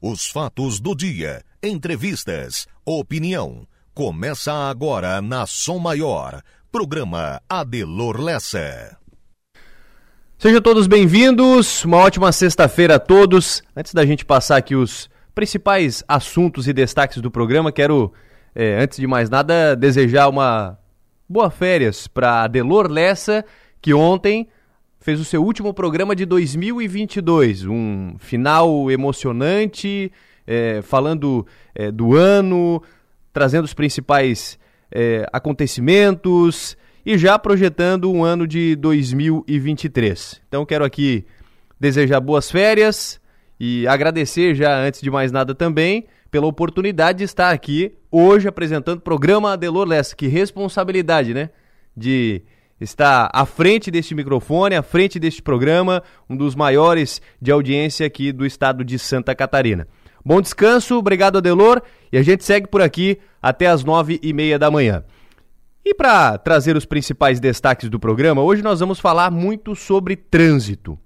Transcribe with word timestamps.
Os 0.00 0.28
fatos 0.28 0.78
do 0.78 0.94
dia, 0.94 1.42
entrevistas, 1.60 2.68
opinião. 2.84 3.66
Começa 3.92 4.52
agora 4.52 5.20
na 5.20 5.44
Som 5.44 5.80
Maior. 5.80 6.40
Programa 6.70 7.42
Adelor 7.48 8.20
Lessa. 8.20 8.96
Sejam 10.38 10.60
todos 10.60 10.86
bem-vindos. 10.86 11.84
Uma 11.84 11.96
ótima 11.96 12.30
sexta-feira 12.30 12.94
a 12.94 13.00
todos. 13.00 13.60
Antes 13.76 13.92
da 13.92 14.06
gente 14.06 14.24
passar 14.24 14.58
aqui 14.58 14.76
os 14.76 15.10
principais 15.34 16.04
assuntos 16.06 16.68
e 16.68 16.72
destaques 16.72 17.20
do 17.20 17.28
programa, 17.28 17.72
quero, 17.72 18.12
é, 18.54 18.80
antes 18.80 18.98
de 18.98 19.06
mais 19.08 19.28
nada, 19.28 19.74
desejar 19.74 20.28
uma 20.28 20.78
boa 21.28 21.50
férias 21.50 22.06
para 22.06 22.44
Adelor 22.44 22.88
Lessa, 22.88 23.44
que 23.82 23.92
ontem 23.92 24.48
fez 25.08 25.20
o 25.20 25.24
seu 25.24 25.42
último 25.42 25.72
programa 25.72 26.14
de 26.14 26.26
2022. 26.26 27.64
Um 27.64 28.16
final 28.18 28.90
emocionante, 28.90 30.12
é, 30.46 30.82
falando 30.82 31.46
é, 31.74 31.90
do 31.90 32.14
ano, 32.14 32.82
trazendo 33.32 33.64
os 33.64 33.72
principais 33.72 34.58
é, 34.92 35.26
acontecimentos 35.32 36.76
e 37.06 37.16
já 37.16 37.38
projetando 37.38 38.12
um 38.12 38.22
ano 38.22 38.46
de 38.46 38.76
2023. 38.76 40.42
Então 40.46 40.66
quero 40.66 40.84
aqui 40.84 41.24
desejar 41.80 42.20
boas 42.20 42.50
férias 42.50 43.18
e 43.58 43.88
agradecer 43.88 44.54
já 44.54 44.78
antes 44.78 45.00
de 45.00 45.10
mais 45.10 45.32
nada 45.32 45.54
também 45.54 46.04
pela 46.30 46.46
oportunidade 46.46 47.20
de 47.20 47.24
estar 47.24 47.50
aqui 47.50 47.94
hoje 48.12 48.46
apresentando 48.46 48.98
o 48.98 49.00
programa 49.00 49.54
Adelor 49.54 49.88
Lessa. 49.88 50.14
Que 50.14 50.26
responsabilidade, 50.26 51.32
né? 51.32 51.48
De 51.96 52.42
está 52.80 53.30
à 53.32 53.44
frente 53.44 53.90
deste 53.90 54.14
microfone, 54.14 54.74
à 54.74 54.82
frente 54.82 55.18
deste 55.18 55.42
programa, 55.42 56.02
um 56.28 56.36
dos 56.36 56.54
maiores 56.54 57.20
de 57.40 57.50
audiência 57.50 58.06
aqui 58.06 58.32
do 58.32 58.46
estado 58.46 58.84
de 58.84 58.98
Santa 58.98 59.34
Catarina. 59.34 59.86
Bom 60.24 60.40
descanso, 60.40 60.96
obrigado 60.96 61.38
Adelor, 61.38 61.80
e 62.12 62.18
a 62.18 62.22
gente 62.22 62.44
segue 62.44 62.66
por 62.66 62.82
aqui 62.82 63.18
até 63.40 63.66
as 63.66 63.84
nove 63.84 64.18
e 64.22 64.32
meia 64.32 64.58
da 64.58 64.70
manhã. 64.70 65.04
E 65.84 65.94
para 65.94 66.36
trazer 66.36 66.76
os 66.76 66.84
principais 66.84 67.40
destaques 67.40 67.88
do 67.88 67.98
programa, 67.98 68.42
hoje 68.42 68.62
nós 68.62 68.80
vamos 68.80 69.00
falar 69.00 69.30
muito 69.30 69.74
sobre 69.74 70.16
trânsito. 70.16 70.98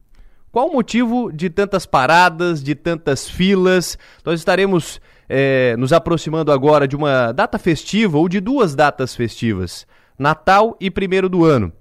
Qual 0.51 0.69
o 0.69 0.73
motivo 0.73 1.33
de 1.33 1.49
tantas 1.49 1.87
paradas, 1.87 2.63
de 2.63 2.75
tantas 2.75 3.29
filas? 3.29 3.97
Nós 4.25 4.41
estaremos 4.41 5.01
é, 5.29 5.77
nos 5.79 5.93
aproximando 5.93 6.53
agora 6.53 6.87
de 6.87 6.95
uma 6.95 7.33
data 7.33 7.59
festiva 7.59 8.19
ou 8.19 8.29
de 8.29 8.41
duas 8.41 8.75
datas 8.75 9.15
festivas. 9.15 9.87
Natal 10.23 10.77
e 10.81 10.91
primeiro 10.91 11.29
do 11.29 11.45
ano. 11.45 11.73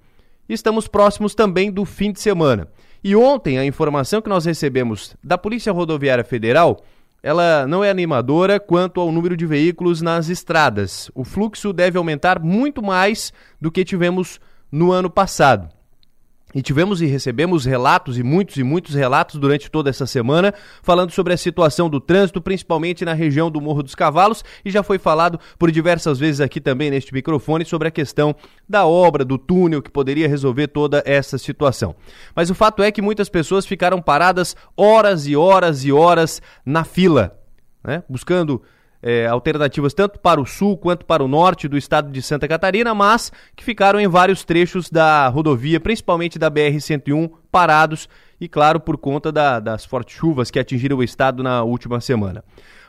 Estamos 0.50 0.88
próximos 0.88 1.34
também 1.34 1.72
do 1.72 1.86
fim 1.86 2.12
de 2.12 2.20
semana. 2.20 2.68
E 3.04 3.16
ontem 3.16 3.58
a 3.58 3.66
informação 3.66 4.22
que 4.22 4.30
nós 4.30 4.44
recebemos 4.44 5.16
da 5.24 5.38
Polícia 5.38 5.72
Rodoviária 5.72 6.24
Federal, 6.24 6.84
ela 7.24 7.66
não 7.68 7.84
é 7.84 7.90
animadora 7.90 8.60
quanto 8.60 9.00
ao 9.00 9.12
número 9.12 9.38
de 9.38 9.46
veículos 9.46 10.02
nas 10.02 10.28
estradas. 10.28 11.10
O 11.16 11.24
fluxo 11.24 11.72
deve 11.72 11.98
aumentar 11.98 12.42
muito 12.42 12.82
mais 12.82 13.32
do 13.62 13.72
que 13.72 13.86
tivemos 13.86 14.40
no 14.72 14.92
ano 14.92 15.10
passado. 15.10 15.70
E 16.54 16.62
tivemos 16.62 17.02
e 17.02 17.06
recebemos 17.06 17.66
relatos, 17.66 18.18
e 18.18 18.24
muitos 18.24 18.58
e 18.58 18.64
muitos 18.64 18.94
relatos 18.94 19.40
durante 19.40 19.72
toda 19.72 19.90
essa 19.90 20.06
semana, 20.06 20.54
falando 20.84 21.12
sobre 21.12 21.34
a 21.34 21.38
situação 21.38 21.90
do 21.90 22.00
trânsito, 22.00 22.42
principalmente 22.42 23.06
na 23.06 23.14
região 23.14 23.50
do 23.50 23.62
Morro 23.62 23.82
dos 23.82 23.96
Cavalos, 23.96 24.44
e 24.66 24.70
já 24.70 24.84
foi 24.84 24.98
falado 24.98 25.40
por 25.58 25.72
diversas 25.72 26.20
vezes 26.20 26.42
aqui 26.42 26.60
também 26.60 26.92
neste 26.92 27.14
microfone 27.14 27.64
sobre 27.64 27.88
a 27.88 27.92
questão 27.92 28.36
da 28.68 28.86
obra, 28.86 29.24
do 29.24 29.38
túnel, 29.38 29.82
que 29.82 29.90
poderia 29.90 30.28
resolver 30.28 30.68
toda 30.68 31.02
essa 31.06 31.38
situação. 31.38 31.96
Mas 32.36 32.50
o 32.50 32.56
fato 32.56 32.84
é 32.84 32.92
que 32.92 33.02
muitas 33.02 33.30
pessoas 33.30 33.66
ficaram 33.66 34.02
paradas 34.02 34.56
horas 34.76 35.28
e 35.28 35.36
horas 35.36 35.86
e 35.86 35.92
horas 35.92 36.42
na 36.66 36.84
fila, 36.84 37.38
né? 37.84 38.04
buscando 38.10 38.62
é, 39.02 39.26
alternativas 39.26 39.94
tanto 39.94 40.20
para 40.20 40.40
o 40.40 40.46
sul 40.46 40.78
quanto 40.78 41.06
para 41.06 41.24
o 41.24 41.28
norte 41.28 41.68
do 41.68 41.78
estado 41.78 42.12
de 42.12 42.22
Santa 42.22 42.48
Catarina, 42.48 42.94
mas 42.94 43.32
que 43.56 43.64
ficaram 43.64 44.00
em 44.00 44.08
vários 44.08 44.44
trechos 44.44 44.90
da 44.90 45.28
rodovia, 45.28 45.80
principalmente 45.80 46.38
da 46.38 46.52
BR-101, 46.52 47.32
parados 47.52 48.08
e, 48.40 48.48
claro, 48.48 48.80
por 48.80 48.98
conta 48.98 49.32
da, 49.32 49.60
das 49.60 49.86
fortes 49.86 50.16
chuvas 50.16 50.50
que 50.50 50.60
atingiram 50.60 50.98
o 50.98 51.04
estado 51.04 51.44
na 51.44 51.64
última 51.64 52.00
semana. 52.00 52.44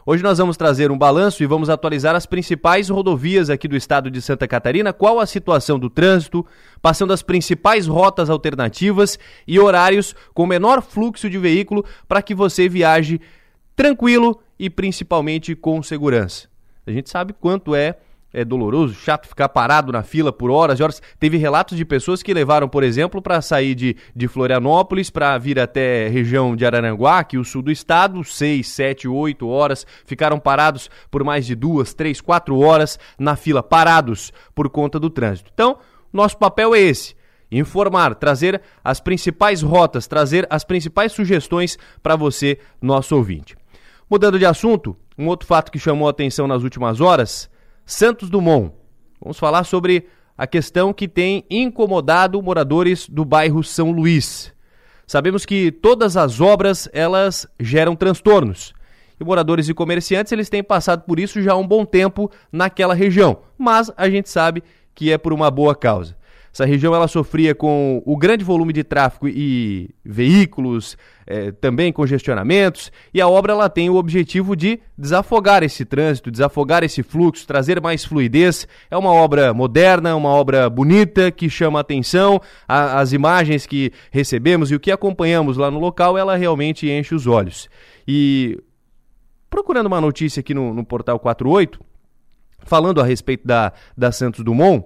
Hoje 0.05 0.21
nós 0.21 0.39
vamos 0.39 0.57
trazer 0.57 0.91
um 0.91 0.99
balanço 0.99 1.45
e 1.45 1.47
vamos 1.47 1.71
atualizar 1.71 2.17
as 2.17 2.27
principais 2.27 2.89
rodovias 2.89 3.49
aqui 3.49 3.69
do 3.69 3.77
estado 3.77 4.11
de 4.11 4.21
Santa 4.21 4.49
Catarina, 4.49 4.93
qual 4.93 5.21
a 5.21 5.27
situação 5.27 5.79
do 5.79 5.89
trânsito, 5.89 6.45
passando 6.81 7.13
as 7.13 7.23
principais 7.23 7.87
rotas 7.87 8.29
alternativas 8.29 9.17
e 9.47 9.61
horários 9.61 10.17
com 10.35 10.45
menor 10.45 10.83
fluxo 10.83 11.31
de 11.31 11.39
veículo 11.39 11.85
para 12.09 12.21
que 12.21 12.35
você 12.35 12.69
viaje 12.69 13.21
tranquilo 13.77 14.41
e 14.63 14.71
principalmente 14.71 15.57
com 15.57 15.83
segurança. 15.83 16.47
A 16.87 16.93
gente 16.93 17.11
sabe 17.11 17.33
quanto 17.33 17.75
é 17.75 17.97
é 18.35 18.47
doloroso, 18.47 18.95
chato 18.95 19.29
ficar 19.29 19.51
parado 19.51 19.93
na 19.93 20.03
fila 20.03 20.33
por 20.33 20.51
horas 20.51 20.81
e 20.81 20.83
horas. 20.83 21.03
Teve 21.21 21.37
relatos 21.37 21.77
de 21.77 21.85
pessoas 21.85 22.23
que 22.23 22.33
levaram, 22.33 22.67
por 22.67 22.83
exemplo, 22.83 23.21
para 23.21 23.43
sair 23.43 23.75
de, 23.75 23.95
de 24.17 24.27
Florianópolis 24.27 25.11
para 25.11 25.37
vir 25.37 25.61
até 25.61 26.09
região 26.09 26.57
de 26.57 26.65
Araranguá, 26.65 27.19
aqui 27.19 27.37
o 27.37 27.45
sul 27.45 27.61
do 27.61 27.71
estado, 27.71 28.25
seis, 28.25 28.69
sete, 28.69 29.07
oito 29.07 29.49
horas, 29.49 29.87
ficaram 30.07 30.39
parados 30.39 30.89
por 31.11 31.23
mais 31.23 31.45
de 31.45 31.55
duas, 31.55 31.93
três, 31.93 32.23
quatro 32.23 32.59
horas 32.59 32.99
na 33.19 33.37
fila, 33.37 33.63
parados 33.63 34.33
por 34.55 34.71
conta 34.71 34.99
do 34.99 35.11
trânsito. 35.11 35.51
Então, 35.53 35.77
nosso 36.11 36.39
papel 36.39 36.75
é 36.75 36.81
esse. 36.81 37.15
Informar, 37.51 38.15
trazer 38.15 38.63
as 38.83 38.99
principais 38.99 39.61
rotas, 39.61 40.07
trazer 40.07 40.47
as 40.49 40.65
principais 40.65 41.13
sugestões 41.13 41.77
para 42.03 42.17
você, 42.17 42.59
nosso 42.81 43.15
ouvinte. 43.15 43.61
Mudando 44.13 44.39
de 44.39 44.45
assunto, 44.45 44.95
um 45.17 45.27
outro 45.27 45.49
fato 45.49 45.73
que 45.73 45.79
chamou 45.79 46.07
atenção 46.07 46.47
nas 46.47 46.63
últimas 46.63 47.01
horas: 47.01 47.49
Santos 47.87 48.29
Dumont. 48.29 48.71
Vamos 49.19 49.39
falar 49.39 49.65
sobre 49.65 50.07
a 50.37 50.47
questão 50.47 50.93
que 50.93 51.09
tem 51.09 51.47
incomodado 51.49 52.43
moradores 52.43 53.09
do 53.09 53.25
bairro 53.25 53.65
São 53.65 53.91
Luís. 53.91 54.53
Sabemos 55.07 55.47
que 55.47 55.73
todas 55.73 56.15
as 56.15 56.43
obras 56.43 56.91
elas 56.93 57.47
geram 57.59 57.97
transtornos. 57.97 58.75
E 59.19 59.25
moradores 59.25 59.71
e 59.71 59.73
comerciantes 59.73 60.31
eles 60.31 60.51
têm 60.51 60.63
passado 60.63 61.05
por 61.05 61.19
isso 61.19 61.41
já 61.41 61.55
há 61.55 61.57
um 61.57 61.67
bom 61.67 61.87
tempo 61.87 62.31
naquela 62.53 62.93
região, 62.93 63.39
mas 63.57 63.91
a 63.97 64.11
gente 64.11 64.29
sabe 64.29 64.63
que 64.95 65.11
é 65.11 65.17
por 65.17 65.33
uma 65.33 65.51
boa 65.51 65.75
causa. 65.75 66.15
Essa 66.53 66.67
região 66.67 66.95
ela 66.95 67.09
sofria 67.09 67.55
com 67.55 68.03
o 68.05 68.15
grande 68.15 68.45
volume 68.45 68.75
de 68.75 68.85
tráfego 68.85 69.27
e 69.27 69.89
veículos, 70.05 70.99
é, 71.27 71.51
também 71.51 71.91
congestionamentos, 71.91 72.93
e 73.15 73.23
a 73.23 73.29
obra 73.29 73.55
ela 73.55 73.71
tem 73.71 73.89
o 73.89 73.95
objetivo 73.95 74.55
de 74.55 74.79
desafogar 74.97 75.63
esse 75.63 75.85
trânsito, 75.87 76.31
desafogar 76.31 76.85
esse 76.85 77.03
fluxo, 77.03 77.47
trazer 77.47 77.81
mais 77.81 78.05
fluidez. 78.05 78.69
É 78.91 78.97
uma 78.99 79.11
obra 79.13 79.55
moderna, 79.55 80.15
uma 80.15 80.29
obra 80.29 80.69
bonita 80.69 81.31
que 81.31 81.49
chama 81.49 81.81
atenção. 81.81 82.39
A, 82.69 83.01
as 83.01 83.15
imagens 83.15 83.65
que 83.65 83.91
recebemos 84.11 84.71
e 84.71 84.75
o 84.75 84.81
que 84.81 84.93
acompanhamos 84.93 85.57
lá 85.57 85.71
no 85.71 85.79
local, 85.79 86.19
ela 86.19 86.37
realmente 86.37 86.87
enche 86.87 87.15
os 87.15 87.27
olhos. 87.27 87.67
E 88.07 88.63
procurando 89.49 89.87
uma 89.87 90.03
notícia 90.03 90.41
aqui 90.41 90.53
no, 90.53 90.75
no 90.75 90.85
portal 90.85 91.19
48, 91.19 91.81
falando 92.65 93.01
a 93.01 93.05
respeito 93.05 93.47
da, 93.47 93.73
da 93.97 94.13
Santos 94.13 94.45
Dumont, 94.45 94.85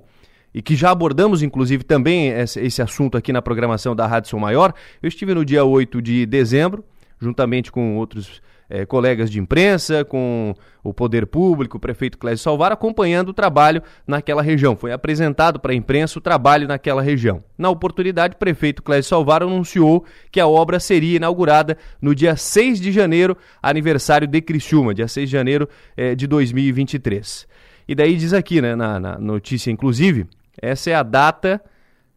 e 0.56 0.62
que 0.62 0.75
já 0.75 0.91
abordamos, 0.91 1.43
inclusive, 1.43 1.84
também 1.84 2.28
esse 2.31 2.81
assunto 2.81 3.19
aqui 3.19 3.31
na 3.31 3.43
programação 3.43 3.94
da 3.94 4.06
Rádio 4.06 4.31
São 4.31 4.41
Maior. 4.41 4.72
Eu 5.03 5.09
estive 5.09 5.34
no 5.34 5.44
dia 5.44 5.62
8 5.62 6.00
de 6.00 6.25
dezembro, 6.25 6.83
juntamente 7.21 7.71
com 7.71 7.99
outros 7.99 8.41
é, 8.71 8.87
colegas 8.87 9.31
de 9.31 9.39
imprensa, 9.39 10.03
com 10.03 10.55
o 10.83 10.95
Poder 10.95 11.27
Público, 11.27 11.77
o 11.77 11.81
prefeito 11.81 12.16
Clésio 12.16 12.43
Salvar, 12.43 12.72
acompanhando 12.72 13.28
o 13.28 13.34
trabalho 13.34 13.83
naquela 14.06 14.41
região. 14.41 14.75
Foi 14.75 14.93
apresentado 14.93 15.61
para 15.61 15.72
a 15.72 15.75
imprensa 15.75 16.19
o 16.19 16.22
trabalho 16.22 16.66
naquela 16.66 17.03
região. 17.03 17.45
Na 17.59 17.69
oportunidade, 17.69 18.34
o 18.34 18.39
prefeito 18.39 18.83
Clésio 18.83 19.11
Salvar 19.11 19.43
anunciou 19.43 20.06
que 20.33 20.41
a 20.41 20.47
obra 20.47 20.81
seria 20.81 21.16
inaugurada 21.16 21.77
no 22.00 22.15
dia 22.15 22.34
6 22.34 22.81
de 22.81 22.93
janeiro, 22.93 23.37
aniversário 23.62 24.27
de 24.27 24.41
Criciúma, 24.41 24.95
dia 24.95 25.07
6 25.07 25.28
de 25.28 25.33
janeiro 25.36 25.69
é, 25.95 26.15
de 26.15 26.27
2023. 26.27 27.47
E 27.86 27.95
daí 27.95 28.16
diz 28.16 28.33
aqui, 28.33 28.63
né, 28.63 28.75
na, 28.75 28.98
na 28.98 29.19
notícia, 29.19 29.71
inclusive, 29.71 30.27
essa 30.60 30.91
é 30.91 30.94
a 30.94 31.03
data 31.03 31.62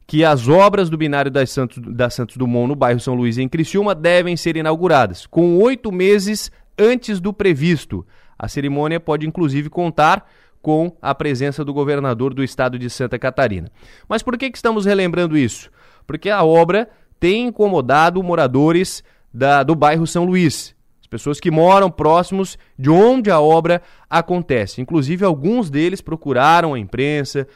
que 0.07 0.25
as 0.25 0.47
obras 0.47 0.89
do 0.89 0.97
binário 0.97 1.30
das 1.30 1.51
Santos, 1.51 1.77
da 1.77 2.09
Santos 2.09 2.36
Dumont 2.36 2.68
no 2.68 2.75
bairro 2.75 3.00
São 3.00 3.13
Luís, 3.13 3.38
em 3.38 3.47
Criciúma, 3.47 3.94
devem 3.94 4.36
ser 4.36 4.57
inauguradas, 4.57 5.27
com 5.27 5.59
oito 5.59 5.91
meses 5.91 6.51
antes 6.77 7.19
do 7.19 7.31
previsto. 7.31 8.06
A 8.38 8.47
cerimônia 8.47 9.00
pode, 9.00 9.27
inclusive, 9.27 9.69
contar 9.69 10.27
com 10.62 10.95
a 11.01 11.13
presença 11.13 11.63
do 11.63 11.74
governador 11.74 12.33
do 12.33 12.44
estado 12.44 12.80
de 12.80 12.89
Santa 12.89 13.19
Catarina. 13.19 13.69
Mas 14.07 14.24
por 14.24 14.38
que, 14.38 14.50
que 14.50 14.57
estamos 14.57 14.86
relembrando 14.86 15.38
isso? 15.38 15.69
Porque 16.07 16.30
a 16.30 16.44
obra 16.44 16.89
tem 17.19 17.47
incomodado 17.47 18.24
moradores 18.24 19.03
da, 19.33 19.62
do 19.62 19.75
bairro 19.75 20.07
São 20.07 20.25
Luís. 20.25 20.75
As 21.01 21.07
pessoas 21.07 21.39
que 21.39 21.51
moram 21.51 21.89
próximos 21.89 22.57
de 22.77 22.89
onde 22.89 23.30
a 23.30 23.39
obra 23.39 23.81
acontece. 24.09 24.81
Inclusive, 24.81 25.25
alguns 25.25 25.69
deles 25.69 26.01
procuraram 26.01 26.74
a 26.74 26.80
imprensa, 26.80 27.47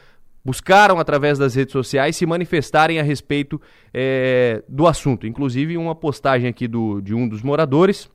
buscaram 0.44 0.98
através 0.98 1.38
das 1.38 1.54
redes 1.54 1.72
sociais 1.72 2.16
se 2.16 2.26
manifestarem 2.26 3.00
a 3.00 3.02
respeito 3.02 3.60
é, 3.92 4.62
do 4.68 4.86
assunto. 4.86 5.26
Inclusive 5.26 5.76
uma 5.76 5.94
postagem 5.94 6.48
aqui 6.48 6.68
do, 6.68 7.00
de 7.00 7.14
um 7.14 7.26
dos 7.26 7.42
moradores 7.42 8.10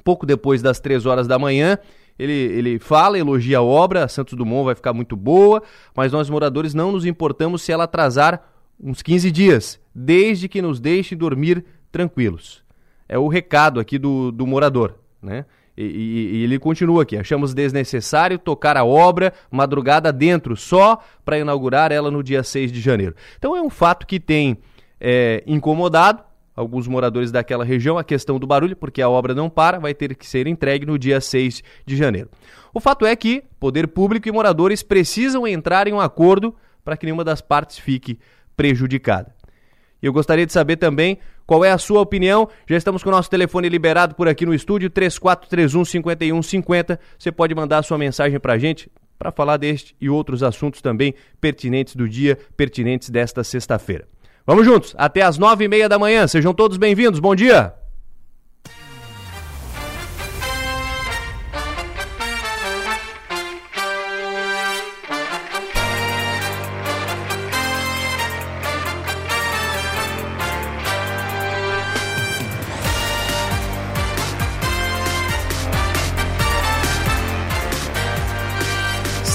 pouco 0.00 0.26
depois 0.26 0.62
das 0.62 0.80
3 0.80 1.06
horas 1.06 1.26
da 1.26 1.38
manhã. 1.38 1.78
Ele, 2.18 2.32
ele 2.32 2.78
fala, 2.78 3.18
elogia 3.18 3.58
a 3.58 3.62
obra, 3.62 4.04
a 4.04 4.08
Santos 4.08 4.34
Dumont 4.34 4.64
vai 4.64 4.74
ficar 4.74 4.92
muito 4.92 5.16
boa, 5.16 5.62
mas 5.96 6.12
nós 6.12 6.28
moradores 6.28 6.74
não 6.74 6.92
nos 6.92 7.06
importamos 7.06 7.62
se 7.62 7.72
ela 7.72 7.84
atrasar 7.84 8.46
uns 8.78 9.02
15 9.02 9.30
dias, 9.30 9.80
desde 9.94 10.48
que 10.48 10.60
nos 10.60 10.80
deixe 10.80 11.14
dormir 11.14 11.64
tranquilos. 11.90 12.62
É 13.08 13.18
o 13.18 13.28
recado 13.28 13.80
aqui 13.80 13.98
do, 13.98 14.30
do 14.30 14.46
morador, 14.46 14.96
né? 15.22 15.46
E, 15.76 15.84
e, 15.84 16.36
e, 16.36 16.44
ele 16.44 16.58
continua 16.58 17.02
aqui: 17.02 17.16
achamos 17.16 17.54
desnecessário 17.54 18.38
tocar 18.38 18.76
a 18.76 18.84
obra 18.84 19.32
madrugada 19.50 20.12
dentro, 20.12 20.56
só 20.56 20.98
para 21.24 21.38
inaugurar 21.38 21.92
ela 21.92 22.10
no 22.10 22.22
dia 22.22 22.42
6 22.42 22.72
de 22.72 22.80
janeiro. 22.80 23.14
Então 23.38 23.56
é 23.56 23.62
um 23.62 23.70
fato 23.70 24.06
que 24.06 24.20
tem 24.20 24.58
é, 25.00 25.42
incomodado 25.46 26.22
alguns 26.54 26.86
moradores 26.86 27.32
daquela 27.32 27.64
região 27.64 27.96
a 27.96 28.04
questão 28.04 28.38
do 28.38 28.46
barulho, 28.46 28.76
porque 28.76 29.00
a 29.00 29.08
obra 29.08 29.34
não 29.34 29.48
para, 29.48 29.78
vai 29.78 29.94
ter 29.94 30.14
que 30.14 30.26
ser 30.26 30.46
entregue 30.46 30.84
no 30.84 30.98
dia 30.98 31.20
6 31.20 31.62
de 31.86 31.96
janeiro. 31.96 32.28
O 32.74 32.80
fato 32.80 33.06
é 33.06 33.16
que 33.16 33.42
poder 33.58 33.88
público 33.88 34.28
e 34.28 34.32
moradores 34.32 34.82
precisam 34.82 35.46
entrar 35.46 35.88
em 35.88 35.92
um 35.92 36.00
acordo 36.00 36.54
para 36.84 36.96
que 36.96 37.06
nenhuma 37.06 37.24
das 37.24 37.40
partes 37.40 37.78
fique 37.78 38.18
prejudicada. 38.56 39.34
E 40.02 40.06
eu 40.06 40.12
gostaria 40.12 40.46
de 40.46 40.52
saber 40.52 40.76
também 40.76 41.18
qual 41.46 41.64
é 41.64 41.70
a 41.70 41.78
sua 41.78 42.00
opinião. 42.00 42.48
Já 42.68 42.76
estamos 42.76 43.02
com 43.02 43.08
o 43.08 43.12
nosso 43.12 43.28
telefone 43.28 43.68
liberado 43.68 44.14
por 44.14 44.28
aqui 44.28 44.46
no 44.46 44.54
estúdio, 44.54 44.88
3431 44.88 45.84
5150. 45.84 47.00
Você 47.18 47.32
pode 47.32 47.54
mandar 47.54 47.78
a 47.78 47.82
sua 47.82 47.98
mensagem 47.98 48.38
para 48.38 48.54
a 48.54 48.58
gente 48.58 48.90
para 49.18 49.30
falar 49.30 49.58
deste 49.58 49.94
e 50.00 50.08
outros 50.08 50.42
assuntos 50.42 50.80
também 50.80 51.14
pertinentes 51.40 51.94
do 51.94 52.08
dia, 52.08 52.38
pertinentes 52.56 53.10
desta 53.10 53.44
sexta-feira. 53.44 54.08
Vamos 54.46 54.64
juntos, 54.64 54.94
até 54.96 55.20
às 55.22 55.36
nove 55.36 55.64
e 55.64 55.68
meia 55.68 55.88
da 55.88 55.98
manhã. 55.98 56.26
Sejam 56.26 56.54
todos 56.54 56.78
bem-vindos. 56.78 57.20
Bom 57.20 57.34
dia! 57.34 57.79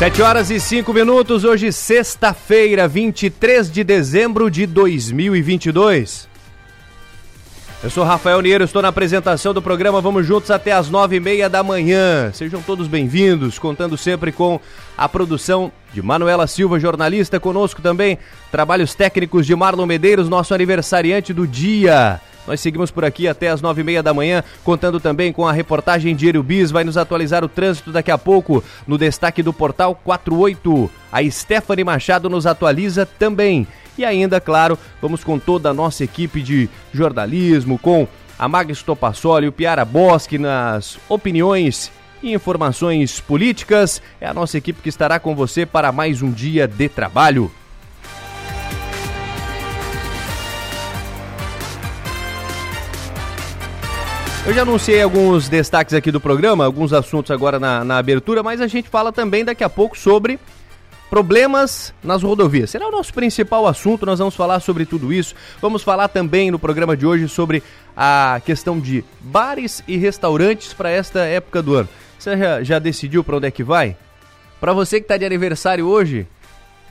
Sete 0.05 0.21
horas 0.21 0.51
e 0.51 0.59
cinco 0.59 0.93
minutos, 0.93 1.43
hoje 1.43 1.71
sexta-feira, 1.71 2.87
23 2.87 3.71
de 3.71 3.83
dezembro 3.83 4.51
de 4.51 4.67
2022. 4.67 6.29
Eu 7.83 7.89
sou 7.89 8.03
Rafael 8.03 8.39
Niero, 8.39 8.63
estou 8.63 8.83
na 8.83 8.89
apresentação 8.89 9.51
do 9.51 9.63
programa 9.63 9.99
Vamos 9.99 10.27
Juntos 10.27 10.51
até 10.51 10.73
as 10.73 10.91
nove 10.91 11.15
e 11.15 11.19
meia 11.19 11.49
da 11.49 11.63
manhã. 11.63 12.31
Sejam 12.35 12.61
todos 12.61 12.87
bem-vindos, 12.87 13.57
contando 13.57 13.97
sempre 13.97 14.31
com 14.31 14.59
a 14.95 15.09
produção 15.09 15.71
de 15.91 16.03
Manuela 16.03 16.45
Silva, 16.45 16.79
jornalista, 16.79 17.39
conosco 17.39 17.81
também, 17.81 18.19
trabalhos 18.51 18.93
técnicos 18.93 19.43
de 19.43 19.55
Marlon 19.55 19.87
Medeiros, 19.87 20.29
nosso 20.29 20.53
aniversariante 20.53 21.33
do 21.33 21.47
dia. 21.47 22.21
Nós 22.47 22.59
seguimos 22.59 22.91
por 22.91 23.03
aqui 23.03 23.27
até 23.27 23.49
as 23.49 23.61
nove 23.61 23.81
e 23.81 23.83
meia 23.83 24.03
da 24.03 24.13
manhã, 24.13 24.43
contando 24.63 24.99
também 24.99 25.33
com 25.33 25.47
a 25.47 25.51
reportagem 25.51 26.15
de 26.15 26.31
Bis. 26.41 26.71
Vai 26.71 26.83
nos 26.83 26.97
atualizar 26.97 27.43
o 27.43 27.49
trânsito 27.49 27.91
daqui 27.91 28.11
a 28.11 28.17
pouco 28.17 28.63
no 28.87 28.97
destaque 28.97 29.41
do 29.41 29.53
Portal 29.53 29.95
48. 30.03 30.89
A 31.11 31.23
Stephanie 31.29 31.83
Machado 31.83 32.29
nos 32.29 32.45
atualiza 32.45 33.05
também. 33.05 33.67
E 33.97 34.03
ainda, 34.03 34.41
claro, 34.41 34.77
vamos 35.01 35.23
com 35.23 35.39
toda 35.39 35.69
a 35.69 35.73
nossa 35.73 36.03
equipe 36.03 36.41
de 36.41 36.69
jornalismo, 36.93 37.79
com 37.79 38.07
a 38.37 38.47
Topassoli 38.85 39.45
e 39.45 39.49
o 39.49 39.51
Piara 39.51 39.85
Bosque 39.85 40.37
nas 40.37 40.97
opiniões 41.07 41.91
e 42.21 42.33
informações 42.33 43.19
políticas. 43.21 44.01
É 44.19 44.27
a 44.27 44.33
nossa 44.33 44.57
equipe 44.57 44.81
que 44.81 44.89
estará 44.89 45.19
com 45.19 45.33
você 45.35 45.65
para 45.65 45.91
mais 45.91 46.21
um 46.21 46.31
dia 46.31 46.67
de 46.67 46.89
trabalho. 46.89 47.49
Eu 54.45 54.53
já 54.53 54.61
anunciei 54.61 55.01
alguns 55.01 55.49
destaques 55.49 55.95
aqui 55.95 56.11
do 56.11 56.21
programa, 56.21 56.65
alguns 56.65 56.93
assuntos 56.93 57.31
agora 57.31 57.59
na, 57.59 57.83
na 57.83 57.97
abertura, 57.97 58.43
mas 58.43 58.61
a 58.61 58.67
gente 58.67 58.87
fala 58.87 59.11
também 59.11 59.43
daqui 59.43 59.63
a 59.63 59.69
pouco 59.69 59.97
sobre 59.97 60.39
problemas 61.09 61.91
nas 62.03 62.21
rodovias. 62.21 62.69
Será 62.69 62.87
o 62.87 62.91
nosso 62.91 63.11
principal 63.11 63.65
assunto, 63.65 64.05
nós 64.05 64.19
vamos 64.19 64.35
falar 64.35 64.59
sobre 64.59 64.85
tudo 64.85 65.11
isso. 65.11 65.33
Vamos 65.59 65.81
falar 65.81 66.09
também 66.09 66.51
no 66.51 66.59
programa 66.59 66.95
de 66.95 67.07
hoje 67.07 67.27
sobre 67.27 67.63
a 67.97 68.39
questão 68.45 68.79
de 68.79 69.03
bares 69.19 69.83
e 69.87 69.97
restaurantes 69.97 70.73
para 70.73 70.91
esta 70.91 71.21
época 71.21 71.63
do 71.63 71.73
ano. 71.73 71.89
Você 72.19 72.37
já, 72.37 72.61
já 72.61 72.77
decidiu 72.77 73.23
para 73.23 73.37
onde 73.37 73.47
é 73.47 73.51
que 73.51 73.63
vai? 73.63 73.97
Para 74.61 74.73
você 74.73 74.99
que 74.99 75.05
está 75.05 75.17
de 75.17 75.25
aniversário 75.25 75.87
hoje, 75.87 76.27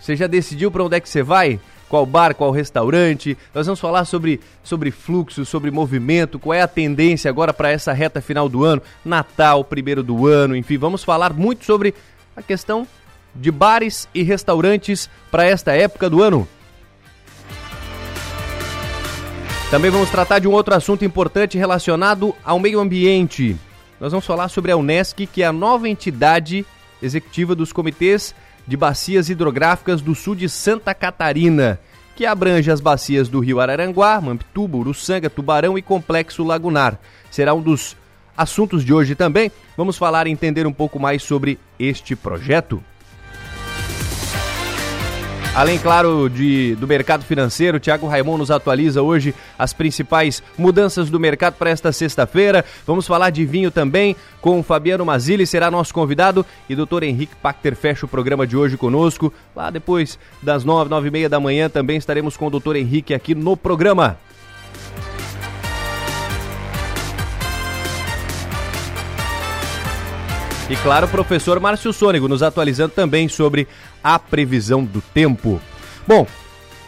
você 0.00 0.16
já 0.16 0.26
decidiu 0.26 0.72
para 0.72 0.82
onde 0.82 0.96
é 0.96 1.00
que 1.00 1.08
você 1.08 1.22
vai? 1.22 1.60
Qual 1.88 2.04
bar, 2.04 2.34
qual 2.34 2.50
restaurante. 2.50 3.36
Nós 3.54 3.66
vamos 3.66 3.80
falar 3.80 4.04
sobre, 4.04 4.40
sobre 4.62 4.90
fluxo, 4.90 5.44
sobre 5.44 5.70
movimento, 5.70 6.38
qual 6.38 6.54
é 6.54 6.62
a 6.62 6.68
tendência 6.68 7.28
agora 7.28 7.52
para 7.52 7.70
essa 7.70 7.92
reta 7.92 8.20
final 8.20 8.48
do 8.48 8.64
ano, 8.64 8.82
Natal, 9.04 9.64
primeiro 9.64 10.02
do 10.02 10.26
ano, 10.26 10.56
enfim, 10.56 10.78
vamos 10.78 11.04
falar 11.04 11.32
muito 11.32 11.64
sobre 11.64 11.94
a 12.36 12.42
questão 12.42 12.86
de 13.34 13.50
bares 13.50 14.08
e 14.14 14.22
restaurantes 14.22 15.08
para 15.30 15.44
esta 15.44 15.72
época 15.72 16.08
do 16.08 16.22
ano. 16.22 16.46
Também 19.70 19.90
vamos 19.90 20.10
tratar 20.10 20.38
de 20.38 20.46
um 20.46 20.52
outro 20.52 20.74
assunto 20.74 21.04
importante 21.04 21.58
relacionado 21.58 22.34
ao 22.44 22.60
meio 22.60 22.78
ambiente. 22.78 23.56
Nós 23.98 24.12
vamos 24.12 24.26
falar 24.26 24.48
sobre 24.48 24.70
a 24.70 24.76
Unesc, 24.76 25.26
que 25.26 25.42
é 25.42 25.46
a 25.46 25.52
nova 25.52 25.88
entidade 25.88 26.64
executiva 27.02 27.54
dos 27.54 27.72
comitês 27.72 28.34
de 28.66 28.76
bacias 28.76 29.28
hidrográficas 29.28 30.00
do 30.00 30.14
sul 30.14 30.34
de 30.34 30.48
Santa 30.48 30.94
Catarina, 30.94 31.78
que 32.16 32.24
abrange 32.24 32.70
as 32.70 32.80
bacias 32.80 33.28
do 33.28 33.40
rio 33.40 33.60
Araranguá, 33.60 34.20
Mampituba, 34.20 34.76
Uruçanga, 34.76 35.28
Tubarão 35.28 35.76
e 35.76 35.82
Complexo 35.82 36.44
Lagunar. 36.44 36.98
Será 37.30 37.52
um 37.54 37.60
dos 37.60 37.96
assuntos 38.36 38.84
de 38.84 38.92
hoje 38.92 39.14
também. 39.14 39.50
Vamos 39.76 39.96
falar 39.96 40.26
e 40.26 40.30
entender 40.30 40.66
um 40.66 40.72
pouco 40.72 40.98
mais 40.98 41.22
sobre 41.22 41.58
este 41.78 42.14
projeto. 42.14 42.82
Além, 45.56 45.78
claro, 45.78 46.28
de, 46.28 46.74
do 46.74 46.88
mercado 46.88 47.22
financeiro, 47.22 47.78
Tiago 47.78 48.08
Raimon 48.08 48.36
nos 48.36 48.50
atualiza 48.50 49.02
hoje 49.02 49.32
as 49.56 49.72
principais 49.72 50.42
mudanças 50.58 51.08
do 51.08 51.20
mercado 51.20 51.54
para 51.54 51.70
esta 51.70 51.92
sexta-feira. 51.92 52.64
Vamos 52.84 53.06
falar 53.06 53.30
de 53.30 53.46
vinho 53.46 53.70
também 53.70 54.16
com 54.40 54.58
o 54.58 54.64
Fabiano 54.64 55.04
Mazili, 55.04 55.46
será 55.46 55.70
nosso 55.70 55.94
convidado. 55.94 56.44
E 56.68 56.74
doutor 56.74 57.04
Henrique 57.04 57.36
Pachter 57.36 57.76
fecha 57.76 58.04
o 58.04 58.08
programa 58.08 58.44
de 58.48 58.56
hoje 58.56 58.76
conosco. 58.76 59.32
Lá 59.54 59.70
depois 59.70 60.18
das 60.42 60.64
nove, 60.64 60.90
nove 60.90 61.06
e 61.06 61.10
meia 61.12 61.28
da 61.28 61.38
manhã 61.38 61.70
também 61.70 61.98
estaremos 61.98 62.36
com 62.36 62.48
o 62.48 62.50
doutor 62.50 62.74
Henrique 62.74 63.14
aqui 63.14 63.32
no 63.32 63.56
programa. 63.56 64.18
E 70.70 70.76
claro, 70.76 71.04
o 71.04 71.10
professor 71.10 71.60
Márcio 71.60 71.92
Sônego 71.92 72.26
nos 72.26 72.42
atualizando 72.42 72.94
também 72.94 73.28
sobre 73.28 73.68
a 74.02 74.18
previsão 74.18 74.82
do 74.82 75.02
tempo. 75.02 75.60
Bom, 76.06 76.26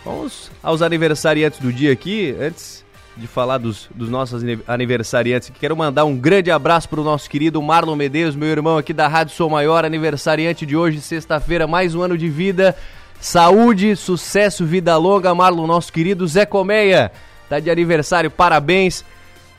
vamos 0.02 0.50
aos 0.62 0.80
aniversariantes 0.80 1.60
do 1.60 1.70
dia 1.70 1.92
aqui. 1.92 2.34
Antes 2.40 2.82
de 3.14 3.26
falar 3.26 3.58
dos, 3.58 3.86
dos 3.94 4.08
nossos 4.08 4.42
aniversariantes, 4.66 5.52
quero 5.60 5.76
mandar 5.76 6.06
um 6.06 6.16
grande 6.16 6.50
abraço 6.50 6.88
para 6.88 7.02
o 7.02 7.04
nosso 7.04 7.28
querido 7.28 7.60
Marlon 7.60 7.96
Medeiros, 7.96 8.34
meu 8.34 8.48
irmão 8.48 8.78
aqui 8.78 8.94
da 8.94 9.08
Rádio 9.08 9.34
Sou 9.34 9.50
Maior, 9.50 9.84
aniversariante 9.84 10.64
de 10.64 10.74
hoje, 10.74 11.02
sexta-feira, 11.02 11.66
mais 11.66 11.94
um 11.94 12.00
ano 12.00 12.16
de 12.16 12.30
vida. 12.30 12.74
Saúde, 13.20 13.94
sucesso, 13.94 14.64
vida 14.64 14.96
longa, 14.96 15.34
Marlon, 15.34 15.66
nosso 15.66 15.92
querido 15.92 16.26
Zé 16.26 16.46
Colmeia. 16.46 17.12
Tá 17.46 17.60
de 17.60 17.70
aniversário, 17.70 18.30
parabéns. 18.30 19.04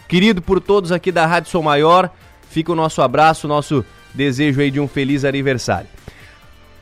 Querido 0.08 0.42
por 0.42 0.60
todos 0.60 0.92
aqui 0.92 1.12
da 1.12 1.28
Rádio 1.28 1.52
Sou 1.52 1.62
Maior. 1.62 2.10
Fica 2.50 2.72
o 2.72 2.76
nosso 2.76 3.02
abraço, 3.02 3.48
nosso 3.48 3.86
desejo 4.18 4.60
aí 4.60 4.70
de 4.70 4.80
um 4.80 4.88
feliz 4.88 5.24
aniversário. 5.24 5.88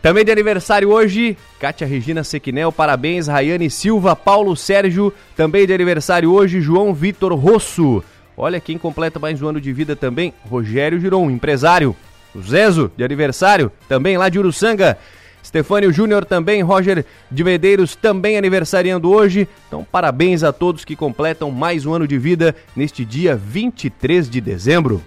Também 0.02 0.24
de 0.24 0.32
aniversário 0.32 0.90
hoje, 0.90 1.36
Kátia 1.60 1.86
Regina 1.86 2.24
Sequinel, 2.24 2.72
parabéns, 2.72 3.28
Rayane 3.28 3.70
Silva, 3.70 4.16
Paulo 4.16 4.56
Sérgio, 4.56 5.12
também 5.36 5.66
de 5.66 5.74
aniversário 5.74 6.32
hoje, 6.32 6.62
João 6.62 6.94
Vitor 6.94 7.34
Rosso. 7.34 8.04
Olha 8.38 8.60
quem 8.60 8.78
completa 8.78 9.20
mais 9.20 9.42
um 9.42 9.48
ano 9.48 9.60
de 9.60 9.74
vida 9.74 9.96
também, 9.96 10.34
Rogério 10.50 11.00
Giron, 11.00 11.30
empresário. 11.30 11.96
O 12.36 12.42
Zezo, 12.42 12.92
de 12.96 13.04
aniversário, 13.04 13.72
também 13.88 14.18
lá 14.18 14.30
de 14.30 14.38
Uruçanga. 14.38 14.98
Stefânio 15.44 15.94
Júnior 15.94 16.26
também, 16.26 16.62
Roger 16.62 17.06
de 17.32 17.44
Medeiros 17.44 17.96
também 17.96 18.38
aniversariando 18.38 19.10
hoje. 19.12 19.48
Então, 19.68 19.86
parabéns 19.90 20.44
a 20.44 20.52
todos 20.52 20.84
que 20.84 20.96
completam 20.96 21.50
mais 21.50 21.86
um 21.86 21.94
ano 21.94 22.08
de 22.08 22.18
vida 22.18 22.56
neste 22.76 23.06
dia 23.06 23.36
23 23.36 24.30
de 24.30 24.42
dezembro. 24.42 25.02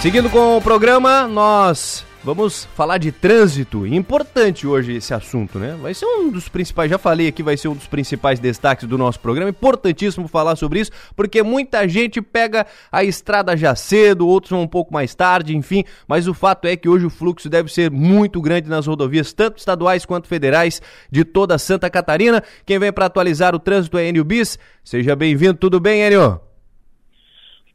Seguindo 0.00 0.30
com 0.30 0.56
o 0.56 0.62
programa, 0.62 1.26
nós 1.26 2.06
Vamos 2.24 2.64
falar 2.74 2.98
de 2.98 3.12
trânsito. 3.12 3.86
Importante 3.86 4.66
hoje 4.66 4.96
esse 4.96 5.14
assunto, 5.14 5.58
né? 5.58 5.78
Vai 5.80 5.94
ser 5.94 6.04
um 6.04 6.30
dos 6.30 6.48
principais, 6.48 6.90
já 6.90 6.98
falei 6.98 7.28
aqui, 7.28 7.44
vai 7.44 7.56
ser 7.56 7.68
um 7.68 7.74
dos 7.74 7.86
principais 7.86 8.40
destaques 8.40 8.88
do 8.88 8.98
nosso 8.98 9.20
programa. 9.20 9.48
Importantíssimo 9.48 10.26
falar 10.26 10.56
sobre 10.56 10.80
isso, 10.80 10.90
porque 11.14 11.42
muita 11.44 11.88
gente 11.88 12.20
pega 12.20 12.66
a 12.90 13.04
estrada 13.04 13.56
já 13.56 13.74
cedo, 13.76 14.26
outros 14.26 14.50
vão 14.50 14.62
um 14.62 14.68
pouco 14.68 14.92
mais 14.92 15.14
tarde, 15.14 15.56
enfim. 15.56 15.84
Mas 16.08 16.26
o 16.26 16.34
fato 16.34 16.66
é 16.66 16.76
que 16.76 16.88
hoje 16.88 17.06
o 17.06 17.10
fluxo 17.10 17.48
deve 17.48 17.72
ser 17.72 17.90
muito 17.90 18.42
grande 18.42 18.68
nas 18.68 18.86
rodovias, 18.86 19.32
tanto 19.32 19.58
estaduais 19.58 20.04
quanto 20.04 20.26
federais, 20.26 20.82
de 21.10 21.24
toda 21.24 21.56
Santa 21.56 21.88
Catarina. 21.88 22.42
Quem 22.66 22.80
vem 22.80 22.92
para 22.92 23.06
atualizar 23.06 23.54
o 23.54 23.60
trânsito 23.60 23.96
é 23.96 24.08
Enio 24.08 24.24
Bis. 24.24 24.58
Seja 24.84 25.14
bem-vindo, 25.14 25.54
tudo 25.54 25.78
bem, 25.78 26.02
Enio? 26.02 26.47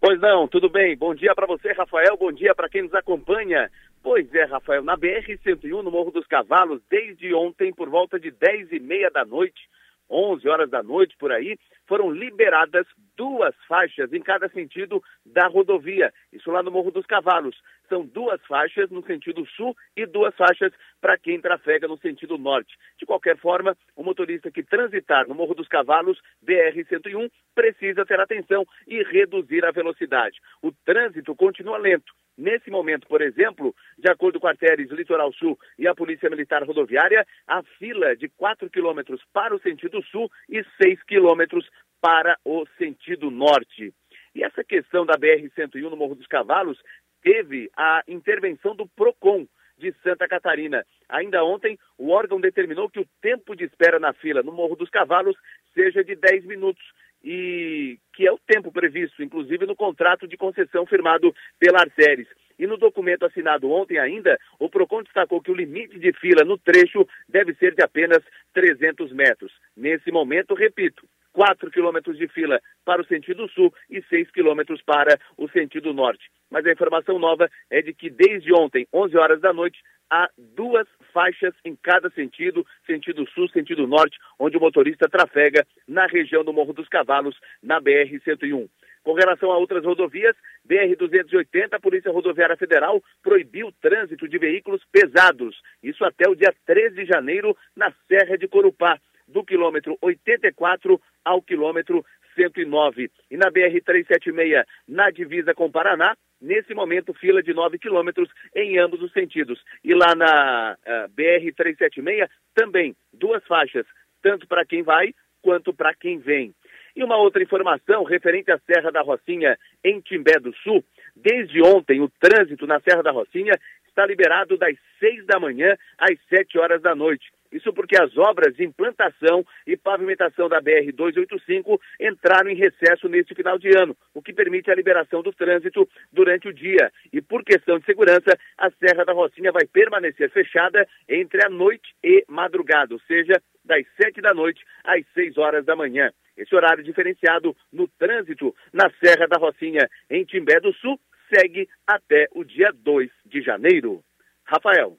Pois 0.06 0.20
não, 0.20 0.50
tudo 0.50 0.68
bem. 0.68 0.98
Bom 0.98 1.16
dia 1.16 1.34
para 1.34 1.48
você, 1.48 1.72
Rafael. 1.72 2.18
Bom 2.18 2.30
dia 2.30 2.54
para 2.54 2.68
quem 2.68 2.82
nos 2.82 2.94
acompanha. 2.94 3.72
Pois 4.04 4.36
é, 4.36 4.44
Rafael, 4.44 4.84
na 4.84 4.98
BR-101, 4.98 5.82
no 5.82 5.90
Morro 5.90 6.12
dos 6.12 6.28
Cavalos, 6.28 6.82
desde 6.90 7.34
ontem, 7.34 7.74
por 7.74 7.88
volta 7.90 8.20
de 8.20 8.30
10 8.30 8.74
e 8.74 8.82
meia 8.82 9.10
da 9.10 9.24
noite, 9.24 9.62
11 10.10 10.46
horas 10.50 10.70
da 10.70 10.84
noite, 10.84 11.16
por 11.18 11.32
aí, 11.32 11.58
foram 11.88 12.10
liberadas 12.10 12.86
duas 13.16 13.56
faixas 13.68 14.12
em 14.12 14.22
cada 14.22 14.50
sentido 14.50 15.02
da 15.25 15.48
rodovia. 15.48 16.12
Isso 16.32 16.52
lá 16.52 16.63
no 16.63 16.72
Morro 16.72 16.92
dos 16.92 17.06
Cavalos. 17.06 17.56
São 17.88 18.06
duas 18.06 18.42
faixas 18.46 18.90
no 18.90 19.06
sentido 19.06 19.46
sul 19.56 19.75
e 19.96 20.06
duas 20.06 20.36
faixas 20.36 20.72
para 21.00 21.18
quem 21.18 21.40
trafega 21.40 21.88
no 21.88 21.98
sentido 21.98 22.38
norte. 22.38 22.75
De 22.98 23.06
qualquer 23.06 23.38
forma, 23.38 23.78
o 23.96 24.04
motorista 24.04 24.52
que 24.52 24.63
transitar 24.63 25.28
no 25.28 25.36
Morro 25.36 25.54
dos 25.54 25.68
Cavalos, 25.68 26.20
BR-101, 26.46 27.30
precisa 27.54 28.06
ter 28.06 28.20
atenção 28.20 28.66
e 28.88 29.04
reduzir 29.04 29.66
a 29.66 29.72
velocidade. 29.72 30.40
O 30.62 30.72
trânsito 30.72 31.36
continua 31.36 31.78
lento 31.78 32.13
Nesse 32.38 32.72
momento, 32.72 33.08
por 33.08 33.22
exemplo, 33.22 33.75
de 33.98 34.10
acordo 34.10 34.40
com 34.40 34.48
a 34.48 34.52
Artérias 34.52 34.90
Litoral 34.90 35.32
Sul 35.34 35.58
e 35.78 35.88
a 35.88 35.94
Polícia 35.94 36.30
Militar 36.30 36.63
Rodoviária, 36.63 37.25
a 37.48 37.62
fila 37.78 38.16
de 38.16 38.28
4 38.28 38.70
quilômetros 38.72 39.22
para 39.32 39.56
o 39.56 39.60
sentido 39.60 40.02
sul 40.06 40.32
e 40.50 40.63
6 40.82 41.04
quilômetros 41.04 41.70
para 42.04 42.38
o 42.44 42.66
sentido 42.78 43.32
norte. 43.32 43.94
E 44.36 44.44
essa 44.44 44.62
questão 44.62 45.06
da 45.06 45.14
BR-101 45.14 45.90
no 45.90 45.96
Morro 45.96 46.16
dos 46.16 46.28
Cavalos 46.28 46.78
teve 47.22 47.72
a 47.78 48.04
intervenção 48.10 48.76
do 48.76 48.86
PROCON 48.90 49.48
de 49.78 49.94
Santa 50.04 50.28
Catarina. 50.28 50.86
Ainda 51.08 51.46
ontem, 51.46 51.80
o 51.98 52.10
órgão 52.10 52.42
determinou 52.42 52.90
que 52.90 53.00
o 53.00 53.08
tempo 53.22 53.56
de 53.56 53.64
espera 53.64 54.02
na 54.02 54.12
fila 54.12 54.44
no 54.44 54.52
Morro 54.52 54.76
dos 54.76 54.90
Cavalos 54.90 55.38
seja 55.74 56.04
de 56.04 56.14
10 56.14 56.46
minutos 56.46 56.84
e 57.24 57.98
que 58.12 58.28
é 58.28 58.32
o 58.34 58.40
tempo 58.46 58.70
previsto, 58.70 59.24
inclusive 59.24 59.66
no 59.66 59.76
contrato 59.76 60.28
de 60.28 60.36
concessão 60.36 60.86
firmado 60.86 61.34
pela 61.58 61.80
Arceres. 61.80 62.28
E 62.60 62.68
no 62.68 62.76
documento 62.76 63.26
assinado 63.26 63.72
ontem 63.72 63.98
ainda, 63.98 64.38
o 64.60 64.70
PROCON 64.70 65.04
destacou 65.04 65.42
que 65.42 65.52
o 65.52 65.56
limite 65.56 65.98
de 65.98 66.12
fila 66.12 66.44
no 66.44 66.58
trecho 66.58 67.08
deve 67.30 67.54
ser 67.56 67.74
de 67.74 67.82
apenas 67.82 68.22
300 68.54 69.14
metros. 69.14 69.54
Nesse 69.76 70.12
momento, 70.12 70.54
repito, 70.54 71.08
4 71.34 71.70
quilômetros 71.72 72.18
de 72.18 72.28
fila 72.28 72.62
para 72.86 73.02
o 73.02 73.06
sentido 73.06 73.50
sul 73.50 73.74
e 73.90 74.02
6 74.04 74.32
quilômetros 74.32 74.82
para 74.82 75.20
o 75.38 75.50
sentido 75.50 75.94
norte. 75.94 76.30
Mas 76.50 76.66
a 76.66 76.72
informação 76.72 77.20
nova 77.20 77.50
é 77.70 77.82
de 77.82 77.94
que 77.94 78.10
desde 78.10 78.54
ontem, 78.54 78.88
11 78.94 79.18
horas 79.18 79.42
da 79.42 79.52
noite, 79.52 79.82
há 80.10 80.30
duas 80.38 80.88
faixas 81.12 81.54
em 81.66 81.75
cada 81.75 82.10
sentido, 82.12 82.66
sentido 82.86 83.28
sul, 83.34 83.50
sentido 83.50 83.88
norte, 83.88 84.18
onde 84.40 84.56
o 84.56 84.60
motorista 84.60 85.10
trafega 85.10 85.66
na 85.88 86.06
região 86.06 86.44
do 86.44 86.54
Morro 86.54 86.74
dos 86.74 86.88
Cavalos, 86.88 87.36
na 87.62 87.82
BR-101. 87.82 88.70
Com 89.04 89.13
relação 89.13 89.52
a 89.52 89.58
outras 89.58 89.84
rodovias, 89.84 90.36
BR-280, 90.66 91.74
a 91.74 91.80
Polícia 91.80 92.12
Rodoviária 92.12 92.56
Federal 92.56 93.04
proibiu 93.22 93.68
o 93.68 93.72
trânsito 93.74 94.30
de 94.30 94.38
veículos 94.38 94.82
pesados. 94.92 95.62
Isso 95.82 96.06
até 96.06 96.30
o 96.30 96.36
dia 96.36 96.54
13 96.66 96.96
de 96.96 97.06
janeiro, 97.06 97.58
na 97.75 97.92
Serra 98.08 98.38
de 98.38 98.48
Corupá, 98.48 98.98
do 99.34 99.44
quilômetro 99.44 99.98
84 100.02 101.02
ao 101.25 101.42
quilômetro 101.42 102.06
109. 102.36 103.12
E 103.30 103.38
na 103.38 103.52
BR-376, 103.52 104.63
na 104.88 105.10
divisa 105.10 105.54
com 105.54 105.72
Paraná, 105.72 106.16
nesse 106.42 106.74
momento, 106.74 107.13
fila 107.13 107.42
de 107.42 107.54
9 107.54 107.78
quilômetros 107.80 108.30
em 108.56 108.78
ambos 108.78 109.02
os 109.02 109.12
sentidos. 109.12 109.60
E 109.84 109.94
lá 109.94 110.16
na 110.16 110.78
eh, 110.86 111.08
BR-376, 111.16 112.30
também 112.54 112.96
duas 113.12 113.46
faixas, 113.46 113.86
tanto 114.22 114.48
para 114.48 114.66
quem 114.66 114.84
vai 114.84 115.13
quanto 115.42 115.74
para 115.74 115.94
quem 115.94 116.20
vem. 116.20 116.54
E 116.96 117.04
uma 117.04 117.18
outra 117.18 117.42
informação 117.42 118.04
referente 118.04 118.52
à 118.52 118.60
Serra 118.60 118.92
da 118.92 119.02
Rocinha, 119.02 119.58
em 119.84 120.00
Timbé 120.00 120.40
do 120.40 120.54
Sul. 120.58 120.84
Desde 121.16 121.62
ontem, 121.62 122.00
o 122.02 122.10
trânsito 122.20 122.68
na 122.68 122.80
Serra 122.80 123.02
da 123.02 123.12
Rocinha 123.12 123.60
está 123.88 124.06
liberado 124.06 124.58
das 124.58 124.75
6 125.00 125.25
da 125.25 125.40
manhã 125.40 125.75
às 125.98 126.18
7 126.30 126.58
horas 126.58 126.82
da 126.82 126.96
noite. 126.96 127.32
Isso 127.54 127.72
porque 127.72 127.96
as 127.96 128.18
obras 128.18 128.56
de 128.56 128.64
implantação 128.64 129.46
e 129.66 129.78
pavimentação 129.78 130.50
da 130.50 130.60
BR-285 130.60 131.80
entraram 132.02 132.50
em 132.50 132.56
recesso 132.56 133.08
neste 133.08 133.36
final 133.36 133.60
de 133.60 133.70
ano, 133.78 133.96
o 134.12 134.24
que 134.24 134.34
permite 134.34 134.72
a 134.72 134.76
liberação 134.76 135.22
do 135.22 135.32
trânsito 135.32 135.88
durante 136.12 136.48
o 136.48 136.54
dia. 136.54 136.92
E 137.14 137.22
por 137.22 137.44
questão 137.44 137.78
de 137.78 137.86
segurança, 137.86 138.36
a 138.58 138.72
Serra 138.72 139.06
da 139.06 139.14
Rocinha 139.14 139.52
vai 139.52 139.66
permanecer 139.68 140.32
fechada 140.32 140.88
entre 141.08 141.46
a 141.46 141.50
noite 141.50 141.94
e 142.04 142.26
madrugada, 142.28 142.96
ou 142.96 143.00
seja, 143.02 143.40
das 143.64 143.86
7 144.02 144.20
da 144.20 144.34
noite 144.34 144.66
às 144.84 145.06
6 145.14 145.38
horas 145.38 145.64
da 145.64 145.76
manhã. 145.76 146.12
Esse 146.36 146.56
horário 146.56 146.84
diferenciado 146.84 147.56
no 147.72 147.88
trânsito 147.88 148.56
na 148.74 148.90
Serra 149.00 149.28
da 149.28 149.38
Rocinha, 149.38 149.88
em 150.10 150.26
Timbé 150.26 150.60
do 150.60 150.74
Sul, 150.74 151.00
segue 151.34 151.70
até 151.86 152.28
o 152.32 152.44
dia 152.44 152.72
2 152.74 153.12
de 153.28 153.42
janeiro. 153.42 154.04
Rafael. 154.44 154.98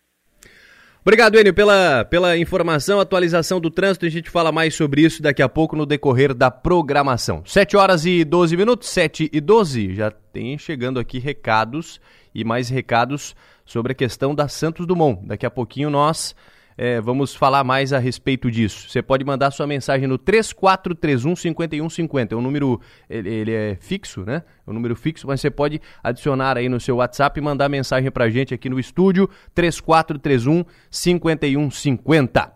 Obrigado, 1.07 1.39
Enio, 1.39 1.53
pela, 1.53 2.03
pela 2.07 2.35
informação, 2.39 2.99
atualização 2.99 3.61
do 3.61 3.71
trânsito. 3.71 4.07
A 4.07 4.09
gente 4.09 4.31
fala 4.31 4.51
mais 4.51 4.75
sobre 4.75 5.03
isso 5.03 5.21
daqui 5.21 5.43
a 5.43 5.49
pouco 5.51 5.77
no 5.77 5.85
decorrer 5.85 6.33
da 6.33 6.51
programação. 6.51 7.43
7 7.45 7.77
horas 7.77 8.07
e 8.07 8.25
12 8.25 8.57
minutos, 8.57 8.89
7 8.89 9.29
e 9.31 9.39
12. 9.39 9.95
Já 9.95 10.11
tem 10.11 10.57
chegando 10.57 10.99
aqui 10.99 11.19
recados 11.19 12.01
e 12.35 12.43
mais 12.43 12.71
recados 12.71 13.37
sobre 13.67 13.93
a 13.93 13.95
questão 13.95 14.35
da 14.35 14.49
Santos 14.49 14.87
Dumont. 14.87 15.21
Daqui 15.27 15.45
a 15.45 15.51
pouquinho 15.51 15.91
nós 15.91 16.35
é, 16.77 17.01
vamos 17.01 17.35
falar 17.35 17.63
mais 17.63 17.93
a 17.93 17.99
respeito 17.99 18.51
disso. 18.51 18.89
Você 18.89 19.01
pode 19.01 19.25
mandar 19.25 19.51
sua 19.51 19.67
mensagem 19.67 20.09
no 20.09 20.19
3431 20.19 21.37
5150. 21.37 22.35
É 22.35 22.39
um 22.39 22.43
número, 22.43 22.81
ele, 23.09 23.33
ele, 23.33 23.53
é 23.53 23.77
fixo, 23.81 24.25
né? 24.25 24.43
É 24.67 24.71
um 24.71 24.75
número 24.75 24.97
fixo, 24.97 25.27
mas 25.27 25.41
você 25.41 25.51
pode 25.51 25.81
adicionar 26.03 26.57
aí 26.57 26.69
no 26.69 26.81
seu 26.81 26.97
WhatsApp 26.97 27.39
e 27.39 27.43
mandar 27.43 27.69
mensagem 27.69 28.11
pra 28.11 28.29
gente 28.29 28.53
aqui 28.53 28.69
no 28.69 28.79
estúdio 28.79 29.29
3431 29.55 30.65
5150. 30.91 32.53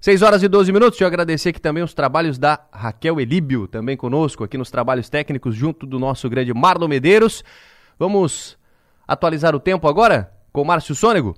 6 0.00 0.22
horas 0.22 0.42
e 0.42 0.48
12 0.48 0.70
minutos. 0.72 0.92
Deixa 0.92 1.04
eu 1.04 1.08
agradecer 1.08 1.48
aqui 1.48 1.60
também 1.60 1.82
os 1.82 1.94
trabalhos 1.94 2.38
da 2.38 2.60
Raquel 2.70 3.20
Elíbio, 3.20 3.66
também 3.66 3.96
conosco 3.96 4.44
aqui 4.44 4.58
nos 4.58 4.70
trabalhos 4.70 5.08
técnicos, 5.08 5.54
junto 5.54 5.86
do 5.86 5.98
nosso 5.98 6.28
grande 6.28 6.52
Marlon 6.52 6.88
Medeiros. 6.88 7.42
Vamos 7.98 8.58
atualizar 9.08 9.54
o 9.54 9.60
tempo 9.60 9.88
agora 9.88 10.30
com 10.52 10.60
o 10.60 10.64
Márcio 10.64 10.94
Sônego? 10.94 11.34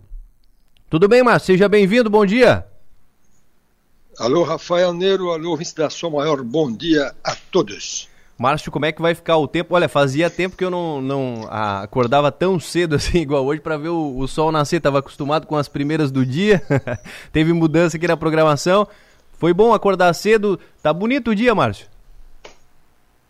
Tudo 0.90 1.07
bem, 1.07 1.23
Márcio? 1.23 1.49
Seja 1.52 1.68
bem-vindo, 1.68 2.09
bom 2.09 2.25
dia. 2.25 2.64
Alô, 4.18 4.42
Rafael 4.42 4.95
Neiro, 4.95 5.30
alô, 5.30 5.54
vice 5.54 5.76
da 5.76 5.90
Som 5.90 6.12
Maior, 6.12 6.42
bom 6.42 6.73
dia 6.73 7.14
a 7.23 7.37
todos. 7.52 8.09
Márcio, 8.38 8.73
como 8.73 8.87
é 8.87 8.92
que 8.92 9.02
vai 9.02 9.14
ficar 9.14 9.37
o 9.37 9.47
tempo? 9.47 9.75
Olha, 9.75 9.87
fazia 9.87 10.30
tempo 10.30 10.57
que 10.57 10.64
eu 10.64 10.71
não, 10.71 11.02
não 11.02 11.47
ah, 11.50 11.83
acordava 11.83 12.33
tão 12.33 12.59
cedo 12.59 12.97
assim, 12.97 13.18
igual 13.18 13.45
hoje, 13.45 13.61
para 13.61 13.76
ver 13.76 13.90
o, 13.90 14.16
o, 14.16 14.26
sol 14.26 14.50
nascer. 14.50 14.76
Estava 14.76 15.00
acostumado 15.00 15.47
com 15.47 15.57
as 15.57 15.68
primeiras 15.68 16.11
do 16.11 16.25
dia. 16.25 16.62
Teve 17.35 17.52
mudança 17.52 17.99
aqui 17.99 18.09
na 18.09 18.16
programação. 18.16 18.88
Foi 19.38 19.52
bom 19.52 19.75
acordar 19.75 20.14
cedo. 20.14 20.59
Tá 20.83 20.90
bonito 20.90 21.33
o 21.33 21.35
dia, 21.35 21.54
Márcio? 21.54 21.87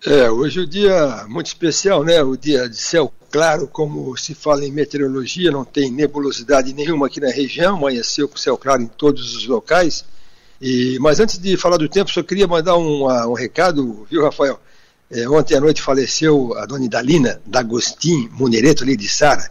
É, 0.06 0.30
hoje 0.30 0.60
é 0.60 0.62
um 0.62 0.68
dia 0.68 1.26
muito 1.28 1.46
especial, 1.46 2.04
né? 2.04 2.22
O 2.22 2.36
dia 2.36 2.68
de 2.68 2.76
céu 2.76 3.12
claro, 3.30 3.66
como 3.68 4.16
se 4.16 4.34
fala 4.34 4.64
em 4.64 4.72
meteorologia, 4.72 5.50
não 5.50 5.64
tem 5.64 5.90
nebulosidade 5.90 6.72
nenhuma 6.72 7.06
aqui 7.06 7.20
na 7.20 7.30
região, 7.30 7.76
amanheceu 7.76 8.28
com 8.28 8.36
céu 8.36 8.56
claro 8.56 8.82
em 8.82 8.86
todos 8.86 9.36
os 9.36 9.46
locais. 9.46 10.04
E, 10.60 10.98
mas 11.00 11.20
antes 11.20 11.38
de 11.38 11.56
falar 11.56 11.76
do 11.76 11.88
tempo, 11.88 12.10
só 12.10 12.22
queria 12.22 12.46
mandar 12.46 12.76
um, 12.76 13.04
um 13.04 13.34
recado, 13.34 14.06
viu, 14.10 14.22
Rafael? 14.22 14.58
É, 15.10 15.28
ontem 15.28 15.56
à 15.56 15.60
noite 15.60 15.80
faleceu 15.80 16.54
a 16.58 16.66
dona 16.66 16.84
Idalina 16.84 17.40
D'Agostin 17.46 18.28
Munereto, 18.32 18.82
ali 18.82 18.96
de 18.96 19.08
Sara. 19.08 19.50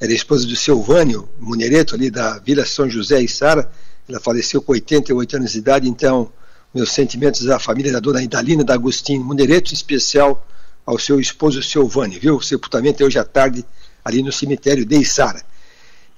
Era 0.00 0.12
esposa 0.12 0.46
do 0.46 0.56
Silvânio 0.56 1.28
Munereto, 1.38 1.94
ali 1.94 2.10
da 2.10 2.38
Vila 2.38 2.64
São 2.64 2.88
José 2.88 3.20
e 3.20 3.28
Sara. 3.28 3.70
Ela 4.08 4.20
faleceu 4.20 4.62
com 4.62 4.72
88 4.72 5.36
anos 5.36 5.52
de 5.52 5.58
idade, 5.58 5.88
então 5.88 6.32
meus 6.74 6.90
sentimentos 6.90 7.48
à 7.48 7.58
família 7.58 7.92
da 7.92 8.00
dona 8.00 8.22
Idalina 8.22 8.64
D'Agostin 8.64 9.18
Munereto, 9.18 9.72
em 9.72 9.74
especial 9.74 10.46
ao 10.84 10.98
seu 10.98 11.18
esposo 11.18 11.62
Silvani, 11.62 12.18
viu? 12.18 12.36
O 12.36 12.42
sepultamento 12.42 13.02
é 13.02 13.06
hoje 13.06 13.18
à 13.18 13.24
tarde 13.24 13.64
ali 14.04 14.22
no 14.22 14.32
cemitério 14.32 14.84
de 14.84 14.96
Isara. 14.96 15.42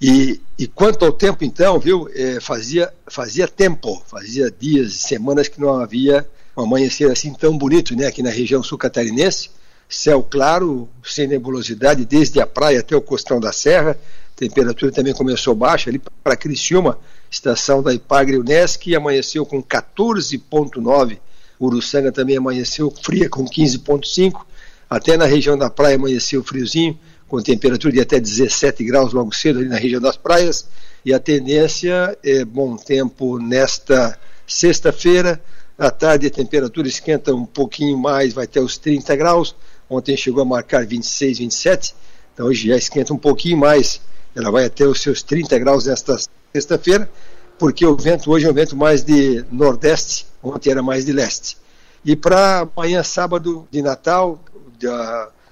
E, 0.00 0.40
e 0.58 0.66
quanto 0.66 1.04
ao 1.04 1.12
tempo, 1.12 1.44
então, 1.44 1.78
viu? 1.78 2.08
É, 2.14 2.40
fazia, 2.40 2.92
fazia 3.06 3.49
tempo, 3.49 4.02
fazia 4.06 4.50
dias 4.50 4.92
e 4.92 4.99
semanas 4.99 5.49
que 5.49 5.61
não 5.61 5.80
havia 5.80 6.26
um 6.56 6.62
amanhecer 6.62 7.11
assim 7.11 7.32
tão 7.32 7.56
bonito, 7.56 7.94
né? 7.96 8.06
Aqui 8.06 8.23
na 8.23 8.30
região 8.30 8.62
sul 8.62 8.76
catarinense. 8.76 9.50
Céu 9.88 10.23
claro, 10.23 10.88
sem 11.04 11.28
nebulosidade, 11.28 12.04
desde 12.04 12.40
a 12.40 12.46
praia 12.46 12.80
até 12.80 12.96
o 12.96 13.00
costão 13.00 13.38
da 13.38 13.52
serra. 13.52 13.96
temperatura 14.35 14.90
também 14.90 15.14
começou 15.14 15.54
baixa, 15.54 15.88
ali 15.88 16.00
para 16.25 16.37
Criciúma, 16.37 16.99
estação 17.30 17.82
da 17.82 17.94
Ipagre 17.94 18.37
Unesc, 18.37 18.94
amanheceu 18.94 19.46
com 19.46 19.62
14,9, 19.62 21.18
Uruçanga 21.58 22.12
também 22.12 22.37
amanheceu 22.37 22.90
fria 22.90 23.30
com 23.30 23.44
15,5, 23.44 24.40
até 24.88 25.16
na 25.16 25.26
região 25.26 25.59
da 25.59 25.69
praia 25.69 25.97
amanheceu 25.97 26.43
friozinho, 26.43 26.99
com 27.28 27.43
temperatura 27.43 27.93
de 27.93 28.00
até 28.00 28.21
17 28.21 28.85
graus 28.85 29.12
logo 29.12 29.35
cedo 29.35 29.59
ali 29.59 29.69
na 29.69 29.76
região 29.76 30.00
das 30.00 30.16
praias, 30.16 30.66
e 31.05 31.12
a 31.12 31.19
tendência 31.19 32.16
é 32.23 32.45
bom 32.45 32.76
tempo 32.76 33.38
nesta 33.38 34.19
sexta-feira, 34.47 35.43
à 35.78 35.90
tarde 35.90 36.26
a 36.26 36.31
temperatura 36.31 36.88
esquenta 36.88 37.35
um 37.35 37.45
pouquinho 37.45 37.99
mais, 37.99 38.33
vai 38.33 38.45
até 38.45 38.61
os 38.61 38.78
30 38.78 39.14
graus, 39.16 39.55
ontem 39.90 40.16
chegou 40.16 40.43
a 40.43 40.45
marcar 40.45 40.87
26, 40.87 41.38
27, 41.38 41.95
então 42.33 42.47
hoje 42.47 42.69
já 42.69 42.76
esquenta 42.76 43.12
um 43.12 43.19
pouquinho 43.19 43.59
mais, 43.59 44.00
ela 44.35 44.50
vai 44.50 44.64
até 44.64 44.87
os 44.87 45.00
seus 45.00 45.23
30 45.23 45.59
graus 45.59 45.87
nesta 45.87 46.16
sexta-feira, 46.52 47.11
porque 47.59 47.85
o 47.85 47.97
vento 47.97 48.31
hoje 48.31 48.47
é 48.47 48.50
um 48.50 48.55
vento 48.55 48.76
mais 48.76 49.02
de 49.02 49.45
nordeste, 49.50 50.26
ontem 50.43 50.71
era 50.71 50.83
mais 50.83 51.05
de 51.05 51.12
leste. 51.12 51.57
E 52.05 52.14
para 52.14 52.69
amanhã, 52.76 53.02
sábado 53.02 53.66
de 53.71 53.83
Natal, 53.83 54.40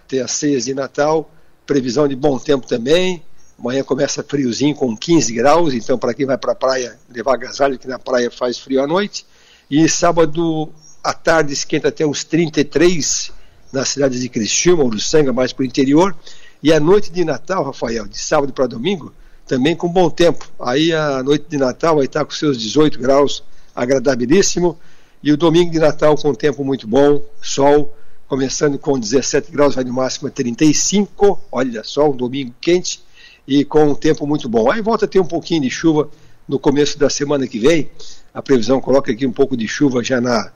tem 0.06 0.20
as 0.20 0.32
ceias 0.32 0.64
de 0.64 0.74
Natal, 0.74 1.30
previsão 1.66 2.06
de 2.06 2.16
bom 2.16 2.38
tempo 2.38 2.66
também. 2.66 3.22
Amanhã 3.58 3.84
começa 3.84 4.22
friozinho 4.22 4.74
com 4.74 4.96
15 4.96 5.32
graus, 5.32 5.74
então 5.74 5.96
para 5.98 6.12
quem 6.12 6.26
vai 6.26 6.36
para 6.36 6.52
a 6.52 6.56
praia 6.56 6.98
levar 7.08 7.34
agasalho, 7.34 7.78
que 7.78 7.86
na 7.86 7.98
praia 7.98 8.30
faz 8.30 8.58
frio 8.58 8.82
à 8.82 8.86
noite. 8.86 9.24
E 9.70 9.88
sábado 9.88 10.72
à 11.02 11.12
tarde 11.12 11.52
esquenta 11.52 11.88
até 11.88 12.04
uns 12.04 12.24
33 12.24 13.32
nas 13.72 13.88
cidades 13.88 14.20
de 14.20 14.28
Criciúma, 14.28 14.84
Uruçanga, 14.84 15.32
mais 15.32 15.52
para 15.52 15.62
o 15.62 15.66
interior. 15.66 16.16
E 16.62 16.72
a 16.72 16.80
noite 16.80 17.12
de 17.12 17.24
Natal, 17.24 17.64
Rafael, 17.64 18.06
de 18.06 18.18
sábado 18.18 18.52
para 18.52 18.66
domingo, 18.66 19.12
também 19.46 19.76
com 19.76 19.88
bom 19.88 20.08
tempo. 20.08 20.48
Aí 20.58 20.92
a 20.92 21.22
noite 21.22 21.46
de 21.48 21.58
Natal 21.58 21.96
vai 21.96 22.06
estar 22.06 22.24
com 22.24 22.30
seus 22.30 22.58
18 22.58 22.98
graus, 22.98 23.42
agradabilíssimo. 23.74 24.78
E 25.22 25.32
o 25.32 25.36
domingo 25.36 25.70
de 25.70 25.78
Natal 25.78 26.16
com 26.16 26.34
tempo 26.34 26.64
muito 26.64 26.86
bom, 26.86 27.22
sol, 27.42 27.94
começando 28.28 28.78
com 28.78 28.98
17 28.98 29.50
graus, 29.50 29.74
vai 29.74 29.84
no 29.84 29.92
máximo 29.92 30.28
a 30.28 30.30
35. 30.30 31.40
Olha 31.50 31.82
só, 31.84 32.10
um 32.10 32.16
domingo 32.16 32.54
quente 32.60 33.02
e 33.46 33.64
com 33.64 33.90
um 33.90 33.94
tempo 33.94 34.26
muito 34.26 34.48
bom. 34.48 34.70
Aí 34.70 34.80
volta 34.80 35.04
a 35.04 35.08
ter 35.08 35.20
um 35.20 35.26
pouquinho 35.26 35.62
de 35.62 35.70
chuva 35.70 36.10
no 36.48 36.58
começo 36.58 36.98
da 36.98 37.10
semana 37.10 37.46
que 37.46 37.58
vem. 37.58 37.90
A 38.32 38.42
previsão 38.42 38.80
coloca 38.80 39.12
aqui 39.12 39.26
um 39.26 39.32
pouco 39.32 39.56
de 39.56 39.68
chuva 39.68 40.02
já 40.02 40.20
na 40.20 40.52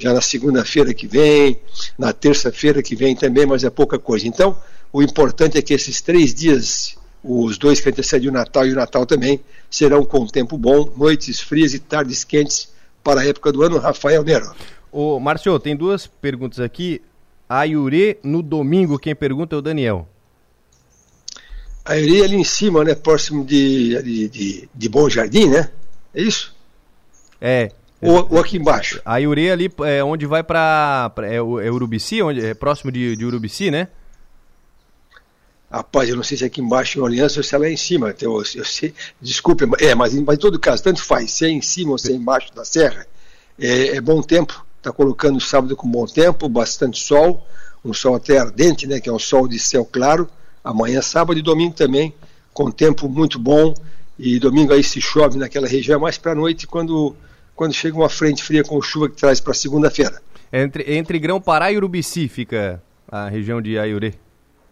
já 0.00 0.12
na 0.12 0.20
segunda-feira 0.20 0.94
que 0.94 1.08
vem, 1.08 1.58
na 1.98 2.12
terça-feira 2.12 2.80
que 2.80 2.94
vem 2.94 3.16
também, 3.16 3.44
mas 3.44 3.64
é 3.64 3.70
pouca 3.70 3.98
coisa. 3.98 4.28
Então, 4.28 4.56
o 4.92 5.02
importante 5.02 5.58
é 5.58 5.62
que 5.62 5.74
esses 5.74 6.00
três 6.00 6.32
dias, 6.32 6.96
os 7.22 7.58
dois 7.58 7.80
que 7.80 7.88
antecedem 7.88 8.28
o 8.28 8.32
Natal 8.32 8.64
e 8.64 8.72
o 8.72 8.76
Natal 8.76 9.04
também, 9.04 9.40
serão 9.68 10.04
com 10.04 10.24
tempo 10.24 10.56
bom, 10.56 10.92
noites 10.96 11.40
frias 11.40 11.74
e 11.74 11.80
tardes 11.80 12.22
quentes 12.22 12.68
para 13.02 13.22
a 13.22 13.26
época 13.26 13.50
do 13.50 13.62
ano. 13.62 13.78
Rafael 13.78 14.22
Nero. 14.22 14.54
Ô, 14.90 15.18
Márcio, 15.20 15.58
tem 15.58 15.76
duas 15.76 16.06
perguntas 16.06 16.60
aqui. 16.60 17.02
A 17.48 17.64
Iure 17.64 18.18
no 18.22 18.42
domingo, 18.42 18.98
quem 18.98 19.14
pergunta 19.14 19.56
é 19.56 19.58
o 19.58 19.62
Daniel. 19.62 20.08
A 21.84 21.94
Iure 21.94 22.20
é 22.20 22.24
ali 22.24 22.36
em 22.36 22.44
cima, 22.44 22.84
né? 22.84 22.94
Próximo 22.94 23.44
de, 23.44 24.02
de, 24.02 24.28
de, 24.28 24.68
de 24.74 24.88
Bom 24.88 25.08
Jardim, 25.08 25.48
né? 25.48 25.70
É 26.14 26.22
isso? 26.22 26.54
É. 27.40 27.70
Ou, 28.00 28.28
ou 28.30 28.38
aqui 28.38 28.56
embaixo? 28.56 29.00
A 29.04 29.18
Iure 29.18 29.50
ali 29.50 29.72
é 29.84 30.04
onde 30.04 30.26
vai 30.26 30.44
para 30.44 31.12
é, 31.22 31.36
é 31.36 31.40
Urubici, 31.40 32.22
onde, 32.22 32.44
é 32.44 32.54
próximo 32.54 32.92
de, 32.92 33.16
de 33.16 33.24
Urubici, 33.24 33.70
né? 33.70 33.88
Rapaz, 35.70 36.08
eu 36.08 36.16
não 36.16 36.22
sei 36.22 36.36
se 36.36 36.44
é 36.44 36.46
aqui 36.46 36.60
embaixo 36.62 36.98
em 36.98 37.02
Orleans 37.02 37.36
ou 37.36 37.42
se 37.42 37.54
ela 37.54 37.66
é 37.66 37.72
em 37.72 37.76
cima. 37.76 38.14
Eu, 38.20 38.36
eu 38.54 38.64
sei, 38.64 38.94
desculpe, 39.20 39.64
é, 39.80 39.94
mas, 39.94 40.14
mas 40.14 40.36
em 40.36 40.40
todo 40.40 40.58
caso, 40.58 40.82
tanto 40.82 41.02
faz, 41.02 41.30
se 41.32 41.44
é 41.44 41.48
em 41.48 41.60
cima 41.60 41.92
ou 41.92 41.98
se 41.98 42.12
é 42.12 42.14
embaixo 42.14 42.54
da 42.54 42.64
serra, 42.64 43.06
é, 43.58 43.96
é 43.96 44.00
bom 44.00 44.22
tempo. 44.22 44.64
Está 44.88 44.96
colocando 44.96 45.38
sábado 45.38 45.76
com 45.76 45.86
bom 45.86 46.06
tempo, 46.06 46.48
bastante 46.48 46.98
sol, 46.98 47.46
um 47.84 47.92
sol 47.92 48.14
até 48.14 48.38
ardente, 48.38 48.86
né, 48.86 48.98
que 48.98 49.06
é 49.10 49.12
um 49.12 49.18
sol 49.18 49.46
de 49.46 49.58
céu 49.58 49.84
claro. 49.84 50.26
Amanhã, 50.64 51.02
sábado 51.02 51.38
e 51.38 51.42
domingo 51.42 51.74
também, 51.74 52.14
com 52.54 52.70
tempo 52.70 53.06
muito 53.06 53.38
bom. 53.38 53.74
E 54.18 54.38
domingo 54.38 54.72
aí 54.72 54.82
se 54.82 54.98
chove 54.98 55.38
naquela 55.38 55.68
região, 55.68 56.00
mais 56.00 56.16
para 56.16 56.32
a 56.32 56.34
noite, 56.34 56.66
quando, 56.66 57.14
quando 57.54 57.74
chega 57.74 57.98
uma 57.98 58.08
frente 58.08 58.42
fria 58.42 58.64
com 58.64 58.80
chuva 58.80 59.10
que 59.10 59.16
traz 59.16 59.40
para 59.40 59.52
segunda-feira. 59.52 60.22
Entre, 60.50 60.96
entre 60.96 61.18
Grão-Pará 61.18 61.70
e 61.70 61.76
Urubici 61.76 62.26
fica 62.26 62.82
a 63.12 63.28
região 63.28 63.60
de 63.60 63.78
Aiurê. 63.78 64.14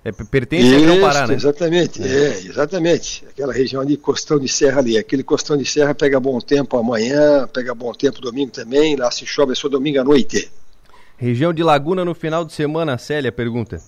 É, 0.06 0.12
pertence 0.12 0.64
Isso, 0.64 0.76
a 0.76 0.80
Grão-Pará, 0.86 1.26
né? 1.26 1.34
Exatamente, 1.34 2.00
é. 2.00 2.06
é. 2.06 2.38
exatamente. 2.46 3.24
Aquela 3.28 3.52
região 3.52 3.82
ali, 3.82 3.96
costão 3.96 4.38
de 4.38 4.46
serra 4.46 4.78
ali. 4.78 4.96
Aquele 4.96 5.24
costão 5.24 5.56
de 5.56 5.64
serra 5.64 5.96
pega 5.96 6.20
bom 6.20 6.38
tempo 6.38 6.78
amanhã, 6.78 7.48
pega 7.52 7.74
bom 7.74 7.92
tempo 7.92 8.20
domingo 8.20 8.52
também. 8.52 8.94
Lá 8.94 9.10
se 9.10 9.26
chove 9.26 9.50
é 9.50 9.54
só 9.56 9.68
domingo 9.68 9.98
à 9.98 10.04
noite. 10.04 10.48
Região 11.16 11.52
de 11.52 11.60
Laguna 11.60 12.04
no 12.04 12.14
final 12.14 12.44
de 12.44 12.52
semana, 12.52 12.96
Célia 12.98 13.32
pergunta. 13.32 13.82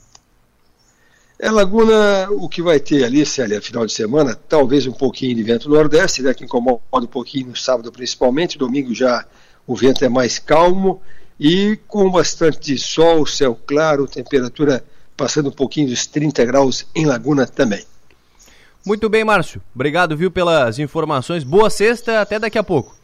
É 1.38 1.52
Laguna, 1.52 2.28
o 2.33 2.48
que 2.48 2.61
vai 2.61 2.81
ter 2.81 3.04
ali, 3.04 3.24
Célia, 3.24 3.62
final 3.62 3.87
de 3.87 3.92
semana, 3.92 4.35
talvez 4.35 4.88
um 4.88 4.92
pouquinho 4.92 5.37
de 5.37 5.44
vento 5.44 5.68
nordeste, 5.68 6.20
né, 6.20 6.35
que 6.35 6.42
incomoda 6.42 6.81
um 6.94 7.07
pouquinho 7.07 7.50
no 7.50 7.57
sábado 7.57 7.92
principalmente, 7.92 8.59
domingo 8.59 8.92
já 8.92 9.24
o 9.64 9.76
vento 9.76 10.04
é 10.04 10.09
mais 10.09 10.40
calmo 10.40 11.00
e 11.38 11.78
com 11.87 12.11
bastante 12.11 12.76
sol, 12.76 13.24
céu 13.24 13.57
claro, 13.64 14.09
temperatura 14.09 14.83
passando 15.18 15.48
um 15.48 15.52
pouquinho 15.52 15.88
dos 15.88 16.07
30 16.07 16.44
graus 16.46 16.87
em 16.94 17.04
Laguna 17.04 17.46
também. 17.46 17.85
Muito 18.87 19.11
bem, 19.11 19.24
Márcio. 19.24 19.61
Obrigado, 19.74 20.16
viu, 20.16 20.31
pelas 20.31 20.78
informações. 20.78 21.44
Boa 21.44 21.68
sexta, 21.68 22.22
até 22.22 22.38
daqui 22.38 22.57
a 22.57 22.62
pouco. 22.62 22.96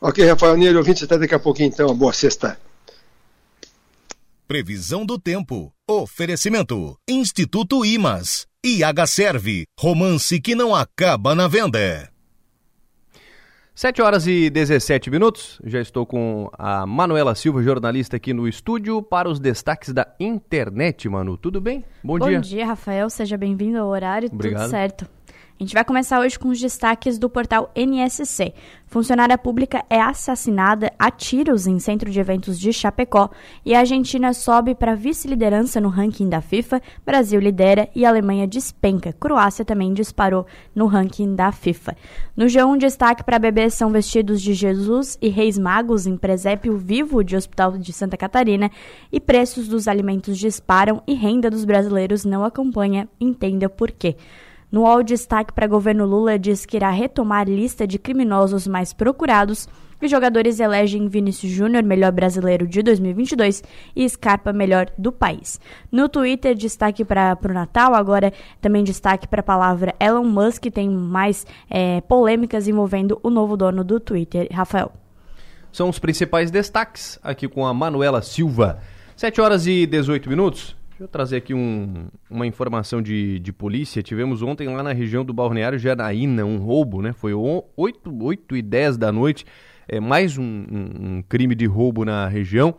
Ok, 0.00 0.24
Rafael 0.24 0.56
Neiro, 0.56 0.78
ouvintes, 0.78 1.02
até 1.02 1.18
daqui 1.18 1.34
a 1.34 1.38
pouquinho 1.38 1.68
então. 1.68 1.92
Boa 1.96 2.12
sexta. 2.12 2.58
Previsão 4.46 5.04
do 5.04 5.18
tempo. 5.18 5.72
Oferecimento. 5.90 6.96
Instituto 7.08 7.84
Imas. 7.84 8.46
IH 8.64 9.06
Serve. 9.08 9.64
Romance 9.80 10.40
que 10.40 10.54
não 10.54 10.74
acaba 10.74 11.34
na 11.34 11.48
venda. 11.48 12.15
7 13.76 14.00
horas 14.00 14.26
e 14.26 14.48
17 14.48 15.10
minutos. 15.10 15.60
Já 15.62 15.82
estou 15.82 16.06
com 16.06 16.50
a 16.58 16.86
Manuela 16.86 17.34
Silva, 17.34 17.62
jornalista 17.62 18.16
aqui 18.16 18.32
no 18.32 18.48
estúdio, 18.48 19.02
para 19.02 19.28
os 19.28 19.38
destaques 19.38 19.92
da 19.92 20.06
internet, 20.18 21.06
Manu. 21.10 21.36
Tudo 21.36 21.60
bem? 21.60 21.84
Bom, 22.02 22.18
Bom 22.18 22.26
dia. 22.26 22.38
Bom 22.38 22.40
dia, 22.40 22.64
Rafael. 22.64 23.10
Seja 23.10 23.36
bem-vindo 23.36 23.76
ao 23.76 23.88
horário. 23.88 24.30
Obrigado. 24.32 24.62
Tudo 24.62 24.70
certo. 24.70 25.15
A 25.58 25.62
gente 25.62 25.72
vai 25.72 25.86
começar 25.86 26.20
hoje 26.20 26.38
com 26.38 26.48
os 26.48 26.60
destaques 26.60 27.18
do 27.18 27.30
portal 27.30 27.70
NSC. 27.74 28.52
Funcionária 28.86 29.38
pública 29.38 29.82
é 29.88 29.98
assassinada 29.98 30.92
a 30.98 31.10
tiros 31.10 31.66
em 31.66 31.78
centro 31.78 32.10
de 32.10 32.20
eventos 32.20 32.60
de 32.60 32.74
Chapecó 32.74 33.30
e 33.64 33.74
a 33.74 33.78
Argentina 33.78 34.34
sobe 34.34 34.74
para 34.74 34.94
vice-liderança 34.94 35.80
no 35.80 35.88
ranking 35.88 36.28
da 36.28 36.42
FIFA, 36.42 36.82
Brasil 37.06 37.40
lidera 37.40 37.88
e 37.94 38.04
Alemanha 38.04 38.46
despenca. 38.46 39.14
Croácia 39.14 39.64
também 39.64 39.94
disparou 39.94 40.46
no 40.74 40.84
ranking 40.84 41.34
da 41.34 41.50
FIFA. 41.50 41.96
No 42.36 42.44
G1, 42.44 42.76
destaque 42.76 43.24
para 43.24 43.38
bebês 43.38 43.72
são 43.72 43.90
vestidos 43.90 44.42
de 44.42 44.52
Jesus 44.52 45.16
e 45.22 45.30
reis 45.30 45.56
magos 45.56 46.06
em 46.06 46.18
presépio 46.18 46.76
vivo 46.76 47.24
de 47.24 47.34
Hospital 47.34 47.78
de 47.78 47.94
Santa 47.94 48.18
Catarina 48.18 48.70
e 49.10 49.18
preços 49.18 49.68
dos 49.68 49.88
alimentos 49.88 50.36
disparam 50.36 51.02
e 51.06 51.14
renda 51.14 51.48
dos 51.48 51.64
brasileiros 51.64 52.26
não 52.26 52.44
acompanha. 52.44 53.08
Entenda 53.18 53.70
por 53.70 53.90
quê. 53.90 54.16
No 54.70 54.82
UOL, 54.82 55.04
destaque 55.04 55.52
para 55.52 55.68
governo 55.68 56.04
Lula 56.04 56.38
diz 56.38 56.66
que 56.66 56.76
irá 56.76 56.90
retomar 56.90 57.48
lista 57.48 57.86
de 57.86 57.98
criminosos 57.98 58.66
mais 58.66 58.92
procurados 58.92 59.68
e 60.02 60.08
jogadores 60.08 60.58
elegem 60.58 61.08
Vinícius 61.08 61.52
Júnior 61.52 61.84
melhor 61.84 62.10
brasileiro 62.10 62.66
de 62.66 62.82
2022 62.82 63.62
e 63.94 64.08
Scarpa 64.08 64.52
melhor 64.52 64.90
do 64.98 65.12
país. 65.12 65.60
No 65.90 66.08
Twitter, 66.08 66.54
destaque 66.54 67.04
para 67.04 67.38
o 67.42 67.52
Natal, 67.52 67.94
agora 67.94 68.32
também 68.60 68.82
destaque 68.82 69.28
para 69.28 69.40
a 69.40 69.44
palavra 69.44 69.94
Elon 70.00 70.24
Musk, 70.24 70.64
tem 70.64 70.90
mais 70.90 71.46
é, 71.70 72.00
polêmicas 72.02 72.66
envolvendo 72.66 73.20
o 73.22 73.30
novo 73.30 73.56
dono 73.56 73.84
do 73.84 74.00
Twitter, 74.00 74.48
Rafael. 74.50 74.92
São 75.72 75.88
os 75.88 75.98
principais 75.98 76.50
destaques 76.50 77.18
aqui 77.22 77.46
com 77.46 77.64
a 77.64 77.72
Manuela 77.72 78.20
Silva. 78.20 78.80
7 79.14 79.40
horas 79.40 79.66
e 79.66 79.86
18 79.86 80.28
minutos. 80.28 80.76
Deixa 80.96 81.04
eu 81.04 81.08
trazer 81.08 81.36
aqui 81.36 81.52
um, 81.52 82.08
uma 82.30 82.46
informação 82.46 83.02
de, 83.02 83.38
de 83.38 83.52
polícia. 83.52 84.02
Tivemos 84.02 84.40
ontem 84.40 84.66
lá 84.66 84.82
na 84.82 84.94
região 84.94 85.22
do 85.22 85.34
Balneário 85.34 85.78
Janaína 85.78 86.46
um 86.46 86.56
roubo, 86.56 87.02
né? 87.02 87.12
Foi 87.12 87.34
8, 87.34 88.24
8 88.24 88.56
e 88.56 88.62
10 88.62 88.96
da 88.96 89.12
noite. 89.12 89.44
É 89.86 90.00
mais 90.00 90.38
um, 90.38 90.42
um, 90.42 91.16
um 91.16 91.22
crime 91.28 91.54
de 91.54 91.66
roubo 91.66 92.02
na 92.02 92.26
região. 92.28 92.74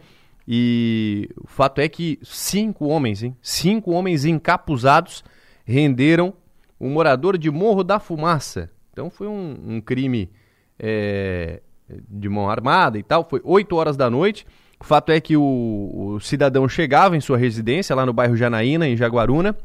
E 0.48 1.30
o 1.40 1.46
fato 1.48 1.80
é 1.80 1.88
que 1.88 2.18
cinco 2.24 2.88
homens, 2.88 3.22
hein? 3.22 3.38
Cinco 3.40 3.92
homens 3.92 4.26
encapuzados 4.26 5.24
renderam 5.64 6.34
um 6.82 6.90
morador 6.90 7.38
de 7.38 7.52
Morro 7.52 7.84
da 7.84 8.00
Fumaça. 8.00 8.72
Então 8.92 9.12
foi 9.12 9.28
um, 9.28 9.56
um 9.64 9.80
crime 9.80 10.32
é, 10.80 11.62
de 12.10 12.28
mão 12.28 12.50
armada 12.50 12.98
e 12.98 13.04
tal. 13.04 13.24
Foi 13.24 13.42
8 13.44 13.76
horas 13.76 13.96
da 13.96 14.10
noite. 14.10 14.44
O 14.80 14.84
fato 14.84 15.12
é 15.12 15.20
que 15.20 15.36
o, 15.36 15.42
o 16.16 16.20
cidadão 16.20 16.68
chegava 16.70 17.18
em 17.18 17.22
sua 17.22 17.38
residência 17.38 17.96
lá 17.96 18.06
no 18.06 18.14
bairro 18.14 18.38
Janaína, 18.38 18.88
em 18.88 18.96
Jaguaruna, 18.96 19.56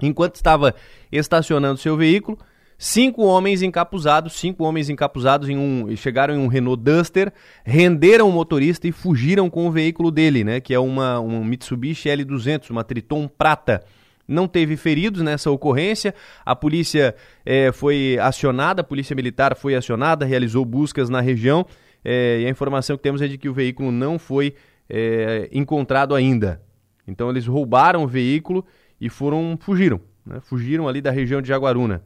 enquanto 0.00 0.36
estava 0.36 0.74
estacionando 1.10 1.80
seu 1.80 1.96
veículo, 1.96 2.38
cinco 2.78 3.22
homens 3.22 3.62
encapuzados, 3.62 4.34
cinco 4.34 4.64
homens 4.64 4.88
encapuzados 4.88 5.48
em 5.48 5.56
um, 5.56 5.96
chegaram 5.96 6.34
em 6.34 6.38
um 6.38 6.46
Renault 6.46 6.82
Duster, 6.82 7.32
renderam 7.64 8.28
o 8.28 8.32
motorista 8.32 8.86
e 8.86 8.92
fugiram 8.92 9.50
com 9.50 9.66
o 9.66 9.72
veículo 9.72 10.10
dele, 10.10 10.44
né, 10.44 10.60
que 10.60 10.72
é 10.72 10.78
uma 10.78 11.18
um 11.20 11.44
Mitsubishi 11.44 12.08
L200, 12.08 12.70
uma 12.70 12.84
Triton 12.84 13.28
prata. 13.28 13.82
Não 14.28 14.48
teve 14.48 14.76
feridos 14.76 15.22
nessa 15.22 15.52
ocorrência. 15.52 16.12
A 16.44 16.56
polícia 16.56 17.14
é, 17.44 17.70
foi 17.70 18.18
acionada, 18.20 18.80
a 18.80 18.84
polícia 18.84 19.14
militar 19.14 19.54
foi 19.54 19.76
acionada, 19.76 20.24
realizou 20.24 20.64
buscas 20.64 21.08
na 21.08 21.20
região. 21.20 21.64
É, 22.08 22.42
e 22.42 22.46
a 22.46 22.48
informação 22.48 22.96
que 22.96 23.02
temos 23.02 23.20
é 23.20 23.26
de 23.26 23.36
que 23.36 23.48
o 23.48 23.52
veículo 23.52 23.90
não 23.90 24.16
foi 24.16 24.54
é, 24.88 25.48
encontrado 25.50 26.14
ainda. 26.14 26.62
Então 27.04 27.28
eles 27.28 27.48
roubaram 27.48 28.04
o 28.04 28.06
veículo 28.06 28.64
e 29.00 29.08
foram 29.08 29.58
fugiram, 29.60 30.00
né? 30.24 30.38
fugiram 30.38 30.86
ali 30.86 31.00
da 31.00 31.10
região 31.10 31.42
de 31.42 31.48
Jaguaruna. 31.48 32.04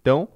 Então 0.00 0.28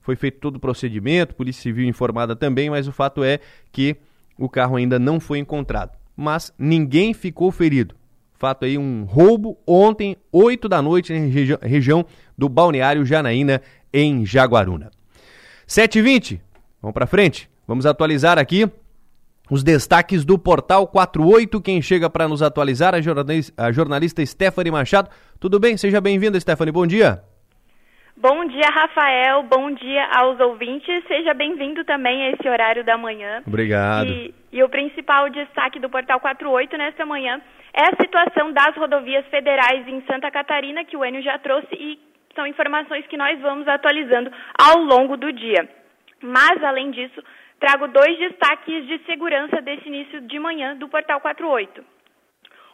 foi 0.00 0.16
feito 0.16 0.38
todo 0.38 0.56
o 0.56 0.60
procedimento, 0.60 1.34
polícia 1.34 1.60
civil 1.60 1.86
informada 1.86 2.34
também, 2.34 2.70
mas 2.70 2.88
o 2.88 2.92
fato 2.92 3.22
é 3.22 3.38
que 3.70 3.96
o 4.38 4.48
carro 4.48 4.76
ainda 4.76 4.98
não 4.98 5.20
foi 5.20 5.38
encontrado. 5.40 5.92
Mas 6.16 6.50
ninguém 6.58 7.12
ficou 7.12 7.52
ferido. 7.52 7.94
Fato 8.32 8.64
aí 8.64 8.78
um 8.78 9.04
roubo 9.04 9.58
ontem, 9.66 10.16
8 10.32 10.70
da 10.70 10.80
noite, 10.80 11.12
na 11.12 11.18
regi 11.26 11.58
região 11.60 12.06
do 12.36 12.48
Balneário 12.48 13.04
Janaína, 13.04 13.60
em 13.92 14.24
Jaguaruna. 14.24 14.90
7h20, 15.68 16.40
vamos 16.80 16.94
para 16.94 17.06
frente. 17.06 17.52
Vamos 17.66 17.86
atualizar 17.86 18.38
aqui 18.38 18.64
os 19.50 19.62
destaques 19.62 20.24
do 20.24 20.38
Portal 20.38 20.86
48. 20.86 21.60
Quem 21.62 21.80
chega 21.80 22.10
para 22.10 22.28
nos 22.28 22.42
atualizar, 22.42 22.94
a 22.94 23.00
jornalista, 23.00 23.62
a 23.62 23.72
jornalista 23.72 24.24
Stephanie 24.24 24.70
Machado. 24.70 25.08
Tudo 25.40 25.58
bem? 25.58 25.76
Seja 25.76 26.00
bem-vinda, 26.00 26.38
Stephanie. 26.38 26.72
Bom 26.72 26.86
dia. 26.86 27.22
Bom 28.16 28.46
dia, 28.46 28.68
Rafael. 28.70 29.42
Bom 29.44 29.72
dia 29.72 30.06
aos 30.14 30.38
ouvintes. 30.40 31.04
Seja 31.08 31.34
bem-vindo 31.34 31.84
também 31.84 32.22
a 32.22 32.30
esse 32.32 32.48
horário 32.48 32.84
da 32.84 32.96
manhã. 32.96 33.42
Obrigado. 33.46 34.08
E, 34.08 34.34
e, 34.52 34.62
o 34.62 34.68
principal 34.68 35.28
destaque 35.30 35.80
do 35.80 35.90
Portal 35.90 36.20
48 36.20 36.76
nesta 36.76 37.04
manhã 37.04 37.40
é 37.72 37.86
a 37.86 37.96
situação 38.00 38.52
das 38.52 38.76
rodovias 38.76 39.26
federais 39.26 39.88
em 39.88 40.02
Santa 40.06 40.30
Catarina, 40.30 40.84
que 40.84 40.96
o 40.96 41.04
Enio 41.04 41.22
já 41.22 41.38
trouxe 41.38 41.68
e 41.72 41.98
são 42.34 42.46
informações 42.46 43.06
que 43.06 43.16
nós 43.16 43.40
vamos 43.40 43.66
atualizando 43.66 44.30
ao 44.58 44.78
longo 44.78 45.16
do 45.16 45.32
dia. 45.32 45.68
Mas, 46.22 46.62
além 46.62 46.92
disso, 46.92 47.22
trago 47.64 47.88
dois 47.88 48.18
destaques 48.18 48.86
de 48.86 48.98
segurança 49.06 49.58
desse 49.62 49.88
início 49.88 50.20
de 50.20 50.38
manhã 50.38 50.76
do 50.76 50.86
Portal 50.86 51.18
48. 51.18 51.82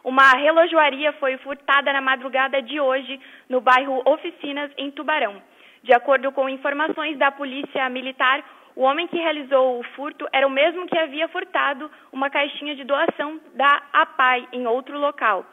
Uma 0.03 0.33
relojoaria 0.33 1.13
foi 1.13 1.37
furtada 1.37 1.93
na 1.93 2.01
madrugada 2.01 2.61
de 2.61 2.77
hoje 2.77 3.17
no 3.47 3.61
bairro 3.61 4.01
Oficinas, 4.05 4.69
em 4.77 4.91
Tubarão. 4.91 5.41
De 5.81 5.93
acordo 5.93 6.29
com 6.33 6.49
informações 6.49 7.17
da 7.17 7.31
Polícia 7.31 7.87
Militar, 7.87 8.43
o 8.75 8.81
homem 8.81 9.07
que 9.07 9.15
realizou 9.15 9.79
o 9.79 9.83
furto 9.95 10.27
era 10.33 10.45
o 10.45 10.51
mesmo 10.51 10.85
que 10.85 10.99
havia 10.99 11.29
furtado 11.29 11.89
uma 12.11 12.29
caixinha 12.29 12.75
de 12.75 12.83
doação 12.83 13.39
da 13.53 13.83
APAI 13.93 14.49
em 14.51 14.67
outro 14.67 14.99
local. 14.99 15.45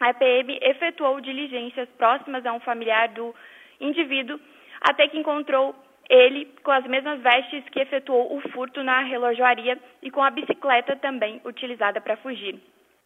A 0.00 0.14
PM 0.14 0.58
efetuou 0.62 1.20
diligências 1.20 1.90
próximas 1.98 2.46
a 2.46 2.54
um 2.54 2.60
familiar 2.60 3.08
do 3.08 3.34
indivíduo 3.78 4.40
até 4.80 5.08
que 5.08 5.18
encontrou 5.18 5.74
ele 6.08 6.46
com 6.62 6.70
as 6.70 6.84
mesmas 6.86 7.20
vestes 7.20 7.64
que 7.70 7.80
efetuou 7.80 8.36
o 8.36 8.40
furto 8.50 8.82
na 8.82 9.00
relojoaria 9.00 9.78
e 10.02 10.10
com 10.10 10.22
a 10.22 10.30
bicicleta 10.30 10.96
também 10.96 11.40
utilizada 11.44 12.00
para 12.00 12.16
fugir. 12.16 12.58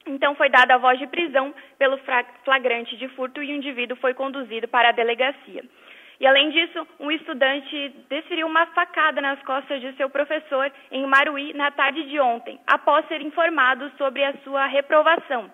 Então 0.06 0.34
foi 0.34 0.48
dada 0.48 0.74
a 0.74 0.78
voz 0.78 0.98
de 0.98 1.06
prisão 1.06 1.54
pelo 1.78 1.98
flagrante 2.44 2.96
de 2.96 3.08
furto 3.08 3.42
e 3.42 3.52
o 3.52 3.56
indivíduo 3.56 3.96
foi 3.96 4.14
conduzido 4.14 4.68
para 4.68 4.88
a 4.88 4.92
delegacia. 4.92 5.64
E 6.20 6.26
além 6.26 6.50
disso, 6.50 6.86
um 7.00 7.10
estudante 7.10 7.88
desferiu 8.08 8.46
uma 8.46 8.66
facada 8.66 9.20
nas 9.20 9.42
costas 9.42 9.80
de 9.80 9.92
seu 9.94 10.08
professor 10.08 10.70
em 10.90 11.04
Maruí 11.04 11.52
na 11.52 11.70
tarde 11.72 12.04
de 12.04 12.20
ontem, 12.20 12.60
após 12.66 13.06
ser 13.08 13.20
informado 13.20 13.90
sobre 13.98 14.22
a 14.24 14.32
sua 14.44 14.66
reprovação. 14.66 15.50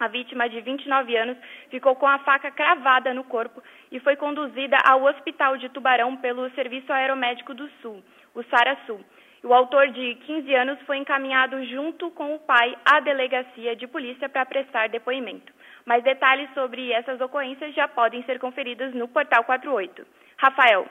A 0.00 0.06
vítima, 0.06 0.48
de 0.48 0.60
29 0.60 1.16
anos, 1.16 1.36
ficou 1.70 1.96
com 1.96 2.06
a 2.06 2.20
faca 2.20 2.52
cravada 2.52 3.12
no 3.12 3.24
corpo 3.24 3.60
e 3.90 3.98
foi 3.98 4.14
conduzida 4.14 4.76
ao 4.84 5.02
Hospital 5.02 5.56
de 5.56 5.68
Tubarão 5.70 6.16
pelo 6.16 6.48
Serviço 6.50 6.92
Aeromédico 6.92 7.52
do 7.52 7.68
Sul, 7.82 8.02
o 8.32 8.42
SARA-Sul. 8.44 9.04
O 9.42 9.52
autor, 9.52 9.88
de 9.88 10.14
15 10.26 10.54
anos, 10.54 10.80
foi 10.82 10.98
encaminhado 10.98 11.64
junto 11.66 12.10
com 12.12 12.34
o 12.34 12.38
pai 12.38 12.76
à 12.84 13.00
delegacia 13.00 13.74
de 13.74 13.86
polícia 13.88 14.28
para 14.28 14.46
prestar 14.46 14.88
depoimento. 14.88 15.52
Mais 15.84 16.02
detalhes 16.04 16.48
sobre 16.54 16.92
essas 16.92 17.20
ocorrências 17.20 17.74
já 17.74 17.88
podem 17.88 18.22
ser 18.24 18.38
conferidos 18.38 18.94
no 18.94 19.08
Portal 19.08 19.42
48. 19.44 20.06
Rafael. 20.36 20.88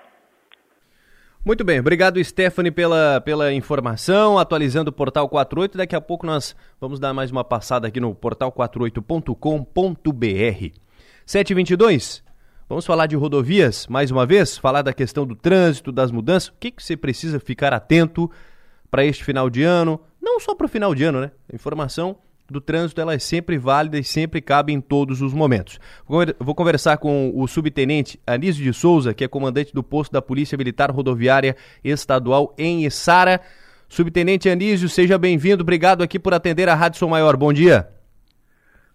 Muito 1.48 1.64
bem, 1.64 1.80
obrigado 1.80 2.22
Stephanie 2.22 2.72
pela, 2.72 3.22
pela 3.22 3.54
informação, 3.54 4.38
atualizando 4.38 4.90
o 4.90 4.94
Portal 4.94 5.30
48. 5.30 5.78
Daqui 5.78 5.96
a 5.96 6.02
pouco 6.02 6.26
nós 6.26 6.54
vamos 6.78 7.00
dar 7.00 7.14
mais 7.14 7.32
uma 7.32 7.42
passada 7.42 7.88
aqui 7.88 8.02
no 8.02 8.14
portal48.com.br. 8.14 10.78
722, 11.26 12.22
vamos 12.68 12.86
falar 12.86 13.08
de 13.08 13.16
rodovias 13.16 13.88
mais 13.88 14.12
uma 14.12 14.26
vez, 14.26 14.58
falar 14.58 14.82
da 14.82 14.92
questão 14.92 15.26
do 15.26 15.38
trânsito, 15.38 15.90
das 15.90 16.12
mudanças. 16.12 16.50
O 16.50 16.54
que, 16.60 16.70
que 16.70 16.84
você 16.84 16.98
precisa 16.98 17.40
ficar 17.40 17.72
atento 17.72 18.30
para 18.92 19.06
este 19.06 19.24
final 19.24 19.50
de 19.50 19.64
ano? 19.64 20.02
Não 20.22 20.42
só 20.42 20.54
para 20.54 20.66
o 20.66 20.70
final 20.70 20.94
de 20.94 21.06
ano, 21.06 21.22
né? 21.22 21.32
Informação 21.54 22.18
do 22.50 22.62
trânsito 22.62 23.02
ela 23.02 23.14
é 23.14 23.20
sempre 23.20 23.58
válida 23.58 23.98
e 23.98 24.04
sempre 24.04 24.42
cabe 24.42 24.72
em 24.72 24.80
todos 24.80 25.22
os 25.22 25.34
momentos. 25.34 25.80
Vou 26.40 26.56
conversar 26.56 26.98
com 26.98 27.32
o 27.36 27.48
subtenente 27.48 28.20
Anísio 28.26 28.64
de 28.64 28.74
Souza, 28.74 29.14
que 29.14 29.24
é 29.24 29.28
comandante 29.28 29.74
do 29.74 29.84
posto 29.84 30.14
da 30.14 30.22
Polícia 30.22 30.58
Militar 30.58 30.90
Rodoviária 30.90 31.56
Estadual 31.84 32.54
em 32.58 32.86
Içara. 32.86 33.42
Subtenente 33.90 34.50
Anísio, 34.50 34.88
seja 34.88 35.18
bem-vindo. 35.18 35.62
Obrigado 35.62 36.04
aqui 36.04 36.18
por 36.18 36.34
atender 36.34 36.70
a 36.70 36.76
Rádio 36.76 37.00
Som 37.00 37.10
Maior. 37.10 37.36
Bom 37.36 37.52
dia. 37.52 37.88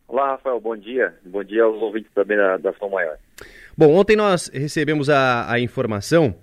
Olá, 0.08 0.32
Rafael. 0.32 0.60
Bom 0.60 0.76
dia. 0.76 1.14
Bom 1.24 1.44
dia 1.44 1.64
aos 1.64 1.80
ouvintes 1.80 2.10
também 2.14 2.36
da, 2.36 2.56
da 2.56 2.72
Som 2.74 2.88
Maior. 2.88 3.16
Bom, 3.76 3.94
ontem 3.94 4.16
nós 4.16 4.50
recebemos 4.52 5.08
a, 5.08 5.50
a 5.50 5.58
informação 5.60 6.34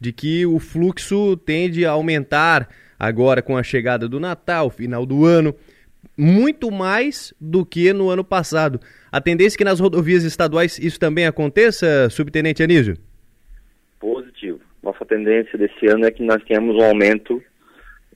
de 0.00 0.12
que 0.12 0.46
o 0.46 0.60
fluxo 0.60 1.36
tende 1.36 1.84
a 1.84 1.90
aumentar 1.90 2.68
agora 2.98 3.42
com 3.42 3.56
a 3.56 3.62
chegada 3.62 4.08
do 4.08 4.20
Natal, 4.20 4.70
final 4.70 5.04
do 5.04 5.24
ano 5.24 5.54
muito 6.16 6.70
mais 6.70 7.32
do 7.40 7.64
que 7.64 7.92
no 7.92 8.10
ano 8.10 8.24
passado. 8.24 8.80
A 9.10 9.20
tendência 9.20 9.56
é 9.56 9.58
que 9.58 9.64
nas 9.64 9.80
rodovias 9.80 10.24
estaduais 10.24 10.78
isso 10.78 10.98
também 10.98 11.26
aconteça, 11.26 12.08
subtenente 12.10 12.62
Anísio? 12.62 12.96
Positivo. 14.00 14.60
Nossa 14.82 15.04
tendência 15.04 15.58
desse 15.58 15.86
ano 15.86 16.06
é 16.06 16.10
que 16.10 16.22
nós 16.22 16.42
tenhamos 16.44 16.76
um 16.76 16.84
aumento 16.84 17.42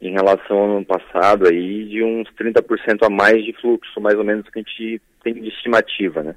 em 0.00 0.12
relação 0.12 0.56
ao 0.56 0.76
ano 0.76 0.84
passado 0.84 1.46
aí 1.46 1.84
de 1.84 2.02
uns 2.02 2.28
30% 2.34 3.06
a 3.06 3.10
mais 3.10 3.44
de 3.44 3.52
fluxo, 3.52 4.00
mais 4.00 4.16
ou 4.16 4.24
menos 4.24 4.48
que 4.48 4.58
a 4.58 4.62
gente 4.62 5.00
tem 5.22 5.34
de 5.34 5.48
estimativa, 5.48 6.22
né? 6.22 6.34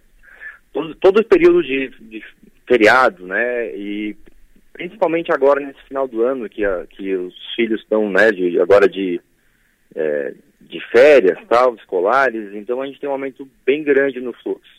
Todo, 0.72 0.94
todo 0.96 1.26
período 1.26 1.64
de, 1.64 1.90
de 2.02 2.24
feriado, 2.68 3.26
né, 3.26 3.76
e 3.76 4.16
principalmente 4.74 5.32
agora 5.32 5.62
nesse 5.62 5.82
final 5.88 6.08
do 6.08 6.22
ano 6.22 6.50
que, 6.50 6.66
a, 6.66 6.86
que 6.90 7.16
os 7.16 7.34
filhos 7.56 7.82
estão, 7.82 8.10
né, 8.10 8.32
de, 8.32 8.60
agora 8.60 8.88
de 8.88 9.22
é, 9.96 10.34
de 10.70 10.80
férias, 10.92 11.38
tal, 11.48 11.76
escolares, 11.76 12.54
então 12.54 12.82
a 12.82 12.88
gente 12.88 13.00
tem 13.00 13.10
um 13.10 13.14
aumento 13.14 13.48
bem 13.66 13.84
grande 13.84 14.20
no 14.20 14.34
fluxo. 14.34 14.76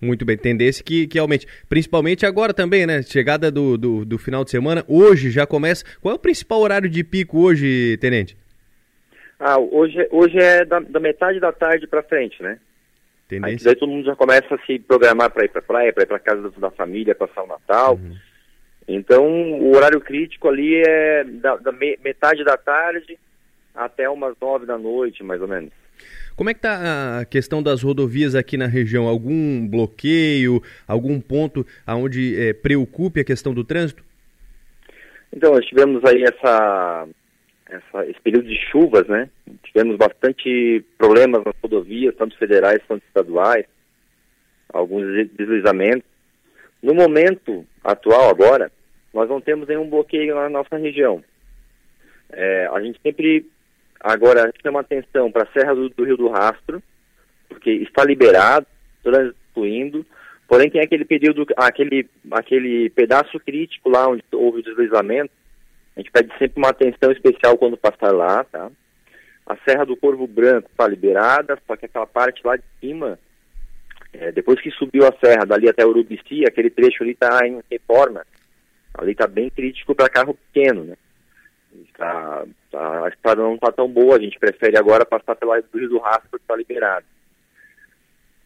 Muito 0.00 0.24
bem, 0.26 0.36
tendência 0.36 0.84
que, 0.84 1.06
que 1.06 1.18
aumente. 1.18 1.46
Principalmente 1.68 2.26
agora 2.26 2.52
também, 2.52 2.86
né? 2.86 3.02
Chegada 3.02 3.50
do, 3.50 3.78
do, 3.78 4.04
do, 4.04 4.18
final 4.18 4.44
de 4.44 4.50
semana, 4.50 4.84
hoje 4.86 5.30
já 5.30 5.46
começa. 5.46 5.84
Qual 6.02 6.12
é 6.12 6.16
o 6.16 6.20
principal 6.20 6.60
horário 6.60 6.88
de 6.88 7.02
pico 7.02 7.40
hoje, 7.40 7.96
Tenente? 7.98 8.36
Ah, 9.40 9.58
hoje, 9.58 10.06
hoje 10.10 10.38
é 10.38 10.64
da, 10.64 10.80
da 10.80 11.00
metade 11.00 11.40
da 11.40 11.50
tarde 11.50 11.86
para 11.86 12.02
frente, 12.02 12.42
né? 12.42 12.58
Tendência. 13.26 13.70
Aí, 13.70 13.74
daí 13.74 13.80
todo 13.80 13.90
mundo 13.90 14.04
já 14.04 14.14
começa 14.14 14.54
a 14.54 14.58
se 14.66 14.78
programar 14.78 15.30
para 15.30 15.44
ir 15.44 15.48
para 15.48 15.62
praia, 15.62 15.92
para 15.92 16.02
ir 16.02 16.06
para 16.06 16.18
casa 16.18 16.50
da, 16.58 16.70
família, 16.70 17.14
passar 17.14 17.42
o 17.42 17.46
Natal. 17.46 17.94
Uhum. 17.94 18.16
Então, 18.86 19.26
o 19.60 19.74
horário 19.74 20.00
crítico 20.00 20.48
ali 20.48 20.76
é 20.76 21.24
da, 21.24 21.56
da 21.56 21.72
me, 21.72 21.98
metade 22.04 22.44
da 22.44 22.56
tarde 22.56 23.18
até 23.76 24.08
umas 24.08 24.34
nove 24.40 24.66
da 24.66 24.78
noite, 24.78 25.22
mais 25.22 25.40
ou 25.40 25.48
menos. 25.48 25.70
Como 26.36 26.50
é 26.50 26.54
que 26.54 26.58
está 26.58 27.20
a 27.20 27.24
questão 27.24 27.62
das 27.62 27.82
rodovias 27.82 28.34
aqui 28.34 28.58
na 28.58 28.66
região? 28.66 29.06
Algum 29.06 29.66
bloqueio, 29.66 30.62
algum 30.86 31.18
ponto 31.18 31.66
onde 31.88 32.38
é, 32.38 32.52
preocupe 32.52 33.20
a 33.20 33.24
questão 33.24 33.54
do 33.54 33.64
trânsito? 33.64 34.04
Então, 35.32 35.52
nós 35.52 35.64
tivemos 35.64 36.04
aí 36.04 36.22
essa, 36.22 37.08
essa, 37.70 38.06
esse 38.06 38.20
período 38.20 38.48
de 38.48 38.56
chuvas, 38.70 39.06
né? 39.08 39.30
Tivemos 39.64 39.96
bastante 39.96 40.84
problemas 40.98 41.42
nas 41.42 41.54
rodovias, 41.62 42.14
tanto 42.16 42.36
federais 42.36 42.80
quanto 42.86 43.02
estaduais, 43.04 43.64
alguns 44.72 45.04
deslizamentos. 45.36 46.04
No 46.82 46.94
momento 46.94 47.66
atual, 47.82 48.28
agora, 48.28 48.70
nós 49.12 49.28
não 49.28 49.40
temos 49.40 49.66
nenhum 49.66 49.88
bloqueio 49.88 50.34
na 50.34 50.50
nossa 50.50 50.76
região. 50.76 51.24
É, 52.30 52.68
a 52.72 52.80
gente 52.80 53.00
sempre 53.02 53.46
Agora, 54.06 54.42
a 54.42 54.46
gente 54.46 54.62
chama 54.62 54.80
atenção 54.80 55.32
para 55.32 55.42
a 55.42 55.52
Serra 55.52 55.74
do, 55.74 55.88
do, 55.88 56.04
Rio 56.04 56.16
do 56.16 56.28
Rastro, 56.28 56.82
porque 57.48 57.70
está 57.70 58.04
liberado, 58.04 58.66
fluindo, 59.52 60.04
Porém, 60.48 60.70
tem 60.70 60.80
aquele 60.80 61.04
período, 61.04 61.44
aquele, 61.56 62.08
aquele 62.30 62.88
pedaço 62.90 63.38
crítico 63.40 63.88
lá 63.88 64.08
onde 64.08 64.22
houve 64.32 64.60
o 64.60 64.62
deslizamento. 64.62 65.32
A 65.96 66.00
gente 66.00 66.12
pede 66.12 66.30
sempre 66.38 66.58
uma 66.58 66.68
atenção 66.68 67.10
especial 67.10 67.58
quando 67.58 67.76
passar 67.76 68.12
lá, 68.12 68.44
tá? 68.44 68.70
A 69.44 69.56
Serra 69.64 69.84
do 69.84 69.96
Corvo 69.96 70.26
Branco 70.26 70.68
está 70.70 70.86
liberada, 70.86 71.58
só 71.66 71.76
que 71.76 71.86
aquela 71.86 72.06
parte 72.06 72.42
lá 72.44 72.56
de 72.56 72.64
cima, 72.80 73.18
é, 74.12 74.30
depois 74.30 74.60
que 74.60 74.70
subiu 74.72 75.04
a 75.04 75.14
serra 75.24 75.44
dali 75.44 75.68
até 75.68 75.84
Urubici, 75.84 76.44
aquele 76.46 76.70
trecho 76.70 77.02
ali 77.02 77.12
está 77.12 77.46
em 77.46 77.60
reforma. 77.70 78.24
Ali 78.94 79.12
está 79.12 79.26
bem 79.26 79.50
crítico 79.50 79.94
para 79.94 80.08
carro 80.08 80.34
pequeno, 80.34 80.84
né? 80.84 80.96
Tá, 81.96 82.44
tá, 82.76 83.04
a 83.06 83.08
estrada 83.08 83.42
não 83.42 83.54
está 83.54 83.72
tão 83.72 83.88
boa, 83.88 84.16
a 84.16 84.20
gente 84.20 84.38
prefere 84.38 84.76
agora 84.76 85.06
passar 85.06 85.34
pela 85.34 85.56
Rio 85.56 85.88
do 85.88 85.98
Rastro, 85.98 86.30
que 86.30 86.36
está 86.36 86.54
liberado. 86.54 87.06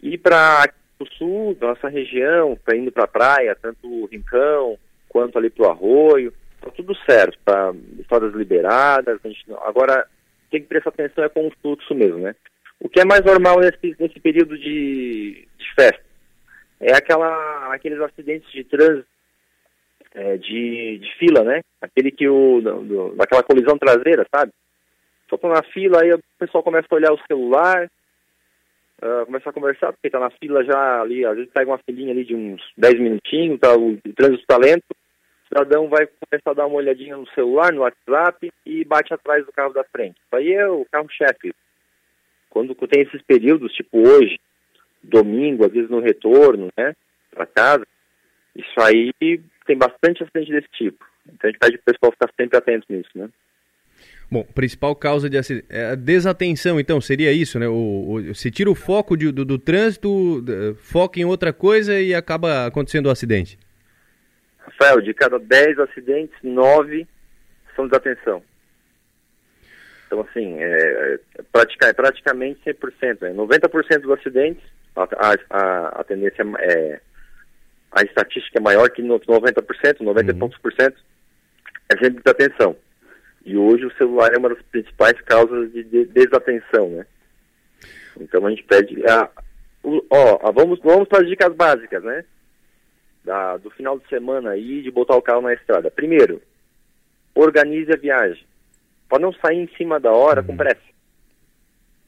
E 0.01 0.17
para 0.17 0.71
o 0.99 1.07
sul, 1.07 1.57
nossa 1.61 1.89
região, 1.89 2.57
para 2.65 2.77
indo 2.77 2.93
para 2.93 3.05
a 3.05 3.09
praia, 3.09 3.57
tanto 3.61 3.87
o 3.87 4.07
Rincão 4.07 4.79
quanto 5.09 5.37
ali 5.37 5.51
para 5.51 5.67
o 5.67 5.71
Arroio, 5.71 6.33
está 6.55 6.71
tudo 6.71 6.95
certo, 7.05 7.37
tá 7.45 7.75
estradas 7.99 8.33
liberadas, 8.35 9.19
a 9.25 9.29
gente, 9.29 9.45
agora 9.63 10.07
tem 10.51 10.61
que 10.61 10.69
prestar 10.69 10.91
atenção 10.91 11.25
é 11.25 11.29
com 11.29 11.49
o 11.49 11.53
fluxo 11.61 11.95
mesmo, 11.95 12.19
né? 12.19 12.35
O 12.79 12.89
que 12.89 13.01
é 13.01 13.05
mais 13.05 13.25
normal 13.25 13.59
nesse, 13.61 13.97
nesse 13.99 14.21
período 14.21 14.57
de, 14.57 15.47
de 15.59 15.75
festa 15.75 16.03
é 16.81 16.95
aquela, 16.95 17.75
aqueles 17.75 18.01
acidentes 18.01 18.51
de 18.53 18.65
trânsito 18.65 19.10
é, 20.15 20.37
de, 20.37 20.99
de 20.99 21.15
fila, 21.19 21.45
né? 21.45 21.61
Aquele 21.81 22.11
que 22.11 22.29
o, 22.29 22.61
do, 22.61 23.15
daquela 23.15 23.43
colisão 23.43 23.79
traseira, 23.79 24.27
sabe? 24.35 24.53
Só 25.29 25.37
tô 25.37 25.49
na 25.49 25.63
fila, 25.63 26.03
aí 26.03 26.13
o 26.13 26.21
pessoal 26.39 26.63
começa 26.63 26.89
a 26.91 26.95
olhar 26.95 27.13
o 27.13 27.21
celular, 27.27 27.89
uh, 29.01 29.27
começa 29.27 29.49
a 29.49 29.53
conversar, 29.53 29.93
porque 29.93 30.11
tá 30.11 30.19
na 30.19 30.31
fila 30.31 30.65
já 30.65 31.01
ali, 31.01 31.25
às 31.25 31.37
vezes 31.37 31.53
pega 31.53 31.71
uma 31.71 31.79
filinha 31.79 32.13
ali 32.13 32.25
de 32.25 32.35
uns 32.35 32.61
10 32.77 32.99
minutinhos, 32.99 33.61
tá, 33.61 33.75
o, 33.77 33.97
trânsito 34.17 34.47
tá 34.47 34.57
lento, 34.57 34.85
o 34.91 35.49
cidadão 35.49 35.89
vai 35.89 36.07
começar 36.07 36.51
a 36.51 36.55
dar 36.55 36.67
uma 36.67 36.77
olhadinha 36.77 37.17
no 37.17 37.29
celular, 37.29 37.73
no 37.73 37.83
WhatsApp 37.83 38.53
e 38.67 38.85
bate 38.85 39.15
atrás 39.15 39.47
do 39.47 39.53
carro 39.53 39.73
da 39.73 39.85
frente. 39.85 40.17
Isso 40.17 40.37
aí 40.37 40.53
é 40.53 40.69
o 40.69 40.85
carro-chefe. 40.91 41.55
Quando 42.49 42.75
tem 42.75 43.03
esses 43.03 43.23
períodos, 43.23 43.73
tipo 43.73 43.99
hoje, 43.99 44.39
domingo, 45.03 45.65
às 45.65 45.73
vezes 45.73 45.89
no 45.89 46.01
retorno, 46.01 46.69
né, 46.77 46.95
para 47.31 47.47
casa, 47.47 47.87
isso 48.57 48.81
aí 48.81 49.13
tem 49.67 49.77
bastante 49.77 50.23
acidente 50.23 50.53
desse 50.53 50.69
tipo. 50.73 51.05
Então 51.27 51.49
a 51.49 51.53
gente 51.53 51.59
pede 51.59 51.79
para 51.79 51.91
o 51.91 51.95
pessoal 51.95 52.13
ficar 52.13 52.31
sempre 52.39 52.59
atento 52.59 52.87
nisso, 52.89 53.11
né? 53.15 53.29
Bom, 54.31 54.45
principal 54.45 54.95
causa 54.95 55.29
de 55.29 55.37
acidente. 55.37 55.67
É 55.69 55.87
a 55.87 55.95
desatenção, 55.97 56.79
então, 56.79 57.01
seria 57.01 57.33
isso, 57.33 57.59
né? 57.59 57.67
O, 57.67 58.13
o, 58.13 58.35
se 58.35 58.51
tira 58.51 58.71
o 58.71 58.77
foco 58.77 59.17
de, 59.17 59.33
do, 59.33 59.45
do, 59.45 59.59
trânsito, 59.59 60.45
foca 60.77 61.19
em 61.19 61.25
outra 61.25 61.53
coisa 61.53 62.01
e 62.01 62.15
acaba 62.15 62.67
acontecendo 62.67 63.07
o 63.07 63.11
acidente. 63.11 63.59
Rafael, 64.59 65.01
de 65.01 65.13
cada 65.13 65.39
10 65.39 65.81
acidentes, 65.81 66.37
9 66.45 67.09
são 67.75 67.89
desatenção. 67.89 68.41
Então, 70.07 70.21
assim, 70.21 70.59
é, 70.61 70.65
é, 70.65 71.19
é 71.39 71.93
praticamente 71.93 72.61
100%. 72.65 73.23
Né? 73.23 73.33
90% 73.33 73.99
dos 74.01 74.13
acidentes, 74.13 74.63
a, 74.95 75.09
a, 75.51 76.01
a 76.01 76.05
tendência 76.05 76.45
é, 76.59 77.01
a 77.93 78.03
estatística 78.03 78.59
é 78.59 78.63
maior 78.63 78.89
que 78.91 79.03
90%, 79.03 80.01
90 80.01 80.33
uhum. 80.33 80.39
poucos 80.39 80.59
por 80.59 80.73
cento, 80.73 81.01
é 81.89 81.97
sempre 81.99 82.23
desatenção. 82.23 82.77
E 83.45 83.57
hoje 83.57 83.87
o 83.87 83.97
celular 83.97 84.33
é 84.33 84.39
uma 84.39 84.51
das 84.51 84.63
principais 84.63 85.21
causas 85.23 85.73
de, 85.73 85.83
de 85.83 86.05
desatenção, 86.07 86.89
né? 86.91 87.07
Então 88.21 88.47
a 88.47 88.51
gente 88.51 88.63
pede, 88.65 89.03
a, 89.09 89.29
o, 89.83 90.05
ó, 90.11 90.49
a, 90.49 90.51
vamos, 90.51 90.79
vamos 90.81 91.09
para 91.09 91.23
as 91.23 91.29
dicas 91.29 91.55
básicas, 91.55 92.03
né? 92.03 92.25
Da, 93.25 93.57
do 93.57 93.71
final 93.71 93.99
de 93.99 94.09
semana 94.09 94.51
aí, 94.51 94.83
de 94.83 94.91
botar 94.91 95.17
o 95.17 95.23
carro 95.23 95.43
na 95.43 95.53
estrada. 95.53 95.91
Primeiro, 95.91 96.41
organize 97.35 97.93
a 97.93 97.97
viagem. 97.97 98.45
Para 99.09 99.19
não 99.19 99.33
sair 99.33 99.59
em 99.59 99.77
cima 99.77 99.99
da 99.99 100.13
hora 100.13 100.43
uhum. 100.43 100.49
com 100.49 100.57
pressa. 100.57 100.91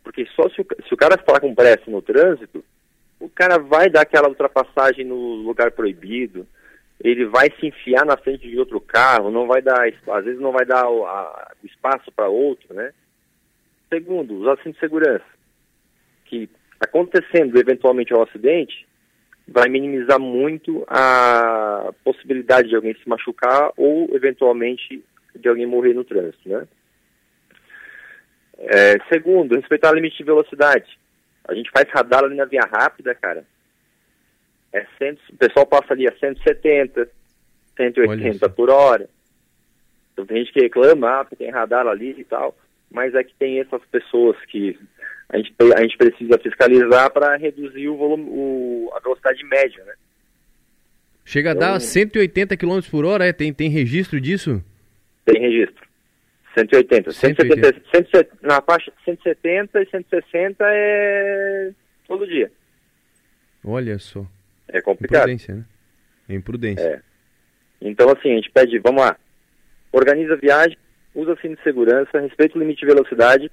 Porque 0.05 0.27
só 0.37 0.49
se 0.51 0.61
o, 0.61 0.67
se 0.87 0.95
o 0.95 0.97
cara 0.97 1.19
falar 1.19 1.41
com 1.41 1.55
pressa 1.55 1.91
no 1.91 2.03
trânsito, 2.03 2.65
o 3.23 3.29
cara 3.29 3.57
vai 3.57 3.89
dar 3.89 4.03
aquela 4.03 4.29
ultrapassagem 4.29 5.05
no 5.05 5.17
lugar 5.37 5.71
proibido, 5.71 6.45
ele 7.01 7.25
vai 7.27 7.51
se 7.59 7.67
enfiar 7.67 8.05
na 8.05 8.17
frente 8.17 8.49
de 8.49 8.59
outro 8.59 8.81
carro, 8.81 9.31
não 9.31 9.47
vai 9.47 9.63
dar, 9.63 9.87
às 9.87 10.25
vezes 10.25 10.41
não 10.41 10.51
vai 10.51 10.67
dar 10.67 10.89
o, 10.89 11.07
a, 11.07 11.53
espaço 11.63 12.11
para 12.11 12.29
outro, 12.29 12.75
né? 12.75 12.93
Segundo, 13.89 14.41
os 14.41 14.49
assentos 14.49 14.75
de 14.75 14.81
segurança, 14.81 15.25
que 16.25 16.49
acontecendo 16.81 17.57
eventualmente 17.59 18.13
um 18.13 18.23
acidente, 18.23 18.87
vai 19.47 19.69
minimizar 19.69 20.19
muito 20.19 20.85
a 20.89 21.93
possibilidade 22.03 22.69
de 22.71 22.77
alguém 22.77 22.95
se 22.95 23.09
machucar 23.09 23.73
ou 23.77 24.09
eventualmente 24.13 25.05
de 25.35 25.49
alguém 25.49 25.67
morrer 25.67 25.95
no 25.95 26.05
trânsito, 26.05 26.49
né? 26.49 26.67
É, 28.59 28.99
segundo, 29.13 29.57
respeitar 29.57 29.93
o 29.93 29.95
limite 29.95 30.19
de 30.19 30.25
velocidade. 30.25 30.99
A 31.47 31.55
gente 31.55 31.71
faz 31.71 31.89
radar 31.91 32.25
ali 32.25 32.37
na 32.37 32.45
via 32.45 32.63
rápida, 32.63 33.15
cara. 33.15 33.45
É 34.73 34.87
cento, 34.99 35.21
o 35.31 35.37
pessoal 35.37 35.67
passa 35.67 35.93
ali 35.93 36.09
a 36.09 36.17
170, 36.17 37.09
180 37.77 38.49
por 38.51 38.71
hora. 38.71 39.09
Então 40.13 40.25
tem 40.27 40.39
gente 40.39 40.53
que 40.53 40.61
reclama, 40.61 41.21
ah, 41.21 41.25
tem 41.25 41.51
radar 41.51 41.87
ali 41.87 42.15
e 42.19 42.25
tal. 42.25 42.57
Mas 42.91 43.15
é 43.15 43.25
que 43.25 43.35
tem 43.35 43.61
essas 43.61 43.83
pessoas 43.87 44.37
que 44.47 44.79
a 45.29 45.39
gente, 45.39 45.55
a 45.75 45.83
gente 45.83 45.97
precisa 45.97 46.39
fiscalizar 46.39 47.11
para 47.11 47.37
reduzir 47.37 47.89
o 47.89 47.97
volume, 47.97 48.25
o, 48.29 48.93
a 48.95 49.01
velocidade 49.01 49.43
média, 49.45 49.83
né? 49.85 49.95
Chega 51.25 51.53
a 51.53 51.55
dar 51.55 51.81
180 51.81 52.57
km 52.57 52.81
por 52.91 53.05
hora, 53.05 53.25
é? 53.27 53.33
Tem, 53.33 53.53
tem 53.53 53.71
registro 53.71 54.21
disso? 54.21 54.63
Tem 55.25 55.41
registro. 55.41 55.87
180. 56.55 57.13
180. 57.13 57.83
170, 57.93 58.37
na 58.43 58.61
faixa 58.61 58.91
de 58.91 59.05
170 59.05 59.83
e 59.83 59.87
160 59.87 60.57
é 60.61 61.71
todo 62.07 62.27
dia. 62.27 62.51
Olha 63.65 63.99
só. 63.99 64.27
É 64.69 64.81
complicado. 64.81 65.23
Imprudência, 65.23 65.55
né? 65.55 65.65
É 66.29 66.35
imprudência. 66.35 66.83
É. 66.83 67.03
Então, 67.81 68.09
assim, 68.11 68.33
a 68.33 68.37
gente 68.37 68.51
pede, 68.51 68.79
vamos 68.79 69.03
lá, 69.03 69.17
organiza 69.93 70.35
a 70.35 70.37
viagem, 70.37 70.79
usa 71.15 71.37
cinto 71.41 71.57
de 71.57 71.63
segurança, 71.63 72.21
respeita 72.21 72.57
o 72.57 72.61
limite 72.61 72.81
de 72.81 72.87
velocidade, 72.87 73.51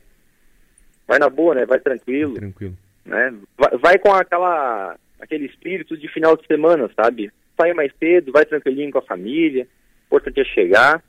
vai 1.07 1.19
na 1.19 1.29
boa, 1.29 1.55
né? 1.55 1.65
Vai 1.65 1.79
tranquilo. 1.79 2.35
Tranquilo. 2.35 2.77
Né? 3.05 3.33
Vai, 3.57 3.77
vai 3.77 3.99
com 3.99 4.13
aquela, 4.13 4.95
aquele 5.19 5.45
espírito 5.45 5.97
de 5.97 6.07
final 6.07 6.37
de 6.37 6.45
semana, 6.45 6.89
sabe? 6.95 7.31
Sai 7.59 7.73
mais 7.73 7.91
cedo, 7.99 8.31
vai 8.31 8.45
tranquilinho 8.45 8.91
com 8.91 8.99
a 8.99 9.03
família, 9.03 9.63
o 9.63 10.05
importante 10.05 10.39
é 10.39 10.45
chegar, 10.45 11.03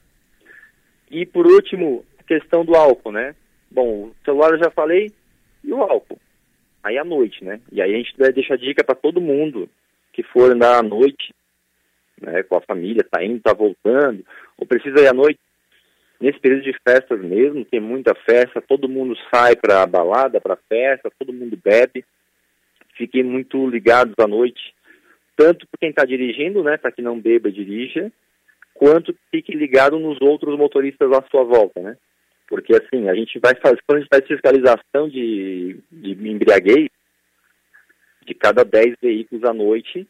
e 1.10 1.26
por 1.26 1.46
último, 1.46 2.04
a 2.18 2.22
questão 2.22 2.64
do 2.64 2.74
álcool, 2.76 3.12
né? 3.12 3.34
Bom, 3.70 4.06
o 4.06 4.14
celular 4.24 4.52
eu 4.52 4.58
já 4.58 4.70
falei, 4.70 5.12
e 5.64 5.72
o 5.72 5.82
álcool? 5.82 6.18
Aí 6.82 6.96
à 6.96 7.04
noite, 7.04 7.44
né? 7.44 7.60
E 7.70 7.82
aí 7.82 7.94
a 7.94 7.98
gente 7.98 8.14
deixa 8.32 8.56
dica 8.56 8.82
para 8.84 8.94
todo 8.94 9.20
mundo 9.20 9.68
que 10.12 10.22
for 10.22 10.50
andar 10.50 10.78
à 10.78 10.82
noite, 10.82 11.34
né, 12.20 12.42
com 12.42 12.56
a 12.56 12.60
família, 12.60 13.06
tá 13.08 13.24
indo, 13.24 13.40
tá 13.40 13.52
voltando, 13.52 14.24
ou 14.58 14.66
precisa 14.66 15.00
ir 15.00 15.08
à 15.08 15.12
noite, 15.12 15.38
nesse 16.20 16.38
período 16.38 16.62
de 16.62 16.76
festas 16.86 17.20
mesmo, 17.20 17.64
tem 17.64 17.80
muita 17.80 18.14
festa, 18.14 18.60
todo 18.60 18.88
mundo 18.88 19.16
sai 19.32 19.56
para 19.56 19.86
balada, 19.86 20.40
para 20.40 20.56
festa, 20.68 21.10
todo 21.18 21.32
mundo 21.32 21.58
bebe. 21.62 22.04
Fiquem 22.96 23.22
muito 23.22 23.66
ligados 23.66 24.14
à 24.18 24.26
noite, 24.26 24.74
tanto 25.34 25.66
para 25.66 25.78
quem 25.78 25.90
está 25.90 26.04
dirigindo, 26.04 26.62
né, 26.62 26.76
para 26.76 26.92
que 26.92 27.00
não 27.00 27.18
beba 27.18 27.48
e 27.48 27.52
dirija, 27.52 28.12
quanto 28.80 29.14
fique 29.30 29.54
ligado 29.54 29.98
nos 29.98 30.18
outros 30.22 30.56
motoristas 30.56 31.12
à 31.12 31.22
sua 31.30 31.44
volta, 31.44 31.78
né? 31.82 31.98
Porque 32.48 32.74
assim, 32.74 33.10
a 33.10 33.14
gente 33.14 33.38
vai 33.38 33.54
fazer, 33.54 33.78
quando 33.86 33.98
a 33.98 34.00
gente 34.00 34.08
faz 34.08 34.26
fiscalização 34.26 35.06
de, 35.06 35.78
de 35.92 36.12
embriaguez, 36.30 36.88
de 38.26 38.34
cada 38.34 38.64
10 38.64 38.94
veículos 39.02 39.44
à 39.44 39.52
noite, 39.52 40.08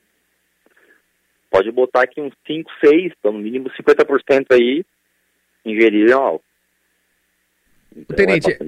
pode 1.51 1.69
botar 1.73 2.03
aqui 2.03 2.21
uns 2.21 2.33
5, 2.47 2.71
6, 2.85 3.13
então 3.19 3.33
no 3.33 3.41
mínimo 3.41 3.69
50% 3.71 4.47
aí 4.53 4.85
ingeriram 5.67 6.23
álcool. 6.23 6.45
Então, 7.97 8.17
Tenente, 8.17 8.51
é 8.53 8.59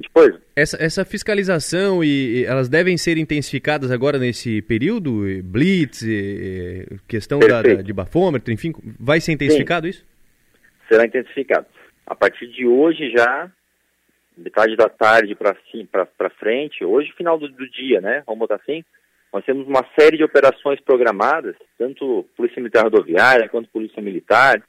essa, 0.55 0.83
essa 0.83 1.05
fiscalização 1.05 2.03
e, 2.03 2.41
e, 2.41 2.45
elas 2.45 2.67
devem 2.67 2.97
ser 2.97 3.17
intensificadas 3.17 3.89
agora 3.89 4.19
nesse 4.19 4.61
período? 4.61 5.23
Blitz, 5.43 6.01
e, 6.01 6.85
questão 7.07 7.39
da, 7.39 7.61
da, 7.61 7.75
de 7.75 7.93
bafômetro, 7.93 8.51
enfim, 8.51 8.73
vai 8.99 9.21
ser 9.21 9.31
intensificado 9.31 9.85
Sim. 9.85 9.91
isso? 9.91 10.05
Será 10.89 11.05
intensificado. 11.05 11.65
A 12.05 12.13
partir 12.13 12.47
de 12.47 12.67
hoje 12.67 13.11
já, 13.11 13.49
metade 14.37 14.75
da 14.75 14.89
tarde 14.89 15.35
para 15.35 16.29
frente, 16.37 16.83
hoje 16.83 17.11
final 17.13 17.37
do, 17.37 17.47
do, 17.47 17.69
dia, 17.69 18.01
né? 18.01 18.23
Vamos 18.25 18.39
botar 18.39 18.55
assim, 18.55 18.83
nós 19.31 19.45
temos 19.45 19.65
uma 19.65 19.85
série 19.97 20.17
de 20.17 20.23
operações 20.23 20.81
programadas, 20.81 21.55
tanto 21.77 22.25
Polícia 22.35 22.59
Militar 22.59 22.83
Rodoviária 22.83 23.47
quanto 23.47 23.69
Polícia 23.69 24.01
Militar, 24.01 24.61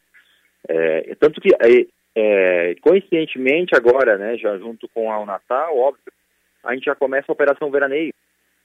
é, 0.69 1.15
tanto 1.19 1.41
que 1.41 1.53
é, 1.55 1.87
é, 2.15 2.75
coincidentemente, 2.81 3.75
agora, 3.75 4.17
né, 4.17 4.37
já 4.37 4.57
junto 4.59 4.89
com 4.89 5.11
a 5.11 5.25
Natal, 5.27 5.77
óbvio, 5.77 6.13
a 6.63 6.75
gente 6.75 6.85
já 6.85 6.95
começa 6.95 7.27
a 7.29 7.33
Operação 7.33 7.71
Veraneio. 7.71 8.13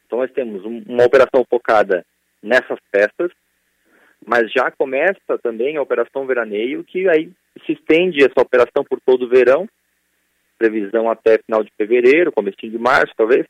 Então 0.06 0.20
nós 0.20 0.32
temos 0.32 0.64
um, 0.64 0.84
uma 0.88 1.06
operação 1.06 1.46
focada 1.50 2.06
nessas 2.42 2.80
festas, 2.92 3.32
mas 4.26 4.52
já 4.52 4.72
começa 4.72 5.38
também 5.42 5.78
a 5.78 5.82
Operação 5.82 6.26
Veraneio, 6.26 6.84
que 6.84 7.08
aí 7.10 7.32
se 7.66 7.74
estende 7.74 8.24
essa 8.24 8.42
operação 8.42 8.84
por 8.84 9.00
todo 9.02 9.26
o 9.26 9.30
verão, 9.30 9.68
previsão 10.58 11.10
até 11.10 11.40
final 11.40 11.64
de 11.64 11.72
fevereiro, 11.78 12.32
começo 12.32 12.58
de 12.62 12.78
março, 12.78 13.14
talvez. 13.16 13.46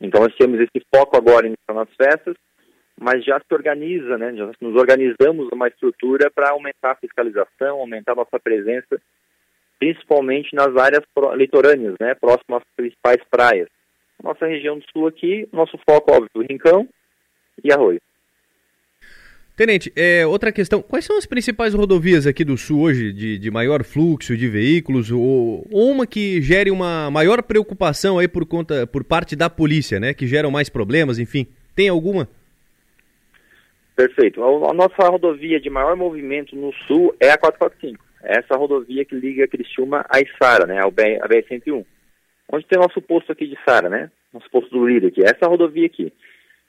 Então 0.00 0.22
nós 0.22 0.34
temos 0.36 0.60
esse 0.60 0.84
foco 0.94 1.16
agora 1.16 1.48
nas 1.68 1.88
festas, 1.94 2.36
mas 3.00 3.24
já 3.24 3.38
se 3.40 3.54
organiza, 3.54 4.16
né? 4.18 4.34
Já 4.34 4.50
nos 4.60 4.74
organizamos 4.74 5.48
uma 5.52 5.68
estrutura 5.68 6.30
para 6.30 6.50
aumentar 6.50 6.92
a 6.92 6.96
fiscalização, 6.96 7.78
aumentar 7.78 8.12
a 8.12 8.16
nossa 8.16 8.38
presença, 8.38 9.00
principalmente 9.78 10.54
nas 10.54 10.76
áreas 10.76 11.02
litorâneas, 11.36 11.94
né? 12.00 12.14
Próximas 12.14 12.62
às 12.62 12.76
principais 12.76 13.18
praias. 13.30 13.68
Nossa 14.22 14.46
região 14.46 14.78
do 14.78 14.84
sul 14.92 15.06
aqui, 15.08 15.48
nosso 15.52 15.76
foco, 15.88 16.12
óbvio, 16.12 16.46
Rincão 16.48 16.88
e 17.64 17.72
Arroio. 17.72 18.00
Tenente, 19.54 19.92
é, 19.94 20.26
outra 20.26 20.50
questão, 20.50 20.80
quais 20.80 21.04
são 21.04 21.18
as 21.18 21.26
principais 21.26 21.74
rodovias 21.74 22.26
aqui 22.26 22.42
do 22.42 22.56
Sul 22.56 22.80
hoje 22.80 23.12
de, 23.12 23.38
de 23.38 23.50
maior 23.50 23.84
fluxo 23.84 24.34
de 24.34 24.48
veículos 24.48 25.10
ou, 25.10 25.66
ou, 25.70 25.90
uma 25.90 26.06
que 26.06 26.40
gere 26.40 26.70
uma 26.70 27.10
maior 27.10 27.42
preocupação 27.42 28.18
aí 28.18 28.26
por 28.26 28.46
conta, 28.46 28.86
por 28.86 29.04
parte 29.04 29.36
da 29.36 29.50
polícia, 29.50 30.00
né, 30.00 30.14
que 30.14 30.26
geram 30.26 30.50
mais 30.50 30.70
problemas, 30.70 31.18
enfim, 31.18 31.46
tem 31.74 31.88
alguma? 31.88 32.28
Perfeito, 34.02 34.42
a, 34.42 34.74
nossa 34.74 35.08
rodovia 35.08 35.60
de 35.60 35.70
maior 35.70 35.94
movimento 35.94 36.56
no 36.56 36.72
Sul 36.88 37.14
é 37.20 37.30
a 37.30 37.38
445, 37.38 38.04
é 38.24 38.38
essa 38.40 38.56
rodovia 38.56 39.04
que 39.04 39.14
liga 39.14 39.46
Criciúma 39.46 40.04
a 40.08 40.18
Içara, 40.18 40.66
né, 40.66 40.80
a 40.80 40.90
BR-101, 40.90 41.86
onde 42.50 42.66
tem 42.66 42.80
nosso 42.80 43.00
posto 43.00 43.30
aqui 43.30 43.46
de 43.46 43.56
Sara, 43.64 43.88
né, 43.88 44.10
nosso 44.34 44.50
posto 44.50 44.70
do 44.70 44.84
líder 44.84 45.06
aqui, 45.06 45.22
essa 45.22 45.46
rodovia 45.46 45.86
aqui. 45.86 46.12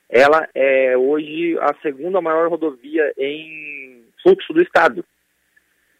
Ela 0.08 0.48
é 0.54 0.96
hoje 0.96 1.58
a 1.60 1.74
segunda 1.82 2.22
maior 2.22 2.50
rodovia 2.50 3.12
em 3.18 4.04
fluxo 4.22 4.54
do 4.54 4.62
estado. 4.62 5.04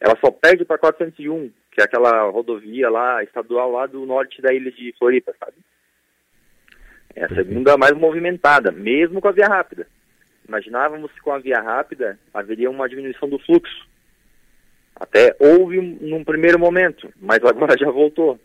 Ela 0.00 0.16
só 0.24 0.30
perde 0.30 0.64
para 0.64 0.78
401, 0.78 1.50
que 1.72 1.80
é 1.80 1.84
aquela 1.84 2.30
rodovia 2.30 2.88
lá, 2.88 3.24
estadual 3.24 3.72
lá 3.72 3.86
do 3.86 4.06
norte 4.06 4.40
da 4.40 4.54
ilha 4.54 4.70
de 4.70 4.94
Floripa, 4.96 5.34
sabe? 5.40 5.56
É 7.16 7.24
a 7.24 7.28
segunda 7.34 7.76
mais 7.76 7.92
movimentada, 7.92 8.70
mesmo 8.70 9.20
com 9.20 9.26
a 9.26 9.32
via 9.32 9.48
rápida. 9.48 9.84
Imaginávamos 10.46 11.10
que 11.12 11.20
com 11.20 11.32
a 11.32 11.38
via 11.38 11.60
rápida 11.60 12.18
haveria 12.32 12.70
uma 12.70 12.88
diminuição 12.88 13.28
do 13.28 13.38
fluxo. 13.38 13.86
Até 14.94 15.34
houve 15.38 15.80
num 15.80 16.22
primeiro 16.22 16.58
momento, 16.58 17.12
mas 17.20 17.42
agora 17.44 17.76
já 17.78 17.90
voltou. 17.90 18.38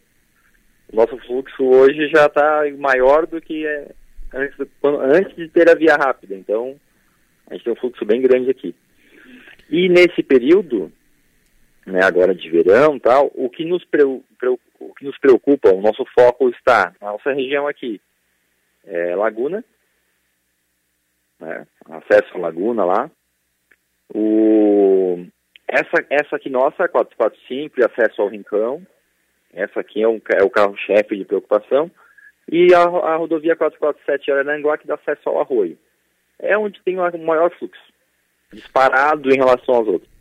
O 0.92 0.96
nosso 0.96 1.18
fluxo 1.20 1.64
hoje 1.64 2.08
já 2.10 2.26
está 2.26 2.64
maior 2.78 3.28
do 3.28 3.40
que 3.40 3.66
é, 3.66 3.92
antes, 4.34 4.58
antes 4.84 5.36
de 5.36 5.48
ter 5.50 5.70
a 5.70 5.76
via 5.76 5.96
rápida. 5.96 6.36
Então, 6.36 6.76
a 7.48 7.54
gente 7.54 7.64
tem 7.64 7.74
um 7.74 7.78
fluxo 7.78 8.04
bem 8.06 8.22
grande 8.22 8.50
aqui. 8.50 8.74
E 9.70 9.88
nesse 9.88 10.24
período, 10.24 10.92
né, 11.86 12.04
agora 12.04 12.34
de 12.34 12.50
verão 12.50 12.98
tal, 12.98 13.32
o 13.36 13.50
que 13.50 13.66
nos, 13.66 13.84
o 14.80 14.94
que 14.96 15.06
nos 15.06 15.18
preocupa, 15.20 15.70
o 15.70 15.82
nosso 15.82 16.04
foco 16.18 16.50
está 16.50 16.94
na 17.00 17.12
nossa 17.12 17.32
região 17.34 17.68
aqui, 17.68 18.02
é 18.86 19.16
Laguna, 19.16 19.64
né, 21.40 21.66
acesso 21.86 22.36
à 22.36 22.40
Laguna 22.40 22.86
lá, 22.86 23.12
o, 24.14 25.26
essa, 25.68 26.06
essa 26.10 26.36
aqui 26.36 26.50
nossa, 26.50 26.88
445, 26.88 27.76
acesso 27.86 28.22
ao 28.22 28.28
Rincão, 28.28 28.86
essa 29.54 29.80
aqui 29.80 30.02
é, 30.02 30.08
um, 30.08 30.22
é 30.36 30.44
o 30.44 30.50
carro-chefe 30.50 31.16
de 31.16 31.26
preocupação, 31.26 31.90
e 32.52 32.74
a, 32.74 32.82
a 32.82 33.16
rodovia 33.16 33.56
447 33.56 34.32
Arananguá, 34.32 34.78
que 34.78 34.88
dá 34.88 34.96
acesso 34.96 35.30
ao 35.30 35.40
arroio. 35.40 35.78
É 36.40 36.58
onde 36.58 36.82
tem 36.84 36.98
o 36.98 37.18
maior 37.20 37.52
fluxo, 37.58 37.82
disparado 38.52 39.30
em 39.30 39.38
relação 39.38 39.76
aos 39.76 39.88
outros. 39.88 40.12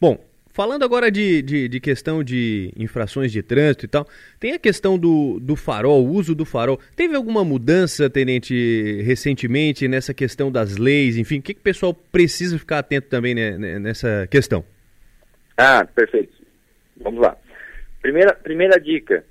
Bom, 0.00 0.18
falando 0.52 0.84
agora 0.84 1.10
de, 1.10 1.42
de, 1.42 1.68
de, 1.68 1.80
questão 1.80 2.22
de 2.22 2.72
infrações 2.76 3.32
de 3.32 3.42
trânsito 3.42 3.84
e 3.84 3.88
tal, 3.88 4.06
tem 4.38 4.52
a 4.52 4.58
questão 4.58 4.98
do, 4.98 5.38
do 5.40 5.56
farol, 5.56 6.04
o 6.04 6.10
uso 6.10 6.34
do 6.34 6.44
farol. 6.44 6.78
Teve 6.96 7.14
alguma 7.16 7.44
mudança, 7.44 8.10
Tenente, 8.10 9.00
recentemente 9.02 9.88
nessa 9.88 10.12
questão 10.12 10.50
das 10.50 10.76
leis? 10.76 11.16
Enfim, 11.16 11.38
o 11.38 11.42
que, 11.42 11.54
que 11.54 11.60
o 11.60 11.64
pessoal 11.64 11.94
precisa 11.94 12.58
ficar 12.58 12.78
atento 12.78 13.08
também 13.08 13.34
né, 13.34 13.78
nessa 13.78 14.26
questão? 14.30 14.64
Ah, 15.56 15.84
perfeito. 15.84 16.34
Vamos 16.96 17.20
lá. 17.20 17.36
Primeira, 18.00 18.34
primeira 18.34 18.80
dica, 18.80 19.24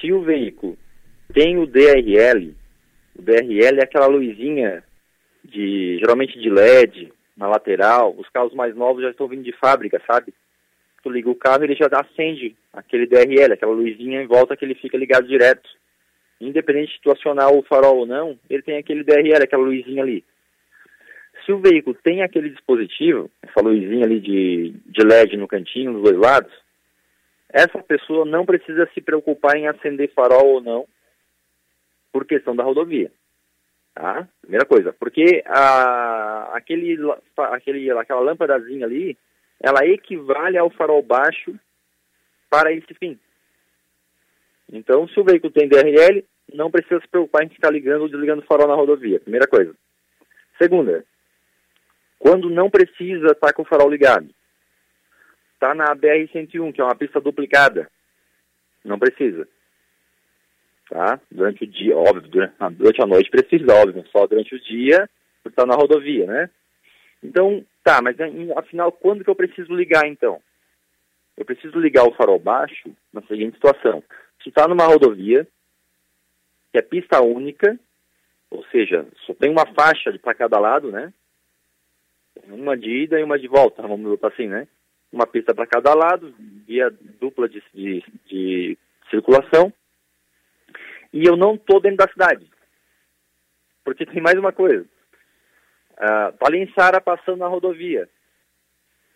se 0.00 0.12
o 0.12 0.22
veículo 0.22 0.76
tem 1.32 1.58
o 1.58 1.66
DRL, 1.66 2.54
o 3.16 3.22
DRL 3.22 3.78
é 3.78 3.84
aquela 3.84 4.06
luzinha 4.06 4.82
de 5.44 5.98
geralmente 5.98 6.38
de 6.38 6.50
LED 6.50 7.12
na 7.36 7.48
lateral, 7.48 8.14
os 8.16 8.28
carros 8.28 8.54
mais 8.54 8.74
novos 8.74 9.02
já 9.02 9.10
estão 9.10 9.26
vindo 9.26 9.42
de 9.42 9.52
fábrica, 9.52 10.00
sabe? 10.06 10.32
Tu 11.02 11.10
liga 11.10 11.28
o 11.28 11.34
carro 11.34 11.64
ele 11.64 11.74
já 11.74 11.88
acende 11.92 12.56
aquele 12.72 13.06
DRL, 13.06 13.52
aquela 13.52 13.72
luzinha 13.72 14.22
em 14.22 14.26
volta 14.26 14.56
que 14.56 14.64
ele 14.64 14.74
fica 14.74 14.96
ligado 14.96 15.26
direto. 15.26 15.68
Independente 16.40 16.92
de 16.94 17.00
tu 17.00 17.10
acionar 17.10 17.52
o 17.52 17.62
farol 17.62 17.98
ou 17.98 18.06
não, 18.06 18.38
ele 18.48 18.62
tem 18.62 18.76
aquele 18.76 19.02
DRL, 19.02 19.42
aquela 19.42 19.62
luzinha 19.62 20.02
ali. 20.02 20.24
Se 21.44 21.52
o 21.52 21.58
veículo 21.58 21.96
tem 22.02 22.22
aquele 22.22 22.50
dispositivo, 22.50 23.30
essa 23.42 23.60
luzinha 23.60 24.04
ali 24.04 24.20
de, 24.20 24.74
de 24.86 25.04
LED 25.04 25.36
no 25.36 25.48
cantinho, 25.48 25.92
dos 25.92 26.02
dois 26.02 26.18
lados, 26.18 26.52
essa 27.48 27.82
pessoa 27.82 28.24
não 28.24 28.46
precisa 28.46 28.88
se 28.94 29.00
preocupar 29.00 29.56
em 29.56 29.66
acender 29.66 30.12
farol 30.14 30.54
ou 30.54 30.60
não 30.60 30.86
por 32.12 32.24
questão 32.24 32.54
da 32.54 32.62
rodovia. 32.62 33.10
Tá? 33.94 34.26
Primeira 34.40 34.64
coisa, 34.64 34.92
porque 34.92 35.42
a, 35.46 36.56
aquele, 36.56 36.96
aquele, 37.36 37.90
aquela 37.90 38.20
lâmpadazinha 38.20 38.86
ali, 38.86 39.18
ela 39.60 39.86
equivale 39.86 40.56
ao 40.56 40.70
farol 40.70 41.02
baixo 41.02 41.54
para 42.48 42.72
esse 42.72 42.94
fim. 42.94 43.18
Então, 44.72 45.06
se 45.08 45.20
o 45.20 45.24
veículo 45.24 45.52
tem 45.52 45.68
DRL, 45.68 46.24
não 46.54 46.70
precisa 46.70 47.00
se 47.00 47.08
preocupar 47.08 47.44
em 47.44 47.50
ficar 47.50 47.70
ligando 47.70 48.02
ou 48.02 48.08
desligando 48.08 48.42
o 48.42 48.46
farol 48.46 48.66
na 48.66 48.74
rodovia. 48.74 49.20
Primeira 49.20 49.46
coisa. 49.46 49.74
Segunda, 50.60 51.04
quando 52.18 52.48
não 52.48 52.70
precisa 52.70 53.32
estar 53.32 53.52
com 53.52 53.62
o 53.62 53.66
farol 53.66 53.90
ligado, 53.90 54.28
está 55.54 55.74
na 55.74 55.94
BR-101, 55.94 56.72
que 56.72 56.80
é 56.80 56.84
uma 56.84 56.94
pista 56.94 57.20
duplicada. 57.20 57.90
Não 58.84 58.98
precisa. 58.98 59.46
Tá? 60.92 61.18
Durante 61.30 61.64
o 61.64 61.66
dia, 61.66 61.96
óbvio, 61.96 62.28
durante, 62.28 62.54
durante 62.72 63.02
a 63.02 63.06
noite 63.06 63.30
precisa, 63.30 63.72
óbvio, 63.72 64.04
só 64.12 64.26
durante 64.26 64.54
o 64.54 64.60
dia, 64.60 65.08
por 65.42 65.48
estar 65.48 65.64
na 65.64 65.74
rodovia, 65.74 66.26
né? 66.26 66.50
Então, 67.22 67.64
tá, 67.82 68.02
mas 68.02 68.14
afinal, 68.56 68.92
quando 68.92 69.24
que 69.24 69.30
eu 69.30 69.34
preciso 69.34 69.74
ligar, 69.74 70.06
então? 70.06 70.38
Eu 71.34 71.46
preciso 71.46 71.78
ligar 71.78 72.04
o 72.04 72.12
farol 72.12 72.38
baixo 72.38 72.94
na 73.10 73.22
seguinte 73.22 73.54
situação. 73.54 74.04
Se 74.42 74.50
está 74.50 74.68
numa 74.68 74.84
rodovia, 74.84 75.48
que 76.70 76.78
é 76.78 76.82
pista 76.82 77.22
única, 77.22 77.78
ou 78.50 78.62
seja, 78.66 79.06
só 79.24 79.32
tem 79.32 79.50
uma 79.50 79.64
faixa 79.72 80.12
para 80.18 80.34
cada 80.34 80.58
lado, 80.58 80.92
né? 80.92 81.10
Uma 82.48 82.76
de 82.76 83.04
ida 83.04 83.18
e 83.18 83.24
uma 83.24 83.38
de 83.38 83.48
volta, 83.48 83.80
vamos 83.80 84.10
botar 84.10 84.28
assim, 84.28 84.46
né? 84.46 84.68
uma 85.12 85.26
pista 85.26 85.54
para 85.54 85.66
cada 85.66 85.94
lado, 85.94 86.34
via 86.66 86.90
dupla 87.20 87.48
de, 87.48 87.62
de, 87.74 88.02
de 88.26 88.78
circulação, 89.10 89.72
e 91.12 91.24
eu 91.24 91.36
não 91.36 91.54
estou 91.54 91.80
dentro 91.80 91.98
da 91.98 92.08
cidade. 92.08 92.46
Porque 93.84 94.06
tem 94.06 94.22
mais 94.22 94.38
uma 94.38 94.52
coisa. 94.52 94.86
Uh, 95.92 96.72
Sara 96.74 97.00
passando 97.00 97.38
na 97.38 97.48
rodovia. 97.48 98.08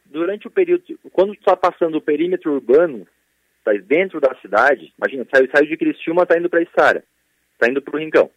Durante 0.05 0.47
o 0.47 0.51
período, 0.51 0.85
quando 1.13 1.33
está 1.35 1.57
passando 1.57 1.97
o 1.97 2.01
perímetro 2.01 2.53
urbano, 2.53 3.07
está 3.59 3.73
dentro 3.73 4.21
da 4.21 4.35
cidade, 4.37 4.93
imagina, 4.97 5.27
saiu, 5.35 5.51
saiu 5.51 5.67
de 5.67 5.77
Criciúma, 5.77 6.23
está 6.23 6.39
indo 6.39 6.49
para 6.49 6.65
Sara, 6.79 7.03
está 7.55 7.69
indo 7.69 7.83
para 7.83 7.97
o 7.97 7.99
Rincão. 7.99 8.31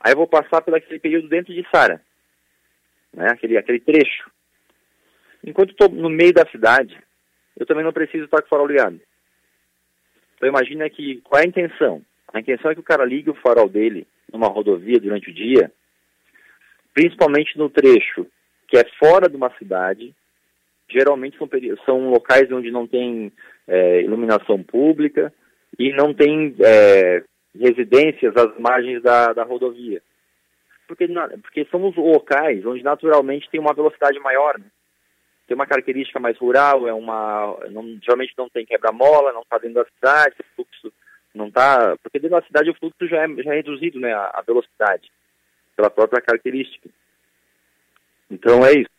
Aí 0.00 0.12
eu 0.12 0.16
vou 0.16 0.26
passar 0.26 0.62
por 0.62 0.74
aquele 0.74 0.98
período 0.98 1.28
dentro 1.28 1.52
de 1.52 1.66
Sara, 1.70 2.00
né, 3.12 3.28
aquele, 3.30 3.58
aquele 3.58 3.80
trecho. 3.80 4.30
Enquanto 5.44 5.72
estou 5.72 5.88
no 5.90 6.08
meio 6.08 6.32
da 6.32 6.46
cidade, 6.46 6.98
eu 7.58 7.66
também 7.66 7.84
não 7.84 7.92
preciso 7.92 8.24
estar 8.24 8.40
com 8.40 8.46
o 8.46 8.48
farol 8.48 8.66
ligado. 8.66 8.98
Então 10.36 10.48
imagina 10.48 10.88
que 10.88 11.20
qual 11.20 11.40
é 11.40 11.44
a 11.44 11.48
intenção? 11.48 12.02
A 12.32 12.40
intenção 12.40 12.70
é 12.70 12.74
que 12.74 12.80
o 12.80 12.84
cara 12.84 13.04
ligue 13.04 13.30
o 13.30 13.34
farol 13.34 13.68
dele 13.68 14.06
numa 14.32 14.48
rodovia 14.48 14.98
durante 14.98 15.30
o 15.30 15.34
dia, 15.34 15.70
principalmente 16.94 17.56
no 17.58 17.68
trecho 17.68 18.26
que 18.68 18.78
é 18.78 18.84
fora 18.98 19.28
de 19.28 19.36
uma 19.36 19.50
cidade. 19.58 20.14
Geralmente 20.90 21.36
são, 21.36 21.48
são 21.84 22.10
locais 22.10 22.50
onde 22.50 22.70
não 22.70 22.86
tem 22.86 23.30
é, 23.68 24.02
iluminação 24.02 24.62
pública 24.62 25.32
e 25.78 25.92
não 25.92 26.14
tem 26.14 26.54
é, 26.60 27.22
residências 27.54 28.34
às 28.36 28.58
margens 28.58 29.02
da, 29.02 29.32
da 29.32 29.44
rodovia. 29.44 30.02
Porque, 30.88 31.06
porque 31.42 31.66
são 31.70 31.86
os 31.86 31.96
locais 31.96 32.64
onde 32.64 32.82
naturalmente 32.82 33.48
tem 33.50 33.60
uma 33.60 33.74
velocidade 33.74 34.18
maior. 34.20 34.58
Né? 34.58 34.66
tem 35.46 35.54
uma 35.54 35.66
característica 35.66 36.18
mais 36.18 36.38
rural, 36.38 36.88
é 36.88 36.94
uma 36.94 37.58
não, 37.70 37.98
geralmente 38.02 38.32
não 38.38 38.48
tem 38.48 38.64
quebra-mola, 38.64 39.32
não 39.32 39.42
está 39.42 39.58
dentro 39.58 39.82
da 39.82 39.90
cidade, 39.90 40.36
fluxo 40.56 40.92
não 41.34 41.48
está, 41.48 41.96
porque 42.02 42.18
dentro 42.18 42.38
da 42.38 42.46
cidade 42.46 42.70
o 42.70 42.74
fluxo 42.74 43.06
já 43.06 43.24
é, 43.24 43.42
já 43.42 43.52
é 43.52 43.56
reduzido, 43.56 43.98
né, 43.98 44.12
a, 44.12 44.32
a, 44.34 44.42
velocidade. 44.42 45.10
pela 45.76 45.90
própria 45.90 46.20
característica. 46.20 46.88
Então 48.30 48.64
é 48.64 48.72
isso. 48.72 48.90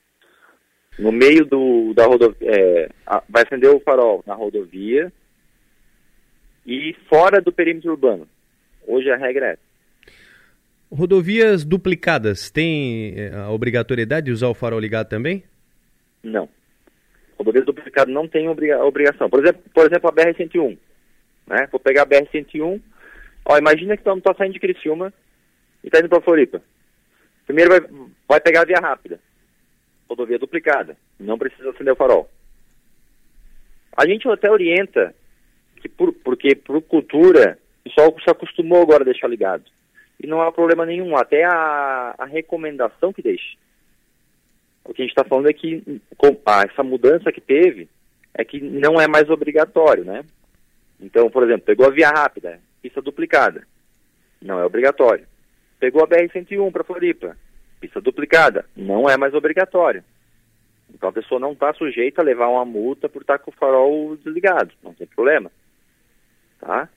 No 0.97 1.11
meio 1.11 1.45
do, 1.45 1.93
da 1.93 2.05
rodovia, 2.05 2.37
é, 2.41 2.89
vai 3.27 3.43
acender 3.43 3.69
o 3.69 3.79
farol 3.79 4.23
na 4.27 4.35
rodovia 4.35 5.11
e 6.65 6.95
fora 7.09 7.41
do 7.41 7.51
perímetro 7.51 7.91
urbano. 7.91 8.27
Hoje 8.87 9.09
a 9.09 9.17
regra 9.17 9.53
é 9.53 9.57
Rodovias 10.93 11.65
duplicadas, 11.65 12.51
tem 12.51 13.15
é, 13.17 13.33
a 13.33 13.49
obrigatoriedade 13.49 14.27
de 14.27 14.31
usar 14.31 14.47
o 14.47 14.53
farol 14.53 14.79
ligado 14.79 15.09
também? 15.09 15.43
Não. 16.21 16.47
Rodovias 17.35 17.65
duplicadas 17.65 18.13
não 18.13 18.27
tem 18.27 18.47
obriga 18.47 18.83
obrigação. 18.85 19.27
Por 19.27 19.43
exemplo, 19.43 19.63
por 19.73 19.87
exemplo 19.87 20.09
a 20.09 20.13
BR-101. 20.13 20.77
Né? 21.47 21.67
Vou 21.71 21.79
pegar 21.79 22.03
a 22.03 22.05
BR-101. 22.05 22.81
Ó, 23.45 23.57
imagina 23.57 23.95
que 23.95 24.01
estamos 24.01 24.23
saindo 24.37 24.53
de 24.53 24.59
Criciúma 24.59 25.13
e 25.83 25.87
está 25.87 25.99
indo 25.99 26.09
para 26.09 26.21
Floripa. 26.21 26.61
Primeiro 27.45 27.71
vai, 27.71 27.81
vai 28.27 28.39
pegar 28.39 28.61
a 28.61 28.65
via 28.65 28.79
rápida. 28.79 29.19
Rodovia 30.07 30.39
duplicada. 30.39 30.95
Não 31.19 31.37
precisa 31.37 31.69
acender 31.69 31.93
o 31.93 31.97
farol. 31.97 32.29
A 33.95 34.07
gente 34.07 34.27
até 34.27 34.49
orienta, 34.49 35.13
que 35.77 35.89
por, 35.89 36.13
porque 36.13 36.55
por 36.55 36.81
cultura, 36.81 37.57
o 37.81 37.89
pessoal 37.89 38.15
se 38.23 38.29
acostumou 38.29 38.81
agora 38.81 39.03
a 39.03 39.05
deixar 39.05 39.27
ligado. 39.27 39.63
E 40.19 40.25
não 40.25 40.41
há 40.41 40.51
problema 40.51 40.85
nenhum. 40.85 41.15
Até 41.15 41.43
a, 41.43 42.15
a 42.17 42.25
recomendação 42.25 43.11
que 43.11 43.21
deixe. 43.21 43.57
O 44.85 44.93
que 44.93 45.01
a 45.01 45.05
gente 45.05 45.11
está 45.11 45.23
falando 45.23 45.49
é 45.49 45.53
que 45.53 46.01
com, 46.17 46.37
ah, 46.45 46.63
essa 46.69 46.83
mudança 46.83 47.31
que 47.31 47.41
teve 47.41 47.87
é 48.33 48.43
que 48.43 48.59
não 48.59 48.99
é 48.99 49.07
mais 49.07 49.29
obrigatório, 49.29 50.03
né? 50.03 50.23
Então, 51.03 51.29
por 51.29 51.43
exemplo, 51.43 51.65
pegou 51.65 51.85
a 51.85 51.89
via 51.89 52.09
rápida, 52.09 52.59
pista 52.81 53.01
duplicada. 53.01 53.67
Não 54.41 54.57
é 54.57 54.65
obrigatório. 54.65 55.27
Pegou 55.77 56.01
a 56.01 56.07
BR-101 56.07 56.71
para 56.71 56.83
Floripa, 56.83 57.37
pista 57.81 57.99
duplicada. 57.99 58.65
Não 58.75 59.09
é 59.09 59.17
mais 59.17 59.33
obrigatório. 59.33 60.03
Então 60.93 61.09
a 61.09 61.13
pessoa 61.13 61.41
não 61.41 61.51
está 61.51 61.73
sujeita 61.73 62.21
a 62.21 62.25
levar 62.25 62.47
uma 62.47 62.63
multa 62.63 63.09
por 63.09 63.21
estar 63.21 63.37
tá 63.37 63.43
com 63.43 63.51
o 63.51 63.53
farol 63.53 64.15
desligado. 64.15 64.71
Não 64.81 64.93
tem 64.93 65.05
problema. 65.05 65.51
Tá? 66.59 66.87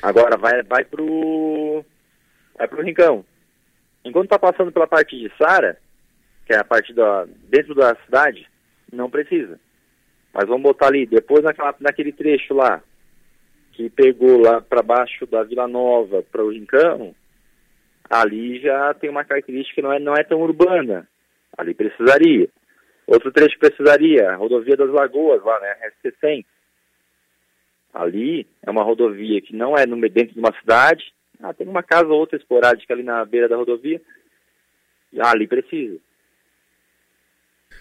Agora 0.00 0.38
vai, 0.38 0.62
vai 0.62 0.84
pro. 0.84 1.84
Vai 2.56 2.66
pro 2.66 2.82
Rincão. 2.82 3.24
Enquanto 4.04 4.24
está 4.24 4.38
passando 4.38 4.72
pela 4.72 4.86
parte 4.86 5.18
de 5.18 5.30
Sara, 5.36 5.78
que 6.46 6.54
é 6.54 6.56
a 6.56 6.64
parte 6.64 6.94
da. 6.94 7.26
dentro 7.50 7.74
da 7.74 7.94
cidade, 8.06 8.48
não 8.90 9.10
precisa. 9.10 9.60
Mas 10.32 10.46
vamos 10.46 10.62
botar 10.62 10.86
ali, 10.86 11.04
depois 11.04 11.42
naquela, 11.44 11.74
naquele 11.80 12.12
trecho 12.12 12.54
lá, 12.54 12.82
que 13.78 13.88
pegou 13.88 14.40
lá 14.40 14.60
para 14.60 14.82
baixo 14.82 15.24
da 15.24 15.44
Vila 15.44 15.68
Nova 15.68 16.20
para 16.20 16.44
o 16.44 16.50
Rincão, 16.50 17.14
ali 18.10 18.58
já 18.58 18.92
tem 18.94 19.08
uma 19.08 19.24
característica 19.24 19.76
que 19.76 19.82
não 19.82 19.92
é, 19.92 20.00
não 20.00 20.14
é 20.14 20.24
tão 20.24 20.40
urbana. 20.40 21.08
Ali 21.56 21.74
precisaria. 21.74 22.48
Outro 23.06 23.30
trecho 23.30 23.56
precisaria, 23.56 24.30
a 24.30 24.34
rodovia 24.34 24.76
das 24.76 24.90
Lagoas, 24.90 25.44
lá, 25.44 25.60
né, 25.60 25.76
SC100. 26.04 26.44
Ali 27.94 28.48
é 28.66 28.68
uma 28.68 28.82
rodovia 28.82 29.40
que 29.40 29.54
não 29.54 29.76
é 29.76 29.86
no, 29.86 29.96
dentro 30.08 30.34
de 30.34 30.40
uma 30.40 30.52
cidade, 30.58 31.14
ah, 31.40 31.54
tem 31.54 31.68
uma 31.68 31.82
casa 31.82 32.08
ou 32.08 32.18
outra 32.18 32.36
esporádica 32.36 32.92
ali 32.92 33.04
na 33.04 33.24
beira 33.24 33.48
da 33.48 33.56
rodovia, 33.56 34.02
ah, 35.20 35.30
ali 35.30 35.46
precisa. 35.46 35.98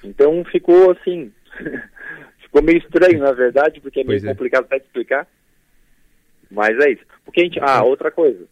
Então 0.04 0.46
ficou 0.46 0.92
assim, 0.92 1.34
ficou 2.38 2.62
meio 2.62 2.78
estranho, 2.78 3.20
na 3.20 3.32
verdade, 3.32 3.82
porque 3.82 4.02
é 4.02 4.04
meio 4.04 4.24
é. 4.24 4.30
complicado 4.30 4.68
para 4.68 4.78
explicar. 4.78 5.28
Mas 6.50 6.78
é 6.80 6.92
isso. 6.92 7.04
Porque 7.26 7.42
a 7.42 7.44
gente. 7.44 7.60
Ah, 7.62 7.84
outra 7.84 8.12
coisa. 8.12 8.46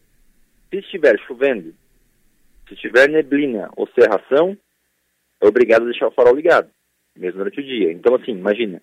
Se 0.70 0.80
estiver 0.80 1.18
chovendo, 1.28 1.74
se 2.68 2.74
estiver 2.74 3.10
neblina 3.10 3.70
ou 3.76 3.88
serração, 3.88 4.58
é 5.41 5.48
obrigado 5.48 5.84
a 5.84 5.86
deixar 5.86 6.08
o 6.08 6.12
farol 6.12 6.36
ligado, 6.36 6.70
mesmo 7.16 7.38
durante 7.38 7.60
o 7.60 7.64
dia. 7.64 7.91
Então, 7.91 8.16
assim, 8.16 8.32
imagina. 8.32 8.82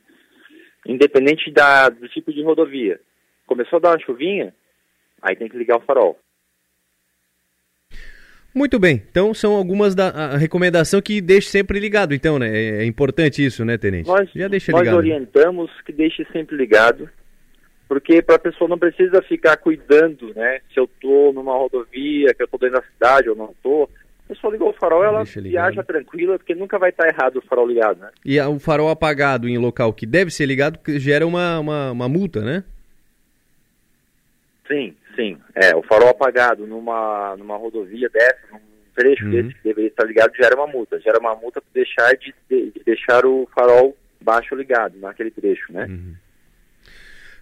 Independente 0.87 1.51
da, 1.51 1.89
do 1.89 2.09
tipo 2.09 2.33
de 2.33 2.43
rodovia, 2.43 3.01
começou 3.47 3.77
a 3.77 3.81
dar 3.81 3.91
uma 3.91 4.01
chuvinha, 4.01 4.55
aí 5.21 5.37
tem 5.37 5.49
que 5.49 5.57
ligar 5.57 5.77
o 5.77 5.83
farol. 5.83 6.19
Muito 8.55 8.79
bem, 8.79 9.03
então 9.11 9.33
são 9.33 9.55
algumas 9.55 9.95
da 9.95 10.09
a 10.09 10.37
recomendação 10.37 11.01
que 11.01 11.23
deixe 11.23 11.49
sempre 11.49 11.79
ligado, 11.81 12.15
então, 12.15 12.39
né? 12.39 12.49
É, 12.49 12.83
é 12.83 12.85
importante 12.85 13.43
isso, 13.43 13.65
né, 13.65 13.79
Tenente? 13.79 14.09
Nós, 14.09 14.31
Já 14.35 14.47
deixa 14.47 14.73
nós 14.73 14.83
ligado. 14.83 14.97
orientamos 14.97 15.71
que 15.87 15.93
deixe 15.93 16.27
sempre 16.33 16.55
ligado, 16.55 17.09
porque 17.93 18.23
para 18.23 18.37
a 18.37 18.39
pessoa 18.39 18.71
não 18.71 18.79
precisa 18.79 19.21
ficar 19.21 19.55
cuidando, 19.59 20.33
né? 20.35 20.61
Se 20.73 20.81
eu 20.81 20.85
estou 20.85 21.31
numa 21.31 21.53
rodovia, 21.53 22.33
que 22.33 22.43
eu 22.43 22.47
estou 22.47 22.59
dentro 22.59 22.81
da 22.81 22.87
cidade 22.87 23.29
ou 23.29 23.37
não 23.37 23.51
estou. 23.51 23.91
A 24.25 24.29
pessoa 24.29 24.51
ligou 24.51 24.71
o 24.71 24.73
farol, 24.73 25.05
ela 25.05 25.25
viaja 25.25 25.85
tranquila, 25.85 26.39
porque 26.39 26.55
nunca 26.55 26.79
vai 26.79 26.89
estar 26.89 27.05
tá 27.05 27.11
errado 27.11 27.37
o 27.37 27.43
farol 27.43 27.67
ligado, 27.67 28.01
né? 28.01 28.09
E 28.25 28.41
o 28.41 28.59
farol 28.59 28.89
apagado 28.89 29.47
em 29.47 29.59
local 29.59 29.93
que 29.93 30.07
deve 30.07 30.31
ser 30.31 30.47
ligado 30.47 30.81
gera 30.99 31.27
uma, 31.27 31.61
uma, 31.61 31.93
uma 31.93 32.09
multa, 32.09 32.41
né? 32.41 32.65
Sim, 34.67 34.97
sim. 35.15 35.37
É, 35.55 35.77
o 35.77 35.83
farol 35.83 36.09
apagado 36.09 36.67
numa, 36.67 37.37
numa 37.37 37.59
rodovia 37.59 38.09
dessa, 38.09 38.41
num 38.53 38.59
trecho 38.97 39.27
uhum. 39.27 39.33
desse 39.33 39.55
que 39.57 39.65
deveria 39.65 39.91
estar 39.91 40.05
ligado, 40.07 40.35
gera 40.35 40.57
uma 40.57 40.67
multa. 40.67 40.99
Gera 40.99 41.19
uma 41.19 41.35
multa 41.37 41.61
por 41.61 41.71
deixar 41.75 42.17
de, 42.17 42.35
de, 42.49 42.71
de 42.71 42.83
deixar 42.87 43.27
o 43.27 43.47
farol 43.55 43.95
baixo 44.19 44.55
ligado 44.55 44.99
naquele 44.99 45.31
trecho, 45.31 45.71
né? 45.71 45.85
Uhum. 45.91 46.15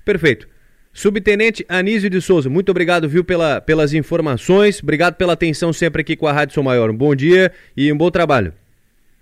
Perfeito. 0.04 0.48
Subtenente 0.92 1.64
Anísio 1.68 2.10
de 2.10 2.20
Souza, 2.20 2.50
muito 2.50 2.70
obrigado, 2.70 3.08
viu, 3.08 3.24
pela, 3.24 3.60
pelas 3.60 3.94
informações. 3.94 4.82
Obrigado 4.82 5.14
pela 5.14 5.34
atenção 5.34 5.72
sempre 5.72 6.02
aqui 6.02 6.16
com 6.16 6.26
a 6.26 6.32
Rádio 6.32 6.54
São 6.54 6.64
Maior. 6.64 6.90
Um 6.90 6.96
bom 6.96 7.14
dia 7.14 7.52
e 7.76 7.92
um 7.92 7.96
bom 7.96 8.10
trabalho. 8.10 8.52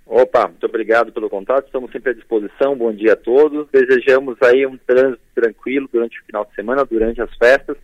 Opa, 0.07 0.49
muito 0.49 0.65
obrigado 0.65 1.13
pelo 1.13 1.29
contato. 1.29 1.67
Estamos 1.67 1.93
sempre 1.93 2.13
à 2.13 2.15
disposição. 2.15 2.75
Bom 2.75 2.91
dia 2.91 3.13
a 3.13 3.17
todos. 3.17 3.69
Desejamos 3.71 4.39
aí 4.43 4.67
um 4.67 4.79
trânsito 4.79 5.21
tranquilo 5.35 5.87
durante 5.93 6.19
o 6.19 6.25
final 6.25 6.47
de 6.47 6.55
semana, 6.55 6.85
durante 6.87 7.21
as 7.21 7.31
festas. 7.37 7.77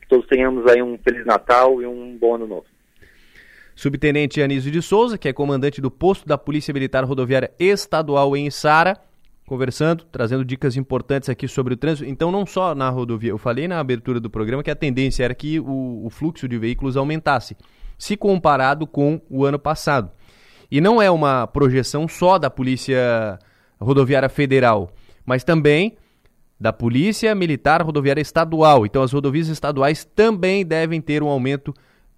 Que 0.00 0.08
todos 0.08 0.26
tenhamos 0.28 0.64
aí 0.70 0.80
um 0.80 0.96
Feliz 0.98 1.26
Natal 1.26 1.82
e 1.82 1.86
um 1.86 2.16
bom 2.16 2.36
ano 2.36 2.46
novo. 2.46 2.66
Subtenente 3.74 4.40
Anísio 4.40 4.70
de 4.70 4.80
Souza, 4.80 5.18
que 5.18 5.28
é 5.28 5.32
comandante 5.32 5.80
do 5.80 5.90
posto 5.90 6.28
da 6.28 6.38
Polícia 6.38 6.72
Militar 6.72 7.02
Rodoviária 7.04 7.50
Estadual 7.58 8.36
em 8.36 8.48
Sara 8.48 8.96
conversando, 9.52 10.06
trazendo 10.10 10.46
dicas 10.46 10.78
importantes 10.78 11.28
aqui 11.28 11.46
sobre 11.46 11.74
o 11.74 11.76
trânsito. 11.76 12.08
Então, 12.08 12.32
não 12.32 12.46
só 12.46 12.74
na 12.74 12.88
rodovia, 12.88 13.28
eu 13.28 13.36
falei 13.36 13.68
na 13.68 13.78
abertura 13.78 14.18
do 14.18 14.30
programa 14.30 14.62
que 14.62 14.70
a 14.70 14.74
tendência 14.74 15.24
era 15.24 15.34
que 15.34 15.60
o, 15.60 16.06
o 16.06 16.08
fluxo 16.08 16.48
de 16.48 16.56
veículos 16.56 16.96
aumentasse, 16.96 17.54
se 17.98 18.16
comparado 18.16 18.86
com 18.86 19.20
o 19.28 19.44
ano 19.44 19.58
passado. 19.58 20.10
E 20.70 20.80
não 20.80 21.02
é 21.02 21.10
uma 21.10 21.46
projeção 21.46 22.08
só 22.08 22.38
da 22.38 22.48
Polícia 22.48 23.38
Rodoviária 23.78 24.30
Federal, 24.30 24.90
mas 25.26 25.44
também 25.44 25.98
da 26.58 26.72
Polícia 26.72 27.34
Militar 27.34 27.82
Rodoviária 27.82 28.22
Estadual. 28.22 28.86
Então, 28.86 29.02
as 29.02 29.12
rodovias 29.12 29.48
estaduais 29.48 30.02
também 30.02 30.64
devem 30.64 30.98
ter 30.98 31.22
um 31.22 31.28
aumento 31.28 31.74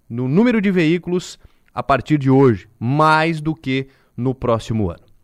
no 0.09 0.29
número 0.29 0.61
de 0.61 0.71
veículos 0.71 1.37
a 1.73 1.83
partir 1.83 2.17
de 2.17 2.29
hoje, 2.29 2.69
mais 2.79 3.41
do 3.41 3.53
que 3.53 3.89
no 4.15 4.33
próximo 4.33 4.89
ano. 4.89 5.14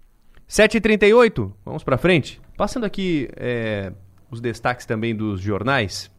7h38, 0.51 1.49
vamos 1.63 1.81
para 1.81 1.97
frente. 1.97 2.41
Passando 2.57 2.85
aqui 2.85 3.29
é, 3.37 3.93
os 4.29 4.41
destaques 4.41 4.85
também 4.85 5.15
dos 5.15 5.39
jornais, 5.39 6.11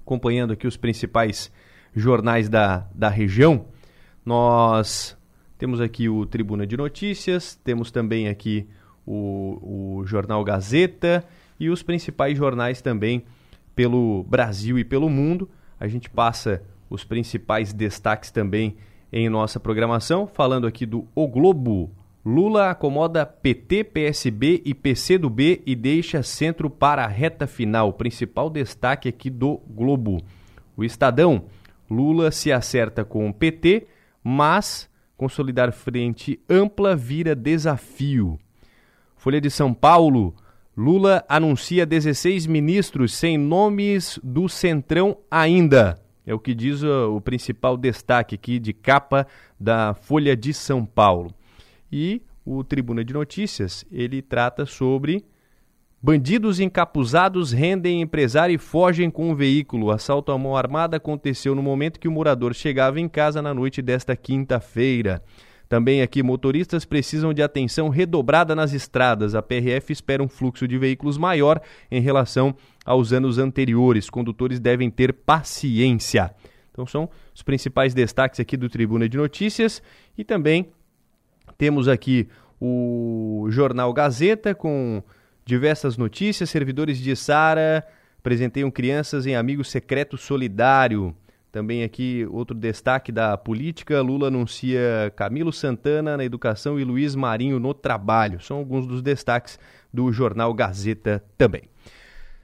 acompanhando 0.00 0.54
aqui 0.54 0.66
os 0.66 0.78
principais 0.78 1.52
jornais 1.94 2.48
da, 2.48 2.86
da 2.94 3.10
região. 3.10 3.66
Nós 4.24 5.14
temos 5.58 5.78
aqui 5.78 6.08
o 6.08 6.24
Tribuna 6.24 6.66
de 6.66 6.74
Notícias, 6.74 7.54
temos 7.62 7.90
também 7.90 8.28
aqui 8.28 8.66
o, 9.04 9.98
o 10.00 10.06
Jornal 10.06 10.42
Gazeta 10.42 11.22
e 11.60 11.68
os 11.68 11.82
principais 11.82 12.38
jornais 12.38 12.80
também 12.80 13.24
pelo 13.76 14.24
Brasil 14.24 14.78
e 14.78 14.84
pelo 14.84 15.10
mundo. 15.10 15.50
A 15.78 15.86
gente 15.86 16.08
passa 16.08 16.62
os 16.88 17.04
principais 17.04 17.74
destaques 17.74 18.30
também 18.30 18.74
em 19.12 19.28
nossa 19.28 19.60
programação, 19.60 20.26
falando 20.26 20.66
aqui 20.66 20.86
do 20.86 21.06
O 21.14 21.28
Globo, 21.28 21.92
Lula 22.24 22.70
acomoda 22.70 23.26
PT, 23.26 23.84
PSB 23.84 24.62
e 24.64 24.72
PCdoB 24.72 25.62
e 25.66 25.76
deixa 25.76 26.22
centro 26.22 26.70
para 26.70 27.04
a 27.04 27.06
reta 27.06 27.46
final. 27.46 27.92
Principal 27.92 28.48
destaque 28.48 29.10
aqui 29.10 29.28
do 29.28 29.60
Globo. 29.68 30.22
O 30.74 30.82
Estadão. 30.82 31.44
Lula 31.90 32.30
se 32.30 32.50
acerta 32.50 33.04
com 33.04 33.28
o 33.28 33.34
PT, 33.34 33.86
mas 34.22 34.88
consolidar 35.18 35.70
frente 35.70 36.40
ampla 36.48 36.96
vira 36.96 37.34
desafio. 37.36 38.38
Folha 39.16 39.38
de 39.38 39.50
São 39.50 39.74
Paulo. 39.74 40.34
Lula 40.74 41.22
anuncia 41.28 41.84
16 41.84 42.46
ministros 42.46 43.12
sem 43.12 43.36
nomes 43.36 44.18
do 44.24 44.48
Centrão 44.48 45.18
ainda. 45.30 46.00
É 46.26 46.32
o 46.32 46.38
que 46.38 46.54
diz 46.54 46.82
o, 46.82 47.16
o 47.16 47.20
principal 47.20 47.76
destaque 47.76 48.34
aqui 48.34 48.58
de 48.58 48.72
capa 48.72 49.26
da 49.60 49.92
Folha 49.92 50.34
de 50.34 50.54
São 50.54 50.86
Paulo. 50.86 51.30
E 51.96 52.20
o 52.44 52.64
Tribuna 52.64 53.04
de 53.04 53.14
Notícias, 53.14 53.86
ele 53.88 54.20
trata 54.20 54.66
sobre 54.66 55.24
Bandidos 56.02 56.58
encapuzados 56.58 57.52
rendem 57.52 58.02
empresário 58.02 58.52
e 58.52 58.58
fogem 58.58 59.08
com 59.08 59.30
o 59.30 59.34
veículo. 59.36 59.86
O 59.86 59.90
assalto 59.92 60.32
à 60.32 60.36
mão 60.36 60.56
armada 60.56 60.96
aconteceu 60.96 61.54
no 61.54 61.62
momento 61.62 62.00
que 62.00 62.08
o 62.08 62.12
morador 62.12 62.52
chegava 62.52 62.98
em 62.98 63.08
casa 63.08 63.40
na 63.40 63.54
noite 63.54 63.80
desta 63.80 64.16
quinta-feira. 64.16 65.22
Também 65.68 66.02
aqui, 66.02 66.20
motoristas 66.20 66.84
precisam 66.84 67.32
de 67.32 67.42
atenção 67.42 67.88
redobrada 67.88 68.56
nas 68.56 68.72
estradas. 68.72 69.36
A 69.36 69.40
PRF 69.40 69.92
espera 69.92 70.22
um 70.22 70.28
fluxo 70.28 70.66
de 70.66 70.76
veículos 70.76 71.16
maior 71.16 71.60
em 71.90 72.00
relação 72.02 72.56
aos 72.84 73.12
anos 73.12 73.38
anteriores. 73.38 74.10
Condutores 74.10 74.58
devem 74.58 74.90
ter 74.90 75.12
paciência. 75.12 76.34
Então, 76.72 76.86
são 76.86 77.08
os 77.32 77.40
principais 77.40 77.94
destaques 77.94 78.40
aqui 78.40 78.56
do 78.56 78.68
Tribuna 78.68 79.08
de 79.08 79.16
Notícias. 79.16 79.80
E 80.18 80.24
também 80.24 80.68
temos 81.56 81.88
aqui 81.88 82.28
o 82.60 83.46
Jornal 83.50 83.92
Gazeta 83.92 84.54
com 84.54 85.02
diversas 85.44 85.96
notícias. 85.96 86.50
Servidores 86.50 86.98
de 86.98 87.14
Sara 87.14 87.86
presenteiam 88.22 88.70
crianças 88.70 89.26
em 89.26 89.36
Amigo 89.36 89.62
Secreto 89.62 90.16
Solidário. 90.16 91.14
Também 91.52 91.84
aqui 91.84 92.26
outro 92.30 92.56
destaque 92.56 93.12
da 93.12 93.36
política, 93.36 94.00
Lula 94.00 94.26
anuncia 94.26 95.12
Camilo 95.14 95.52
Santana 95.52 96.16
na 96.16 96.24
educação 96.24 96.80
e 96.80 96.84
Luiz 96.84 97.14
Marinho 97.14 97.60
no 97.60 97.72
trabalho. 97.72 98.40
São 98.40 98.56
alguns 98.56 98.86
dos 98.86 99.00
destaques 99.00 99.58
do 99.92 100.10
jornal 100.10 100.52
Gazeta 100.52 101.22
também. 101.38 101.62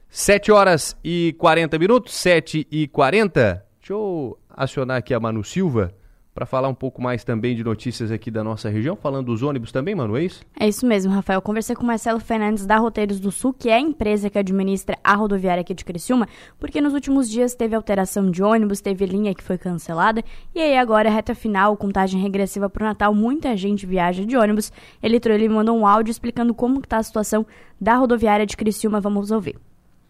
7 0.09 0.53
horas 0.53 0.97
e 1.03 1.35
40 1.39 1.79
minutos, 1.79 2.15
7 2.15 2.69
e 2.71 2.87
40. 2.87 3.65
Deixa 3.81 3.93
eu 3.93 4.39
acionar 4.49 4.99
aqui 4.99 5.13
a 5.13 5.19
Manu 5.19 5.43
Silva 5.43 5.93
para 6.35 6.47
falar 6.47 6.69
um 6.69 6.75
pouco 6.75 7.03
mais 7.03 7.25
também 7.25 7.57
de 7.57 7.65
notícias 7.65 8.11
aqui 8.11 8.31
da 8.31 8.45
nossa 8.45 8.69
região, 8.69 8.95
falando 8.95 9.27
dos 9.27 9.43
ônibus 9.43 9.73
também, 9.73 9.95
Manu, 9.95 10.17
é 10.17 10.25
isso? 10.25 10.43
É 10.59 10.69
isso 10.69 10.87
mesmo, 10.87 11.13
Rafael. 11.13 11.43
Conversei 11.43 11.75
com 11.75 11.85
Marcelo 11.85 12.21
Fernandes 12.21 12.65
da 12.65 12.77
Roteiros 12.79 13.19
do 13.19 13.33
Sul, 13.33 13.53
que 13.53 13.69
é 13.69 13.75
a 13.75 13.81
empresa 13.81 14.31
que 14.31 14.39
administra 14.39 14.97
a 15.03 15.15
rodoviária 15.15 15.61
aqui 15.61 15.75
de 15.75 15.85
Criciúma, 15.85 16.29
porque 16.59 16.81
nos 16.81 16.95
últimos 16.95 17.29
dias 17.29 17.55
teve 17.55 17.75
alteração 17.75 18.31
de 18.31 18.43
ônibus, 18.43 18.81
teve 18.81 19.05
linha 19.07 19.35
que 19.35 19.43
foi 19.43 19.59
cancelada, 19.59 20.23
e 20.55 20.61
aí 20.61 20.79
agora, 20.79 21.11
reta 21.11 21.35
final, 21.35 21.77
contagem 21.77 22.21
regressiva 22.21 22.71
para 22.71 22.85
o 22.85 22.87
Natal, 22.87 23.13
muita 23.13 23.57
gente 23.57 23.85
viaja 23.85 24.25
de 24.25 24.37
ônibus. 24.37 24.73
Ele, 25.03 25.21
ele 25.25 25.49
mandou 25.49 25.77
um 25.77 25.87
áudio 25.87 26.13
explicando 26.13 26.55
como 26.55 26.79
está 26.79 26.99
a 26.99 27.03
situação 27.03 27.45
da 27.81 27.97
rodoviária 27.97 28.47
de 28.47 28.57
Criciúma. 28.57 29.01
Vamos 29.01 29.31
ouvir. 29.31 29.57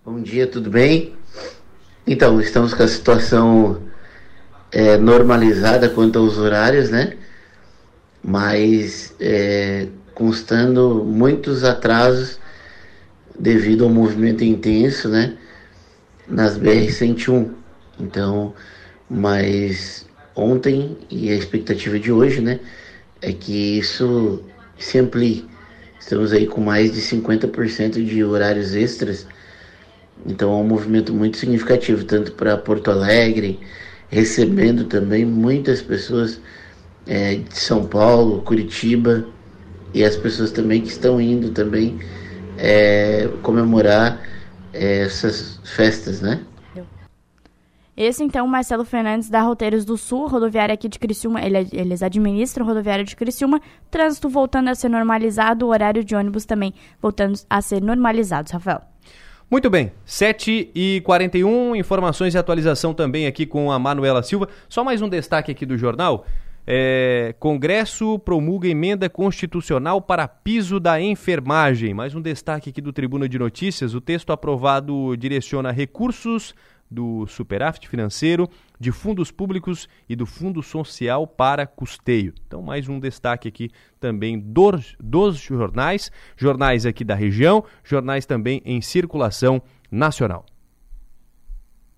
Bom 0.04 0.20
dia, 0.20 0.46
tudo 0.46 0.70
bem? 0.70 1.12
Então, 2.06 2.40
estamos 2.40 2.74
com 2.74 2.82
a 2.82 2.88
situação 2.88 3.89
é, 4.72 4.96
normalizada 4.96 5.88
quanto 5.88 6.18
aos 6.18 6.38
horários, 6.38 6.90
né? 6.90 7.14
Mas 8.22 9.14
é, 9.18 9.88
constando 10.14 11.04
muitos 11.04 11.64
atrasos 11.64 12.38
devido 13.38 13.84
ao 13.84 13.90
movimento 13.90 14.44
intenso, 14.44 15.08
né? 15.08 15.36
Nas 16.28 16.58
BR-101. 16.58 17.50
Então, 17.98 18.54
mas 19.08 20.06
ontem 20.34 20.96
e 21.10 21.30
a 21.30 21.34
expectativa 21.34 21.98
de 21.98 22.12
hoje, 22.12 22.40
né? 22.40 22.60
É 23.20 23.32
que 23.32 23.78
isso 23.78 24.42
se 24.78 24.98
amplie. 24.98 25.48
Estamos 25.98 26.32
aí 26.32 26.46
com 26.46 26.60
mais 26.60 26.92
de 26.92 27.00
50% 27.00 28.04
de 28.04 28.24
horários 28.24 28.74
extras. 28.74 29.26
Então 30.24 30.52
é 30.52 30.56
um 30.56 30.64
movimento 30.66 31.12
muito 31.12 31.36
significativo, 31.36 32.04
tanto 32.04 32.32
para 32.32 32.56
Porto 32.56 32.90
Alegre, 32.90 33.58
recebendo 34.10 34.84
também 34.84 35.24
muitas 35.24 35.80
pessoas 35.80 36.40
é, 37.06 37.36
de 37.36 37.58
São 37.58 37.86
Paulo, 37.86 38.42
Curitiba 38.42 39.26
e 39.94 40.04
as 40.04 40.16
pessoas 40.16 40.50
também 40.50 40.82
que 40.82 40.88
estão 40.88 41.20
indo 41.20 41.50
também 41.50 41.98
é, 42.58 43.28
comemorar 43.42 44.20
é, 44.72 45.02
essas 45.02 45.60
festas, 45.64 46.20
né? 46.20 46.44
Esse, 47.96 48.24
então, 48.24 48.46
Marcelo 48.46 48.82
Fernandes, 48.82 49.28
da 49.28 49.42
Roteiros 49.42 49.84
do 49.84 49.98
Sul, 49.98 50.26
rodoviária 50.26 50.72
aqui 50.72 50.88
de 50.88 50.98
Criciúma, 50.98 51.42
ele, 51.42 51.68
eles 51.70 52.02
administram 52.02 52.64
rodoviária 52.64 53.04
de 53.04 53.14
Criciúma, 53.14 53.60
trânsito 53.90 54.26
voltando 54.26 54.68
a 54.68 54.74
ser 54.74 54.88
normalizado, 54.88 55.66
o 55.66 55.68
horário 55.68 56.02
de 56.02 56.14
ônibus 56.14 56.46
também 56.46 56.72
voltando 56.98 57.38
a 57.50 57.60
ser 57.60 57.82
normalizados, 57.82 58.52
Rafael. 58.52 58.80
Muito 59.50 59.68
bem, 59.68 59.90
7 60.04 60.70
e 60.72 61.00
41 61.00 61.74
informações 61.74 62.34
e 62.34 62.38
atualização 62.38 62.94
também 62.94 63.26
aqui 63.26 63.44
com 63.44 63.72
a 63.72 63.80
Manuela 63.80 64.22
Silva. 64.22 64.48
Só 64.68 64.84
mais 64.84 65.02
um 65.02 65.08
destaque 65.08 65.50
aqui 65.50 65.66
do 65.66 65.76
jornal. 65.76 66.24
É, 66.64 67.34
Congresso 67.40 68.16
promulga 68.20 68.68
emenda 68.68 69.10
constitucional 69.10 70.00
para 70.00 70.28
piso 70.28 70.78
da 70.78 71.00
enfermagem. 71.00 71.92
Mais 71.92 72.14
um 72.14 72.22
destaque 72.22 72.70
aqui 72.70 72.80
do 72.80 72.92
Tribuna 72.92 73.28
de 73.28 73.40
Notícias. 73.40 73.92
O 73.92 74.00
texto 74.00 74.32
aprovado 74.32 75.16
direciona 75.16 75.72
recursos 75.72 76.54
do 76.88 77.26
superávit 77.26 77.88
financeiro, 77.88 78.48
de 78.80 78.90
fundos 78.90 79.30
públicos 79.30 79.86
e 80.08 80.16
do 80.16 80.24
fundo 80.24 80.62
social 80.62 81.26
para 81.26 81.66
custeio. 81.66 82.32
Então, 82.46 82.62
mais 82.62 82.88
um 82.88 82.98
destaque 82.98 83.46
aqui 83.46 83.70
também 84.00 84.40
dos, 84.40 84.96
dos 84.98 85.38
jornais, 85.38 86.10
jornais 86.34 86.86
aqui 86.86 87.04
da 87.04 87.14
região, 87.14 87.62
jornais 87.84 88.24
também 88.24 88.62
em 88.64 88.80
circulação 88.80 89.62
nacional. 89.90 90.46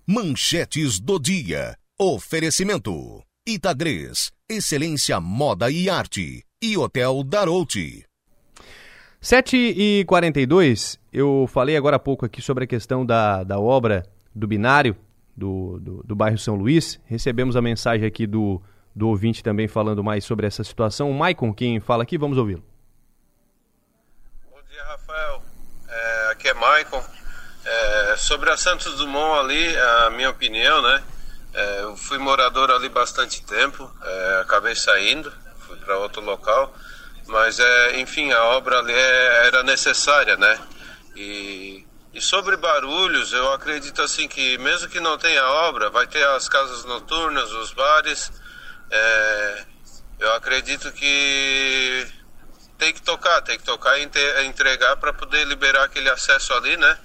Manchetes 0.05 0.99
do 0.99 1.17
dia. 1.17 1.77
Oferecimento. 1.97 3.23
Itagres, 3.47 4.31
Excelência 4.49 5.21
Moda 5.21 5.71
e 5.71 5.89
Arte. 5.89 6.43
E 6.61 6.77
Hotel 6.77 7.23
Darouti. 7.23 8.05
7 9.21 9.55
e 9.55 10.03
42 10.05 10.99
eu 11.13 11.45
falei 11.47 11.77
agora 11.77 11.97
há 11.97 11.99
pouco 11.99 12.25
aqui 12.25 12.41
sobre 12.41 12.63
a 12.63 12.67
questão 12.67 13.05
da, 13.05 13.43
da 13.43 13.59
obra 13.59 14.03
do 14.33 14.47
binário 14.47 14.95
do, 15.35 15.79
do, 15.79 16.03
do, 16.03 16.15
bairro 16.15 16.37
São 16.37 16.55
Luís. 16.55 16.99
Recebemos 17.05 17.55
a 17.55 17.61
mensagem 17.61 18.05
aqui 18.05 18.27
do, 18.27 18.61
do 18.95 19.07
ouvinte 19.07 19.43
também 19.43 19.67
falando 19.67 20.03
mais 20.03 20.23
sobre 20.25 20.47
essa 20.47 20.63
situação. 20.63 21.09
O 21.09 21.13
Maicon, 21.13 21.53
quem 21.53 21.79
fala 21.79 22.03
aqui, 22.03 22.17
vamos 22.17 22.37
ouvi-lo. 22.37 22.63
Bom 24.49 24.61
dia, 24.69 24.83
Rafael. 24.85 25.43
É, 25.89 26.31
aqui 26.31 26.47
é 26.47 26.53
Maicon. 26.53 27.03
É, 27.65 28.15
sobre 28.17 28.49
a 28.49 28.57
Santos 28.57 28.97
Dumont 28.97 29.39
ali, 29.39 29.77
a 29.77 30.09
minha 30.09 30.29
opinião, 30.29 30.81
né? 30.81 31.03
É, 31.53 31.81
eu 31.81 31.95
fui 31.95 32.17
morador 32.17 32.71
ali 32.71 32.89
bastante 32.89 33.43
tempo, 33.43 33.89
é, 34.01 34.39
acabei 34.41 34.75
saindo, 34.75 35.31
fui 35.59 35.77
para 35.77 35.99
outro 35.99 36.19
local, 36.21 36.73
mas 37.27 37.59
é, 37.59 37.99
enfim, 37.99 38.31
a 38.31 38.43
obra 38.45 38.79
ali 38.79 38.91
é, 38.91 39.47
era 39.47 39.61
necessária, 39.61 40.35
né? 40.35 40.59
E 41.15 41.85
e 42.13 42.21
sobre 42.21 42.55
barulhos, 42.57 43.33
eu 43.33 43.51
acredito 43.53 44.01
assim 44.01 44.27
que 44.27 44.55
mesmo 44.59 44.87
que 44.87 44.99
não 44.99 45.17
tenha 45.17 45.43
obra, 45.43 45.89
vai 45.89 46.05
ter 46.05 46.23
as 46.29 46.47
casas 46.47 46.85
noturnas, 46.85 47.51
os 47.51 47.73
bares. 47.73 48.31
É, 48.91 49.65
eu 50.19 50.33
acredito 50.35 50.91
que 50.91 52.07
tem 52.77 52.93
que 52.93 53.01
tocar, 53.01 53.41
tem 53.41 53.57
que 53.57 53.63
tocar 53.63 53.97
e 53.97 54.07
entregar 54.45 54.95
para 54.97 55.11
poder 55.11 55.43
liberar 55.47 55.85
aquele 55.85 56.09
acesso 56.09 56.53
ali, 56.53 56.77
né? 56.77 56.97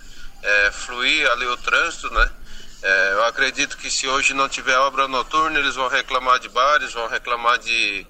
É, 0.42 0.70
fluir 0.70 1.30
ali 1.30 1.46
o 1.46 1.56
trânsito, 1.56 2.10
né? 2.12 2.30
É, 2.82 3.12
eu 3.14 3.24
acredito 3.24 3.78
que 3.78 3.90
se 3.90 4.06
hoje 4.06 4.34
não 4.34 4.48
tiver 4.48 4.76
obra 4.76 5.08
noturna, 5.08 5.58
eles 5.58 5.74
vão 5.74 5.88
reclamar 5.88 6.38
de 6.38 6.50
bares, 6.50 6.92
vão 6.92 7.08
reclamar 7.08 7.58
de, 7.58 8.06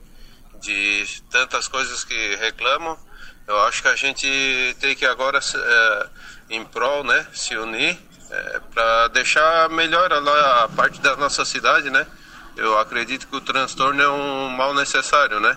de 0.60 1.22
tantas 1.30 1.68
coisas 1.68 2.02
que 2.02 2.34
reclamam. 2.36 2.98
Eu 3.46 3.60
acho 3.62 3.80
que 3.80 3.88
a 3.88 3.96
gente 3.96 4.76
tem 4.80 4.96
que 4.96 5.06
agora 5.06 5.38
é, 5.38 6.06
em 6.50 6.64
prol, 6.64 7.04
né, 7.04 7.26
se 7.32 7.56
unir 7.56 7.98
é, 8.30 8.60
para 8.72 9.08
deixar 9.08 9.68
melhor 9.70 10.12
a, 10.12 10.64
a 10.64 10.68
parte 10.68 11.00
da 11.00 11.16
nossa 11.16 11.44
cidade, 11.44 11.90
né? 11.90 12.06
Eu 12.56 12.78
acredito 12.78 13.26
que 13.28 13.36
o 13.36 13.40
transtorno 13.40 14.02
é 14.02 14.10
um 14.10 14.48
mal 14.50 14.74
necessário, 14.74 15.40
né? 15.40 15.56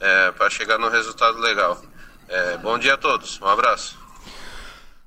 É, 0.00 0.30
para 0.32 0.48
chegar 0.48 0.78
no 0.78 0.88
resultado 0.88 1.38
legal. 1.38 1.80
É, 2.28 2.56
bom 2.58 2.78
dia 2.78 2.94
a 2.94 2.96
todos, 2.96 3.40
um 3.40 3.46
abraço. 3.46 3.98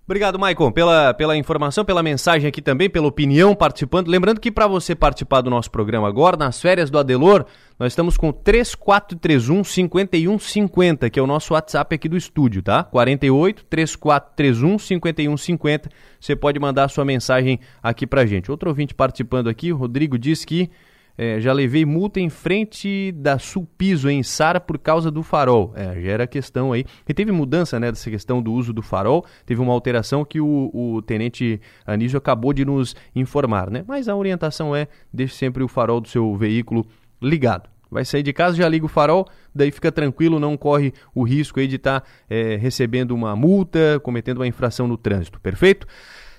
Obrigado, 0.06 0.38
Maicon, 0.38 0.72
pela, 0.72 1.14
pela 1.14 1.38
informação, 1.38 1.86
pela 1.86 2.04
mensagem 2.04 2.48
aqui 2.48 2.62
também, 2.62 2.90
pela 2.90 3.08
opinião 3.08 3.56
participando. 3.56 4.10
Lembrando 4.10 4.42
que 4.42 4.52
para 4.52 4.68
você 4.68 4.94
participar 4.94 5.42
do 5.42 5.50
nosso 5.50 5.72
programa 5.72 6.08
agora, 6.08 6.36
nas 6.36 6.60
férias 6.60 6.90
do 6.90 7.00
Adelor, 7.00 7.46
nós 7.82 7.94
estamos 7.94 8.16
com 8.16 8.32
3431 8.32 9.64
5150, 9.64 11.10
que 11.10 11.20
é 11.20 11.24
o 11.24 11.26
nosso 11.26 11.56
WhatsApp 11.56 11.96
aqui 11.96 12.08
do 12.08 12.16
estúdio, 12.16 12.62
tá? 12.62 12.84
48 12.84 13.66
3431 13.66 14.78
5150. 14.78 15.90
Você 16.20 16.36
pode 16.36 16.60
mandar 16.60 16.84
a 16.84 16.88
sua 16.88 17.04
mensagem 17.04 17.60
aqui 17.82 18.06
pra 18.06 18.24
gente. 18.24 18.52
Outro 18.52 18.70
ouvinte 18.70 18.94
participando 18.94 19.50
aqui, 19.50 19.74
o 19.74 19.78
Rodrigo 19.78 20.20
diz 20.20 20.46
que 20.46 20.70
é, 21.18 21.42
já 21.42 21.52
levei 21.52 21.84
multa 21.84 22.20
em 22.20 22.30
frente 22.30 23.12
da 23.14 23.40
Sulpiso 23.40 24.12
em 24.12 24.22
Sara 24.22 24.60
por 24.60 24.78
causa 24.78 25.10
do 25.10 25.24
farol. 25.24 25.74
É, 25.76 26.00
gera 26.00 26.28
questão 26.28 26.74
aí. 26.74 26.86
E 27.10 27.16
teve 27.16 27.32
mudança 27.32 27.80
né, 27.80 27.90
dessa 27.90 28.12
questão 28.12 28.44
do 28.44 28.54
uso 28.54 28.72
do 28.72 28.84
farol, 28.84 29.26
teve 29.44 29.60
uma 29.60 29.74
alteração 29.74 30.24
que 30.24 30.40
o, 30.40 30.70
o 30.72 31.02
tenente 31.02 31.60
Anísio 31.84 32.20
acabou 32.20 32.54
de 32.54 32.64
nos 32.64 32.96
informar, 33.16 33.72
né? 33.72 33.84
Mas 33.88 34.08
a 34.08 34.16
orientação 34.16 34.76
é 34.76 34.88
deixe 35.12 35.34
sempre 35.34 35.64
o 35.64 35.68
farol 35.68 36.00
do 36.00 36.08
seu 36.08 36.36
veículo 36.36 36.86
ligado. 37.20 37.71
Vai 37.92 38.06
sair 38.06 38.24
de 38.24 38.32
casa, 38.32 38.56
já 38.56 38.68
liga 38.70 38.86
o 38.86 38.90
farol, 38.90 39.28
daí 39.54 39.70
fica 39.70 39.92
tranquilo, 39.92 40.40
não 40.40 40.56
corre 40.56 40.94
o 41.14 41.24
risco 41.24 41.60
aí 41.60 41.68
de 41.68 41.76
estar 41.76 42.00
tá, 42.00 42.08
é, 42.30 42.56
recebendo 42.56 43.12
uma 43.12 43.36
multa, 43.36 44.00
cometendo 44.02 44.38
uma 44.38 44.48
infração 44.48 44.88
no 44.88 44.98
trânsito, 44.98 45.40
perfeito? 45.42 45.86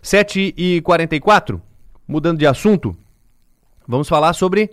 7 0.00 0.54
e 0.56 0.80
44 0.80 1.62
mudando 2.06 2.38
de 2.38 2.46
assunto, 2.46 2.96
vamos 3.86 4.08
falar 4.08 4.32
sobre 4.32 4.70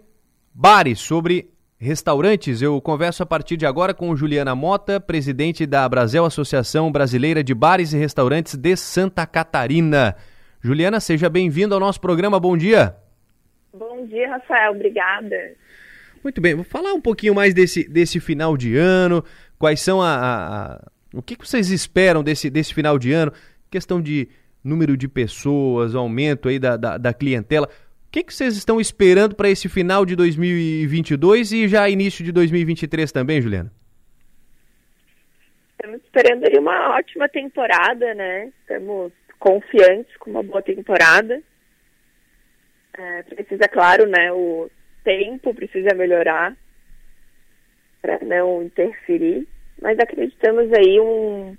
bares, 0.54 1.00
sobre 1.00 1.52
restaurantes. 1.78 2.62
Eu 2.62 2.82
converso 2.82 3.24
a 3.24 3.26
partir 3.26 3.56
de 3.56 3.66
agora 3.66 3.94
com 3.94 4.16
Juliana 4.16 4.56
Mota, 4.56 5.00
presidente 5.00 5.66
da 5.66 5.88
Brasil 5.88 6.26
Associação 6.26 6.92
Brasileira 6.92 7.44
de 7.44 7.54
Bares 7.54 7.94
e 7.94 7.98
Restaurantes 7.98 8.56
de 8.56 8.76
Santa 8.76 9.26
Catarina. 9.26 10.16
Juliana, 10.62 11.00
seja 11.00 11.30
bem-vinda 11.30 11.76
ao 11.76 11.80
nosso 11.80 12.02
programa. 12.02 12.40
Bom 12.40 12.58
dia. 12.58 12.96
Bom 13.74 14.06
dia, 14.06 14.30
Rafael. 14.30 14.74
Obrigada. 14.74 15.38
Muito 16.24 16.42
bem, 16.42 16.56
vou 16.56 16.64
falar 16.64 16.94
um 16.94 17.02
pouquinho 17.02 17.34
mais 17.34 17.54
desse, 17.54 17.88
desse 17.88 18.20
final 18.20 18.58
de 18.58 18.76
ano. 18.76 19.24
Quais 19.58 19.80
são 19.80 20.02
a, 20.02 20.16
a, 20.16 20.74
a 20.76 20.92
o 21.14 21.22
que, 21.22 21.36
que 21.36 21.48
vocês 21.48 21.72
esperam 21.72 22.24
desse, 22.24 22.50
desse 22.50 22.74
final 22.74 23.00
de 23.00 23.12
ano? 23.12 23.32
Questão 23.72 24.02
de 24.02 24.28
número 24.64 24.98
de 24.98 25.08
pessoas, 25.08 25.96
aumento 25.96 26.50
aí 26.50 26.60
da, 26.60 26.76
da, 26.76 26.98
da 26.98 27.14
clientela. 27.14 27.68
O 28.08 28.12
que, 28.12 28.24
que 28.24 28.34
vocês 28.34 28.56
estão 28.58 28.82
esperando 28.82 29.36
para 29.36 29.50
esse 29.50 29.70
final 29.70 30.06
de 30.06 30.16
2022 30.16 31.52
e 31.52 31.68
já 31.68 31.88
início 31.90 32.24
de 32.24 32.32
2023 32.32 33.12
também, 33.12 33.42
Juliana? 33.42 33.72
Estamos 35.72 36.02
esperando 36.04 36.44
aí 36.46 36.60
uma 36.60 36.98
ótima 36.98 37.30
temporada, 37.30 38.14
né? 38.14 38.52
Estamos 38.62 39.14
confiantes 39.40 40.16
com 40.18 40.32
uma 40.32 40.44
boa 40.44 40.62
temporada. 40.62 41.42
É, 42.98 43.24
precisa, 43.24 43.68
claro, 43.68 44.06
né? 44.08 44.32
O 44.34 44.70
tempo 45.04 45.54
precisa 45.54 45.96
melhorar 45.96 46.56
para 48.02 48.20
não 48.24 48.64
interferir, 48.64 49.48
mas 49.82 50.00
acreditamos 50.00 50.72
aí 50.74 51.00
um, 51.00 51.56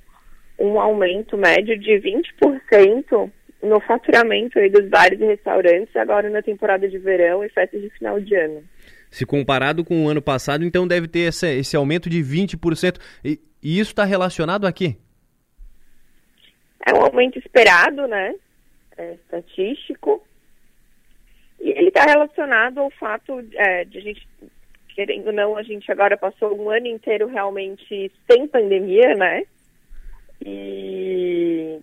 um 0.58 0.80
aumento 0.80 1.36
médio 1.36 1.78
de 1.78 1.92
20% 2.00 3.30
no 3.62 3.80
faturamento 3.80 4.58
aí 4.58 4.70
dos 4.70 4.88
bares 4.88 5.20
e 5.20 5.24
restaurantes 5.24 5.94
agora 5.96 6.30
na 6.30 6.42
temporada 6.42 6.88
de 6.88 6.98
verão 6.98 7.44
e 7.44 7.48
festas 7.50 7.80
de 7.80 7.90
final 7.90 8.18
de 8.20 8.34
ano. 8.34 8.62
Se 9.10 9.26
comparado 9.26 9.84
com 9.84 10.04
o 10.04 10.08
ano 10.08 10.22
passado, 10.22 10.64
então 10.64 10.86
deve 10.86 11.08
ter 11.08 11.28
esse, 11.28 11.58
esse 11.58 11.76
aumento 11.76 12.08
de 12.08 12.22
20%. 12.22 12.98
E, 13.24 13.40
e 13.62 13.78
isso 13.78 13.90
está 13.90 14.04
relacionado 14.04 14.66
a 14.66 14.72
quê? 14.72 14.96
É 16.86 16.94
um 16.94 17.02
aumento 17.02 17.38
esperado, 17.38 18.06
né? 18.06 18.34
É 18.96 19.14
estatístico. 19.14 20.22
E 21.60 21.70
ele 21.70 21.88
está 21.88 22.04
relacionado 22.04 22.78
ao 22.78 22.90
fato 22.90 23.44
é, 23.54 23.84
de 23.84 23.98
a 23.98 24.00
gente, 24.00 24.26
querendo 24.94 25.26
ou 25.26 25.32
não, 25.32 25.56
a 25.56 25.62
gente 25.62 25.90
agora 25.92 26.16
passou 26.16 26.58
um 26.58 26.70
ano 26.70 26.86
inteiro 26.86 27.26
realmente 27.26 28.10
sem 28.30 28.48
pandemia, 28.48 29.14
né? 29.14 29.44
E, 30.40 31.78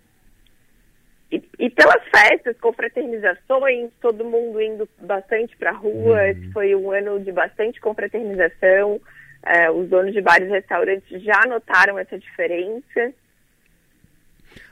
e, 1.30 1.42
e, 1.60 1.70
pelas 1.70 2.02
festas, 2.08 2.58
confraternizações, 2.58 3.90
todo 4.00 4.24
mundo 4.24 4.60
indo 4.60 4.88
bastante 5.00 5.56
para 5.56 5.70
a 5.70 5.74
rua. 5.74 6.16
Uhum. 6.16 6.24
Esse 6.24 6.52
foi 6.52 6.74
um 6.74 6.90
ano 6.90 7.20
de 7.20 7.30
bastante 7.30 7.80
confraternização. 7.80 9.00
É, 9.44 9.70
os 9.70 9.88
donos 9.88 10.12
de 10.12 10.20
bares 10.20 10.48
e 10.48 10.50
restaurantes 10.50 11.22
já 11.22 11.40
notaram 11.46 11.96
essa 11.96 12.18
diferença. 12.18 13.12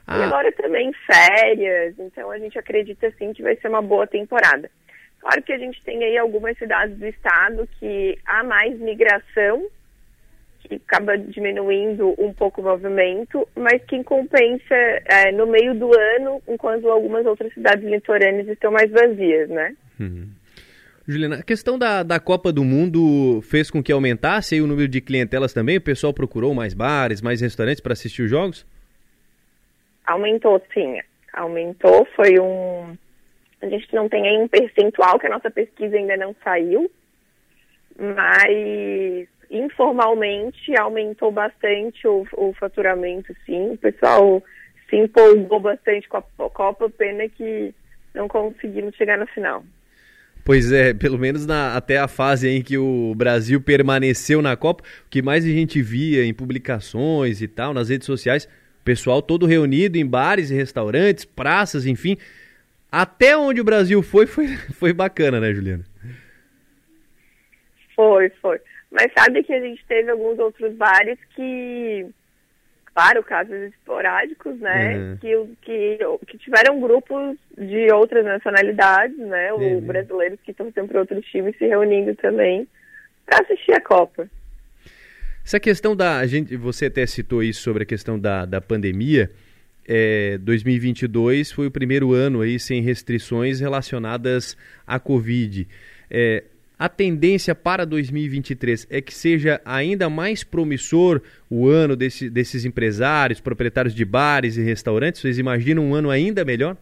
Ah. 0.05 0.19
E 0.19 0.23
agora 0.23 0.51
também 0.51 0.91
férias, 1.05 1.95
então 1.97 2.29
a 2.29 2.37
gente 2.37 2.59
acredita 2.59 3.09
sim 3.17 3.31
que 3.33 3.41
vai 3.41 3.55
ser 3.55 3.69
uma 3.69 3.81
boa 3.81 4.05
temporada. 4.05 4.69
Claro 5.19 5.41
que 5.43 5.53
a 5.53 5.57
gente 5.57 5.81
tem 5.83 6.03
aí 6.03 6.17
algumas 6.17 6.57
cidades 6.57 6.97
do 6.97 7.05
estado 7.05 7.67
que 7.79 8.17
há 8.25 8.43
mais 8.43 8.79
migração 8.79 9.67
que 10.67 10.75
acaba 10.75 11.17
diminuindo 11.17 12.13
um 12.17 12.33
pouco 12.33 12.61
o 12.61 12.63
movimento, 12.63 13.47
mas 13.55 13.81
que 13.85 14.03
compensa 14.03 14.75
é, 15.05 15.31
no 15.31 15.47
meio 15.47 15.73
do 15.73 15.89
ano, 15.97 16.41
enquanto 16.47 16.89
algumas 16.89 17.25
outras 17.25 17.53
cidades 17.53 17.83
litorâneas 17.83 18.47
estão 18.47 18.71
mais 18.71 18.89
vazias, 18.91 19.49
né? 19.49 19.75
Uhum. 19.99 20.27
Juliana, 21.07 21.37
a 21.37 21.43
questão 21.43 21.79
da, 21.79 22.03
da 22.03 22.19
Copa 22.19 22.51
do 22.51 22.65
Mundo 22.65 23.41
fez 23.43 23.71
com 23.71 23.81
que 23.81 23.93
aumentasse 23.93 24.59
o 24.59 24.67
número 24.67 24.89
de 24.89 24.99
clientelas 24.99 25.53
também? 25.53 25.77
O 25.77 25.81
pessoal 25.81 26.13
procurou 26.13 26.53
mais 26.53 26.73
bares, 26.73 27.21
mais 27.21 27.39
restaurantes 27.39 27.79
para 27.79 27.93
assistir 27.93 28.23
os 28.23 28.29
jogos? 28.29 28.65
Aumentou, 30.05 30.61
sim. 30.73 30.99
Aumentou, 31.31 32.05
foi 32.13 32.37
um... 32.39 32.97
A 33.61 33.67
gente 33.67 33.93
não 33.93 34.07
tem 34.07 34.27
aí 34.27 34.37
um 34.37 34.47
percentual, 34.47 35.19
que 35.19 35.27
a 35.27 35.29
nossa 35.29 35.49
pesquisa 35.49 35.95
ainda 35.95 36.15
não 36.15 36.35
saiu, 36.43 36.91
mas 37.97 39.27
informalmente 39.49 40.77
aumentou 40.77 41.31
bastante 41.31 42.07
o, 42.07 42.25
o 42.33 42.53
faturamento, 42.53 43.33
sim. 43.45 43.71
O 43.71 43.77
pessoal 43.77 44.43
se 44.89 44.95
empolgou 44.95 45.59
bastante 45.59 46.07
com 46.07 46.17
a 46.17 46.49
Copa, 46.49 46.89
pena 46.89 47.27
que 47.29 47.73
não 48.13 48.27
conseguimos 48.27 48.95
chegar 48.95 49.17
na 49.17 49.25
final. 49.27 49.63
Pois 50.45 50.71
é, 50.71 50.93
pelo 50.93 51.17
menos 51.17 51.45
na, 51.45 51.75
até 51.75 51.97
a 51.97 52.07
fase 52.07 52.47
em 52.47 52.61
que 52.61 52.77
o 52.77 53.13
Brasil 53.15 53.59
permaneceu 53.59 54.41
na 54.41 54.55
Copa, 54.55 54.83
o 55.05 55.09
que 55.09 55.21
mais 55.21 55.43
a 55.43 55.49
gente 55.49 55.81
via 55.81 56.23
em 56.23 56.33
publicações 56.33 57.41
e 57.41 57.47
tal, 57.47 57.73
nas 57.73 57.89
redes 57.89 58.05
sociais, 58.05 58.47
pessoal 58.83 59.21
todo 59.21 59.45
reunido 59.45 59.97
em 59.97 60.05
bares 60.05 60.49
e 60.49 60.55
restaurantes, 60.55 61.25
praças, 61.25 61.85
enfim. 61.85 62.17
Até 62.91 63.37
onde 63.37 63.61
o 63.61 63.65
Brasil 63.65 64.01
foi, 64.01 64.25
foi, 64.25 64.47
foi 64.73 64.93
bacana, 64.93 65.39
né, 65.39 65.53
Juliana? 65.53 65.83
Foi, 67.95 68.29
foi. 68.41 68.59
Mas 68.91 69.11
sabe 69.13 69.43
que 69.43 69.53
a 69.53 69.59
gente 69.59 69.83
teve 69.85 70.09
alguns 70.11 70.39
outros 70.39 70.73
bares 70.75 71.17
que, 71.35 72.05
claro, 72.93 73.23
casos 73.23 73.55
esporádicos, 73.73 74.57
né? 74.59 74.97
Uhum. 74.97 75.17
Que, 75.17 75.55
que, 75.61 75.99
que 76.27 76.37
tiveram 76.37 76.79
grupos 76.79 77.37
de 77.57 77.91
outras 77.91 78.23
nacionalidades, 78.23 79.17
né? 79.17 79.51
Uhum. 79.51 79.79
Os 79.79 79.83
brasileiros 79.83 80.39
que 80.41 80.51
estão 80.51 80.71
sempre 80.71 80.97
outros 80.97 81.25
times 81.25 81.57
se 81.57 81.65
reunindo 81.65 82.15
também 82.15 82.67
para 83.25 83.43
assistir 83.43 83.73
a 83.73 83.81
Copa. 83.81 84.29
Essa 85.43 85.59
questão 85.59 85.95
da. 85.95 86.19
A 86.19 86.27
gente, 86.27 86.55
você 86.55 86.85
até 86.85 87.05
citou 87.05 87.41
isso 87.41 87.61
sobre 87.61 87.83
a 87.83 87.85
questão 87.85 88.19
da, 88.19 88.45
da 88.45 88.61
pandemia. 88.61 89.31
É, 89.87 90.37
2022 90.39 91.51
foi 91.51 91.67
o 91.67 91.71
primeiro 91.71 92.11
ano 92.11 92.41
aí 92.41 92.59
sem 92.59 92.81
restrições 92.81 93.59
relacionadas 93.61 94.57
à 94.85 94.99
Covid. 94.99 95.65
É, 96.11 96.43
a 96.77 96.87
tendência 96.87 97.55
para 97.55 97.85
2023 97.85 98.87
é 98.91 99.01
que 99.01 99.13
seja 99.13 99.59
ainda 99.65 100.09
mais 100.09 100.43
promissor 100.43 101.21
o 101.49 101.67
ano 101.67 101.95
desse, 101.95 102.29
desses 102.29 102.65
empresários, 102.65 103.39
proprietários 103.39 103.95
de 103.95 104.05
bares 104.05 104.57
e 104.57 104.61
restaurantes? 104.61 105.21
Vocês 105.21 105.39
imaginam 105.39 105.83
um 105.83 105.95
ano 105.95 106.11
ainda 106.11 106.45
melhor? 106.45 106.77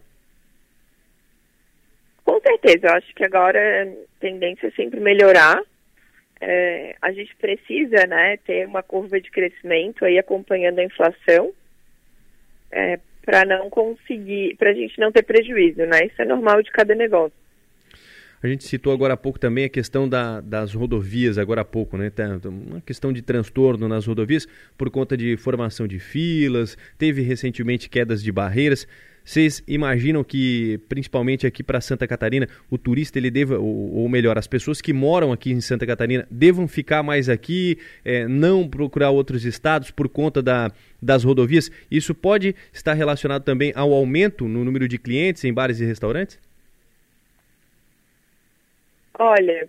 Com 2.24 2.40
certeza, 2.40 2.88
eu 2.88 2.94
acho 2.94 3.14
que 3.14 3.24
agora 3.24 3.58
a 3.84 4.20
tendência 4.20 4.66
é 4.66 4.70
sempre 4.72 5.00
melhorar. 5.00 5.62
É, 6.40 6.94
a 7.00 7.12
gente 7.12 7.34
precisa 7.36 8.06
né, 8.06 8.36
ter 8.38 8.66
uma 8.66 8.82
curva 8.82 9.18
de 9.18 9.30
crescimento 9.30 10.04
aí 10.04 10.18
acompanhando 10.18 10.80
a 10.80 10.84
inflação 10.84 11.54
é, 12.70 12.98
para 13.24 13.44
não 13.44 13.68
conseguir, 13.68 14.56
para 14.56 14.70
a 14.70 14.74
gente 14.74 14.98
não 15.00 15.10
ter 15.10 15.22
prejuízo, 15.22 15.84
né? 15.86 16.06
Isso 16.06 16.22
é 16.22 16.24
normal 16.24 16.62
de 16.62 16.70
cada 16.70 16.94
negócio. 16.94 17.45
A 18.42 18.48
gente 18.48 18.64
citou 18.64 18.92
agora 18.92 19.14
há 19.14 19.16
pouco 19.16 19.38
também 19.38 19.64
a 19.64 19.68
questão 19.68 20.08
da, 20.08 20.40
das 20.40 20.74
rodovias, 20.74 21.38
agora 21.38 21.62
há 21.62 21.64
pouco, 21.64 21.96
né? 21.96 22.10
Tá, 22.10 22.38
uma 22.44 22.80
questão 22.80 23.12
de 23.12 23.22
transtorno 23.22 23.88
nas 23.88 24.06
rodovias 24.06 24.46
por 24.76 24.90
conta 24.90 25.16
de 25.16 25.36
formação 25.36 25.86
de 25.86 25.98
filas, 25.98 26.76
teve 26.98 27.22
recentemente 27.22 27.88
quedas 27.88 28.22
de 28.22 28.30
barreiras. 28.30 28.86
Vocês 29.24 29.60
imaginam 29.66 30.22
que, 30.22 30.78
principalmente 30.88 31.48
aqui 31.48 31.60
para 31.60 31.80
Santa 31.80 32.06
Catarina, 32.06 32.48
o 32.70 32.78
turista 32.78 33.18
ele 33.18 33.28
deva, 33.28 33.58
ou, 33.58 33.94
ou, 33.94 34.08
melhor, 34.08 34.38
as 34.38 34.46
pessoas 34.46 34.80
que 34.80 34.92
moram 34.92 35.32
aqui 35.32 35.50
em 35.50 35.60
Santa 35.60 35.84
Catarina 35.84 36.24
devam 36.30 36.68
ficar 36.68 37.02
mais 37.02 37.28
aqui, 37.28 37.76
é, 38.04 38.28
não 38.28 38.68
procurar 38.68 39.10
outros 39.10 39.44
estados 39.44 39.90
por 39.90 40.08
conta 40.08 40.40
da, 40.40 40.70
das 41.02 41.24
rodovias? 41.24 41.72
Isso 41.90 42.14
pode 42.14 42.54
estar 42.72 42.92
relacionado 42.92 43.42
também 43.42 43.72
ao 43.74 43.92
aumento 43.92 44.46
no 44.46 44.64
número 44.64 44.86
de 44.86 44.96
clientes 44.96 45.42
em 45.42 45.52
bares 45.52 45.80
e 45.80 45.84
restaurantes? 45.84 46.38
Olha, 49.18 49.68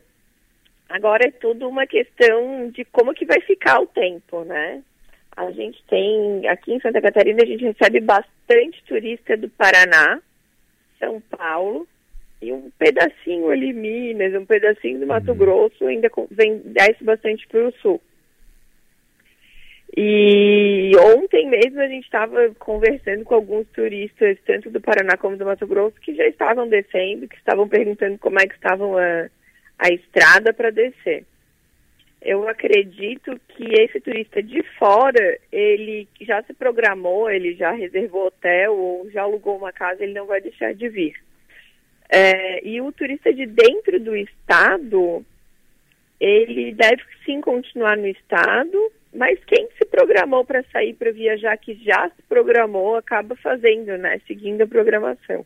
agora 0.90 1.28
é 1.28 1.32
tudo 1.32 1.68
uma 1.68 1.88
questão 1.88 2.70
de 2.70 2.84
como 2.86 3.14
que 3.14 3.26
vai 3.26 3.40
ficar 3.42 3.80
o 3.80 3.88
tempo, 3.88 4.44
né? 4.44 4.84
A 5.36 5.52
gente 5.52 5.82
tem, 5.88 6.48
aqui 6.48 6.74
em 6.74 6.80
Santa 6.80 7.02
Catarina, 7.02 7.44
a 7.44 7.46
gente 7.46 7.64
recebe 7.64 8.00
bastante 8.00 8.84
turista 8.86 9.38
do 9.38 9.48
Paraná, 9.50 10.20
São 11.00 11.22
Paulo, 11.22 11.88
e 12.42 12.52
um 12.52 12.70
pedacinho 12.78 13.50
ali 13.50 13.74
Minas, 13.74 14.34
um 14.34 14.46
pedacinho 14.46 15.00
do 15.00 15.08
Mato 15.08 15.32
uhum. 15.32 15.38
Grosso 15.38 15.86
ainda 15.86 16.10
vem, 16.32 16.58
desce 16.66 17.04
bastante 17.04 17.48
para 17.48 17.68
o 17.68 17.72
sul. 17.74 18.02
E 19.96 20.92
ontem 20.96 21.50
mesmo 21.50 21.80
a 21.82 21.88
gente 21.88 22.04
estava 22.04 22.54
conversando 22.60 23.24
com 23.24 23.34
alguns 23.34 23.68
turistas, 23.70 24.38
tanto 24.46 24.70
do 24.70 24.82
Paraná 24.82 25.18
como 25.18 25.38
do 25.38 25.46
Mato 25.46 25.66
Grosso, 25.66 26.00
que 26.02 26.14
já 26.14 26.28
estavam 26.28 26.68
descendo, 26.68 27.28
que 27.28 27.36
estavam 27.36 27.68
perguntando 27.68 28.18
como 28.20 28.40
é 28.40 28.46
que 28.46 28.54
estavam 28.54 28.98
a, 28.98 29.28
a 29.78 29.90
estrada 29.90 30.54
para 30.54 30.72
descer. 30.72 31.26
eu 32.22 32.48
acredito 32.48 33.40
que 33.50 33.64
esse 33.80 34.00
turista 34.00 34.42
de 34.42 34.64
fora, 34.78 35.40
ele 35.52 36.08
já 36.22 36.42
se 36.44 36.54
programou, 36.54 37.30
ele 37.30 37.54
já 37.56 37.72
reservou 37.72 38.28
hotel 38.28 38.76
ou 38.76 39.10
já 39.12 39.22
alugou 39.22 39.58
uma 39.58 39.72
casa, 39.72 40.04
ele 40.04 40.14
não 40.14 40.26
vai 40.26 40.42
deixar 40.42 40.74
de 40.74 40.90
vir. 40.90 41.16
É, 42.10 42.66
e 42.68 42.82
o 42.82 42.92
turista 42.92 43.34
de 43.34 43.46
dentro 43.46 44.00
do 44.00 44.16
estado, 44.16 45.26
ele 46.20 46.74
deve 46.74 47.04
sim 47.26 47.40
continuar 47.42 47.98
no 47.98 48.08
estado, 48.08 48.92
mas 49.14 49.40
quem 49.46 49.68
se 49.78 49.86
programou 49.86 50.44
para 50.44 50.64
sair 50.72 50.94
para 50.94 51.12
viajar, 51.12 51.58
que 51.58 51.76
já 51.76 52.10
se 52.10 52.22
programou, 52.24 52.96
acaba 52.96 53.36
fazendo, 53.36 53.98
né? 53.98 54.20
Seguindo 54.26 54.62
a 54.62 54.68
programação. 54.68 55.46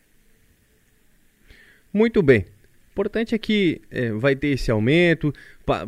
Muito 1.94 2.22
bem. 2.22 2.46
Importante 2.92 3.34
é 3.34 3.38
que 3.38 3.80
é, 3.90 4.12
vai 4.12 4.36
ter 4.36 4.50
esse 4.50 4.70
aumento, 4.70 5.34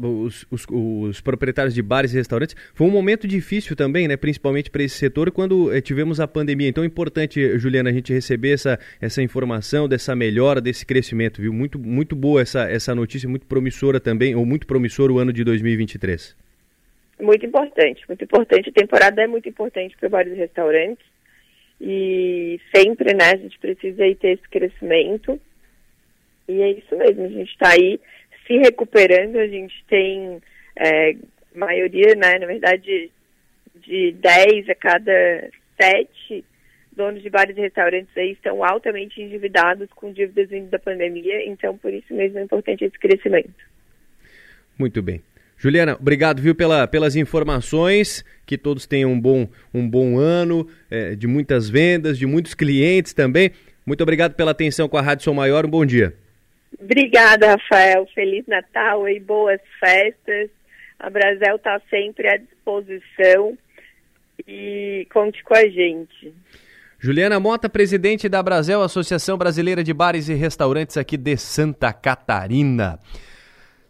os, 0.02 0.48
os, 0.50 0.66
os, 0.70 1.20
proprietários 1.20 1.74
de 1.74 1.82
bares 1.82 2.14
e 2.14 2.16
restaurantes. 2.16 2.56
Foi 2.74 2.88
um 2.88 2.92
momento 2.92 3.28
difícil 3.28 3.76
também, 3.76 4.08
né, 4.08 4.16
principalmente 4.16 4.72
para 4.72 4.84
esse 4.84 4.96
setor, 4.96 5.30
quando 5.30 5.74
é, 5.74 5.82
tivemos 5.82 6.22
a 6.22 6.28
pandemia. 6.28 6.70
Então 6.70 6.82
é 6.82 6.88
importante, 6.88 7.60
Juliana, 7.60 7.90
a 7.90 7.94
gente 7.94 8.14
receber 8.14 8.54
essa, 8.54 8.80
essa 9.02 9.22
informação 9.22 9.86
dessa 9.86 10.16
melhora, 10.16 10.62
desse 10.62 10.86
crescimento, 10.86 11.42
viu? 11.42 11.52
Muito, 11.52 11.78
muito 11.78 12.16
boa 12.16 12.42
essa, 12.42 12.70
essa 12.72 12.96
notícia, 12.96 13.28
muito 13.28 13.46
promissora 13.48 14.00
também, 14.00 14.34
ou 14.34 14.46
muito 14.46 14.66
promissor 14.66 15.12
o 15.12 15.20
ano 15.20 15.34
de 15.34 15.44
2023. 15.44 16.38
Muito 17.20 17.46
importante, 17.46 18.02
muito 18.08 18.24
importante. 18.24 18.70
A 18.70 18.74
temporada 18.74 19.22
é 19.22 19.28
muito 19.28 19.50
importante 19.50 19.96
para 20.00 20.08
bares 20.08 20.32
e 20.32 20.38
restaurantes. 20.38 21.06
E 21.82 22.62
sempre, 22.74 23.14
né, 23.14 23.32
a 23.34 23.36
gente 23.36 23.60
precisa 23.60 24.04
aí 24.04 24.16
ter 24.16 24.40
esse 24.40 24.50
crescimento 24.50 25.38
e 26.54 26.62
é 26.62 26.72
isso 26.72 26.96
mesmo, 26.96 27.26
a 27.26 27.30
gente 27.30 27.52
está 27.52 27.70
aí 27.70 28.00
se 28.46 28.58
recuperando, 28.58 29.38
a 29.38 29.48
gente 29.48 29.74
tem 29.88 30.42
é, 30.76 31.16
maioria, 31.56 32.16
né, 32.16 32.40
na 32.40 32.46
verdade, 32.46 33.12
de 33.76 34.12
10 34.14 34.70
a 34.70 34.76
cada 34.76 35.50
7 35.82 36.44
donos 36.96 37.24
de 37.24 37.30
bares 37.30 37.58
e 37.58 37.62
restaurantes 37.62 38.16
aí 38.16 38.32
estão 38.32 38.64
altamente 38.64 39.22
endividados 39.22 39.90
com 39.96 40.12
dívidas 40.12 40.50
vindo 40.50 40.70
da 40.70 40.80
pandemia, 40.80 41.46
então 41.46 41.78
por 41.78 41.92
isso 41.92 42.14
mesmo 42.14 42.40
é 42.40 42.44
importante 42.44 42.84
esse 42.84 42.98
crescimento. 43.00 43.54
Muito 44.78 45.02
bem. 45.02 45.22
Juliana, 45.58 45.96
obrigado 46.00 46.42
viu 46.42 46.54
pela, 46.54 46.88
pelas 46.88 47.16
informações, 47.16 48.24
que 48.46 48.58
todos 48.58 48.86
tenham 48.86 49.12
um 49.12 49.20
bom, 49.20 49.48
um 49.74 49.88
bom 49.88 50.18
ano, 50.18 50.68
é, 50.90 51.16
de 51.16 51.26
muitas 51.26 51.70
vendas, 51.70 52.18
de 52.18 52.26
muitos 52.26 52.54
clientes 52.54 53.14
também. 53.14 53.52
Muito 53.86 54.02
obrigado 54.02 54.34
pela 54.34 54.52
atenção 54.52 54.90
com 54.90 54.98
a 54.98 55.02
Rádio 55.02 55.24
Sou 55.24 55.34
Maior, 55.34 55.66
um 55.66 55.70
bom 55.70 55.86
dia. 55.86 56.14
Obrigada, 56.80 57.52
Rafael. 57.52 58.08
Feliz 58.14 58.46
Natal 58.48 59.08
e 59.08 59.20
boas 59.20 59.60
festas. 59.80 60.50
A 61.00 61.10
Brasel 61.10 61.58
está 61.58 61.82
sempre 61.90 62.28
à 62.28 62.38
disposição 62.38 63.58
e 64.48 65.08
conte 65.12 65.44
com 65.44 65.54
a 65.54 65.68
gente. 65.68 66.34
Juliana 67.00 67.40
Mota, 67.40 67.68
presidente 67.68 68.30
da 68.30 68.42
Brasel, 68.42 68.82
Associação 68.82 69.38
Brasileira 69.38 69.84
de 69.84 69.94
Bares 69.94 70.30
e 70.30 70.34
Restaurantes 70.34 70.96
aqui 70.96 71.18
de 71.18 71.36
Santa 71.36 71.92
Catarina. 71.92 72.98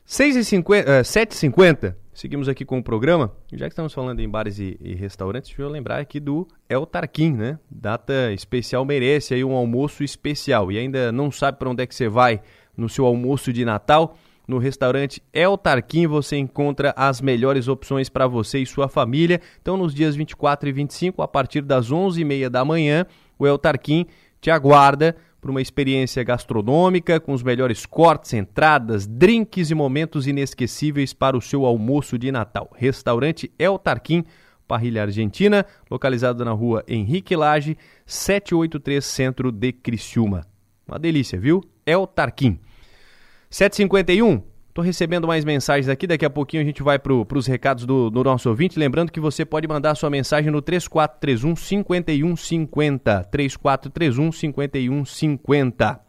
7h50, 0.07 1.95
seguimos 2.11 2.49
aqui 2.49 2.65
com 2.65 2.79
o 2.79 2.83
programa. 2.83 3.31
Já 3.51 3.67
que 3.67 3.73
estamos 3.73 3.93
falando 3.93 4.19
em 4.19 4.27
bares 4.27 4.57
e, 4.57 4.77
e 4.81 4.95
restaurantes, 4.95 5.49
deixa 5.49 5.61
eu 5.61 5.69
lembrar 5.69 5.99
aqui 5.99 6.19
do 6.19 6.47
El 6.67 6.87
Tarquim, 6.87 7.33
né? 7.33 7.59
Data 7.69 8.31
especial 8.31 8.83
merece 8.83 9.35
aí 9.35 9.43
um 9.43 9.53
almoço 9.53 10.03
especial. 10.03 10.71
E 10.71 10.79
ainda 10.79 11.11
não 11.11 11.31
sabe 11.31 11.59
para 11.59 11.69
onde 11.69 11.83
é 11.83 11.87
que 11.87 11.93
você 11.93 12.09
vai 12.09 12.41
no 12.75 12.89
seu 12.89 13.05
almoço 13.05 13.51
de 13.53 13.63
Natal. 13.63 14.17
No 14.47 14.57
restaurante 14.57 15.23
El 15.31 15.57
Tarquim 15.57 16.05
você 16.05 16.37
encontra 16.37 16.93
as 16.97 17.21
melhores 17.21 17.67
opções 17.67 18.09
para 18.09 18.27
você 18.27 18.59
e 18.59 18.65
sua 18.65 18.89
família. 18.89 19.39
Então, 19.61 19.77
nos 19.77 19.93
dias 19.93 20.15
24 20.15 20.67
e 20.67 20.71
25, 20.71 21.21
a 21.21 21.27
partir 21.27 21.61
das 21.61 21.89
11h30 21.89 22.49
da 22.49 22.65
manhã, 22.65 23.05
o 23.39 23.47
El 23.47 23.57
Tarquim 23.57 24.05
te 24.41 24.51
aguarda 24.51 25.15
para 25.39 25.51
uma 25.51 25.61
experiência 25.61 26.23
gastronômica 26.23 27.19
com 27.19 27.33
os 27.33 27.43
melhores 27.43 27.85
cortes, 27.85 28.33
entradas, 28.33 29.05
drinks 29.05 29.71
e 29.71 29.75
momentos 29.75 30.27
inesquecíveis 30.27 31.13
para 31.13 31.37
o 31.37 31.41
seu 31.41 31.65
almoço 31.65 32.17
de 32.17 32.31
Natal. 32.31 32.69
Restaurante 32.75 33.51
El 33.59 33.77
Tarquim, 33.77 34.23
Parrilha 34.67 35.03
Argentina, 35.03 35.65
localizado 35.89 36.43
na 36.43 36.51
rua 36.51 36.83
Henrique 36.87 37.35
Lage, 37.35 37.77
783 38.05 39.03
Centro 39.03 39.51
de 39.51 39.71
Criciúma. 39.71 40.45
Uma 40.87 40.97
delícia, 40.99 41.39
viu? 41.39 41.61
É 41.85 41.97
o 41.97 42.07
Tarquim. 42.07 42.59
751. 43.49 44.41
Tô 44.73 44.81
recebendo 44.81 45.27
mais 45.27 45.45
mensagens 45.45 45.87
aqui, 45.87 46.07
daqui 46.07 46.25
a 46.25 46.29
pouquinho 46.31 46.63
a 46.63 46.65
gente 46.65 46.81
vai 46.81 46.97
para 46.97 47.13
os 47.13 47.45
recados 47.45 47.85
do, 47.85 48.09
do, 48.09 48.23
nosso 48.23 48.49
ouvinte. 48.49 48.79
Lembrando 48.79 49.11
que 49.11 49.19
você 49.19 49.45
pode 49.45 49.67
mandar 49.67 49.93
sua 49.93 50.09
mensagem 50.09 50.49
no 50.49 50.63
3431 50.63 51.55
5150. 51.55 53.23
3431 53.25 54.31
5150. 54.31 55.99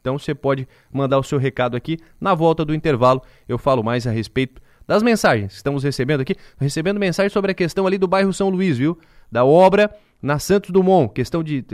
Então 0.00 0.18
você 0.18 0.34
pode 0.34 0.68
mandar 0.92 1.18
o 1.18 1.22
seu 1.22 1.38
recado 1.38 1.78
aqui. 1.78 1.96
Na 2.20 2.34
volta 2.34 2.62
do 2.62 2.74
intervalo 2.74 3.22
eu 3.48 3.56
falo 3.56 3.82
mais 3.82 4.06
a 4.06 4.10
respeito 4.10 4.60
das 4.86 5.02
mensagens 5.02 5.52
que 5.52 5.56
estamos 5.56 5.82
recebendo 5.82 6.20
aqui. 6.20 6.36
Recebendo 6.58 7.00
mensagens 7.00 7.32
sobre 7.32 7.52
a 7.52 7.54
questão 7.54 7.86
ali 7.86 7.96
do 7.96 8.06
bairro 8.06 8.34
São 8.34 8.50
Luís, 8.50 8.76
viu? 8.76 8.98
Da 9.32 9.46
obra 9.46 9.90
na 10.22 10.38
Santos 10.38 10.70
Dumont, 10.70 11.12
questão 11.12 11.42
de. 11.42 11.64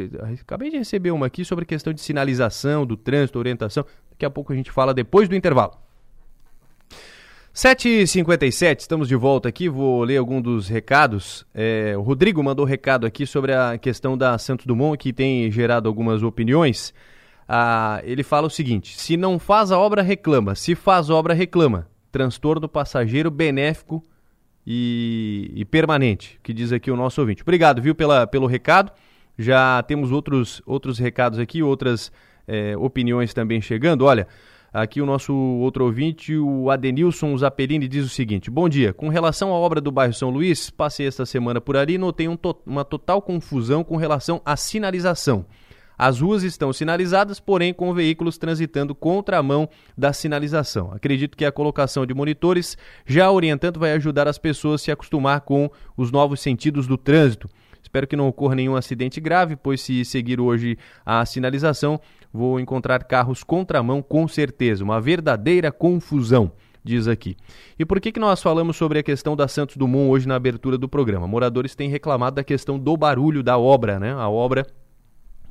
Acabei 0.41 0.71
de 0.71 0.79
receber 0.79 1.11
uma 1.11 1.27
aqui 1.27 1.45
sobre 1.45 1.65
questão 1.65 1.93
de 1.93 2.01
sinalização, 2.01 2.87
do 2.87 2.97
trânsito, 2.97 3.39
orientação. 3.39 3.85
Daqui 4.11 4.25
a 4.25 4.31
pouco 4.31 4.53
a 4.53 4.57
gente 4.57 4.71
fala 4.71 4.95
depois 4.95 5.29
do 5.29 5.35
intervalo. 5.35 5.73
7h57, 7.55 8.81
estamos 8.81 9.09
de 9.09 9.17
volta 9.17 9.49
aqui. 9.49 9.69
Vou 9.69 10.05
ler 10.05 10.19
algum 10.19 10.43
dos 10.43 10.69
recados. 10.69 11.47
É, 11.55 11.95
o 11.97 12.03
Rodrigo 12.03 12.43
mandou 12.43 12.67
recado 12.67 13.07
aqui 13.07 13.27
sobre 13.27 13.53
a 13.55 13.79
questão 13.79 14.17
da 14.17 14.37
Santos 14.37 14.67
Dumont, 14.67 14.99
que 14.99 15.13
tem 15.13 15.51
gerado 15.51 15.89
algumas 15.89 16.23
opiniões. 16.23 16.93
Ah, 17.49 18.01
ele 18.05 18.23
fala 18.23 18.47
o 18.47 18.51
seguinte: 18.51 18.97
se 19.01 19.17
não 19.17 19.39
faz 19.39 19.73
a 19.73 19.79
obra, 19.79 20.03
reclama. 20.03 20.55
Se 20.55 20.75
faz 20.75 21.11
obra, 21.11 21.35
reclama. 21.35 21.89
Transtorno 22.13 22.69
passageiro 22.69 23.31
benéfico 23.31 24.03
e, 24.67 25.53
e, 25.55 25.65
permanente, 25.65 26.41
que 26.43 26.53
diz 26.53 26.73
aqui 26.73 26.91
o 26.91 26.97
nosso 26.97 27.21
ouvinte. 27.21 27.43
Obrigado, 27.43 27.81
viu, 27.81 27.95
pela, 27.95 28.27
pelo 28.27 28.47
recado. 28.47 28.91
Já 29.39 29.83
temos 29.83 30.11
outros, 30.11 30.61
outros 30.67 30.99
recados 30.99 31.39
aqui, 31.39 31.63
outras 31.63 32.11
é, 32.49 32.77
opiniões 32.77 33.33
também 33.33 33.61
chegando. 33.61 34.05
Olha, 34.05 34.27
aqui 34.73 35.01
o 35.01 35.07
nosso 35.07 35.33
outro 35.33 35.85
ouvinte, 35.85 36.37
o 36.37 36.71
Adenilson 36.71 37.37
Zapelini, 37.37 37.87
diz 37.87 38.05
o 38.05 38.09
seguinte: 38.09 38.51
Bom 38.51 38.69
dia. 38.69 38.93
Com 38.93 39.09
relação 39.09 39.51
à 39.51 39.55
obra 39.55 39.81
do 39.81 39.93
bairro 39.93 40.15
São 40.15 40.31
Luís, 40.31 40.69
passei 40.69 41.07
esta 41.07 41.25
semana 41.25 41.61
por 41.61 41.77
ali 41.77 41.95
e 41.95 41.99
notei 41.99 42.27
um 42.27 42.37
to 42.37 42.57
uma 42.67 42.85
total 42.85 43.23
confusão 43.23 43.85
com 43.85 43.97
relação 43.97 44.41
à 44.45 44.57
sinalização. 44.57 45.47
As 45.99 46.21
ruas 46.21 46.43
estão 46.43 46.73
sinalizadas, 46.73 47.41
porém 47.41 47.73
com 47.73 47.95
veículos 47.95 48.37
transitando 48.37 48.95
contramão 48.95 49.69
da 49.97 50.13
sinalização. 50.13 50.93
Acredito 50.93 51.37
que 51.37 51.45
a 51.45 51.53
colocação 51.53 52.05
de 52.05 52.13
monitores 52.13 52.77
já 53.07 53.31
orientando 53.31 53.81
vai 53.81 53.93
ajudar 53.93 54.29
as 54.29 54.39
pessoas 54.39 54.83
a 54.83 54.85
se 54.85 54.91
acostumar 54.91 55.41
com 55.41 55.71
os 55.97 56.11
novos 56.11 56.41
sentidos 56.41 56.87
do 56.87 56.97
trânsito. 56.97 57.49
Espero 57.83 58.07
que 58.07 58.17
não 58.17 58.29
ocorra 58.29 58.57
nenhum 58.57 58.77
acidente 58.77 59.21
grave, 59.21 59.57
pois 59.57 59.81
se 59.81 60.05
seguir 60.05 60.41
hoje 60.41 60.77
a 61.05 61.25
sinalização, 61.25 62.01
vou 62.33 62.59
encontrar 62.59 63.05
carros 63.05 63.45
contramão 63.45 64.03
com 64.03 64.27
certeza. 64.27 64.83
Uma 64.83 65.01
verdadeira 65.01 65.71
confusão 65.71 66.53
diz 66.87 67.09
aqui. 67.09 67.37
E 67.79 67.85
por 67.85 68.01
que, 68.01 68.13
que 68.13 68.21
nós 68.21 68.43
falamos 68.43 68.77
sobre 68.77 68.99
a 68.99 69.03
questão 69.03 69.37
da 69.37 69.49
Santos 69.49 69.77
Dumont 69.77 70.11
hoje 70.11 70.29
na 70.29 70.37
abertura 70.37 70.77
do 70.77 70.89
programa? 70.89 71.27
Moradores 71.27 71.75
têm 71.75 71.89
reclamado 71.89 72.37
da 72.37 72.45
questão 72.45 72.79
do 72.79 72.97
barulho 72.97 73.43
da 73.43 73.57
obra, 73.57 73.99
né? 73.99 74.13
A 74.13 74.29
obra 74.29 74.67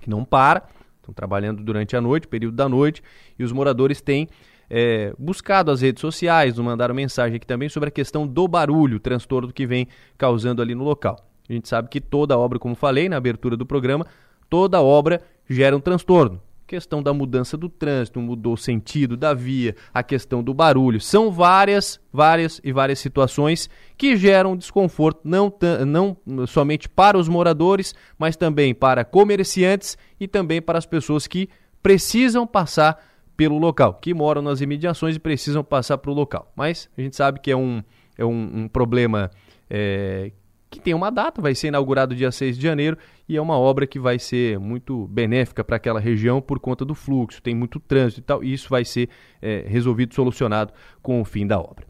que 0.05 0.09
não 0.09 0.23
para, 0.23 0.63
estão 0.97 1.13
trabalhando 1.13 1.63
durante 1.63 1.95
a 1.95 2.01
noite, 2.01 2.27
período 2.27 2.55
da 2.55 2.69
noite, 2.69 3.01
e 3.37 3.43
os 3.43 3.51
moradores 3.51 4.01
têm 4.01 4.29
é, 4.69 5.13
buscado 5.17 5.71
as 5.71 5.81
redes 5.81 5.99
sociais, 5.99 6.57
mandaram 6.59 6.93
mensagem 6.93 7.35
aqui 7.35 7.45
também 7.45 7.67
sobre 7.67 7.89
a 7.89 7.91
questão 7.91 8.27
do 8.27 8.47
barulho, 8.47 8.99
transtorno 8.99 9.51
que 9.51 9.65
vem 9.65 9.87
causando 10.17 10.61
ali 10.61 10.75
no 10.75 10.83
local. 10.83 11.17
A 11.49 11.53
gente 11.53 11.67
sabe 11.67 11.89
que 11.89 11.99
toda 11.99 12.37
obra, 12.37 12.59
como 12.59 12.75
falei 12.75 13.09
na 13.09 13.17
abertura 13.17 13.57
do 13.57 13.65
programa, 13.65 14.05
toda 14.49 14.81
obra 14.81 15.21
gera 15.49 15.75
um 15.75 15.79
transtorno 15.79 16.39
questão 16.67 17.01
da 17.01 17.13
mudança 17.13 17.55
do 17.55 17.69
trânsito, 17.69 18.19
mudou 18.19 18.53
o 18.53 18.57
sentido 18.57 19.15
da 19.15 19.33
via, 19.33 19.75
a 19.93 20.01
questão 20.01 20.43
do 20.43 20.53
barulho. 20.53 20.99
São 20.99 21.31
várias, 21.31 21.99
várias 22.11 22.59
e 22.63 22.71
várias 22.71 22.99
situações 22.99 23.69
que 23.97 24.17
geram 24.17 24.57
desconforto, 24.57 25.21
não, 25.23 25.53
não 25.85 26.17
somente 26.47 26.89
para 26.89 27.17
os 27.17 27.27
moradores, 27.27 27.93
mas 28.17 28.35
também 28.35 28.73
para 28.73 29.05
comerciantes 29.05 29.97
e 30.19 30.27
também 30.27 30.61
para 30.61 30.77
as 30.77 30.85
pessoas 30.85 31.27
que 31.27 31.49
precisam 31.81 32.47
passar 32.47 32.99
pelo 33.37 33.57
local, 33.57 33.95
que 33.95 34.13
moram 34.13 34.41
nas 34.41 34.61
imediações 34.61 35.15
e 35.15 35.19
precisam 35.19 35.63
passar 35.63 35.97
para 35.97 36.11
o 36.11 36.13
local. 36.13 36.51
Mas 36.55 36.89
a 36.97 37.01
gente 37.01 37.15
sabe 37.15 37.39
que 37.39 37.51
é 37.51 37.55
um, 37.55 37.83
é 38.17 38.25
um, 38.25 38.63
um 38.63 38.67
problema 38.67 39.29
é, 39.69 40.31
que 40.75 40.81
tem 40.81 40.93
uma 40.93 41.09
data, 41.09 41.41
vai 41.41 41.55
ser 41.55 41.67
inaugurado 41.67 42.15
dia 42.15 42.31
6 42.31 42.57
de 42.57 42.63
janeiro 42.63 42.97
e 43.27 43.35
é 43.35 43.41
uma 43.41 43.57
obra 43.57 43.87
que 43.87 43.99
vai 43.99 44.19
ser 44.19 44.59
muito 44.59 45.07
benéfica 45.07 45.63
para 45.63 45.77
aquela 45.77 45.99
região 45.99 46.41
por 46.41 46.59
conta 46.59 46.85
do 46.85 46.93
fluxo, 46.93 47.41
tem 47.41 47.55
muito 47.55 47.79
trânsito 47.79 48.21
e 48.21 48.23
tal, 48.23 48.43
e 48.43 48.53
isso 48.53 48.69
vai 48.69 48.85
ser 48.85 49.09
é, 49.41 49.65
resolvido, 49.67 50.13
solucionado 50.13 50.73
com 51.01 51.19
o 51.21 51.25
fim 51.25 51.47
da 51.47 51.59
obra. 51.59 51.85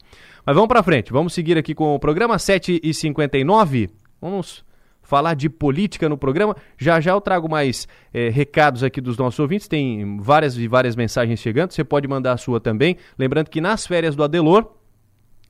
Mas 0.45 0.55
vamos 0.55 0.67
para 0.67 0.83
frente, 0.83 1.11
vamos 1.11 1.33
seguir 1.33 1.57
aqui 1.57 1.73
com 1.73 1.95
o 1.95 1.99
programa 1.99 2.37
7h59. 2.37 3.89
Vamos 4.21 4.63
falar 5.05 5.35
de 5.35 5.49
política 5.49 6.09
no 6.09 6.17
programa. 6.17 6.55
Já 6.77 6.99
já 6.99 7.11
eu 7.11 7.21
trago 7.21 7.49
mais 7.49 7.87
é, 8.13 8.29
recados 8.29 8.83
aqui 8.83 8.99
dos 8.99 9.17
nossos 9.17 9.39
ouvintes. 9.39 9.67
Tem 9.67 10.17
várias 10.19 10.57
e 10.57 10.67
várias 10.67 10.95
mensagens 10.95 11.39
chegando. 11.39 11.71
Você 11.71 11.83
pode 11.83 12.07
mandar 12.07 12.33
a 12.33 12.37
sua 12.37 12.59
também. 12.59 12.97
Lembrando 13.17 13.49
que 13.49 13.61
nas 13.61 13.87
férias 13.87 14.15
do 14.15 14.23
Adelor, 14.23 14.71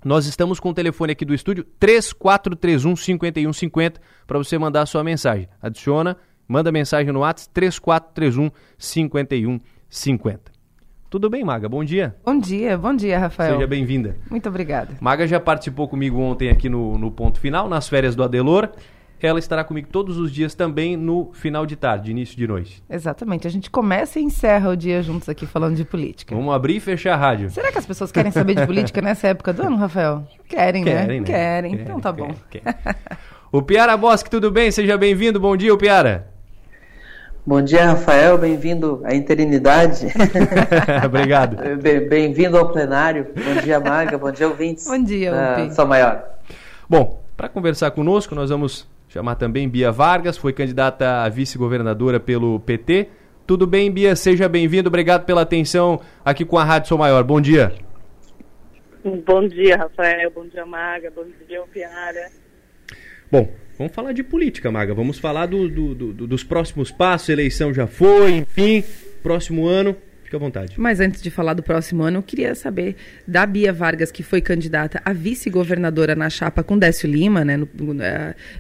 nós 0.06 0.28
estamos 0.28 0.60
com 0.60 0.70
o 0.70 0.74
telefone 0.74 1.14
aqui 1.14 1.26
do 1.26 1.34
estúdio 1.34 1.64
3431 1.80 2.95
5150 2.95 3.99
para 4.28 4.38
você 4.38 4.56
mandar 4.56 4.84
a 4.84 4.86
sua 4.86 5.03
mensagem. 5.03 5.49
Adiciona, 5.60 6.16
manda 6.47 6.72
mensagem 6.72 7.12
no 7.12 7.22
WhatsApp 7.22 7.51
3431 7.56 8.51
5150. 8.78 10.51
Tudo 11.10 11.28
bem, 11.28 11.43
Maga? 11.43 11.68
Bom 11.68 11.84
dia. 11.84 12.16
Bom 12.24 12.38
dia, 12.38 12.78
bom 12.78 12.95
dia, 12.95 13.18
Rafael. 13.18 13.56
Seja 13.56 13.66
bem-vinda. 13.66 14.16
Muito 14.30 14.47
obrigada. 14.47 14.95
Maga 15.01 15.26
já 15.26 15.39
participou 15.39 15.88
comigo 15.88 16.20
ontem 16.20 16.49
aqui 16.49 16.70
no, 16.70 16.99
no 16.99 17.10
Ponto 17.10 17.39
Final, 17.39 17.68
nas 17.68 17.89
férias 17.89 18.16
do 18.16 18.24
Adelor. 18.24 18.70
Ela 19.22 19.39
estará 19.39 19.63
comigo 19.63 19.88
todos 19.91 20.18
os 20.18 20.32
dias 20.32 20.53
também 20.53 20.97
no 20.97 21.32
final 21.34 21.66
de 21.66 21.76
tarde, 21.76 22.11
início 22.11 22.38
de 22.38 22.47
noite. 22.47 22.84
Exatamente. 22.89 23.47
A 23.47 23.49
gente 23.49 23.70
começa 23.70 24.20
e 24.20 24.24
encerra 24.24 24.70
o 24.70 24.76
dia 24.76 25.01
juntos 25.01 25.30
aqui 25.30 25.45
falando 25.45 25.76
de 25.76 25.86
política. 25.86 26.36
Vamos 26.36 26.53
abrir 26.53 26.76
e 26.76 26.80
fechar 26.80 27.13
a 27.13 27.18
rádio. 27.18 27.49
Será 27.49 27.72
que 27.72 27.78
as 27.78 27.86
pessoas 27.86 28.11
querem 28.11 28.32
saber 28.32 28.55
de 28.55 28.66
política 28.68 29.01
nessa 29.01 29.28
época 29.30 29.53
do 29.53 29.63
ano, 29.63 29.78
Rafael? 29.78 30.28
Querem, 30.47 30.84
né? 30.84 30.91
querem 30.91 31.22
né? 31.22 31.28
né? 31.28 31.34
Querem. 31.34 31.74
Então 31.74 31.99
tá 31.99 32.11
bom. 32.11 32.36
Querem. 32.49 32.68
o 33.51 33.61
Piara 33.61 33.95
Bosque, 33.95 34.30
tudo 34.30 34.51
bem? 34.51 34.70
Seja 34.70 34.97
bem-vindo. 34.97 35.39
Bom 35.39 35.55
dia, 35.55 35.76
Piara. 35.78 36.28
Bom 37.47 37.61
dia, 37.61 37.86
Rafael. 37.86 38.38
Bem-vindo 38.38 39.01
à 39.05 39.13
interinidade. 39.16 40.07
Obrigado. 41.05 41.57
Bem-vindo 42.09 42.57
ao 42.57 42.72
plenário. 42.72 43.28
Bom 43.36 43.61
dia, 43.61 43.80
Maga. 43.80 44.18
Bom 44.18 44.32
dia, 44.32 44.47
ouvintes. 44.47 44.88
Bom 44.88 45.01
dia, 45.01 45.32
uh, 45.32 45.72
São 45.72 45.86
Maior. 45.86 46.24
Bom, 46.89 47.22
para 47.38 47.47
conversar 47.47 47.91
conosco, 47.91 48.34
nós 48.34 48.49
vamos 48.49 48.88
chamar 49.16 49.36
também 49.36 49.70
Bia 49.70 49.93
Vargas, 49.93 50.36
foi 50.36 50.51
candidata 50.51 51.24
a 51.24 51.30
vice-governadora 51.30 52.20
pelo 52.20 52.59
PT. 52.59 53.07
Tudo 53.47 53.66
bem, 53.66 53.89
Bia? 53.89 54.13
Seja 54.13 54.49
bem-vindo. 54.49 54.89
Obrigado 54.89 55.24
pela 55.24 55.43
atenção 55.43 56.01
aqui 56.26 56.43
com 56.43 56.57
a 56.57 56.66
Rádio 56.66 56.89
Sou 56.89 56.97
Maior. 56.97 57.24
Bom 57.24 57.39
dia. 57.39 57.72
Bom 59.26 59.47
dia, 59.47 59.78
Rafael. 59.78 60.30
Bom 60.32 60.45
dia, 60.47 60.66
Maga. 60.66 61.09
Bom 61.16 61.24
dia, 61.47 61.61
Piara. 61.72 62.30
Bom, 63.32 63.47
Vamos 63.78 63.93
falar 63.93 64.13
de 64.13 64.24
política, 64.24 64.72
Maga. 64.72 64.93
Vamos 64.93 65.20
falar 65.20 65.47
do, 65.47 65.68
do, 65.68 65.93
do, 65.93 66.28
dos 66.28 66.45
próximos 66.45 66.91
passos. 66.91 67.30
A 67.30 67.34
eleição 67.34 67.74
já 67.74 67.86
foi, 67.86 68.32
enfim. 68.32 68.84
Próximo 69.22 69.68
ano. 69.68 69.97
Fique 70.26 70.36
à 70.36 70.39
vontade. 70.39 70.73
Mas 70.76 70.99
antes 70.99 71.21
de 71.21 71.30
falar 71.30 71.53
do 71.53 71.61
próximo 71.61 72.01
ano, 72.01 72.17
eu 72.17 72.23
queria 72.23 72.55
saber 72.55 72.95
da 73.28 73.45
Bia 73.45 73.71
Vargas, 73.71 74.11
que 74.11 74.23
foi 74.23 74.41
candidata 74.41 74.99
a 75.05 75.13
vice-governadora 75.13 76.15
na 76.15 76.32
chapa 76.32 76.63
com 76.63 76.76
Décio 76.80 77.07
Lima, 77.07 77.45
né, 77.45 77.55
no, 77.55 77.69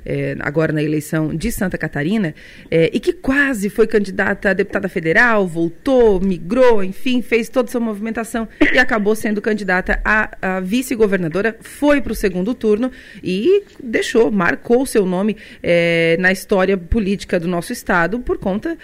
é, 0.05 0.37
agora 0.41 0.71
na 0.71 0.83
eleição 0.83 1.35
de 1.35 1.51
Santa 1.51 1.75
Catarina, 1.75 2.35
é, 2.69 2.91
e 2.93 2.99
que 2.99 3.11
quase 3.11 3.71
foi 3.71 3.87
candidata 3.87 4.51
a 4.51 4.53
deputada 4.53 4.87
federal, 4.87 5.47
voltou, 5.47 6.21
migrou, 6.21 6.83
enfim, 6.83 7.23
fez 7.23 7.49
toda 7.49 7.67
essa 7.67 7.79
movimentação 7.79 8.47
e 8.71 8.77
acabou 8.77 9.15
sendo 9.15 9.41
candidata 9.41 9.99
a, 10.05 10.57
a 10.57 10.59
vice-governadora, 10.59 11.57
foi 11.61 11.99
para 11.99 12.11
o 12.11 12.15
segundo 12.15 12.53
turno 12.53 12.91
e 13.23 13.63
deixou, 13.83 14.29
marcou 14.29 14.85
seu 14.85 15.03
nome 15.03 15.35
é, 15.63 16.15
na 16.19 16.31
história 16.31 16.77
política 16.77 17.39
do 17.39 17.47
nosso 17.47 17.73
estado 17.73 18.19
por 18.19 18.37
conta 18.37 18.77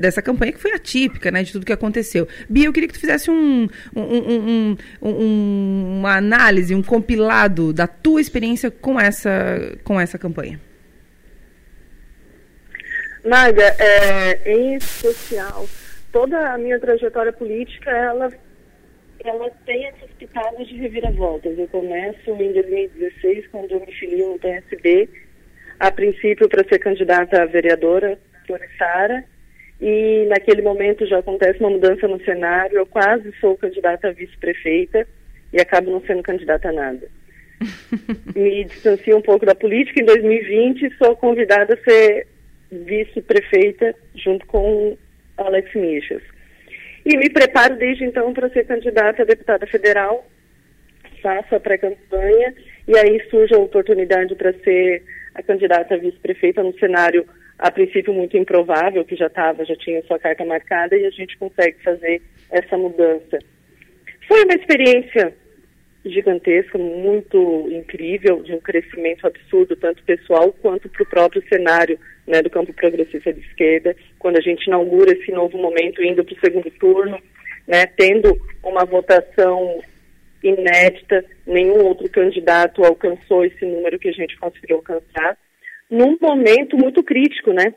dessa 0.00 0.22
campanha 0.22 0.52
que 0.52 0.60
foi 0.60 0.72
atípica, 0.72 1.32
né, 1.32 1.42
de 1.42 1.50
tudo 1.50 1.66
que 1.66 1.72
aconteceu. 1.72 2.27
Bia, 2.48 2.66
eu 2.66 2.72
queria 2.72 2.88
que 2.88 2.94
tu 2.94 3.00
fizesse 3.00 3.30
um, 3.30 3.68
um, 3.94 4.76
um, 5.02 5.98
uma 5.98 6.16
análise, 6.16 6.74
um 6.74 6.82
compilado 6.82 7.72
da 7.72 7.86
tua 7.86 8.20
experiência 8.20 8.70
com 8.70 8.98
essa, 8.98 9.76
com 9.84 10.00
essa 10.00 10.18
campanha. 10.18 10.60
Naga, 13.24 13.74
é, 13.78 14.52
em 14.52 14.76
especial, 14.76 15.66
toda 16.12 16.54
a 16.54 16.58
minha 16.58 16.78
trajetória 16.78 17.32
política, 17.32 17.90
ela, 17.90 18.30
ela 19.24 19.50
tem 19.66 19.86
essas 19.86 20.10
pitadas 20.18 20.66
de 20.66 20.76
reviravoltas. 20.76 21.58
Eu 21.58 21.68
começo 21.68 22.30
em 22.30 22.52
2016, 22.52 23.46
quando 23.48 23.72
eu 23.72 23.80
me 23.80 23.92
filio 23.92 24.32
no 24.32 24.38
PSB, 24.38 25.08
a 25.78 25.90
princípio 25.90 26.48
para 26.48 26.66
ser 26.68 26.78
candidata 26.78 27.42
a 27.42 27.46
vereadora 27.46 28.18
por 28.46 28.60
Sara, 28.78 29.24
e 29.80 30.26
naquele 30.28 30.62
momento 30.62 31.06
já 31.06 31.18
acontece 31.18 31.60
uma 31.60 31.70
mudança 31.70 32.08
no 32.08 32.22
cenário. 32.24 32.78
Eu 32.78 32.86
quase 32.86 33.32
sou 33.40 33.56
candidata 33.56 34.08
a 34.08 34.12
vice-prefeita 34.12 35.06
e 35.52 35.60
acabo 35.60 35.90
não 35.90 36.00
sendo 36.02 36.22
candidata 36.22 36.68
a 36.68 36.72
nada. 36.72 37.08
me 38.34 38.64
distancio 38.64 39.16
um 39.16 39.22
pouco 39.22 39.46
da 39.46 39.54
política. 39.54 40.00
Em 40.00 40.04
2020, 40.04 40.96
sou 40.96 41.16
convidada 41.16 41.74
a 41.74 41.84
ser 41.84 42.26
vice-prefeita 42.70 43.94
junto 44.14 44.44
com 44.46 44.96
Alex 45.36 45.72
Michas. 45.74 46.22
E 47.06 47.16
me 47.16 47.30
preparo 47.30 47.76
desde 47.76 48.04
então 48.04 48.34
para 48.34 48.50
ser 48.50 48.66
candidata 48.66 49.22
a 49.22 49.26
deputada 49.26 49.66
federal. 49.66 50.26
Faço 51.22 51.54
a 51.54 51.60
pré-campanha 51.60 52.54
e 52.86 52.96
aí 52.96 53.20
surge 53.30 53.54
a 53.54 53.58
oportunidade 53.58 54.34
para 54.34 54.52
ser 54.52 55.02
a 55.34 55.42
candidata 55.42 55.94
a 55.94 55.98
vice-prefeita 55.98 56.62
no 56.62 56.76
cenário 56.78 57.24
a 57.58 57.70
princípio 57.70 58.14
muito 58.14 58.36
improvável, 58.36 59.04
que 59.04 59.16
já 59.16 59.26
estava, 59.26 59.64
já 59.64 59.74
tinha 59.76 60.02
sua 60.04 60.18
carta 60.18 60.44
marcada 60.44 60.96
e 60.96 61.04
a 61.04 61.10
gente 61.10 61.36
consegue 61.38 61.76
fazer 61.82 62.22
essa 62.50 62.76
mudança. 62.76 63.38
Foi 64.28 64.44
uma 64.44 64.54
experiência 64.54 65.34
gigantesca, 66.04 66.78
muito 66.78 67.68
incrível, 67.70 68.42
de 68.42 68.52
um 68.52 68.60
crescimento 68.60 69.26
absurdo, 69.26 69.74
tanto 69.76 70.02
pessoal 70.04 70.52
quanto 70.62 70.88
para 70.88 71.02
o 71.02 71.08
próprio 71.08 71.42
cenário 71.48 71.98
né, 72.26 72.40
do 72.42 72.48
campo 72.50 72.72
progressista 72.72 73.32
de 73.32 73.40
esquerda, 73.40 73.96
quando 74.18 74.36
a 74.36 74.40
gente 74.40 74.66
inaugura 74.66 75.12
esse 75.12 75.32
novo 75.32 75.58
momento, 75.58 76.02
indo 76.02 76.24
para 76.24 76.34
o 76.34 76.40
segundo 76.40 76.70
turno, 76.78 77.18
né, 77.66 77.86
tendo 77.86 78.38
uma 78.62 78.84
votação 78.84 79.82
inédita, 80.42 81.24
nenhum 81.46 81.84
outro 81.84 82.08
candidato 82.08 82.84
alcançou 82.84 83.44
esse 83.44 83.66
número 83.66 83.98
que 83.98 84.08
a 84.08 84.12
gente 84.12 84.38
conseguiu 84.38 84.76
alcançar 84.76 85.36
num 85.90 86.16
momento 86.20 86.76
muito 86.76 87.02
crítico, 87.02 87.52
né? 87.52 87.74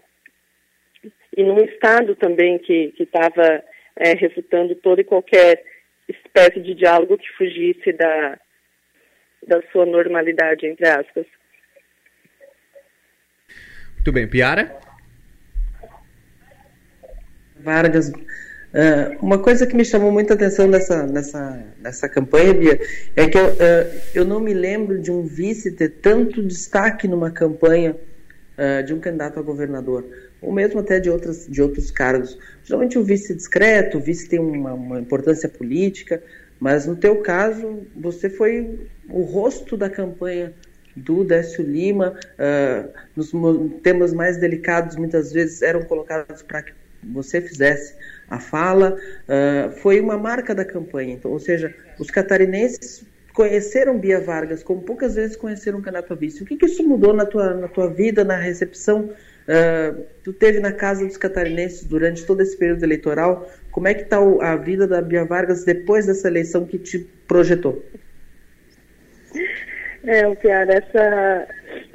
E 1.36 1.43
num 1.43 1.64
estado 1.64 2.16
também 2.16 2.59
que 2.59 2.93
estava 2.99 3.64
é, 3.95 4.14
refutando 4.14 4.76
toda 4.76 5.01
e 5.01 5.05
qualquer 5.05 5.64
espécie 6.07 6.59
de 6.62 6.74
diálogo 6.74 7.18
que 7.18 7.32
fugisse 7.38 7.93
da, 7.93 8.39
da 9.47 9.62
sua 9.72 9.86
normalidade, 9.86 10.66
entre 10.66 10.88
aspas. 10.88 11.26
Muito 13.95 14.12
bem, 14.12 14.28
Piara? 14.28 14.80
Vargas, 17.55 18.12
Uh, 18.72 19.17
uma 19.22 19.38
coisa 19.38 19.67
que 19.67 19.76
me 19.76 19.84
chamou 19.84 20.13
muita 20.13 20.34
atenção 20.34 20.65
nessa, 20.65 21.05
nessa, 21.05 21.61
nessa 21.82 22.07
campanha, 22.07 22.53
Bia, 22.53 22.80
é 23.17 23.28
que 23.28 23.38
eu, 23.38 23.47
uh, 23.47 24.01
eu 24.15 24.24
não 24.24 24.39
me 24.39 24.53
lembro 24.53 24.97
de 24.97 25.11
um 25.11 25.24
vice 25.24 25.72
ter 25.72 25.89
tanto 25.89 26.41
destaque 26.41 27.05
numa 27.05 27.30
campanha 27.30 27.97
uh, 28.57 28.84
de 28.84 28.93
um 28.93 28.99
candidato 28.99 29.39
a 29.39 29.41
governador, 29.41 30.05
ou 30.41 30.53
mesmo 30.53 30.80
até 30.80 31.01
de, 31.01 31.09
outras, 31.09 31.45
de 31.49 31.61
outros 31.61 31.91
cargos. 31.91 32.38
Geralmente 32.63 32.97
o 32.97 33.03
vice 33.03 33.34
é 33.34 33.36
discreto, 33.36 33.97
o 33.97 34.01
vice 34.01 34.30
tem 34.30 34.39
uma, 34.39 34.74
uma 34.74 35.01
importância 35.01 35.49
política, 35.49 36.24
mas 36.57 36.86
no 36.86 36.95
teu 36.95 37.17
caso, 37.17 37.86
você 37.93 38.30
foi 38.30 38.88
o 39.09 39.24
rosto 39.24 39.76
da 39.76 39.89
campanha 39.89 40.53
do 40.95 41.24
Décio 41.24 41.63
Lima, 41.63 42.19
nos 43.15 43.32
temas 43.82 44.13
mais 44.13 44.38
delicados 44.38 44.95
muitas 44.95 45.32
vezes 45.32 45.61
eram 45.61 45.84
colocados 45.84 46.43
para 46.43 46.61
que 46.61 46.74
você 47.03 47.41
fizesse 47.41 47.95
a 48.32 48.39
fala, 48.39 48.95
uh, 49.27 49.71
foi 49.73 49.99
uma 49.99 50.17
marca 50.17 50.55
da 50.55 50.63
campanha. 50.63 51.13
Então, 51.13 51.29
ou 51.32 51.39
seja, 51.39 51.75
os 51.99 52.09
catarinenses 52.09 53.05
conheceram 53.34 53.99
Bia 53.99 54.21
Vargas 54.21 54.63
como 54.63 54.82
poucas 54.82 55.15
vezes 55.15 55.36
conheceram 55.36 55.79
o 55.79 55.82
candidato 55.82 56.13
a 56.13 56.15
vice. 56.15 56.41
O 56.41 56.45
que, 56.45 56.55
que 56.55 56.65
isso 56.65 56.82
mudou 56.88 57.13
na 57.13 57.25
tua, 57.25 57.53
na 57.53 57.67
tua 57.67 57.89
vida, 57.89 58.23
na 58.23 58.38
recepção? 58.38 59.09
Uh, 59.41 60.03
tu 60.23 60.32
teve 60.32 60.61
na 60.61 60.71
casa 60.71 61.05
dos 61.05 61.17
catarinenses 61.17 61.84
durante 61.84 62.25
todo 62.25 62.41
esse 62.41 62.57
período 62.57 62.84
eleitoral. 62.84 63.51
Como 63.69 63.89
é 63.89 63.93
que 63.93 64.03
está 64.03 64.17
a 64.17 64.55
vida 64.55 64.88
da 64.88 65.01
Bia 65.01 65.25
Vargas 65.25 65.65
depois 65.65 66.05
dessa 66.05 66.29
eleição 66.29 66.65
que 66.65 66.79
te 66.79 66.99
projetou? 67.27 67.84
É, 70.05 70.34
Piara, 70.36 70.73
essa, 70.73 71.47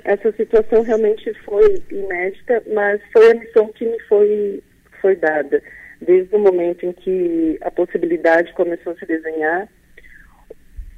essa 0.05 0.33
situação 0.33 0.83
realmente 0.83 1.33
foi 1.47 1.83
inédita, 1.91 2.63
mas 2.75 3.01
foi 3.11 3.31
a 3.31 3.35
missão 3.35 3.69
que 3.73 3.87
me 3.87 3.99
foi 4.03 4.63
foi 5.01 5.17
dada. 5.17 5.63
Desde 6.01 6.35
o 6.35 6.39
momento 6.39 6.85
em 6.85 6.93
que 6.93 7.59
a 7.63 7.71
possibilidade 7.71 8.53
começou 8.53 8.93
a 8.93 8.97
se 8.97 9.07
desenhar, 9.07 9.69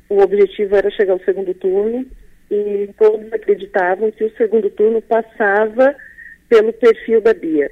o 0.09 0.21
objetivo 0.21 0.77
era 0.77 0.91
chegar 0.91 1.13
ao 1.13 1.21
segundo 1.21 1.55
turno 1.55 2.07
e 2.51 2.91
todos 2.99 3.33
acreditavam 3.33 4.11
que 4.11 4.25
o 4.25 4.37
segundo 4.37 4.71
turno 4.71 5.03
passava 5.03 5.95
pelo 6.49 6.73
perfil 6.73 7.21
da 7.21 7.35
Bia, 7.35 7.71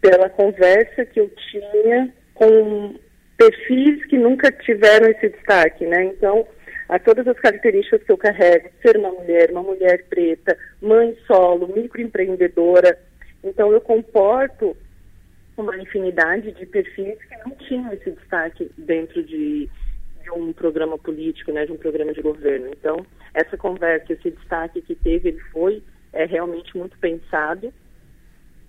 pela 0.00 0.28
conversa 0.28 1.04
que 1.06 1.18
eu 1.18 1.30
tinha 1.50 2.12
com 2.34 2.94
perfis 3.36 4.04
que 4.06 4.18
nunca 4.18 4.50
tiveram 4.52 5.08
esse 5.08 5.28
destaque, 5.30 5.86
né? 5.86 6.04
Então, 6.04 6.46
a 6.88 6.98
todas 6.98 7.26
as 7.26 7.38
características 7.38 8.02
que 8.02 8.12
eu 8.12 8.16
carrego, 8.18 8.68
ser 8.80 8.96
uma 8.96 9.10
mulher, 9.10 9.50
uma 9.50 9.62
mulher 9.62 10.04
preta, 10.08 10.56
mãe 10.80 11.16
solo, 11.26 11.72
microempreendedora. 11.74 12.98
Então 13.42 13.72
eu 13.72 13.80
comporto 13.80 14.76
uma 15.56 15.76
infinidade 15.78 16.52
de 16.52 16.66
perfis 16.66 17.18
que 17.24 17.36
não 17.44 17.56
tinham 17.56 17.92
esse 17.92 18.10
destaque 18.10 18.70
dentro 18.76 19.22
de, 19.22 19.68
de 20.22 20.30
um 20.30 20.52
programa 20.52 20.98
político, 20.98 21.52
né, 21.52 21.64
de 21.64 21.72
um 21.72 21.76
programa 21.76 22.12
de 22.12 22.20
governo. 22.20 22.68
Então, 22.68 23.04
essa 23.32 23.56
conversa, 23.56 24.12
esse 24.12 24.30
destaque 24.30 24.82
que 24.82 24.94
teve, 24.94 25.30
ele 25.30 25.40
foi 25.52 25.82
é, 26.12 26.24
realmente 26.24 26.76
muito 26.76 26.98
pensado 26.98 27.72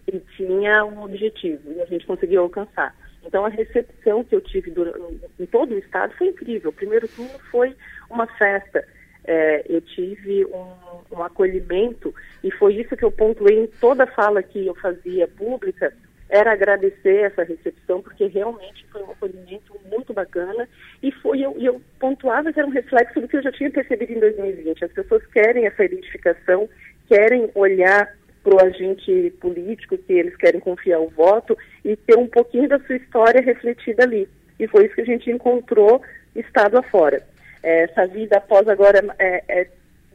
e 0.07 0.19
tinha 0.37 0.85
um 0.85 1.03
objetivo, 1.03 1.73
e 1.73 1.81
a 1.81 1.85
gente 1.85 2.05
conseguiu 2.05 2.41
alcançar. 2.41 2.95
Então, 3.25 3.45
a 3.45 3.49
recepção 3.49 4.23
que 4.23 4.33
eu 4.33 4.39
tive 4.39 4.71
durante, 4.71 5.19
em 5.37 5.45
todo 5.45 5.73
o 5.73 5.77
estado 5.77 6.13
foi 6.17 6.27
incrível. 6.27 6.69
O 6.69 6.73
primeiro 6.73 7.07
turno 7.09 7.37
foi 7.51 7.75
uma 8.09 8.25
festa. 8.25 8.87
É, 9.25 9.65
eu 9.67 9.81
tive 9.81 10.45
um, 10.45 11.17
um, 11.17 11.21
acolhimento 11.21 12.15
e 12.41 12.49
foi 12.49 12.75
isso 12.75 12.95
que 12.95 13.03
eu 13.03 13.11
pontuei 13.11 13.65
em 13.65 13.67
toda 13.67 14.07
fala 14.07 14.41
que 14.41 14.65
eu 14.65 14.73
fazia 14.75 15.27
pública, 15.27 15.93
era 16.29 16.51
agradecer 16.51 17.23
essa 17.23 17.43
recepção, 17.43 18.01
porque 18.01 18.27
realmente 18.27 18.85
foi 18.91 19.01
um 19.03 19.11
acolhimento 19.11 19.79
muito 19.89 20.13
bacana 20.13 20.67
e 21.01 21.11
foi 21.11 21.41
eu, 21.41 21.55
eu 21.59 21.81
pontuava 21.99 22.51
que 22.51 22.59
era 22.59 22.67
um 22.67 22.71
reflexo 22.71 23.21
do 23.21 23.27
que 23.27 23.37
eu 23.37 23.43
já 23.43 23.51
tinha 23.51 23.71
percebido 23.71 24.13
em 24.13 24.19
2020. 24.19 24.85
As 24.85 24.91
pessoas 24.91 25.25
querem 25.27 25.65
essa 25.65 25.85
identificação, 25.85 26.67
querem 27.07 27.49
olhar 27.55 28.13
para 28.43 28.55
o 28.55 28.65
agente 28.65 29.33
político 29.41 29.97
que 29.97 30.13
eles 30.13 30.35
querem 30.37 30.59
confiar 30.59 30.99
o 30.99 31.09
voto 31.09 31.57
e 31.83 31.95
ter 31.95 32.17
um 32.17 32.27
pouquinho 32.27 32.67
da 32.67 32.79
sua 32.79 32.95
história 32.95 33.41
refletida 33.41 34.03
ali. 34.03 34.27
E 34.59 34.67
foi 34.67 34.85
isso 34.85 34.95
que 34.95 35.01
a 35.01 35.05
gente 35.05 35.29
encontrou 35.29 36.01
estado 36.35 36.77
afora. 36.77 37.21
É, 37.63 37.83
essa 37.83 38.05
vida 38.07 38.37
após 38.37 38.67
agora 38.67 39.03
é, 39.19 39.43
é 39.47 39.67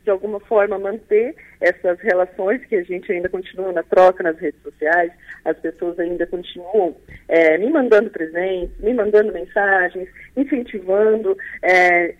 de 0.05 0.11
alguma 0.11 0.40
forma 0.40 0.78
manter 0.78 1.34
essas 1.61 1.98
relações 2.00 2.64
que 2.66 2.76
a 2.76 2.82
gente 2.82 3.11
ainda 3.12 3.28
continua 3.28 3.72
na 3.72 3.82
troca 3.82 4.22
nas 4.22 4.38
redes 4.38 4.61
sociais, 4.62 5.12
as 5.44 5.57
pessoas 5.59 5.98
ainda 5.98 6.26
continuam 6.26 6.96
é, 7.28 7.57
me 7.59 7.70
mandando 7.70 8.11
presentes, 8.11 8.76
me 8.80 8.92
mandando 8.92 9.32
mensagens, 9.32 10.09
incentivando, 10.36 11.36
é, 11.62 12.14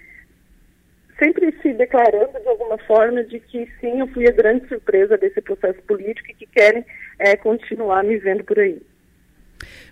sempre 1.18 1.52
se 1.62 1.72
declarando 1.72 2.38
de 2.40 2.48
alguma 2.48 2.78
forma 2.78 3.22
de 3.24 3.38
que 3.40 3.68
sim, 3.80 4.00
eu 4.00 4.06
fui 4.08 4.28
a 4.28 4.32
grande 4.32 4.66
surpresa 4.68 5.16
desse 5.16 5.40
processo 5.40 5.80
político 5.82 6.30
e 6.30 6.34
que 6.34 6.46
querem 6.46 6.84
é, 7.18 7.36
continuar 7.36 8.02
me 8.04 8.16
vendo 8.18 8.44
por 8.44 8.58
aí. 8.58 8.80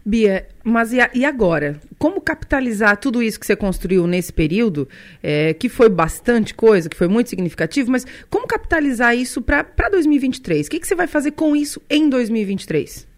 Bia, 0.05 0.47
mas 0.65 0.93
e, 0.93 1.25
agora? 1.25 1.77
Como 1.99 2.21
capitalizar 2.21 2.97
tudo 2.97 3.23
isso 3.23 3.39
que 3.39 3.47
você 3.47 3.57
construiu 3.57 4.07
nesse 4.07 4.33
período, 4.33 4.89
é, 5.23 5.55
que 5.55 5.69
foi 5.69 5.89
bastante 5.89 6.55
coisa, 6.55 6.89
que 6.89 6.97
foi 6.97 7.09
muito 7.09 7.31
significativo, 7.31 7.91
mas 7.91 8.05
como 8.29 8.47
capitalizar 8.47 9.15
isso 9.15 9.43
para 9.43 9.89
2023? 9.91 10.67
O 10.67 10.71
que, 10.71 10.81
que 10.81 10.87
você 10.87 10.95
vai 10.95 11.07
fazer 11.07 11.33
com 11.33 11.55
isso 11.55 11.83
em 11.89 12.09
2023? 12.09 13.09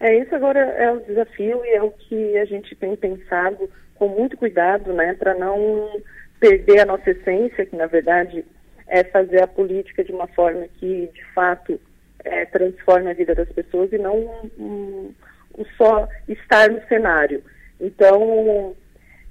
É, 0.00 0.18
isso 0.18 0.34
agora 0.34 0.60
é 0.60 0.92
o 0.92 1.00
desafio 1.00 1.64
e 1.64 1.68
é 1.70 1.82
o 1.82 1.90
que 1.90 2.36
a 2.38 2.44
gente 2.44 2.74
tem 2.74 2.94
pensado 2.96 3.70
com 3.94 4.08
muito 4.08 4.36
cuidado, 4.36 4.92
né, 4.92 5.14
para 5.14 5.34
não 5.34 6.02
perder 6.38 6.80
a 6.80 6.86
nossa 6.86 7.10
essência, 7.10 7.64
que 7.64 7.76
na 7.76 7.86
verdade 7.86 8.44
é 8.86 9.02
fazer 9.04 9.42
a 9.42 9.46
política 9.46 10.04
de 10.04 10.12
uma 10.12 10.26
forma 10.28 10.66
que, 10.78 11.08
de 11.12 11.24
fato, 11.34 11.80
é, 12.26 12.44
transforme 12.46 13.10
a 13.10 13.14
vida 13.14 13.34
das 13.34 13.48
pessoas 13.50 13.92
e 13.92 13.98
não 13.98 14.16
um, 14.58 15.14
um, 15.56 15.64
só 15.76 16.08
estar 16.28 16.68
no 16.68 16.82
cenário. 16.88 17.42
Então, 17.80 18.74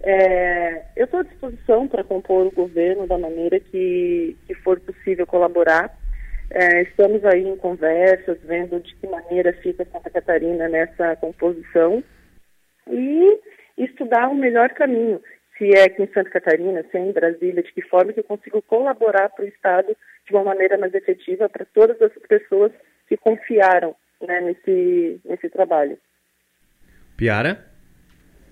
é, 0.01 0.83
eu 0.95 1.05
estou 1.05 1.19
à 1.19 1.23
disposição 1.23 1.87
para 1.87 2.03
compor 2.03 2.47
o 2.47 2.51
governo 2.51 3.05
da 3.05 3.17
maneira 3.17 3.59
que, 3.59 4.35
que 4.47 4.53
for 4.55 4.79
possível 4.79 5.27
colaborar. 5.27 5.95
É, 6.49 6.83
estamos 6.83 7.25
aí 7.25 7.45
em 7.45 7.57
conversas, 7.57 8.37
vendo 8.43 8.79
de 8.79 8.95
que 8.95 9.07
maneira 9.07 9.51
fica 9.61 9.85
Santa 9.91 10.09
Catarina 10.09 10.69
nessa 10.69 11.15
composição 11.17 12.03
e 12.89 13.39
estudar 13.77 14.29
o 14.29 14.35
melhor 14.35 14.69
caminho. 14.69 15.21
Se 15.57 15.69
é 15.75 15.83
aqui 15.83 16.03
em 16.03 16.13
Santa 16.13 16.29
Catarina, 16.29 16.83
se 16.83 16.97
é 16.97 17.01
em 17.01 17.11
Brasília, 17.11 17.63
de 17.63 17.73
que 17.73 17.81
forma 17.81 18.13
que 18.13 18.19
eu 18.19 18.25
consigo 18.25 18.61
colaborar 18.61 19.29
para 19.29 19.43
o 19.43 19.47
Estado 19.47 19.95
de 20.27 20.33
uma 20.33 20.43
maneira 20.43 20.77
mais 20.77 20.93
efetiva 20.93 21.49
para 21.49 21.65
todas 21.65 21.99
as 22.01 22.11
pessoas 22.27 22.71
que 23.07 23.17
confiaram 23.17 23.95
né, 24.21 24.41
nesse, 24.41 25.19
nesse 25.25 25.49
trabalho. 25.49 25.97
Piara? 27.17 27.65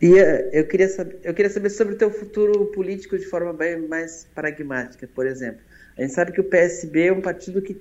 E 0.02 0.20
eh, 0.20 0.50
eu 0.52 0.68
queria, 0.68 0.90
saber, 0.90 1.20
eu 1.24 1.34
queria 1.34 1.50
saber 1.50 1.70
sobre 1.70 1.94
o 1.94 1.98
teu 1.98 2.12
futuro 2.12 2.66
político 2.68 3.18
de 3.18 3.26
forma 3.26 3.54
bem 3.54 3.88
mais 3.88 4.30
pragmática, 4.36 5.08
por 5.08 5.26
exemplo. 5.26 5.62
A 5.98 6.02
gente 6.02 6.14
sabe 6.14 6.32
que 6.32 6.42
o 6.42 6.44
PSB 6.44 7.08
é 7.08 7.14
um 7.14 7.22
partido 7.22 7.62
que 7.62 7.80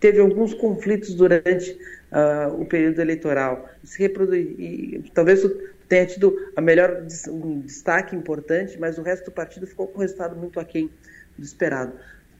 teve 0.00 0.20
alguns 0.20 0.54
conflitos 0.54 1.14
durante 1.14 1.78
uh, 2.10 2.60
o 2.60 2.66
período 2.66 3.00
eleitoral. 3.00 3.68
Se 3.84 4.00
reproduz, 4.00 4.46
e, 4.58 5.10
talvez 5.14 5.42
tenha 5.88 6.06
tido 6.06 6.36
a 6.56 6.60
melhor 6.60 7.04
um 7.28 7.60
destaque 7.60 8.16
importante, 8.16 8.78
mas 8.78 8.98
o 8.98 9.02
resto 9.02 9.26
do 9.26 9.32
partido 9.32 9.66
ficou 9.66 9.86
com 9.86 9.98
um 9.98 10.00
resultado 10.00 10.34
muito 10.34 10.58
aquém 10.58 10.90
do 11.36 11.44
esperado. 11.44 11.92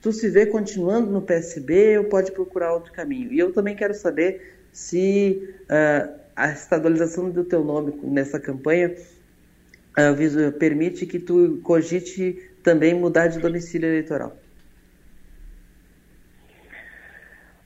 Tu 0.03 0.11
se 0.11 0.29
vê 0.29 0.45
continuando 0.45 1.09
no 1.09 1.21
PSB 1.21 1.97
ou 1.97 2.03
pode 2.03 2.33
procurar 2.33 2.73
outro 2.73 2.91
caminho? 2.91 3.31
E 3.31 3.39
eu 3.39 3.53
também 3.53 3.73
quero 3.73 3.93
saber 3.93 4.53
se 4.69 5.55
uh, 5.61 6.19
a 6.35 6.49
estadualização 6.49 7.29
do 7.29 7.45
teu 7.45 7.63
nome 7.63 7.97
nessa 8.03 8.37
campanha 8.37 8.93
uh, 9.97 10.51
permite 10.59 11.05
que 11.05 11.19
tu 11.19 11.61
cogite 11.63 12.51
também 12.61 12.93
mudar 12.93 13.27
de 13.27 13.39
domicílio 13.39 13.87
eleitoral. 13.87 14.35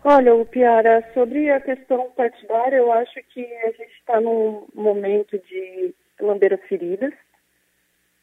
Olha, 0.03 0.35
o 0.35 0.45
Piara, 0.45 1.03
sobre 1.15 1.49
a 1.49 1.59
questão 1.59 2.11
partidária, 2.11 2.77
eu 2.77 2.91
acho 2.91 3.19
que 3.33 3.43
a 3.63 3.71
gente 3.71 3.93
está 3.99 4.21
num 4.21 4.67
momento 4.75 5.39
de 5.39 5.91
lamber 6.21 6.53
as 6.53 6.61
feridas, 6.69 7.13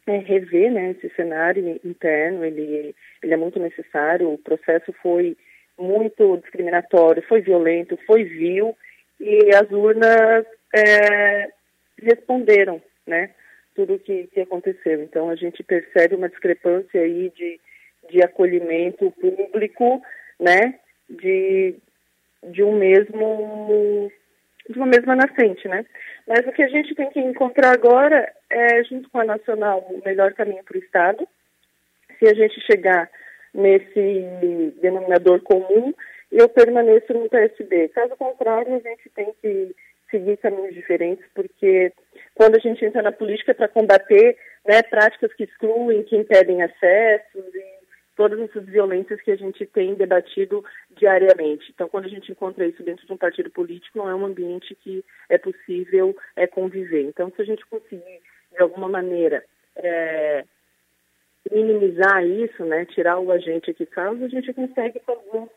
é, 0.07 0.19
rever 0.19 0.71
né, 0.71 0.91
esse 0.91 1.15
cenário 1.15 1.81
interno, 1.85 2.45
ele, 2.45 2.95
ele 3.23 3.35
é 3.35 3.37
muito 3.37 3.59
necessário, 3.59 4.31
o 4.31 4.39
processo 4.39 4.93
foi 5.03 5.37
muito 5.79 6.37
discriminatório, 6.39 7.23
foi 7.23 7.41
violento, 7.41 7.99
foi 8.07 8.25
vil, 8.25 8.77
e 9.19 9.55
as 9.55 9.71
urnas 9.71 10.45
é, 10.75 11.49
responderam, 12.03 12.83
né, 13.07 13.31
tudo 13.75 13.99
que, 13.99 14.27
que 14.29 14.41
aconteceu. 14.41 15.03
Então 15.03 15.31
a 15.31 15.35
gente 15.35 15.63
percebe 15.63 16.15
uma 16.15 16.29
discrepância 16.29 17.01
aí 17.01 17.33
de, 17.35 17.61
de 18.11 18.23
acolhimento 18.23 19.11
público, 19.13 20.03
né, 20.39 20.79
de, 21.09 21.75
de 22.45 22.63
um 22.63 22.77
mesmo 22.77 24.11
de 24.69 24.79
uma 24.79 24.87
mesma 24.87 25.15
nascente, 25.15 25.69
né? 25.69 25.85
Mas 26.27 26.47
o 26.47 26.53
que 26.53 26.63
a 26.63 26.69
gente 26.69 26.95
tem 26.95 27.11
que 27.11 27.21
encontrar 27.21 27.73
agora 27.73 28.33
é, 28.55 28.85
junto 28.85 29.11
com 29.11 29.19
a 29.19 29.25
nacional, 29.25 29.81
o 29.81 30.01
melhor 30.05 30.33
caminho 30.33 30.63
para 30.65 30.77
o 30.77 30.81
Estado. 30.81 31.29
Se 32.19 32.27
a 32.27 32.35
gente 32.35 32.61
chegar 32.61 33.11
nesse 33.53 34.73
denominador 34.81 35.41
comum, 35.43 35.93
eu 36.31 36.49
permaneço 36.49 37.13
no 37.13 37.29
PSB. 37.29 37.89
Caso 37.89 38.17
contrário, 38.17 38.75
a 38.75 38.79
gente 38.79 39.11
tem 39.11 39.33
que 39.43 39.75
seguir 40.11 40.37
caminhos 40.37 40.75
diferentes, 40.75 41.25
porque 41.35 41.93
quando 42.35 42.57
a 42.57 42.61
gente 42.61 42.85
entra 42.85 43.03
na 43.03 43.11
política 43.11 43.51
é 43.51 43.55
para 43.55 43.69
combater 43.69 44.37
né, 44.65 44.83
práticas 44.83 45.33
que 45.35 45.45
excluem, 45.45 46.05
que 46.05 46.17
impedem 46.17 46.63
acessos 46.63 47.55
e 47.55 47.85
todas 48.17 48.39
essas 48.41 48.65
violências 48.67 49.21
que 49.21 49.31
a 49.31 49.37
gente 49.37 49.67
tem 49.67 49.95
debatido 49.95 50.65
diariamente. 50.97 51.71
Então, 51.75 51.89
quando 51.89 52.07
a 52.07 52.09
gente 52.09 52.31
encontra 52.31 52.67
isso 52.67 52.83
dentro 52.83 53.07
de 53.07 53.13
um 53.13 53.17
partido 53.17 53.51
político, 53.51 53.99
não 53.99 54.09
é 54.09 54.15
um 54.15 54.27
ambiente 54.27 54.75
que 54.77 55.05
é 55.29 55.37
possível 55.37 56.17
é, 56.37 56.47
conviver. 56.47 57.03
Então, 57.03 57.33
se 57.35 57.43
a 57.43 57.45
gente 57.45 57.67
conseguir, 57.67 58.21
de 58.55 58.63
alguma 58.63 58.89
maneira, 58.89 59.45
é, 59.77 60.45
minimizar 61.51 62.25
isso, 62.25 62.65
né, 62.65 62.85
tirar 62.87 63.19
o 63.19 63.31
agente 63.31 63.71
aqui 63.71 63.85
causa, 63.87 64.25
a 64.25 64.29
gente 64.29 64.53
consegue 64.53 65.01
fazer 65.01 65.37
um, 65.37 65.49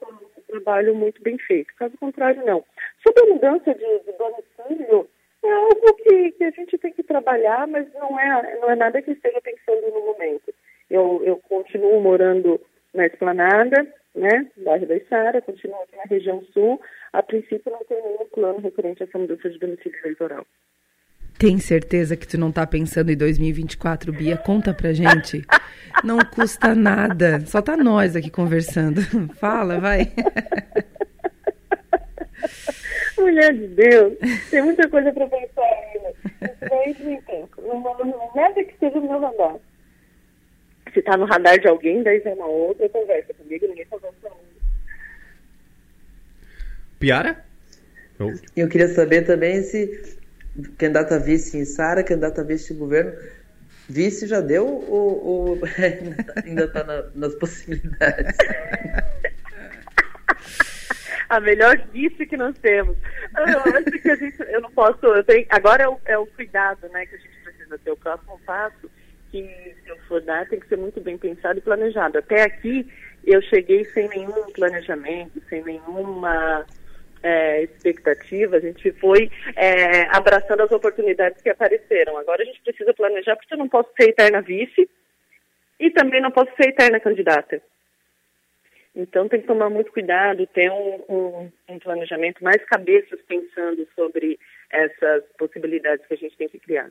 trabalho 0.47 0.95
muito 0.95 1.21
bem 1.21 1.37
feito. 1.37 1.73
Caso 1.75 1.97
contrário, 1.97 2.45
não. 2.45 2.63
Sobre 3.05 3.23
a 3.23 3.33
mudança 3.33 3.73
de, 3.73 3.99
de 3.99 4.11
domicílio, 4.17 5.07
é 5.43 5.51
algo 5.51 5.93
que, 5.95 6.31
que 6.31 6.43
a 6.43 6.51
gente 6.51 6.77
tem 6.77 6.91
que 6.93 7.03
trabalhar, 7.03 7.67
mas 7.67 7.91
não 7.93 8.19
é, 8.19 8.59
não 8.59 8.71
é 8.71 8.75
nada 8.75 9.01
que 9.01 9.11
esteja 9.11 9.39
pensando 9.41 9.91
no 9.91 10.05
momento. 10.05 10.53
Eu, 10.89 11.21
eu 11.23 11.37
continuo 11.37 12.01
morando 12.01 12.59
na 12.93 13.05
Esplanada, 13.05 13.85
né, 14.15 14.49
bairro 14.57 14.87
da 14.87 14.95
Isara, 14.95 15.41
continuo 15.41 15.81
aqui 15.83 15.95
na 15.95 16.03
região 16.03 16.41
sul. 16.53 16.81
A 17.13 17.21
princípio 17.21 17.71
não 17.71 17.83
tenho 17.85 18.03
nenhum 18.03 18.25
plano 18.27 18.59
referente 18.59 19.03
a 19.03 19.05
essa 19.05 19.17
mudança 19.17 19.49
de 19.49 19.59
domicílio 19.59 19.99
eleitoral. 19.99 20.45
Tem 21.37 21.59
certeza 21.59 22.17
que 22.17 22.27
tu 22.27 22.37
não 22.37 22.51
tá 22.51 22.65
pensando 22.65 23.11
em 23.11 23.15
2024, 23.15 24.11
Bia? 24.11 24.35
Conta 24.37 24.73
pra 24.73 24.91
gente. 24.91 25.45
Não 26.03 26.17
custa 26.19 26.73
nada. 26.73 27.41
Só 27.45 27.61
tá 27.61 27.77
nós 27.77 28.15
aqui 28.15 28.31
conversando. 28.31 29.01
Fala, 29.37 29.79
vai. 29.79 30.11
Mulher 33.17 33.53
de 33.53 33.67
Deus, 33.67 34.13
tem 34.49 34.63
muita 34.63 34.87
coisa 34.89 35.11
pra 35.11 35.27
pensar 35.27 35.61
ainda. 35.61 36.13
Não, 37.59 38.31
nada 38.35 38.63
que 38.63 38.77
seja 38.79 38.99
no 38.99 39.07
meu 39.07 39.19
radar. 39.19 39.55
se 40.93 40.99
está 40.99 41.17
no 41.17 41.25
radar 41.25 41.59
de 41.59 41.67
alguém, 41.67 42.03
daí 42.03 42.19
vem 42.19 42.33
uma 42.33 42.47
outra 42.47 42.87
conversa 42.89 43.33
comigo, 43.33 43.67
ninguém 43.67 43.83
está 43.83 43.99
falando 43.99 44.17
Piara? 46.99 47.45
Eu 48.55 48.67
queria 48.67 48.87
saber 48.87 49.23
também 49.23 49.61
se 49.61 50.16
candidata 50.77 51.19
vice 51.19 51.57
em 51.57 51.65
Sara, 51.65 52.03
candidata 52.03 52.43
vice 52.43 52.73
em 52.73 52.77
governo, 52.77 53.13
vice 53.87 54.27
já 54.27 54.41
deu 54.41 54.65
ou, 54.65 55.25
ou 55.25 55.59
ainda 56.43 56.65
está 56.65 56.83
na, 56.83 57.03
nas 57.15 57.35
possibilidades? 57.35 58.37
a 61.29 61.39
melhor 61.39 61.77
vice 61.91 62.25
que 62.25 62.37
nós 62.37 62.57
temos. 62.59 62.97
Eu 63.37 63.59
acho 63.75 63.91
que 64.01 64.09
a 64.09 64.15
gente, 64.15 64.39
eu 64.39 64.61
não 64.61 64.71
posso, 64.71 65.05
eu 65.05 65.23
tenho, 65.23 65.45
agora 65.49 65.83
é 65.83 65.89
o, 65.89 65.99
é 66.05 66.17
o 66.17 66.25
cuidado, 66.25 66.87
né, 66.89 67.05
que 67.05 67.15
a 67.15 67.17
gente 67.17 67.37
precisa 67.43 67.77
ter. 67.77 67.91
O 67.91 67.97
próximo 67.97 68.39
passo 68.45 68.89
que 69.31 69.43
se 69.83 69.89
eu 69.89 69.97
for 70.07 70.21
dar 70.21 70.47
tem 70.47 70.59
que 70.59 70.67
ser 70.67 70.77
muito 70.77 71.01
bem 71.01 71.17
pensado 71.17 71.59
e 71.59 71.61
planejado. 71.61 72.17
Até 72.17 72.43
aqui 72.43 72.87
eu 73.25 73.41
cheguei 73.41 73.83
sem 73.85 74.07
nenhum 74.09 74.51
planejamento, 74.53 75.41
sem 75.49 75.63
nenhuma 75.63 76.65
é, 77.23 77.63
expectativa, 77.63 78.57
a 78.57 78.59
gente 78.59 78.91
foi 78.93 79.29
é, 79.55 80.03
abraçando 80.15 80.61
as 80.61 80.71
oportunidades 80.71 81.41
que 81.41 81.49
apareceram. 81.49 82.17
Agora 82.17 82.41
a 82.41 82.45
gente 82.45 82.61
precisa 82.61 82.93
planejar, 82.93 83.35
porque 83.35 83.53
eu 83.53 83.57
não 83.57 83.69
posso 83.69 83.89
ser 83.99 84.09
eterna 84.09 84.41
vice 84.41 84.89
e 85.79 85.91
também 85.91 86.21
não 86.21 86.31
posso 86.31 86.51
ser 86.55 86.69
eterna 86.69 86.99
candidata. 86.99 87.61
Então 88.95 89.29
tem 89.29 89.41
que 89.41 89.47
tomar 89.47 89.69
muito 89.69 89.91
cuidado, 89.91 90.47
ter 90.47 90.71
um, 90.71 91.03
um, 91.07 91.51
um 91.69 91.79
planejamento, 91.79 92.43
mais 92.43 92.63
cabeças 92.65 93.19
pensando 93.27 93.87
sobre 93.95 94.39
essas 94.71 95.23
possibilidades 95.37 96.05
que 96.07 96.15
a 96.15 96.17
gente 96.17 96.35
tem 96.35 96.49
que 96.49 96.57
criar. 96.57 96.89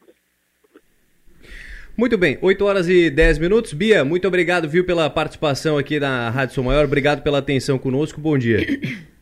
Muito 1.96 2.16
bem, 2.16 2.38
8 2.42 2.64
horas 2.64 2.88
e 2.88 3.10
10 3.10 3.38
minutos. 3.38 3.72
Bia, 3.72 4.04
muito 4.04 4.28
obrigado, 4.28 4.68
viu, 4.68 4.84
pela 4.84 5.10
participação 5.10 5.78
aqui 5.78 5.98
na 5.98 6.30
Rádio 6.30 6.54
Sou 6.54 6.62
Maior. 6.62 6.84
Obrigado 6.84 7.22
pela 7.22 7.38
atenção 7.38 7.78
conosco. 7.78 8.20
Bom 8.20 8.38
dia. 8.38 8.58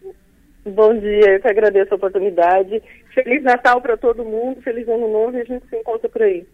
Bom 0.66 0.98
dia, 0.98 1.34
eu 1.34 1.40
que 1.40 1.48
agradeço 1.48 1.92
a 1.92 1.96
oportunidade. 1.96 2.82
Feliz 3.12 3.42
Natal 3.42 3.82
para 3.82 3.98
todo 3.98 4.24
mundo, 4.24 4.62
feliz 4.62 4.88
Ano 4.88 5.12
Novo 5.12 5.36
e 5.36 5.42
a 5.42 5.44
gente 5.44 5.68
se 5.68 5.76
encontra 5.76 6.08
por 6.08 6.22
aí. 6.22 6.46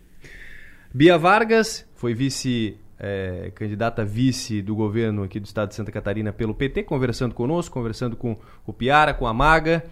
Bia 0.92 1.16
Vargas 1.16 1.88
foi 1.94 2.12
vice 2.12 2.76
é, 2.98 3.52
candidata 3.54 4.04
vice 4.04 4.60
do 4.60 4.74
governo 4.74 5.22
aqui 5.22 5.38
do 5.38 5.46
estado 5.46 5.68
de 5.68 5.76
Santa 5.76 5.92
Catarina 5.92 6.32
pelo 6.32 6.52
PT, 6.52 6.82
conversando 6.82 7.34
conosco, 7.34 7.72
conversando 7.72 8.16
com 8.16 8.36
o 8.66 8.72
Piara, 8.72 9.14
com 9.14 9.28
a 9.28 9.32
Maga. 9.32 9.84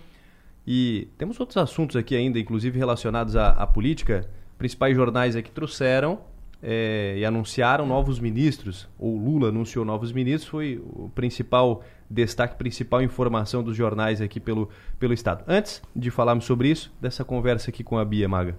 E 0.66 1.08
temos 1.16 1.38
outros 1.38 1.56
assuntos 1.56 1.94
aqui 1.94 2.16
ainda, 2.16 2.40
inclusive 2.40 2.76
relacionados 2.76 3.36
à, 3.36 3.50
à 3.50 3.66
política. 3.68 4.28
Principais 4.58 4.96
jornais 4.96 5.36
aqui 5.36 5.50
trouxeram 5.50 6.18
é, 6.62 7.14
e 7.16 7.24
anunciaram 7.24 7.86
novos 7.86 8.18
ministros, 8.18 8.88
ou 8.98 9.16
Lula 9.16 9.48
anunciou 9.48 9.84
novos 9.84 10.12
ministros, 10.12 10.50
foi 10.50 10.82
o 10.84 11.08
principal 11.14 11.84
destaque, 12.10 12.56
principal 12.56 13.02
informação 13.02 13.62
dos 13.62 13.76
jornais 13.76 14.20
aqui 14.20 14.40
pelo, 14.40 14.68
pelo 14.98 15.12
Estado. 15.12 15.44
Antes 15.46 15.82
de 15.94 16.10
falarmos 16.10 16.44
sobre 16.44 16.70
isso, 16.70 16.92
dessa 17.00 17.24
conversa 17.24 17.70
aqui 17.70 17.84
com 17.84 17.98
a 17.98 18.04
Bia 18.04 18.28
Maga. 18.28 18.56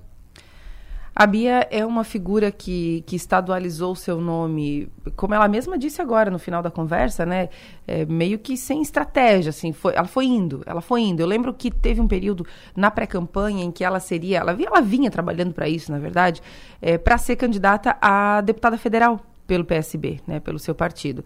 A 1.19 1.25
Bia 1.25 1.67
é 1.69 1.85
uma 1.85 2.05
figura 2.05 2.49
que, 2.49 3.03
que 3.05 3.15
estadualizou 3.17 3.93
seu 3.93 4.21
nome, 4.21 4.89
como 5.17 5.33
ela 5.33 5.49
mesma 5.49 5.77
disse 5.77 6.01
agora 6.01 6.31
no 6.31 6.39
final 6.39 6.61
da 6.61 6.71
conversa, 6.71 7.25
né? 7.25 7.49
É, 7.85 8.05
meio 8.05 8.39
que 8.39 8.55
sem 8.55 8.81
estratégia, 8.81 9.49
assim. 9.49 9.73
Foi, 9.73 9.93
ela 9.95 10.07
foi 10.07 10.27
indo, 10.27 10.63
ela 10.65 10.79
foi 10.79 11.01
indo. 11.01 11.19
Eu 11.19 11.27
lembro 11.27 11.53
que 11.53 11.71
teve 11.71 11.99
um 11.99 12.07
período 12.07 12.45
na 12.73 12.89
pré-campanha 12.89 13.65
em 13.65 13.69
que 13.71 13.83
ela 13.83 13.99
seria, 13.99 14.37
ela, 14.37 14.57
ela 14.65 14.79
vinha 14.79 15.11
trabalhando 15.11 15.53
para 15.53 15.67
isso, 15.67 15.91
na 15.91 15.99
verdade, 15.99 16.41
é, 16.81 16.97
para 16.97 17.17
ser 17.17 17.35
candidata 17.35 17.97
a 18.01 18.39
deputada 18.39 18.77
federal 18.77 19.19
pelo 19.45 19.65
PSB, 19.65 20.21
né? 20.25 20.39
Pelo 20.39 20.57
seu 20.57 20.73
partido. 20.73 21.25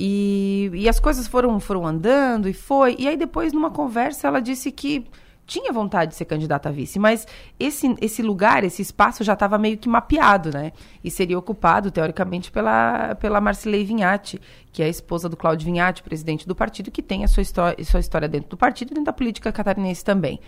E, 0.00 0.70
e 0.74 0.88
as 0.88 1.00
coisas 1.00 1.26
foram, 1.26 1.58
foram 1.58 1.84
andando 1.84 2.48
e 2.48 2.52
foi. 2.52 2.94
E 3.00 3.08
aí 3.08 3.16
depois, 3.16 3.52
numa 3.52 3.68
conversa, 3.68 4.28
ela 4.28 4.40
disse 4.40 4.70
que 4.70 5.04
tinha 5.44 5.72
vontade 5.72 6.12
de 6.12 6.16
ser 6.16 6.26
candidata 6.26 6.68
a 6.68 6.72
vice, 6.72 6.98
mas 6.98 7.26
esse, 7.58 7.96
esse 8.00 8.22
lugar, 8.22 8.62
esse 8.62 8.80
espaço 8.82 9.24
já 9.24 9.32
estava 9.32 9.58
meio 9.58 9.76
que 9.76 9.88
mapeado, 9.88 10.50
né? 10.52 10.72
E 11.02 11.10
seria 11.10 11.38
ocupado, 11.38 11.90
teoricamente, 11.90 12.52
pela, 12.52 13.16
pela 13.16 13.40
Marcilei 13.40 13.82
Vinhati, 13.82 14.40
que 14.70 14.82
é 14.82 14.86
a 14.86 14.88
esposa 14.88 15.28
do 15.28 15.36
Cláudio 15.36 15.64
Vinhati, 15.64 16.02
presidente 16.02 16.46
do 16.46 16.54
partido, 16.54 16.90
que 16.92 17.02
tem 17.02 17.24
a 17.24 17.28
sua, 17.28 17.42
sua 17.82 17.98
história 17.98 18.28
dentro 18.28 18.50
do 18.50 18.56
partido 18.56 18.90
e 18.90 18.94
dentro 18.94 19.06
da 19.06 19.12
política 19.12 19.50
catarinense 19.50 20.04
também. 20.04 20.38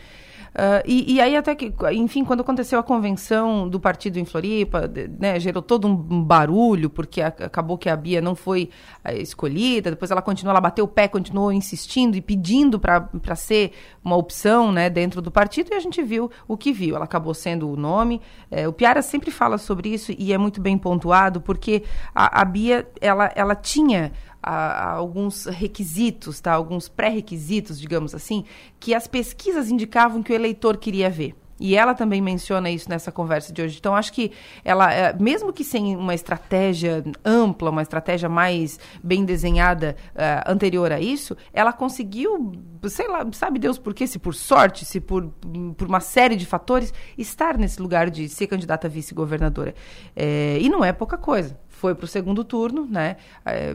Uh, 0.50 0.82
e, 0.84 1.14
e, 1.14 1.20
aí 1.20 1.36
até 1.36 1.54
que, 1.54 1.72
enfim, 1.92 2.24
quando 2.24 2.40
aconteceu 2.40 2.78
a 2.78 2.82
convenção 2.82 3.68
do 3.68 3.78
partido 3.78 4.18
em 4.18 4.24
Floripa, 4.24 4.90
né, 5.18 5.38
gerou 5.38 5.62
todo 5.62 5.86
um 5.86 6.22
barulho, 6.24 6.90
porque 6.90 7.22
a, 7.22 7.28
acabou 7.28 7.78
que 7.78 7.88
a 7.88 7.96
Bia 7.96 8.20
não 8.20 8.34
foi 8.34 8.68
uh, 9.04 9.12
escolhida, 9.12 9.90
depois 9.90 10.10
ela 10.10 10.20
continuou, 10.20 10.50
ela 10.50 10.60
bateu 10.60 10.84
o 10.84 10.88
pé, 10.88 11.06
continuou 11.06 11.52
insistindo 11.52 12.16
e 12.16 12.20
pedindo 12.20 12.80
para 12.80 13.36
ser 13.36 13.72
uma 14.04 14.16
opção 14.16 14.72
né, 14.72 14.90
dentro 14.90 15.22
do 15.22 15.30
partido, 15.30 15.70
e 15.70 15.74
a 15.74 15.80
gente 15.80 16.02
viu 16.02 16.30
o 16.48 16.56
que 16.56 16.72
viu. 16.72 16.96
Ela 16.96 17.04
acabou 17.04 17.32
sendo 17.32 17.70
o 17.70 17.76
nome. 17.76 18.20
É, 18.50 18.66
o 18.66 18.72
Piara 18.72 19.02
sempre 19.02 19.30
fala 19.30 19.56
sobre 19.56 19.88
isso 19.88 20.12
e 20.18 20.32
é 20.32 20.38
muito 20.38 20.60
bem 20.60 20.76
pontuado, 20.76 21.40
porque 21.40 21.84
a, 22.12 22.40
a 22.40 22.44
Bia, 22.44 22.88
ela, 23.00 23.30
ela 23.36 23.54
tinha 23.54 24.12
a, 24.42 24.52
a 24.52 24.90
alguns 24.92 25.46
requisitos, 25.46 26.40
tá? 26.40 26.52
alguns 26.52 26.88
pré-requisitos, 26.88 27.80
digamos 27.80 28.14
assim, 28.14 28.44
que 28.78 28.94
as 28.94 29.06
pesquisas 29.06 29.70
indicavam 29.70 30.22
que 30.22 30.32
o 30.32 30.34
eleitor 30.34 30.76
queria 30.76 31.10
ver. 31.10 31.34
E 31.60 31.76
ela 31.76 31.94
também 31.94 32.22
menciona 32.22 32.70
isso 32.70 32.88
nessa 32.88 33.12
conversa 33.12 33.52
de 33.52 33.60
hoje. 33.60 33.76
Então, 33.78 33.94
acho 33.94 34.14
que 34.14 34.32
ela, 34.64 34.90
é, 34.90 35.12
mesmo 35.12 35.52
que 35.52 35.62
sem 35.62 35.94
uma 35.94 36.14
estratégia 36.14 37.04
ampla, 37.22 37.68
uma 37.68 37.82
estratégia 37.82 38.30
mais 38.30 38.80
bem 39.04 39.26
desenhada 39.26 39.94
uh, 40.14 40.50
anterior 40.50 40.90
a 40.90 40.98
isso, 40.98 41.36
ela 41.52 41.70
conseguiu, 41.70 42.52
sei 42.88 43.06
lá, 43.06 43.26
sabe 43.32 43.58
Deus 43.58 43.78
por 43.78 43.92
quê? 43.92 44.06
Se 44.06 44.18
por 44.18 44.34
sorte, 44.34 44.86
se 44.86 45.00
por, 45.00 45.30
por 45.76 45.86
uma 45.86 46.00
série 46.00 46.34
de 46.34 46.46
fatores, 46.46 46.94
estar 47.18 47.58
nesse 47.58 47.80
lugar 47.82 48.08
de 48.08 48.26
ser 48.30 48.46
candidata 48.46 48.86
a 48.86 48.90
vice-governadora. 48.90 49.74
É, 50.16 50.56
e 50.58 50.68
não 50.70 50.82
é 50.82 50.94
pouca 50.94 51.18
coisa 51.18 51.58
foi 51.80 51.94
para 51.94 52.04
o 52.04 52.08
segundo 52.08 52.44
turno, 52.44 52.86
né? 52.86 53.16
É, 53.42 53.74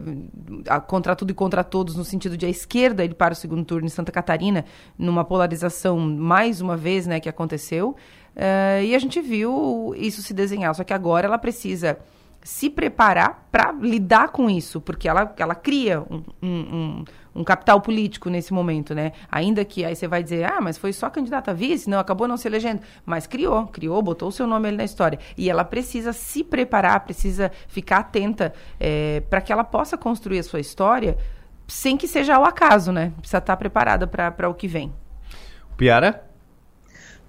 contra 0.85 1.15
tudo 1.15 1.31
e 1.31 1.33
contra 1.33 1.63
todos, 1.63 1.95
no 1.95 2.05
sentido 2.05 2.37
de 2.37 2.45
a 2.45 2.49
esquerda 2.49 3.03
ir 3.03 3.15
para 3.15 3.33
o 3.33 3.35
segundo 3.35 3.65
turno 3.65 3.87
em 3.87 3.89
Santa 3.89 4.11
Catarina, 4.11 4.63
numa 4.95 5.25
polarização 5.25 5.97
mais 5.99 6.61
uma 6.61 6.77
vez, 6.77 7.07
né, 7.07 7.19
que 7.19 7.27
aconteceu. 7.27 7.95
É, 8.35 8.83
e 8.85 8.93
a 8.93 8.99
gente 8.99 9.19
viu 9.19 9.95
isso 9.97 10.21
se 10.21 10.35
desenhar. 10.35 10.75
Só 10.75 10.83
que 10.83 10.93
agora 10.93 11.25
ela 11.25 11.39
precisa 11.39 11.97
se 12.43 12.69
preparar 12.69 13.47
para 13.51 13.71
lidar 13.71 14.27
com 14.29 14.47
isso, 14.51 14.79
porque 14.79 15.09
ela, 15.09 15.33
ela 15.35 15.55
cria 15.55 16.01
um, 16.01 16.21
um, 16.43 16.49
um, 16.49 17.05
capital 17.43 17.81
político 17.81 18.29
nesse 18.29 18.53
momento, 18.53 18.95
né? 18.95 19.11
Ainda 19.29 19.65
que 19.65 19.83
aí 19.83 19.95
você 19.95 20.07
vai 20.07 20.23
dizer, 20.23 20.45
ah, 20.45 20.61
mas 20.61 20.77
foi 20.77 20.93
só 20.93 21.09
candidata 21.09 21.51
a 21.51 21.53
vice, 21.53 21.89
não, 21.89 21.99
acabou 21.99 22.27
não 22.27 22.38
se 22.38 22.47
elegendo. 22.47 22.81
Mas 23.05 23.27
criou, 23.27 23.67
criou, 23.67 24.01
botou 24.01 24.29
o 24.29 24.31
seu 24.31 24.47
nome 24.47 24.69
ali 24.69 24.77
na 24.77 24.86
história. 24.86 25.19
E 25.38 25.49
ela 25.49 25.65
precisa 25.65 26.13
se 26.13 26.43
preparar, 26.43 27.01
precisa 27.01 27.51
ficar 27.67 27.97
atenta 27.97 28.53
é, 28.79 29.21
para 29.29 29.41
que 29.41 29.51
ela 29.51 29.63
possa 29.63 29.97
construir 29.97 30.39
a 30.39 30.43
sua 30.43 30.59
história 30.59 31.17
sem 31.67 31.97
que 31.97 32.07
seja 32.07 32.36
ao 32.36 32.45
acaso, 32.45 32.91
né? 32.91 33.12
Precisa 33.17 33.39
estar 33.39 33.57
preparada 33.57 34.07
para 34.07 34.49
o 34.49 34.53
que 34.53 34.67
vem. 34.67 34.93
Piara? 35.75 36.24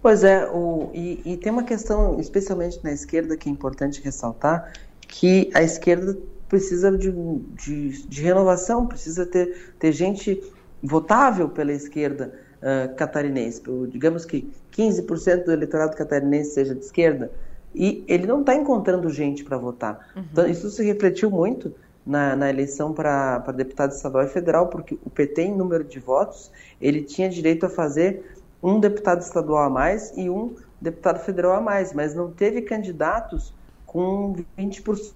Pois 0.03 0.23
é, 0.23 0.47
o, 0.47 0.91
e, 0.95 1.21
e 1.25 1.37
tem 1.37 1.51
uma 1.51 1.65
questão, 1.65 2.21
especialmente 2.21 2.79
na 2.85 2.93
esquerda, 2.93 3.37
que 3.37 3.49
é 3.49 3.53
importante 3.53 4.01
ressaltar, 4.01 4.73
que 5.01 5.51
a 5.55 5.63
esquerda 5.63 6.17
precisa 6.49 6.97
de, 6.97 7.11
de, 7.11 8.07
de 8.07 8.23
renovação, 8.23 8.87
precisa 8.87 9.27
ter, 9.27 9.75
ter 9.79 9.93
gente 9.93 10.43
votável 10.83 11.49
pela 11.49 11.73
esquerda 11.73 12.33
uh, 12.59 12.95
catarinense. 12.95 13.63
Digamos 13.89 14.25
que 14.25 14.51
15% 14.73 15.45
do 15.45 15.53
eleitorado 15.53 15.97
catarinense 15.97 16.51
seja 16.51 16.75
de 16.75 16.85
esquerda, 16.85 17.31
e 17.75 18.05
ele 18.09 18.27
não 18.27 18.41
está 18.41 18.55
encontrando 18.55 19.11
gente 19.11 19.45
para 19.45 19.59
votar. 19.59 20.09
Uhum. 20.17 20.25
Então, 20.33 20.47
isso 20.47 20.71
se 20.71 20.83
refletiu 20.83 21.31
muito 21.31 21.75
na, 22.07 22.37
na 22.37 22.49
eleição 22.49 22.93
para 22.93 23.39
deputado 23.53 23.93
estadual 23.93 24.25
e 24.25 24.29
federal, 24.29 24.69
porque 24.69 24.99
o 25.05 25.11
PT, 25.11 25.43
em 25.43 25.57
número 25.57 25.85
de 25.85 25.99
votos, 25.99 26.51
ele 26.81 27.03
tinha 27.03 27.29
direito 27.29 27.67
a 27.67 27.69
fazer 27.69 28.39
um 28.63 28.81
deputado 28.81 29.21
estadual 29.21 29.65
a 29.65 29.71
mais 29.71 30.13
e 30.17 30.31
um 30.31 30.55
deputado 30.81 31.19
federal 31.19 31.53
a 31.53 31.61
mais, 31.61 31.93
mas 31.93 32.15
não 32.15 32.31
teve 32.31 32.63
candidatos 32.63 33.53
com 33.85 34.35
20% 34.59 35.13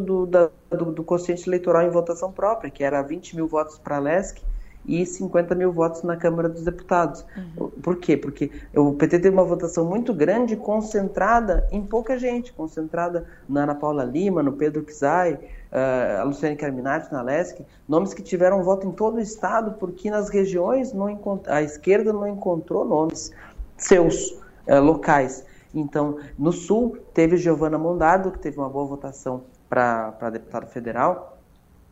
do, 0.00 0.26
da, 0.26 0.50
do, 0.70 0.92
do 0.92 1.04
quociente 1.04 1.48
eleitoral 1.48 1.82
em 1.82 1.90
votação 1.90 2.32
própria, 2.32 2.70
que 2.70 2.82
era 2.82 3.02
20 3.02 3.36
mil 3.36 3.46
votos 3.46 3.78
para 3.78 3.96
a 3.96 3.98
LESC 3.98 4.40
e 4.86 5.04
50 5.04 5.54
mil 5.54 5.70
votos 5.70 6.02
na 6.02 6.16
Câmara 6.16 6.48
dos 6.48 6.64
Deputados. 6.64 7.24
Uhum. 7.36 7.68
Por 7.82 7.96
quê? 7.96 8.16
Porque 8.16 8.50
o 8.74 8.94
PT 8.94 9.18
teve 9.18 9.36
uma 9.36 9.44
votação 9.44 9.84
muito 9.84 10.14
grande, 10.14 10.56
concentrada 10.56 11.68
em 11.70 11.84
pouca 11.84 12.18
gente, 12.18 12.52
concentrada 12.54 13.26
na 13.46 13.64
Ana 13.64 13.74
Paula 13.74 14.04
Lima, 14.04 14.42
no 14.42 14.52
Pedro 14.52 14.82
Pizai, 14.82 15.34
uh, 15.34 16.20
a 16.20 16.24
Luciane 16.24 16.56
Carminati 16.56 17.12
na 17.12 17.20
LESC, 17.20 17.62
nomes 17.86 18.14
que 18.14 18.22
tiveram 18.22 18.62
voto 18.62 18.86
em 18.86 18.92
todo 18.92 19.16
o 19.16 19.20
Estado, 19.20 19.72
porque 19.72 20.10
nas 20.10 20.30
regiões 20.30 20.94
não 20.94 21.06
a 21.46 21.62
esquerda 21.62 22.10
não 22.10 22.26
encontrou 22.26 22.86
nomes 22.86 23.30
seus 23.76 24.30
uh, 24.66 24.80
locais. 24.82 25.44
Então, 25.74 26.16
no 26.38 26.50
Sul, 26.50 26.96
teve 27.12 27.36
Giovana 27.36 27.76
Mondado, 27.76 28.30
que 28.30 28.38
teve 28.38 28.56
uma 28.56 28.70
boa 28.70 28.86
votação 28.86 29.42
para 29.68 30.30
deputado 30.30 30.66
federal. 30.66 31.38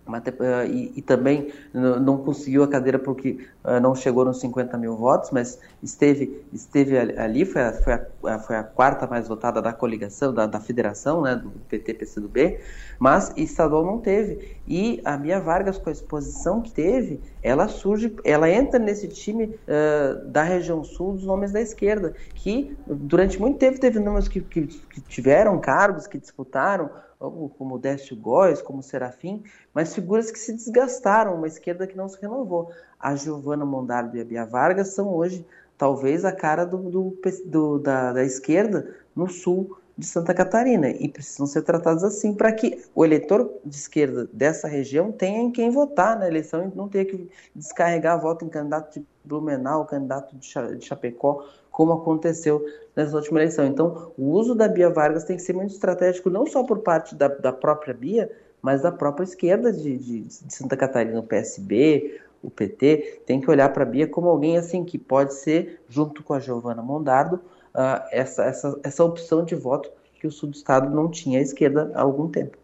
Uh, 0.08 0.64
e, 0.70 0.92
e, 0.98 1.02
também 1.02 1.52
não 1.74 2.18
conseguiu 2.18 2.62
a 2.62 2.68
cadeira 2.68 2.96
porque 2.96 3.44
uh, 3.64 3.80
não 3.80 3.92
chegou 3.92 4.24
nos 4.24 4.38
50 4.38 4.78
mil 4.78 4.96
votos, 4.96 5.30
mas 5.32 5.58
esteve, 5.82 6.44
esteve 6.52 6.96
ali, 6.96 7.44
foi 7.44 7.62
a, 7.62 7.72
foi, 7.72 7.92
a, 7.92 8.38
foi 8.38 8.56
a 8.56 8.62
quarta 8.62 9.04
mais 9.08 9.26
votada 9.26 9.60
da 9.60 9.72
coligação, 9.72 10.32
da, 10.32 10.46
da 10.46 10.60
federação, 10.60 11.22
né, 11.22 11.34
do 11.34 11.50
PT-PCdoB, 11.68 12.60
mas 13.00 13.32
estadual 13.36 13.84
não 13.84 13.98
teve. 13.98 14.56
E 14.68 15.00
a 15.04 15.16
Bia 15.16 15.40
Vargas, 15.40 15.76
com 15.76 15.88
a 15.88 15.92
exposição 15.92 16.62
que 16.62 16.70
teve, 16.70 17.20
ela 17.42 17.66
surge, 17.66 18.14
ela 18.24 18.48
entra 18.48 18.78
nesse 18.78 19.08
time 19.08 19.46
uh, 19.66 20.24
da 20.28 20.44
região 20.44 20.84
sul 20.84 21.14
dos 21.14 21.24
nomes 21.24 21.50
da 21.50 21.60
esquerda, 21.60 22.14
que 22.36 22.76
durante 22.86 23.40
muito 23.40 23.58
tempo 23.58 23.80
teve 23.80 23.98
nomes 23.98 24.28
que, 24.28 24.40
que, 24.40 24.68
que 24.68 25.00
tiveram 25.00 25.58
cargos, 25.58 26.06
que 26.06 26.16
disputaram, 26.16 26.88
como 27.30 27.78
Décio 27.78 28.16
Góes, 28.16 28.62
como 28.62 28.82
Serafim, 28.82 29.42
mas 29.72 29.94
figuras 29.94 30.30
que 30.30 30.38
se 30.38 30.52
desgastaram, 30.52 31.34
uma 31.34 31.46
esquerda 31.46 31.86
que 31.86 31.96
não 31.96 32.08
se 32.08 32.20
renovou. 32.20 32.70
A 32.98 33.14
Giovana 33.14 33.64
Mondardo 33.64 34.16
e 34.16 34.20
a 34.20 34.24
Bia 34.24 34.44
Vargas 34.44 34.88
são 34.88 35.14
hoje 35.14 35.46
talvez 35.76 36.24
a 36.24 36.32
cara 36.32 36.64
do, 36.64 36.78
do, 36.78 37.18
do 37.44 37.78
da, 37.78 38.12
da 38.12 38.24
esquerda 38.24 38.94
no 39.14 39.28
sul 39.28 39.78
de 39.96 40.04
Santa 40.04 40.34
Catarina 40.34 40.90
e 40.90 41.08
precisam 41.08 41.46
ser 41.46 41.62
tratados 41.62 42.04
assim 42.04 42.34
para 42.34 42.52
que 42.52 42.84
o 42.94 43.04
eleitor 43.04 43.50
de 43.64 43.76
esquerda 43.76 44.28
dessa 44.32 44.68
região 44.68 45.10
tenha 45.10 45.40
em 45.40 45.50
quem 45.50 45.70
votar 45.70 46.18
na 46.18 46.28
eleição 46.28 46.66
e 46.66 46.76
não 46.76 46.88
tenha 46.88 47.04
que 47.04 47.28
descarregar 47.54 48.20
voto 48.20 48.44
em 48.44 48.48
candidato 48.48 49.00
de 49.00 49.06
Blumenau, 49.24 49.86
candidato 49.86 50.36
de 50.36 50.84
Chapecó, 50.84 51.44
como 51.76 51.92
aconteceu 51.92 52.64
nessa 52.96 53.14
última 53.14 53.38
eleição. 53.38 53.66
Então, 53.66 54.10
o 54.16 54.30
uso 54.30 54.54
da 54.54 54.66
Bia 54.66 54.88
Vargas 54.88 55.24
tem 55.24 55.36
que 55.36 55.42
ser 55.42 55.52
muito 55.52 55.74
estratégico, 55.74 56.30
não 56.30 56.46
só 56.46 56.64
por 56.64 56.78
parte 56.78 57.14
da, 57.14 57.28
da 57.28 57.52
própria 57.52 57.92
Bia, 57.92 58.32
mas 58.62 58.80
da 58.80 58.90
própria 58.90 59.24
esquerda 59.24 59.70
de, 59.70 59.98
de, 59.98 60.20
de 60.22 60.54
Santa 60.54 60.74
Catarina, 60.74 61.20
o 61.20 61.22
PSB, 61.22 62.18
o 62.42 62.50
PT, 62.50 63.20
tem 63.26 63.42
que 63.42 63.50
olhar 63.50 63.70
para 63.74 63.82
a 63.82 63.86
Bia 63.86 64.06
como 64.06 64.26
alguém 64.26 64.56
assim 64.56 64.86
que 64.86 64.96
pode 64.96 65.34
ser, 65.34 65.82
junto 65.86 66.22
com 66.22 66.32
a 66.32 66.40
Giovana 66.40 66.80
Mondardo, 66.80 67.36
uh, 67.74 68.02
essa, 68.10 68.44
essa, 68.44 68.80
essa 68.82 69.04
opção 69.04 69.44
de 69.44 69.54
voto 69.54 69.90
que 70.18 70.26
o 70.26 70.30
sul 70.30 70.48
do 70.48 70.56
estado 70.56 70.88
não 70.88 71.10
tinha 71.10 71.40
à 71.40 71.42
esquerda 71.42 71.92
há 71.94 72.00
algum 72.00 72.26
tempo. 72.30 72.56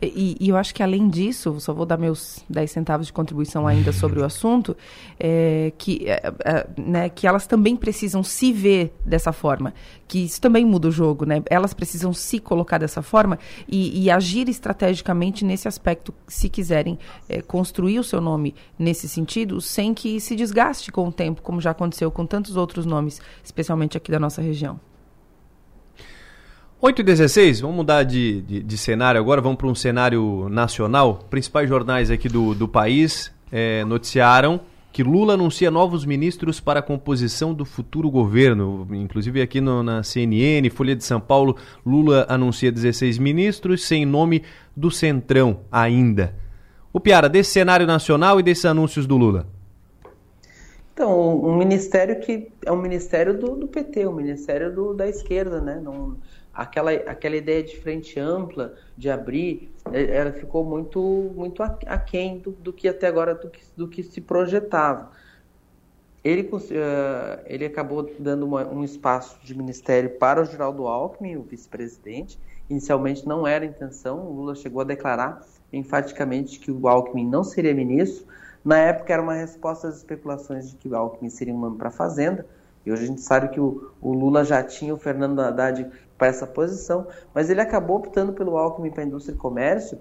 E, 0.00 0.36
e, 0.40 0.48
eu 0.48 0.56
acho 0.56 0.74
que 0.74 0.82
além 0.82 1.08
disso, 1.08 1.58
só 1.60 1.72
vou 1.72 1.86
dar 1.86 1.96
meus 1.96 2.44
10 2.50 2.70
centavos 2.70 3.06
de 3.06 3.12
contribuição 3.12 3.66
ainda 3.66 3.92
sobre 3.92 4.20
o 4.20 4.24
assunto, 4.24 4.76
é, 5.18 5.72
que, 5.78 6.08
é, 6.08 6.32
é, 6.44 6.66
né, 6.76 7.08
que 7.08 7.26
elas 7.26 7.46
também 7.46 7.74
precisam 7.76 8.22
se 8.22 8.52
ver 8.52 8.94
dessa 9.04 9.32
forma, 9.32 9.72
que 10.06 10.24
isso 10.24 10.40
também 10.40 10.64
muda 10.64 10.88
o 10.88 10.92
jogo, 10.92 11.24
né? 11.24 11.42
Elas 11.48 11.72
precisam 11.72 12.12
se 12.12 12.38
colocar 12.38 12.78
dessa 12.78 13.02
forma 13.02 13.38
e, 13.68 14.04
e 14.04 14.10
agir 14.10 14.48
estrategicamente 14.48 15.44
nesse 15.44 15.66
aspecto, 15.66 16.12
se 16.28 16.48
quiserem 16.48 16.98
é, 17.28 17.40
construir 17.40 17.98
o 17.98 18.04
seu 18.04 18.20
nome 18.20 18.54
nesse 18.78 19.08
sentido, 19.08 19.60
sem 19.60 19.94
que 19.94 20.20
se 20.20 20.36
desgaste 20.36 20.92
com 20.92 21.08
o 21.08 21.12
tempo, 21.12 21.42
como 21.42 21.60
já 21.60 21.70
aconteceu 21.70 22.10
com 22.10 22.26
tantos 22.26 22.56
outros 22.56 22.84
nomes, 22.84 23.20
especialmente 23.42 23.96
aqui 23.96 24.10
da 24.10 24.20
nossa 24.20 24.42
região. 24.42 24.78
8 26.86 27.00
e 27.00 27.02
16, 27.02 27.62
vamos 27.62 27.74
mudar 27.74 28.04
de, 28.04 28.42
de, 28.42 28.62
de 28.62 28.78
cenário 28.78 29.20
agora, 29.20 29.40
vamos 29.40 29.58
para 29.58 29.66
um 29.66 29.74
cenário 29.74 30.48
nacional. 30.48 31.18
Principais 31.28 31.68
jornais 31.68 32.12
aqui 32.12 32.28
do, 32.28 32.54
do 32.54 32.68
país 32.68 33.32
é, 33.50 33.84
noticiaram 33.84 34.60
que 34.92 35.02
Lula 35.02 35.34
anuncia 35.34 35.68
novos 35.68 36.04
ministros 36.04 36.60
para 36.60 36.78
a 36.78 36.82
composição 36.82 37.52
do 37.52 37.64
futuro 37.64 38.08
governo. 38.08 38.86
Inclusive 38.92 39.42
aqui 39.42 39.60
no, 39.60 39.82
na 39.82 40.04
CNN, 40.04 40.70
Folha 40.70 40.94
de 40.94 41.02
São 41.02 41.18
Paulo, 41.20 41.56
Lula 41.84 42.24
anuncia 42.28 42.70
16 42.70 43.18
ministros 43.18 43.84
sem 43.84 44.06
nome 44.06 44.44
do 44.76 44.88
Centrão 44.88 45.62
ainda. 45.72 46.36
O 46.92 47.00
Piara, 47.00 47.28
desse 47.28 47.50
cenário 47.50 47.84
nacional 47.84 48.38
e 48.38 48.44
desses 48.44 48.64
anúncios 48.64 49.08
do 49.08 49.16
Lula. 49.16 49.48
Então, 50.94 51.44
um 51.44 51.56
ministério 51.56 52.20
que 52.20 52.48
é 52.64 52.70
um 52.70 52.80
ministério 52.80 53.36
do, 53.36 53.56
do 53.56 53.66
PT, 53.66 54.06
um 54.06 54.14
ministério 54.14 54.72
do, 54.72 54.94
da 54.94 55.08
esquerda, 55.08 55.60
né? 55.60 55.78
Não, 55.82 56.16
aquela, 56.56 56.90
aquela 56.90 57.36
ideia 57.36 57.62
de 57.62 57.76
frente 57.78 58.18
ampla, 58.18 58.74
de 58.96 59.10
abrir, 59.10 59.70
é, 59.92 60.16
ela 60.16 60.32
ficou 60.32 60.64
muito, 60.64 61.00
muito 61.34 61.62
aquém 61.62 62.38
do, 62.38 62.52
do 62.52 62.72
que 62.72 62.88
até 62.88 63.06
agora 63.06 63.34
do 63.34 63.50
que, 63.50 63.60
do 63.76 63.86
que 63.86 64.02
se 64.02 64.20
projetava. 64.20 65.10
Ele, 66.24 66.42
uh, 66.42 66.58
ele 67.44 67.66
acabou 67.66 68.10
dando 68.18 68.46
uma, 68.46 68.66
um 68.66 68.82
espaço 68.82 69.38
de 69.44 69.56
ministério 69.56 70.10
para 70.10 70.42
o 70.42 70.44
Geraldo 70.44 70.86
Alckmin, 70.88 71.36
o 71.36 71.42
vice-presidente. 71.42 72.38
Inicialmente 72.68 73.28
não 73.28 73.46
era 73.46 73.64
a 73.64 73.68
intenção, 73.68 74.26
o 74.26 74.32
Lula 74.32 74.56
chegou 74.56 74.80
a 74.80 74.84
declarar 74.84 75.46
enfaticamente 75.72 76.58
que 76.58 76.70
o 76.72 76.88
Alckmin 76.88 77.28
não 77.28 77.44
seria 77.44 77.72
ministro. 77.74 78.26
Na 78.64 78.78
época 78.78 79.12
era 79.12 79.22
uma 79.22 79.34
resposta 79.34 79.86
às 79.86 79.98
especulações 79.98 80.70
de 80.70 80.76
que 80.76 80.88
o 80.88 80.96
Alckmin 80.96 81.30
seria 81.30 81.54
um 81.54 81.60
nome 81.60 81.76
para 81.76 81.88
a 81.88 81.92
Fazenda. 81.92 82.44
E 82.84 82.90
hoje 82.92 83.02
a 83.02 83.06
gente 83.06 83.20
sabe 83.20 83.48
que 83.48 83.60
o, 83.60 83.90
o 84.00 84.12
Lula 84.12 84.44
já 84.44 84.62
tinha 84.62 84.94
o 84.94 84.96
Fernando 84.96 85.40
Haddad 85.40 85.90
para 86.16 86.28
essa 86.28 86.46
posição, 86.46 87.06
mas 87.34 87.50
ele 87.50 87.60
acabou 87.60 87.96
optando 87.96 88.32
pelo 88.32 88.56
Alckmin 88.56 88.90
para 88.90 89.02
a 89.02 89.06
indústria 89.06 89.34
e 89.34 89.38
comércio, 89.38 89.98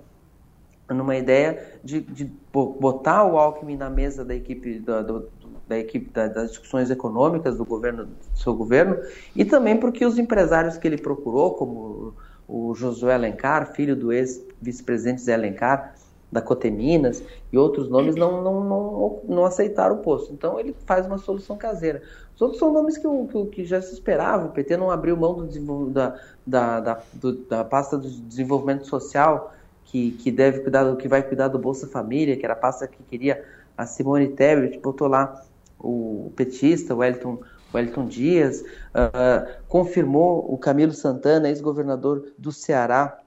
numa 0.89 1.15
ideia 1.15 1.79
de, 1.83 2.01
de 2.01 2.31
botar 2.53 3.23
o 3.25 3.37
Alckmin 3.37 3.75
na 3.75 3.89
mesa 3.89 4.23
da 4.23 4.35
equipe 4.35 4.79
da, 4.79 5.01
do, 5.01 5.29
da 5.67 5.77
equipe 5.77 6.11
da, 6.11 6.27
das 6.27 6.49
discussões 6.51 6.91
econômicas 6.91 7.57
do 7.57 7.65
governo, 7.65 8.05
do 8.05 8.15
seu 8.35 8.53
governo, 8.53 8.97
e 9.35 9.43
também 9.43 9.77
porque 9.77 10.05
os 10.05 10.17
empresários 10.19 10.77
que 10.77 10.87
ele 10.87 10.97
procurou, 10.97 11.55
como 11.55 12.13
o 12.47 12.75
Josué 12.75 13.15
Alencar, 13.15 13.73
filho 13.73 13.95
do 13.95 14.13
ex-vice-presidente 14.13 15.21
Zé 15.21 15.33
Alencar, 15.33 15.95
da 16.31 16.41
Coteminas 16.41 17.23
e 17.51 17.57
outros 17.57 17.87
nomes 17.89 18.15
não, 18.15 18.43
não, 18.43 18.63
não, 18.63 19.21
não 19.23 19.45
aceitaram 19.45 19.95
o 19.95 19.99
posto. 19.99 20.33
Então 20.33 20.59
ele 20.59 20.75
faz 20.85 21.05
uma 21.05 21.17
solução 21.17 21.55
caseira. 21.57 22.01
Os 22.35 22.41
outros 22.41 22.59
são 22.59 22.71
nomes 22.71 22.97
que, 22.97 23.07
que, 23.07 23.45
que 23.47 23.65
já 23.65 23.81
se 23.81 23.93
esperava. 23.93 24.47
O 24.47 24.51
PT 24.51 24.75
não 24.75 24.91
abriu 24.91 25.15
mão 25.15 25.45
do, 25.45 25.89
da, 25.89 26.19
da, 26.45 26.79
da, 26.81 27.01
do, 27.13 27.33
da 27.33 27.63
pasta 27.63 27.97
do 27.97 28.09
desenvolvimento 28.09 28.85
social, 28.85 29.53
que, 29.85 30.11
que 30.11 30.31
deve 30.31 30.59
cuidar 30.59 30.95
que 30.97 31.07
vai 31.07 31.23
cuidar 31.23 31.47
do 31.47 31.57
Bolsa 31.57 31.87
Família, 31.87 32.35
que 32.35 32.43
era 32.45 32.53
a 32.53 32.57
pasta 32.57 32.87
que 32.87 33.01
queria 33.03 33.43
a 33.77 33.85
Simone 33.85 34.29
Tebet, 34.29 34.79
botou 34.79 35.07
lá 35.07 35.43
o 35.79 36.31
petista, 36.35 36.93
o 36.93 36.97
Wellington, 36.97 37.39
Wellington 37.73 38.07
Dias, 38.07 38.61
uh, 38.61 39.61
confirmou 39.67 40.45
o 40.51 40.57
Camilo 40.57 40.93
Santana, 40.93 41.49
ex-governador 41.49 42.33
do 42.37 42.51
Ceará, 42.51 43.19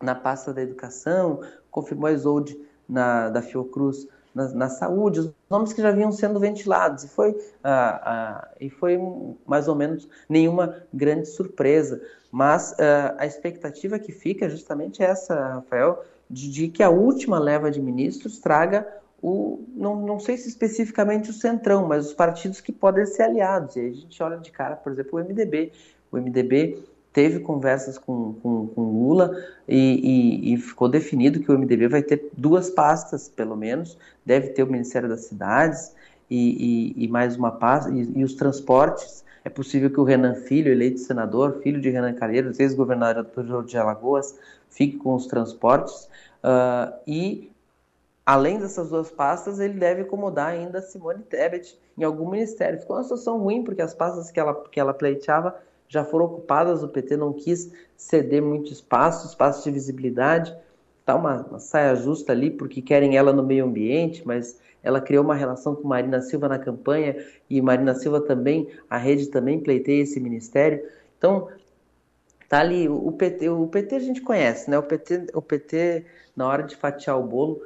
na 0.00 0.14
pasta 0.14 0.52
da 0.52 0.62
educação, 0.62 1.40
confirmou 1.70 2.08
a 2.08 2.12
Isolde 2.12 2.58
na, 2.88 3.28
da 3.28 3.40
Fiocruz 3.40 4.06
na, 4.34 4.48
na, 4.50 4.68
saúde, 4.68 5.20
os 5.20 5.30
nomes 5.50 5.72
que 5.72 5.82
já 5.82 5.90
vinham 5.90 6.12
sendo 6.12 6.40
ventilados, 6.40 7.04
e 7.04 7.08
foi, 7.08 7.36
ah, 7.62 8.00
ah, 8.04 8.48
e 8.60 8.70
foi 8.70 8.98
mais 9.46 9.68
ou 9.68 9.74
menos 9.74 10.08
nenhuma 10.28 10.76
grande 10.92 11.28
surpresa. 11.28 12.00
Mas 12.30 12.74
ah, 12.78 13.14
a 13.18 13.26
expectativa 13.26 13.98
que 13.98 14.12
fica 14.12 14.46
é 14.46 14.50
justamente 14.50 15.02
essa, 15.02 15.34
Rafael, 15.34 16.04
de, 16.28 16.50
de, 16.50 16.68
que 16.68 16.82
a 16.82 16.90
última 16.90 17.38
leva 17.38 17.70
de 17.70 17.80
ministros 17.80 18.38
traga 18.38 18.86
o, 19.22 19.64
não, 19.68 20.04
não 20.04 20.18
sei 20.18 20.36
se 20.36 20.48
especificamente 20.48 21.30
o 21.30 21.32
centrão, 21.32 21.86
mas 21.86 22.06
os 22.06 22.12
partidos 22.12 22.60
que 22.60 22.72
podem 22.72 23.06
ser 23.06 23.22
aliados. 23.22 23.76
E 23.76 23.80
aí 23.80 23.90
a 23.90 23.94
gente 23.94 24.22
olha 24.22 24.38
de 24.38 24.50
cara, 24.50 24.74
por 24.74 24.90
exemplo, 24.92 25.18
o 25.18 25.22
MDB. 25.22 25.72
O 26.10 26.16
MDB 26.16 26.82
teve 27.12 27.40
conversas 27.40 27.98
com, 27.98 28.34
com, 28.42 28.66
com 28.68 28.82
Lula 28.82 29.36
e, 29.68 30.48
e, 30.48 30.54
e, 30.54 30.56
ficou 30.56 30.88
definido 30.88 31.40
que 31.40 31.50
o 31.50 31.58
MDB 31.58 31.88
vai 31.88 32.02
ter 32.02 32.30
duas 32.36 32.70
pastas, 32.70 33.28
pelo 33.28 33.56
menos. 33.56 33.98
Deve 34.24 34.48
ter 34.48 34.62
o 34.62 34.66
Ministério 34.66 35.08
das 35.08 35.22
Cidades 35.22 35.94
e, 36.30 37.04
e 37.04 37.08
mais 37.08 37.36
uma 37.36 37.52
pasta, 37.52 37.90
e, 37.90 38.24
os 38.24 38.34
transportes. 38.34 39.22
É 39.44 39.50
possível 39.50 39.90
que 39.90 40.00
o 40.00 40.04
Renan 40.04 40.34
Filho, 40.34 40.70
eleito 40.72 41.00
senador, 41.00 41.60
filho 41.62 41.80
de 41.80 41.90
Renan 41.90 42.14
Calheiros, 42.14 42.58
ex-governador 42.58 43.64
de 43.64 43.76
Alagoas, 43.76 44.38
fique 44.70 44.96
com 44.96 45.14
os 45.14 45.26
transportes. 45.26 46.08
Uh, 46.42 46.94
e, 47.06 47.50
além 48.24 48.58
dessas 48.58 48.88
duas 48.88 49.10
pastas, 49.10 49.58
ele 49.58 49.74
deve 49.74 50.02
acomodar 50.02 50.48
ainda 50.48 50.80
Simone 50.80 51.24
Tebet 51.24 51.78
em 51.98 52.04
algum 52.04 52.30
ministério. 52.30 52.80
Ficou 52.80 52.96
uma 52.96 53.02
situação 53.02 53.38
ruim, 53.38 53.64
porque 53.64 53.82
as 53.82 53.92
pastas 53.92 54.30
que 54.30 54.40
ela, 54.40 54.54
que 54.70 54.78
ela 54.78 54.94
pleiteava 54.94 55.56
já 55.92 56.02
foram 56.06 56.24
ocupadas, 56.24 56.82
o 56.82 56.88
PT 56.88 57.18
não 57.18 57.34
quis 57.34 57.70
ceder 57.94 58.42
muito 58.42 58.72
espaço, 58.72 59.26
espaço 59.26 59.62
de 59.62 59.70
visibilidade. 59.70 60.56
Está 61.00 61.14
uma, 61.14 61.42
uma, 61.42 61.58
saia 61.58 61.94
justa 61.94 62.32
ali, 62.32 62.50
porque 62.50 62.80
querem 62.80 63.14
ela 63.14 63.30
no 63.30 63.42
meio 63.42 63.66
ambiente, 63.66 64.26
mas 64.26 64.58
ela 64.82 65.02
criou 65.02 65.22
uma 65.22 65.34
relação 65.34 65.74
com 65.74 65.86
Marina 65.86 66.22
Silva 66.22 66.48
na 66.48 66.58
campanha 66.58 67.22
e 67.50 67.60
Marina 67.60 67.94
Silva 67.94 68.22
também, 68.22 68.70
a 68.88 68.96
rede 68.96 69.26
também 69.26 69.60
pleiteia 69.60 70.02
esse 70.02 70.18
ministério. 70.18 70.82
Então, 71.18 71.48
tá 72.48 72.60
ali, 72.60 72.88
o 72.88 73.12
PT, 73.12 73.50
o 73.50 73.66
PT 73.66 73.94
a 73.94 74.00
gente 74.00 74.22
conhece, 74.22 74.70
né? 74.70 74.78
O 74.78 74.82
PT, 74.82 75.26
o 75.34 75.42
PT 75.42 76.06
na 76.34 76.48
hora 76.48 76.62
de 76.62 76.74
fatiar 76.74 77.20
o 77.20 77.22
bolo, 77.22 77.60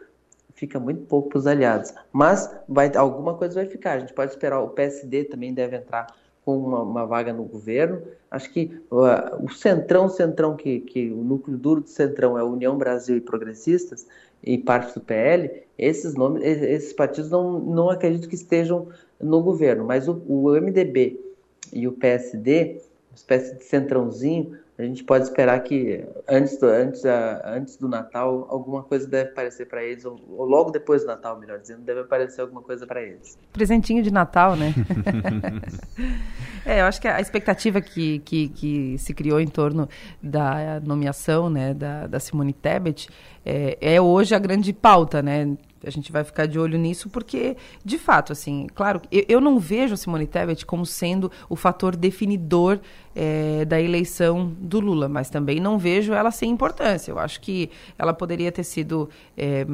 fica 0.52 0.80
muito 0.80 1.02
pouco 1.02 1.28
para 1.28 1.38
os 1.38 1.46
aliados. 1.46 1.94
Mas 2.10 2.52
vai, 2.68 2.90
alguma 2.96 3.34
coisa 3.34 3.54
vai 3.54 3.66
ficar. 3.66 3.92
A 3.92 3.98
gente 4.00 4.12
pode 4.12 4.32
esperar, 4.32 4.58
o 4.58 4.70
PSD 4.70 5.26
também 5.26 5.54
deve 5.54 5.76
entrar 5.76 6.08
com 6.46 6.56
uma, 6.56 6.80
uma 6.80 7.04
vaga 7.04 7.32
no 7.32 7.42
governo. 7.42 8.00
Acho 8.30 8.52
que 8.52 8.80
uh, 8.88 9.44
o 9.44 9.50
centrão, 9.50 10.08
centrão 10.08 10.56
que, 10.56 10.78
que 10.78 11.10
o 11.10 11.16
núcleo 11.16 11.58
duro 11.58 11.80
do 11.80 11.88
centrão 11.88 12.38
é 12.38 12.44
União 12.44 12.78
Brasil 12.78 13.16
e 13.16 13.20
Progressistas 13.20 14.06
e 14.44 14.56
parte 14.56 14.94
do 14.94 15.00
PL, 15.00 15.64
esses 15.76 16.14
nomes, 16.14 16.44
esses 16.44 16.92
partidos 16.92 17.30
não, 17.30 17.58
não 17.58 17.90
acredito 17.90 18.28
que 18.28 18.36
estejam 18.36 18.86
no 19.20 19.42
governo, 19.42 19.84
mas 19.84 20.06
o, 20.06 20.22
o 20.28 20.50
MDB 20.52 21.18
e 21.72 21.88
o 21.88 21.92
PSD, 21.92 22.80
uma 23.10 23.16
espécie 23.16 23.56
de 23.56 23.64
centrãozinho, 23.64 24.56
a 24.78 24.82
gente 24.82 25.02
pode 25.04 25.24
esperar 25.24 25.58
que 25.60 26.04
antes 26.28 26.58
do, 26.58 26.66
antes, 26.66 27.02
antes 27.44 27.76
do 27.78 27.88
Natal 27.88 28.46
alguma 28.50 28.82
coisa 28.82 29.08
deve 29.08 29.30
aparecer 29.30 29.66
para 29.66 29.82
eles, 29.82 30.04
ou, 30.04 30.20
ou, 30.28 30.44
logo 30.44 30.70
depois 30.70 31.02
do 31.02 31.06
Natal, 31.06 31.38
melhor 31.38 31.58
dizendo, 31.58 31.80
deve 31.80 32.00
aparecer 32.00 32.42
alguma 32.42 32.60
coisa 32.60 32.86
para 32.86 33.02
eles. 33.02 33.38
Presentinho 33.52 34.02
de 34.02 34.12
Natal, 34.12 34.54
né? 34.54 34.74
é, 36.66 36.82
eu 36.82 36.84
acho 36.84 37.00
que 37.00 37.08
a 37.08 37.20
expectativa 37.20 37.80
que, 37.80 38.18
que, 38.18 38.48
que, 38.50 38.98
se 38.98 39.14
criou 39.14 39.40
em 39.40 39.46
torno 39.46 39.88
da 40.22 40.78
nomeação 40.84 41.48
né, 41.48 41.72
da, 41.72 42.06
da 42.06 42.20
Simone 42.20 42.52
Tebet 42.52 43.08
é, 43.46 43.78
é 43.80 44.00
hoje 44.00 44.34
a 44.34 44.38
grande 44.38 44.74
pauta, 44.74 45.22
né? 45.22 45.56
A 45.84 45.90
gente 45.90 46.10
vai 46.10 46.24
ficar 46.24 46.46
de 46.46 46.58
olho 46.58 46.78
nisso 46.78 47.08
porque, 47.08 47.56
de 47.84 47.98
fato, 47.98 48.32
assim, 48.32 48.66
claro, 48.74 49.00
eu, 49.10 49.24
eu 49.28 49.40
não 49.40 49.58
vejo 49.58 49.94
a 49.94 49.96
Simone 49.96 50.26
Tebet 50.26 50.64
como 50.64 50.86
sendo 50.86 51.30
o 51.48 51.56
fator 51.56 51.94
definidor 51.94 52.80
é, 53.14 53.64
da 53.64 53.80
eleição 53.80 54.54
do 54.58 54.80
Lula, 54.80 55.08
mas 55.08 55.30
também 55.30 55.60
não 55.60 55.78
vejo 55.78 56.12
ela 56.12 56.30
sem 56.30 56.50
importância. 56.50 57.10
Eu 57.10 57.18
acho 57.18 57.40
que 57.40 57.70
ela 57.98 58.12
poderia 58.12 58.50
ter 58.50 58.64
sido 58.64 59.08
é, 59.36 59.66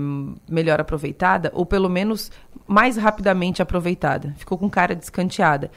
melhor 0.49 0.81
aproveitada, 0.81 1.51
ou 1.55 1.65
pelo 1.65 1.89
menos 1.89 2.31
mais 2.67 2.97
rapidamente 2.97 3.63
aproveitada. 3.63 4.35
Ficou 4.37 4.59
com 4.59 4.69
cara 4.69 4.95
descanteada. 4.95 5.71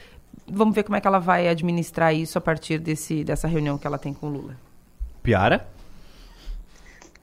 Vamos 0.48 0.74
ver 0.74 0.84
como 0.84 0.96
é 0.96 1.00
que 1.00 1.08
ela 1.08 1.18
vai 1.18 1.48
administrar 1.48 2.14
isso 2.14 2.38
a 2.38 2.40
partir 2.40 2.78
desse, 2.78 3.24
dessa 3.24 3.48
reunião 3.48 3.78
que 3.78 3.86
ela 3.86 3.98
tem 3.98 4.14
com 4.14 4.26
o 4.26 4.30
Lula. 4.30 4.56
Piara? 5.22 5.66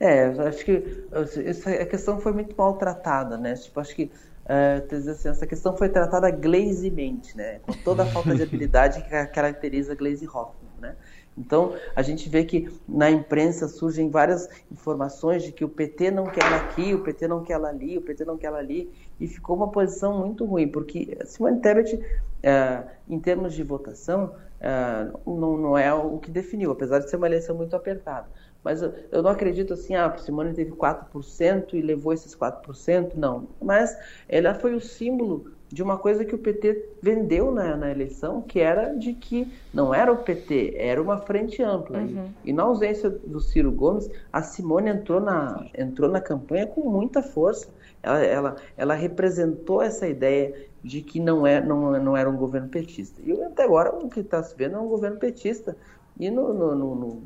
É, 0.04 0.26
acho 0.48 0.62
que 0.66 1.06
essa, 1.46 1.70
a 1.70 1.86
questão 1.86 2.20
foi 2.20 2.30
muito 2.30 2.54
maltratada, 2.54 3.38
né? 3.38 3.54
Tipo, 3.54 3.80
acho 3.80 3.94
que 3.94 4.10
uh, 4.44 5.10
assim, 5.10 5.30
essa 5.30 5.46
questão 5.46 5.74
foi 5.74 5.88
tratada 5.88 6.30
glazemente, 6.30 7.34
né? 7.34 7.60
Com 7.60 7.72
toda 7.72 8.02
a 8.02 8.06
falta 8.06 8.34
de 8.34 8.42
habilidade 8.44 9.02
que 9.02 9.08
caracteriza 9.28 9.94
Glaze 9.94 10.26
Hoffman, 10.26 10.70
né? 10.78 10.94
Então, 11.38 11.74
a 11.96 12.02
gente 12.02 12.28
vê 12.28 12.44
que 12.44 12.68
na 12.86 13.10
imprensa 13.10 13.66
surgem 13.66 14.10
várias 14.10 14.46
informações 14.70 15.42
de 15.42 15.52
que 15.52 15.64
o 15.64 15.70
PT 15.70 16.10
não 16.10 16.26
quer 16.26 16.44
ela 16.44 16.56
aqui, 16.56 16.92
o 16.92 17.02
PT 17.02 17.26
não 17.26 17.42
quer 17.42 17.54
ela 17.54 17.70
ali, 17.70 17.96
o 17.96 18.02
PT 18.02 18.26
não 18.26 18.36
quer 18.36 18.48
ela 18.48 18.58
ali, 18.58 18.92
e 19.18 19.26
ficou 19.26 19.56
uma 19.56 19.70
posição 19.70 20.18
muito 20.18 20.44
ruim, 20.44 20.68
porque 20.68 21.16
Simone 21.24 21.60
Tebet, 21.60 21.96
uh, 21.96 22.90
em 23.08 23.18
termos 23.18 23.54
de 23.54 23.62
votação, 23.62 24.34
uh, 24.60 25.34
não, 25.34 25.56
não 25.56 25.78
é 25.78 25.92
o 25.94 26.18
que 26.18 26.30
definiu, 26.30 26.70
apesar 26.70 26.98
de 26.98 27.08
ser 27.08 27.16
uma 27.16 27.26
eleição 27.26 27.56
muito 27.56 27.74
apertada. 27.74 28.28
Mas 28.64 28.80
eu, 28.80 29.22
não 29.22 29.30
acredito 29.30 29.74
assim, 29.74 29.94
ah, 29.94 30.06
a 30.06 30.16
Simone 30.16 30.54
teve 30.54 30.72
4% 30.72 31.74
e 31.74 31.82
levou 31.82 32.14
esses 32.14 32.34
4%, 32.34 33.12
não. 33.14 33.46
Mas 33.60 33.96
ela 34.26 34.54
foi 34.54 34.74
o 34.74 34.80
símbolo 34.80 35.52
de 35.68 35.82
uma 35.82 35.98
coisa 35.98 36.24
que 36.24 36.34
o 36.34 36.38
PT 36.38 36.94
vendeu 37.02 37.50
na, 37.50 37.76
na, 37.76 37.90
eleição, 37.90 38.40
que 38.40 38.60
era 38.60 38.94
de 38.94 39.12
que 39.12 39.52
não 39.72 39.92
era 39.92 40.10
o 40.10 40.16
PT, 40.16 40.74
era 40.78 41.02
uma 41.02 41.18
frente 41.18 41.62
ampla. 41.62 41.98
Uhum. 41.98 42.30
E, 42.44 42.50
e, 42.50 42.52
na 42.52 42.62
ausência 42.62 43.10
do 43.10 43.40
Ciro 43.40 43.70
Gomes, 43.70 44.08
a 44.32 44.40
Simone 44.40 44.88
entrou 44.88 45.20
na, 45.20 45.66
entrou 45.76 46.08
na 46.08 46.20
campanha 46.20 46.66
com 46.66 46.88
muita 46.88 47.22
força. 47.22 47.68
Ela, 48.02 48.24
ela, 48.24 48.56
ela 48.76 48.94
representou 48.94 49.82
essa 49.82 50.06
ideia 50.06 50.54
de 50.82 51.02
que 51.02 51.18
não, 51.18 51.46
é, 51.46 51.60
não, 51.60 51.98
não 52.00 52.16
era 52.16 52.30
um 52.30 52.36
governo 52.36 52.68
petista. 52.68 53.20
E 53.22 53.32
até 53.42 53.64
agora 53.64 53.94
o 53.94 54.08
que 54.08 54.20
está 54.20 54.42
se 54.42 54.54
vendo 54.56 54.76
é 54.76 54.78
um 54.78 54.88
governo 54.88 55.18
petista. 55.18 55.76
E 56.18 56.30
no, 56.30 56.54
no, 56.54 56.74
no 56.74 56.94
no 56.94 57.22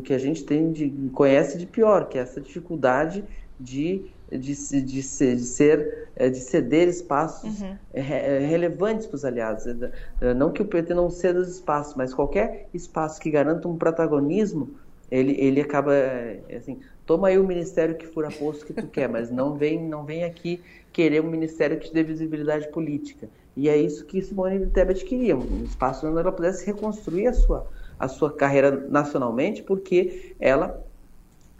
que 0.00 0.12
a 0.12 0.18
gente 0.18 0.44
tem 0.44 0.72
de 0.72 0.90
conhece 1.12 1.58
de 1.58 1.66
pior, 1.66 2.08
que 2.08 2.16
é 2.16 2.20
essa 2.20 2.40
dificuldade 2.40 3.24
de, 3.58 4.04
de, 4.30 4.38
de, 4.38 4.82
de 4.82 5.02
ser, 5.02 5.36
de, 5.36 6.06
é, 6.16 6.28
de 6.28 6.38
ceder 6.38 6.88
espaços 6.88 7.60
uhum. 7.60 7.76
É, 7.92 8.38
relevantes 8.46 9.06
para 9.06 9.16
os 9.16 9.24
aliados. 9.24 9.64
Não 10.36 10.52
que 10.52 10.62
o 10.62 10.64
PT 10.64 10.94
não 10.94 11.10
ceda 11.10 11.40
os 11.40 11.48
espaços, 11.48 11.94
mas 11.96 12.14
qualquer 12.14 12.68
espaço 12.72 13.20
que 13.20 13.30
garanta 13.30 13.66
um 13.66 13.76
protagonismo, 13.76 14.70
ele, 15.10 15.34
ele 15.40 15.60
acaba 15.60 15.92
assim, 16.56 16.78
toma 17.04 17.28
aí 17.28 17.38
o 17.38 17.44
ministério 17.44 17.96
que 17.96 18.06
fura 18.06 18.30
posto 18.30 18.64
que 18.64 18.72
tu 18.72 18.86
quer, 18.86 19.08
mas 19.08 19.30
não 19.30 19.56
vem, 19.56 19.82
não 19.82 20.04
vem 20.04 20.22
aqui 20.22 20.60
querer 20.92 21.20
um 21.20 21.28
ministério 21.28 21.78
que 21.78 21.88
te 21.88 21.94
dê 21.94 22.04
visibilidade 22.04 22.68
política. 22.68 23.28
E 23.56 23.68
é 23.68 23.76
isso 23.76 24.06
que 24.06 24.22
Simone 24.22 24.66
Tebet 24.66 25.04
queria, 25.04 25.36
um 25.36 25.64
espaço 25.64 26.06
onde 26.06 26.20
ela 26.20 26.30
pudesse 26.30 26.64
reconstruir 26.64 27.26
a 27.26 27.32
sua 27.32 27.66
a 28.00 28.08
sua 28.08 28.32
carreira 28.32 28.88
nacionalmente, 28.88 29.62
porque 29.62 30.34
ela 30.40 30.82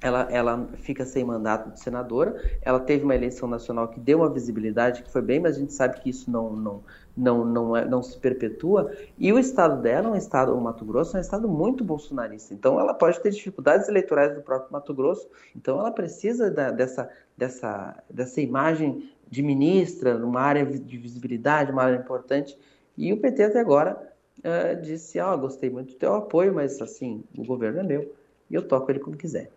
ela, 0.03 0.27
ela 0.31 0.69
fica 0.79 1.05
sem 1.05 1.23
mandato 1.23 1.71
de 1.71 1.81
senadora. 1.81 2.43
Ela 2.63 2.81
teve 2.81 3.05
uma 3.05 3.15
eleição 3.15 3.47
nacional 3.47 3.89
que 3.89 4.01
deu 4.01 4.21
uma 4.21 4.31
visibilidade, 4.31 5.03
que 5.03 5.11
foi 5.11 5.21
bem, 5.21 5.39
mas 5.39 5.57
a 5.57 5.61
gente 5.61 5.75
sabe 5.75 6.01
que 6.01 6.09
isso 6.09 6.31
não, 6.31 6.51
não, 6.57 6.83
não, 7.15 7.45
não, 7.45 7.77
é, 7.77 7.85
não 7.85 8.03
se 8.03 8.19
perpetua. 8.19 8.91
E 9.19 9.31
o 9.31 9.39
estado 9.39 9.83
dela 9.83 10.09
é 10.09 10.11
um 10.13 10.17
estado, 10.17 10.57
o 10.57 10.61
Mato 10.61 10.87
Grosso, 10.87 11.17
é 11.17 11.19
um 11.19 11.21
estado 11.21 11.47
muito 11.47 11.85
bolsonarista. 11.85 12.55
Então, 12.55 12.81
ela 12.81 12.95
pode 12.95 13.21
ter 13.21 13.31
dificuldades 13.31 13.89
eleitorais 13.89 14.35
do 14.35 14.41
próprio 14.41 14.73
Mato 14.73 14.95
Grosso. 14.95 15.29
Então, 15.55 15.79
ela 15.79 15.91
precisa 15.91 16.51
da, 16.51 16.71
dessa, 16.71 17.11
dessa, 17.37 18.03
dessa 18.09 18.41
imagem 18.41 19.11
de 19.29 19.43
ministra, 19.43 20.19
numa 20.19 20.41
área 20.41 20.65
de 20.65 20.97
visibilidade, 20.97 21.71
uma 21.71 21.83
área 21.83 21.97
importante. 21.97 22.59
E 22.97 23.13
o 23.13 23.21
PT 23.21 23.45
até 23.45 23.61
agora 23.61 24.10
uh, 24.45 24.81
disse: 24.81 25.19
Ó, 25.21 25.35
oh, 25.35 25.39
gostei 25.39 25.71
muito 25.71 25.93
do 25.93 25.99
teu 25.99 26.15
apoio, 26.15 26.55
mas 26.55 26.81
assim, 26.81 27.23
o 27.37 27.45
governo 27.45 27.81
é 27.81 27.83
meu 27.83 28.15
e 28.51 28.55
eu 28.55 28.63
toco 28.63 28.91
ele 28.91 28.99
como 28.99 29.17
quiser. 29.17 29.51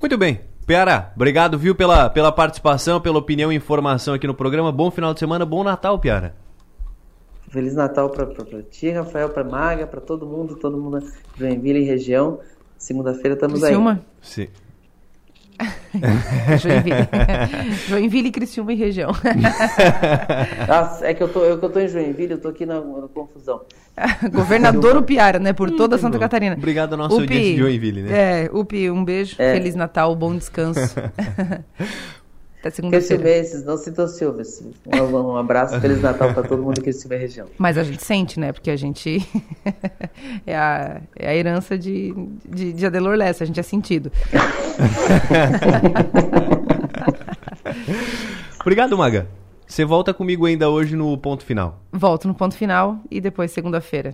Muito 0.00 0.16
bem. 0.16 0.40
Piara, 0.66 1.12
obrigado, 1.16 1.58
viu, 1.58 1.74
pela, 1.74 2.08
pela 2.08 2.30
participação, 2.30 3.00
pela 3.00 3.18
opinião 3.18 3.52
e 3.52 3.56
informação 3.56 4.14
aqui 4.14 4.26
no 4.26 4.34
programa. 4.34 4.70
Bom 4.70 4.90
final 4.90 5.12
de 5.12 5.20
semana, 5.20 5.44
bom 5.44 5.64
Natal, 5.64 5.98
Piara. 5.98 6.34
Feliz 7.48 7.74
Natal 7.74 8.08
para 8.08 8.62
ti, 8.70 8.90
Rafael, 8.90 9.28
para 9.30 9.42
Maga, 9.42 9.86
para 9.86 10.00
todo 10.00 10.24
mundo, 10.24 10.54
todo 10.54 10.78
mundo 10.78 11.00
de 11.00 11.10
Joinville 11.36 11.80
e 11.80 11.84
região. 11.84 12.38
Segunda-feira 12.78 13.34
estamos 13.34 13.64
aí. 13.64 13.74
Sim. 14.22 14.48
Joinville. 16.60 17.08
Joinville, 17.88 18.30
Criciúma 18.30 18.72
e 18.72 18.76
região. 18.76 19.10
Nossa, 20.68 21.06
é 21.06 21.14
que 21.14 21.22
eu 21.22 21.28
tô, 21.28 21.40
eu, 21.40 21.60
eu 21.60 21.70
tô 21.70 21.80
em 21.80 21.88
Joinville, 21.88 22.32
eu 22.32 22.40
tô 22.40 22.48
aqui 22.48 22.64
na, 22.64 22.80
na 22.80 23.08
confusão. 23.08 23.62
Governador 24.32 24.96
Upiara, 24.96 25.38
né? 25.38 25.52
Por 25.52 25.70
toda 25.72 25.98
Santa 25.98 26.18
Catarina. 26.18 26.56
Obrigado 26.56 26.92
ao 26.92 26.98
nosso 26.98 27.16
Upi, 27.16 27.22
audiência 27.24 27.52
de 27.52 27.58
Joinville, 27.58 28.02
né? 28.02 28.44
É, 28.44 28.50
Upi, 28.52 28.90
um 28.90 29.04
beijo, 29.04 29.36
é. 29.38 29.52
Feliz 29.54 29.74
Natal, 29.74 30.14
bom 30.14 30.34
descanso. 30.36 30.94
Até 32.60 32.70
segunda-feira. 32.70 33.42
não 33.64 33.76
sintam 33.78 34.06
ciúmes. 34.06 34.62
Um, 34.86 35.16
um 35.16 35.36
abraço, 35.36 35.80
Feliz 35.80 36.02
Natal 36.02 36.34
para 36.34 36.46
todo 36.46 36.62
mundo 36.62 36.82
que 36.82 36.90
estiver 36.90 37.16
na 37.16 37.22
região. 37.22 37.46
Mas 37.56 37.78
a 37.78 37.82
gente 37.82 38.04
sente, 38.04 38.38
né? 38.38 38.52
Porque 38.52 38.70
a 38.70 38.76
gente 38.76 39.26
é, 40.46 40.54
a, 40.54 41.00
é 41.16 41.30
a 41.30 41.34
herança 41.34 41.78
de, 41.78 42.14
de, 42.44 42.74
de 42.74 42.86
Adelor 42.86 43.16
Lessa, 43.16 43.44
a 43.44 43.46
gente 43.46 43.58
é 43.58 43.62
sentido. 43.62 44.12
Obrigado, 48.60 48.96
Maga. 48.96 49.26
Você 49.66 49.84
volta 49.86 50.12
comigo 50.12 50.44
ainda 50.44 50.68
hoje 50.68 50.94
no 50.94 51.16
ponto 51.16 51.42
final. 51.44 51.80
Volto 51.90 52.28
no 52.28 52.34
ponto 52.34 52.54
final 52.54 52.98
e 53.10 53.22
depois 53.22 53.50
segunda-feira. 53.52 54.12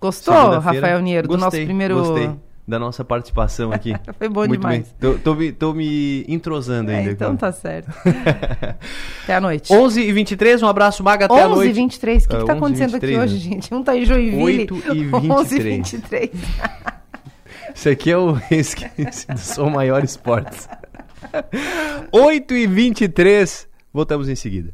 Gostou, 0.00 0.58
Rafael 0.58 1.00
Niero, 1.00 1.28
do 1.28 1.36
nosso 1.36 1.58
primeiro. 1.58 1.94
Gostei 1.94 2.32
da 2.66 2.78
nossa 2.78 3.04
participação 3.04 3.72
aqui. 3.72 3.94
Foi 4.18 4.28
bom 4.28 4.46
Muito 4.46 4.60
demais. 4.60 4.94
Bem. 5.00 5.12
Tô, 5.12 5.18
tô, 5.18 5.34
me, 5.34 5.52
tô 5.52 5.74
me 5.74 6.24
entrosando 6.28 6.90
é, 6.90 6.98
ainda. 6.98 7.10
Então 7.10 7.36
tá 7.36 7.52
certo. 7.52 7.90
até 9.24 9.34
a 9.34 9.40
noite. 9.40 9.72
11 9.72 10.00
e 10.00 10.12
23 10.12 10.62
um 10.62 10.66
abraço, 10.66 11.02
Maga, 11.02 11.26
até 11.26 11.42
a 11.42 11.48
noite. 11.48 11.68
11 11.68 11.68
e 11.68 11.72
23 11.72 12.24
o 12.24 12.28
que, 12.28 12.36
uh, 12.36 12.38
que 12.40 12.46
tá 12.46 12.52
acontecendo 12.52 12.92
23, 12.92 13.02
aqui 13.02 13.18
né? 13.18 13.24
hoje, 13.24 13.36
gente? 13.38 13.74
Um 13.74 13.82
tá 13.82 13.96
em 13.96 14.04
Joinville. 14.04 14.42
8 14.42 14.74
e 14.92 15.04
23. 15.04 15.30
11 15.30 15.56
e 15.56 15.60
23. 15.60 16.30
Isso 17.74 17.88
aqui 17.88 18.10
é 18.10 18.16
o 18.16 18.38
Esquece 18.50 19.26
do 19.26 19.38
Som 19.38 19.70
Maior 19.70 20.04
Esportes. 20.04 20.68
8 22.12 22.54
e 22.54 22.66
23 22.66 23.68
voltamos 23.92 24.28
em 24.28 24.34
seguida. 24.34 24.72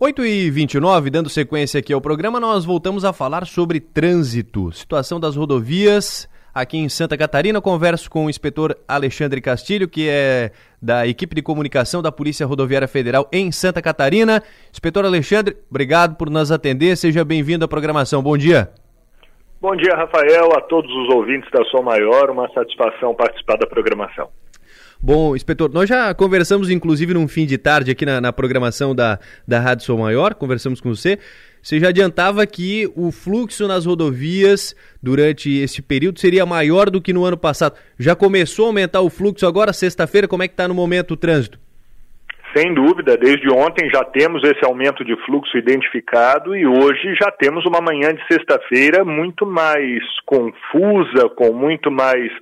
8 0.00 0.24
e 0.24 0.48
29 0.48 1.10
dando 1.10 1.28
sequência 1.28 1.80
aqui 1.80 1.92
ao 1.92 2.00
programa, 2.00 2.38
nós 2.38 2.64
voltamos 2.64 3.04
a 3.04 3.12
falar 3.12 3.44
sobre 3.46 3.80
trânsito, 3.80 4.70
situação 4.70 5.18
das 5.18 5.34
rodovias 5.34 6.30
aqui 6.54 6.78
em 6.78 6.88
Santa 6.88 7.18
Catarina. 7.18 7.60
Converso 7.60 8.08
com 8.08 8.26
o 8.26 8.30
inspetor 8.30 8.76
Alexandre 8.86 9.40
Castilho, 9.40 9.88
que 9.88 10.08
é 10.08 10.52
da 10.80 11.04
equipe 11.04 11.34
de 11.34 11.42
comunicação 11.42 12.00
da 12.00 12.12
Polícia 12.12 12.46
Rodoviária 12.46 12.86
Federal 12.86 13.28
em 13.32 13.50
Santa 13.50 13.82
Catarina. 13.82 14.40
Inspetor 14.70 15.04
Alexandre, 15.04 15.56
obrigado 15.68 16.14
por 16.14 16.30
nos 16.30 16.52
atender, 16.52 16.96
seja 16.96 17.24
bem-vindo 17.24 17.64
à 17.64 17.68
programação. 17.68 18.22
Bom 18.22 18.38
dia. 18.38 18.70
Bom 19.60 19.74
dia, 19.74 19.96
Rafael, 19.96 20.52
a 20.56 20.60
todos 20.60 20.88
os 20.92 21.12
ouvintes 21.12 21.50
da 21.50 21.64
Som 21.64 21.82
Maior, 21.82 22.30
uma 22.30 22.48
satisfação 22.50 23.16
participar 23.16 23.56
da 23.56 23.66
programação. 23.66 24.28
Bom, 25.00 25.36
inspetor, 25.36 25.72
nós 25.72 25.88
já 25.88 26.12
conversamos, 26.12 26.70
inclusive, 26.70 27.14
num 27.14 27.28
fim 27.28 27.46
de 27.46 27.56
tarde 27.56 27.92
aqui 27.92 28.04
na, 28.04 28.20
na 28.20 28.32
programação 28.32 28.94
da, 28.94 29.20
da 29.46 29.60
Rádio 29.60 29.84
Sou 29.84 29.96
Maior, 29.96 30.34
conversamos 30.34 30.80
com 30.80 30.88
você. 30.92 31.18
Você 31.62 31.78
já 31.78 31.88
adiantava 31.88 32.44
que 32.46 32.90
o 32.96 33.12
fluxo 33.12 33.68
nas 33.68 33.86
rodovias 33.86 34.74
durante 35.00 35.50
esse 35.50 35.82
período 35.82 36.18
seria 36.18 36.44
maior 36.44 36.90
do 36.90 37.00
que 37.00 37.12
no 37.12 37.24
ano 37.24 37.36
passado. 37.36 37.76
Já 37.96 38.16
começou 38.16 38.64
a 38.64 38.68
aumentar 38.68 39.00
o 39.00 39.10
fluxo 39.10 39.46
agora, 39.46 39.72
sexta-feira? 39.72 40.26
Como 40.26 40.42
é 40.42 40.48
que 40.48 40.54
está 40.54 40.66
no 40.66 40.74
momento 40.74 41.12
o 41.12 41.16
trânsito? 41.16 41.60
Sem 42.56 42.74
dúvida, 42.74 43.16
desde 43.16 43.48
ontem 43.52 43.88
já 43.94 44.02
temos 44.02 44.42
esse 44.42 44.64
aumento 44.64 45.04
de 45.04 45.14
fluxo 45.26 45.56
identificado 45.56 46.56
e 46.56 46.66
hoje 46.66 47.14
já 47.20 47.30
temos 47.30 47.64
uma 47.66 47.80
manhã 47.80 48.12
de 48.12 48.26
sexta-feira 48.26 49.04
muito 49.04 49.46
mais 49.46 50.02
confusa, 50.24 51.28
com 51.36 51.52
muito 51.52 51.90
mais 51.90 52.32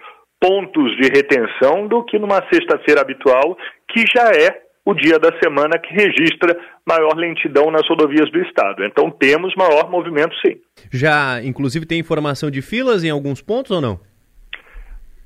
pontos 0.46 0.96
de 0.96 1.08
retenção 1.08 1.88
do 1.88 2.04
que 2.04 2.18
numa 2.18 2.40
sexta-feira 2.52 3.00
habitual, 3.00 3.58
que 3.88 4.04
já 4.14 4.30
é 4.30 4.62
o 4.84 4.94
dia 4.94 5.18
da 5.18 5.36
semana 5.42 5.76
que 5.78 5.92
registra 5.92 6.56
maior 6.86 7.16
lentidão 7.16 7.72
nas 7.72 7.86
rodovias 7.88 8.30
do 8.30 8.38
estado. 8.38 8.84
Então 8.84 9.10
temos 9.10 9.52
maior 9.56 9.90
movimento 9.90 10.32
sim. 10.46 10.60
Já, 10.92 11.42
inclusive, 11.42 11.84
tem 11.84 11.98
informação 11.98 12.48
de 12.48 12.62
filas 12.62 13.02
em 13.02 13.10
alguns 13.10 13.42
pontos 13.42 13.72
ou 13.72 13.80
não? 13.80 13.98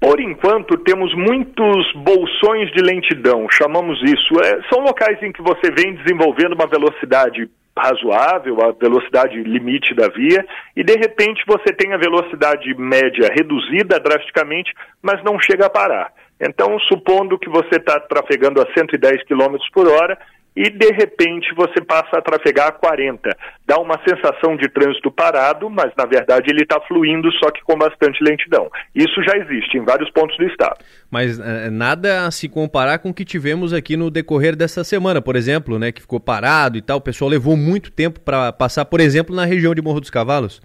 Por 0.00 0.18
enquanto, 0.18 0.78
temos 0.78 1.14
muitos 1.14 1.92
bolsões 1.96 2.72
de 2.72 2.82
lentidão, 2.82 3.46
chamamos 3.52 4.00
isso. 4.02 4.40
É, 4.42 4.62
são 4.72 4.82
locais 4.82 5.22
em 5.22 5.30
que 5.30 5.42
você 5.42 5.70
vem 5.70 5.94
desenvolvendo 5.96 6.54
uma 6.54 6.66
velocidade 6.66 7.50
razoável, 7.76 8.60
a 8.62 8.72
velocidade 8.72 9.42
limite 9.42 9.94
da 9.94 10.08
via, 10.08 10.44
e 10.76 10.84
de 10.84 10.94
repente 10.94 11.42
você 11.46 11.72
tem 11.72 11.92
a 11.92 11.98
velocidade 11.98 12.74
média 12.74 13.28
reduzida 13.32 13.98
drasticamente, 13.98 14.72
mas 15.02 15.22
não 15.22 15.38
chega 15.40 15.66
a 15.66 15.70
parar. 15.70 16.12
Então, 16.40 16.78
supondo 16.80 17.38
que 17.38 17.50
você 17.50 17.76
está 17.76 18.00
trafegando 18.00 18.62
a 18.62 18.66
110 18.72 19.24
km 19.24 19.56
por 19.74 19.88
hora 19.88 20.18
e 20.54 20.68
de 20.68 20.92
repente 20.92 21.54
você 21.54 21.80
passa 21.80 22.18
a 22.18 22.22
trafegar 22.22 22.68
a 22.68 22.72
40. 22.72 23.36
Dá 23.66 23.78
uma 23.78 23.98
sensação 24.06 24.56
de 24.56 24.68
trânsito 24.68 25.10
parado, 25.10 25.70
mas 25.70 25.92
na 25.96 26.04
verdade 26.04 26.50
ele 26.50 26.62
está 26.62 26.80
fluindo, 26.80 27.30
só 27.32 27.50
que 27.50 27.62
com 27.62 27.78
bastante 27.78 28.22
lentidão. 28.22 28.70
Isso 28.94 29.22
já 29.22 29.36
existe 29.36 29.78
em 29.78 29.84
vários 29.84 30.10
pontos 30.10 30.36
do 30.36 30.44
estado. 30.44 30.78
Mas 31.10 31.38
é, 31.38 31.70
nada 31.70 32.26
a 32.26 32.30
se 32.30 32.48
comparar 32.48 32.98
com 32.98 33.10
o 33.10 33.14
que 33.14 33.24
tivemos 33.24 33.72
aqui 33.72 33.96
no 33.96 34.10
decorrer 34.10 34.56
dessa 34.56 34.82
semana, 34.82 35.22
por 35.22 35.36
exemplo, 35.36 35.78
né, 35.78 35.92
que 35.92 36.00
ficou 36.00 36.20
parado 36.20 36.76
e 36.76 36.82
tal. 36.82 36.98
O 36.98 37.02
pessoal 37.02 37.30
levou 37.30 37.56
muito 37.56 37.90
tempo 37.90 38.20
para 38.20 38.52
passar, 38.52 38.84
por 38.84 39.00
exemplo, 39.00 39.34
na 39.34 39.44
região 39.44 39.74
de 39.74 39.82
Morro 39.82 40.00
dos 40.00 40.10
Cavalos. 40.10 40.60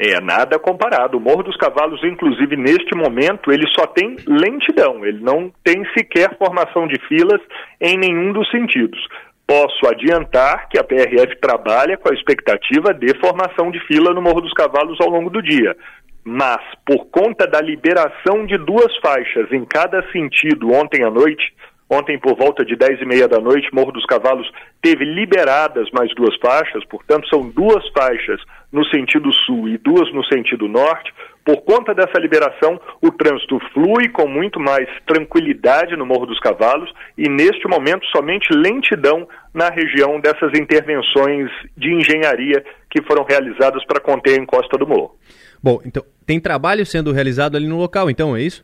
É 0.00 0.20
nada 0.20 0.60
comparado. 0.60 1.18
O 1.18 1.20
Morro 1.20 1.42
dos 1.42 1.56
Cavalos, 1.56 2.04
inclusive 2.04 2.56
neste 2.56 2.96
momento, 2.96 3.50
ele 3.50 3.66
só 3.76 3.84
tem 3.86 4.14
lentidão, 4.28 5.04
ele 5.04 5.18
não 5.20 5.52
tem 5.64 5.84
sequer 5.92 6.38
formação 6.38 6.86
de 6.86 7.00
filas 7.08 7.40
em 7.80 7.98
nenhum 7.98 8.32
dos 8.32 8.48
sentidos. 8.48 9.00
Posso 9.44 9.88
adiantar 9.88 10.68
que 10.68 10.78
a 10.78 10.84
PRF 10.84 11.34
trabalha 11.40 11.96
com 11.96 12.10
a 12.10 12.14
expectativa 12.14 12.94
de 12.94 13.18
formação 13.18 13.72
de 13.72 13.80
fila 13.86 14.14
no 14.14 14.22
Morro 14.22 14.42
dos 14.42 14.52
Cavalos 14.52 15.00
ao 15.00 15.08
longo 15.08 15.30
do 15.30 15.42
dia. 15.42 15.74
Mas, 16.22 16.60
por 16.86 17.06
conta 17.06 17.46
da 17.46 17.60
liberação 17.60 18.46
de 18.46 18.56
duas 18.58 18.94
faixas 18.98 19.50
em 19.50 19.64
cada 19.64 20.02
sentido 20.12 20.70
ontem 20.70 21.02
à 21.02 21.10
noite, 21.10 21.52
Ontem, 21.90 22.18
por 22.18 22.36
volta 22.36 22.64
de 22.64 22.76
10 22.76 23.00
e 23.00 23.06
meia 23.06 23.26
da 23.26 23.40
noite, 23.40 23.72
Morro 23.72 23.92
dos 23.92 24.04
Cavalos 24.04 24.50
teve 24.82 25.06
liberadas 25.06 25.90
mais 25.90 26.14
duas 26.14 26.36
faixas, 26.36 26.84
portanto, 26.84 27.26
são 27.28 27.48
duas 27.48 27.82
faixas 27.96 28.40
no 28.70 28.84
sentido 28.86 29.32
sul 29.46 29.68
e 29.68 29.78
duas 29.78 30.12
no 30.12 30.22
sentido 30.26 30.68
norte. 30.68 31.10
Por 31.42 31.62
conta 31.62 31.94
dessa 31.94 32.18
liberação, 32.18 32.78
o 33.00 33.10
trânsito 33.10 33.58
flui 33.72 34.10
com 34.10 34.28
muito 34.28 34.60
mais 34.60 34.86
tranquilidade 35.06 35.96
no 35.96 36.04
Morro 36.04 36.26
dos 36.26 36.38
Cavalos 36.40 36.92
e, 37.16 37.26
neste 37.26 37.66
momento, 37.66 38.04
somente 38.14 38.52
lentidão 38.52 39.26
na 39.54 39.70
região 39.70 40.20
dessas 40.20 40.52
intervenções 40.58 41.50
de 41.74 41.94
engenharia 41.94 42.62
que 42.90 43.02
foram 43.02 43.24
realizadas 43.24 43.82
para 43.86 43.98
conter 43.98 44.38
a 44.38 44.42
encosta 44.42 44.76
do 44.76 44.86
morro. 44.86 45.16
Bom, 45.62 45.80
então, 45.86 46.04
tem 46.26 46.38
trabalho 46.38 46.84
sendo 46.84 47.12
realizado 47.12 47.56
ali 47.56 47.66
no 47.66 47.78
local, 47.78 48.10
então, 48.10 48.36
é 48.36 48.42
isso? 48.42 48.62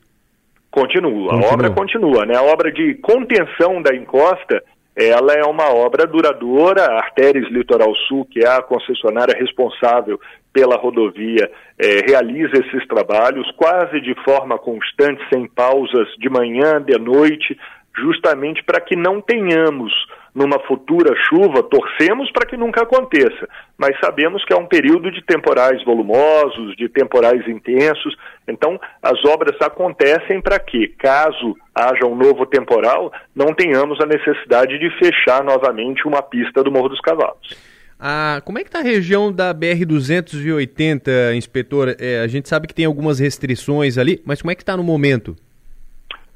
Continua, 0.75 1.29
continua. 1.29 1.51
a 1.51 1.55
obra 1.55 1.71
continua, 1.71 2.27
né? 2.27 2.37
A 2.37 2.43
obra 2.43 2.73
de 2.73 2.95
contenção 2.97 3.81
da 3.81 3.95
encosta, 3.95 4.61
ela 4.97 5.33
é 5.33 5.45
uma 5.45 5.73
obra 5.73 6.05
duradoura, 6.05 6.83
a 6.83 6.99
Artérias 6.99 7.49
Litoral 7.49 7.95
Sul, 8.09 8.27
que 8.29 8.45
é 8.45 8.49
a 8.49 8.61
concessionária 8.61 9.39
responsável 9.39 10.19
pela 10.53 10.77
rodovia, 10.77 11.49
é, 11.79 12.01
realiza 12.05 12.59
esses 12.59 12.85
trabalhos 12.89 13.49
quase 13.53 14.01
de 14.01 14.17
forma 14.25 14.59
constante, 14.59 15.23
sem 15.33 15.47
pausas, 15.47 16.09
de 16.19 16.29
manhã, 16.29 16.83
de 16.83 16.99
noite, 16.99 17.57
justamente 17.97 18.61
para 18.65 18.81
que 18.81 18.97
não 18.97 19.21
tenhamos 19.21 19.93
numa 20.35 20.59
futura 20.67 21.15
chuva, 21.29 21.63
torcemos 21.63 22.31
para 22.33 22.47
que 22.47 22.57
nunca 22.57 22.83
aconteça, 22.83 23.49
mas 23.79 23.99
sabemos 24.01 24.45
que 24.45 24.53
é 24.53 24.57
um 24.57 24.67
período 24.67 25.11
de 25.11 25.25
temporais 25.25 25.83
volumosos, 25.85 26.77
de 26.77 26.89
temporais 26.89 27.47
intensos, 27.47 28.17
então 28.49 28.81
as 29.03 29.25
obras 29.25 29.57
acontecem 29.61 30.41
para 30.41 30.59
que, 30.59 30.89
caso 30.89 31.57
haja 31.75 32.07
um 32.07 32.17
novo 32.17 32.45
temporal, 32.47 33.13
não 33.35 33.55
tenhamos 33.55 34.01
a 34.01 34.07
necessidade 34.07 34.79
de 34.79 34.91
fechar 34.99 35.45
novamente 35.45 36.07
uma 36.07 36.23
pista 36.23 36.63
do 36.63 36.71
Morro 36.71 36.89
dos 36.89 37.01
Cavalos. 37.01 37.75
Ah, 37.99 38.43
como 38.45 38.59
é 38.59 38.63
que 38.63 38.69
está 38.69 38.81
a 38.81 38.83
região 38.83 39.33
da 39.33 39.55
BR-280, 39.55 41.35
inspetor? 41.37 41.97
É, 41.99 42.21
a 42.21 42.27
gente 42.27 42.49
sabe 42.49 42.67
que 42.67 42.75
tem 42.75 42.85
algumas 42.85 43.19
restrições 43.19 43.97
ali, 43.97 44.21
mas 44.27 44.43
como 44.43 44.51
é 44.51 44.55
que 44.55 44.63
está 44.63 44.77
no 44.77 44.83
momento? 44.83 45.37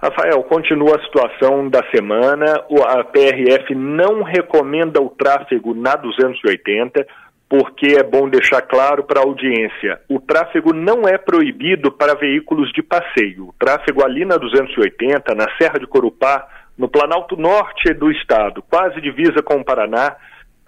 Rafael, 0.00 0.44
continua 0.44 0.94
a 0.94 1.02
situação 1.02 1.68
da 1.68 1.82
semana. 1.90 2.64
A 2.86 3.02
PRF 3.02 3.74
não 3.74 4.22
recomenda 4.22 5.02
o 5.02 5.10
tráfego 5.10 5.74
na 5.74 5.96
280, 5.96 7.04
porque 7.48 7.96
é 7.98 8.04
bom 8.04 8.28
deixar 8.28 8.62
claro 8.62 9.02
para 9.02 9.18
a 9.18 9.24
audiência: 9.24 10.00
o 10.08 10.20
tráfego 10.20 10.72
não 10.72 11.08
é 11.08 11.18
proibido 11.18 11.90
para 11.90 12.14
veículos 12.14 12.70
de 12.72 12.80
passeio. 12.80 13.48
O 13.48 13.54
tráfego 13.58 14.04
ali 14.04 14.24
na 14.24 14.36
280, 14.36 15.34
na 15.34 15.46
Serra 15.60 15.80
de 15.80 15.86
Corupá, 15.88 16.46
no 16.78 16.88
Planalto 16.88 17.36
Norte 17.36 17.92
do 17.92 18.08
estado, 18.12 18.62
quase 18.70 19.00
divisa 19.00 19.42
com 19.42 19.56
o 19.56 19.64
Paraná, 19.64 20.14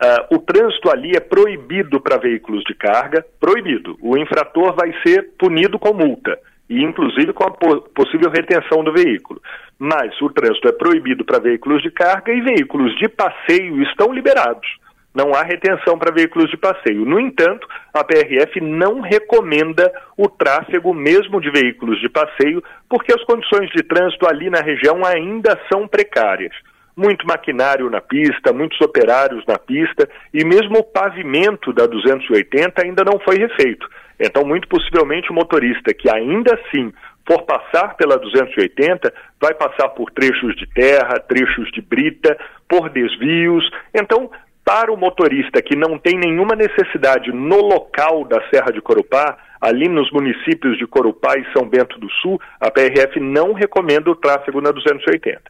uh, 0.02 0.34
o 0.34 0.40
trânsito 0.40 0.90
ali 0.90 1.12
é 1.14 1.20
proibido 1.20 2.00
para 2.00 2.18
veículos 2.18 2.64
de 2.64 2.74
carga, 2.74 3.24
proibido. 3.38 3.96
O 4.02 4.18
infrator 4.18 4.74
vai 4.74 4.92
ser 5.06 5.30
punido 5.38 5.78
com 5.78 5.94
multa 5.94 6.36
e 6.70 6.84
inclusive 6.84 7.32
com 7.32 7.44
a 7.44 7.50
possível 7.50 8.30
retenção 8.30 8.84
do 8.84 8.92
veículo. 8.92 9.42
Mas 9.76 10.18
o 10.22 10.30
trânsito 10.30 10.68
é 10.68 10.72
proibido 10.72 11.24
para 11.24 11.40
veículos 11.40 11.82
de 11.82 11.90
carga 11.90 12.32
e 12.32 12.40
veículos 12.40 12.96
de 12.96 13.08
passeio 13.08 13.82
estão 13.82 14.12
liberados. 14.12 14.68
Não 15.12 15.34
há 15.34 15.42
retenção 15.42 15.98
para 15.98 16.14
veículos 16.14 16.48
de 16.48 16.56
passeio. 16.56 17.04
No 17.04 17.18
entanto, 17.18 17.66
a 17.92 18.04
PRF 18.04 18.60
não 18.60 19.00
recomenda 19.00 19.92
o 20.16 20.28
tráfego 20.28 20.94
mesmo 20.94 21.40
de 21.40 21.50
veículos 21.50 22.00
de 22.00 22.08
passeio, 22.08 22.62
porque 22.88 23.12
as 23.12 23.24
condições 23.24 23.68
de 23.70 23.82
trânsito 23.82 24.28
ali 24.28 24.48
na 24.48 24.60
região 24.60 25.04
ainda 25.04 25.60
são 25.68 25.88
precárias 25.88 26.54
muito 26.96 27.26
maquinário 27.26 27.88
na 27.88 28.00
pista, 28.00 28.52
muitos 28.52 28.78
operários 28.80 29.42
na 29.46 29.58
pista 29.58 30.08
e 30.34 30.44
mesmo 30.44 30.78
o 30.78 30.84
pavimento 30.84 31.72
da 31.72 31.86
280 31.86 32.82
ainda 32.84 33.02
não 33.04 33.18
foi 33.20 33.38
refeito. 33.38 33.88
Então, 34.20 34.44
muito 34.44 34.68
possivelmente, 34.68 35.30
o 35.30 35.34
motorista 35.34 35.94
que 35.94 36.10
ainda 36.10 36.54
assim 36.54 36.92
for 37.26 37.42
passar 37.42 37.96
pela 37.96 38.18
280 38.18 39.12
vai 39.40 39.54
passar 39.54 39.88
por 39.90 40.10
trechos 40.10 40.54
de 40.56 40.66
terra, 40.66 41.18
trechos 41.20 41.70
de 41.72 41.80
brita, 41.80 42.36
por 42.68 42.90
desvios. 42.90 43.68
Então, 43.94 44.30
para 44.64 44.92
o 44.92 44.96
motorista 44.96 45.62
que 45.62 45.74
não 45.74 45.98
tem 45.98 46.18
nenhuma 46.18 46.54
necessidade 46.54 47.32
no 47.32 47.60
local 47.62 48.24
da 48.24 48.40
Serra 48.50 48.70
de 48.70 48.80
Corupá, 48.80 49.38
ali 49.60 49.88
nos 49.88 50.10
municípios 50.12 50.76
de 50.78 50.86
Corupá 50.86 51.38
e 51.38 51.52
São 51.52 51.68
Bento 51.68 51.98
do 51.98 52.10
Sul, 52.20 52.40
a 52.60 52.70
PRF 52.70 53.18
não 53.20 53.52
recomenda 53.52 54.10
o 54.10 54.16
tráfego 54.16 54.60
na 54.60 54.70
280. 54.70 55.40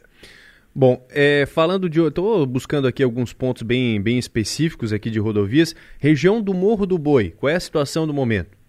Bom, 0.73 1.05
é, 1.11 1.45
falando 1.45 1.89
de. 1.89 1.99
Estou 1.99 2.45
buscando 2.45 2.87
aqui 2.87 3.03
alguns 3.03 3.33
pontos 3.33 3.61
bem, 3.61 4.01
bem 4.01 4.17
específicos 4.17 4.93
aqui 4.93 5.09
de 5.09 5.19
rodovias. 5.19 5.75
Região 5.99 6.41
do 6.41 6.53
Morro 6.53 6.85
do 6.85 6.97
Boi, 6.97 7.33
qual 7.37 7.49
é 7.49 7.55
a 7.55 7.59
situação 7.59 8.07
do 8.07 8.13
momento? 8.13 8.60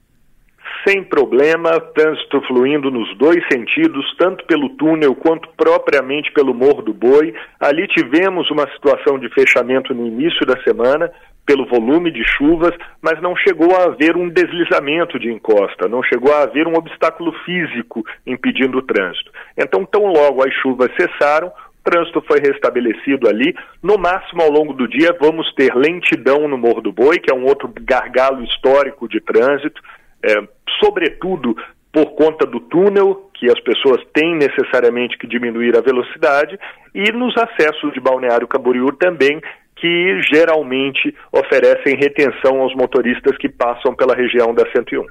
Sem 0.87 1.05
problema, 1.05 1.81
trânsito 1.95 2.41
fluindo 2.43 2.91
nos 2.91 3.17
dois 3.17 3.41
sentidos, 3.53 4.05
tanto 4.17 4.45
pelo 4.47 4.71
túnel 4.71 5.15
quanto 5.15 5.49
propriamente 5.57 6.33
pelo 6.33 6.53
Morro 6.53 6.83
do 6.83 6.93
Boi. 6.93 7.33
Ali 7.61 7.87
tivemos 7.87 8.51
uma 8.51 8.69
situação 8.73 9.17
de 9.17 9.29
fechamento 9.29 9.95
no 9.95 10.07
início 10.07 10.45
da 10.45 10.61
semana, 10.65 11.11
pelo 11.47 11.67
volume 11.67 12.11
de 12.11 12.25
chuvas, 12.25 12.73
mas 13.01 13.21
não 13.21 13.37
chegou 13.37 13.77
a 13.77 13.85
haver 13.85 14.17
um 14.17 14.29
deslizamento 14.29 15.19
de 15.19 15.31
encosta, 15.31 15.89
não 15.89 16.03
chegou 16.03 16.33
a 16.33 16.43
haver 16.43 16.67
um 16.67 16.75
obstáculo 16.75 17.33
físico 17.45 18.05
impedindo 18.27 18.79
o 18.79 18.83
trânsito. 18.83 19.31
Então, 19.57 19.85
tão 19.85 20.07
logo 20.07 20.43
as 20.45 20.53
chuvas 20.55 20.91
cessaram, 20.97 21.53
trânsito 21.85 22.23
foi 22.23 22.39
restabelecido 22.41 23.29
ali. 23.29 23.55
No 23.83 23.99
máximo, 23.99 24.43
ao 24.43 24.51
longo 24.51 24.73
do 24.73 24.89
dia, 24.89 25.17
vamos 25.21 25.53
ter 25.55 25.75
lentidão 25.75 26.49
no 26.49 26.57
Morro 26.57 26.81
do 26.81 26.93
Boi, 26.93 27.19
que 27.19 27.33
é 27.33 27.35
um 27.35 27.45
outro 27.45 27.73
gargalo 27.81 28.43
histórico 28.45 29.09
de 29.09 29.21
trânsito, 29.21 29.83
é, 30.25 30.49
sobretudo 30.83 31.55
por 31.93 32.15
conta 32.15 32.47
do 32.47 32.59
túnel, 32.59 33.31
que 33.35 33.51
as 33.51 33.61
pessoas 33.61 34.01
têm 34.15 34.37
necessariamente 34.37 35.19
que 35.19 35.27
diminuir 35.27 35.77
a 35.77 35.81
velocidade, 35.81 36.59
e 36.95 37.13
nos 37.13 37.37
acessos 37.37 37.93
de 37.93 38.01
Balneário 38.01 38.49
Camboriú 38.49 38.93
também, 38.93 39.41
que 39.77 40.21
geralmente 40.33 41.15
oferecem 41.31 41.97
retenção 41.97 42.61
aos 42.61 42.75
motoristas 42.75 43.37
que 43.37 43.49
passam 43.49 43.95
pela 43.95 44.15
região 44.15 44.55
da 44.55 44.65
101. 44.71 45.05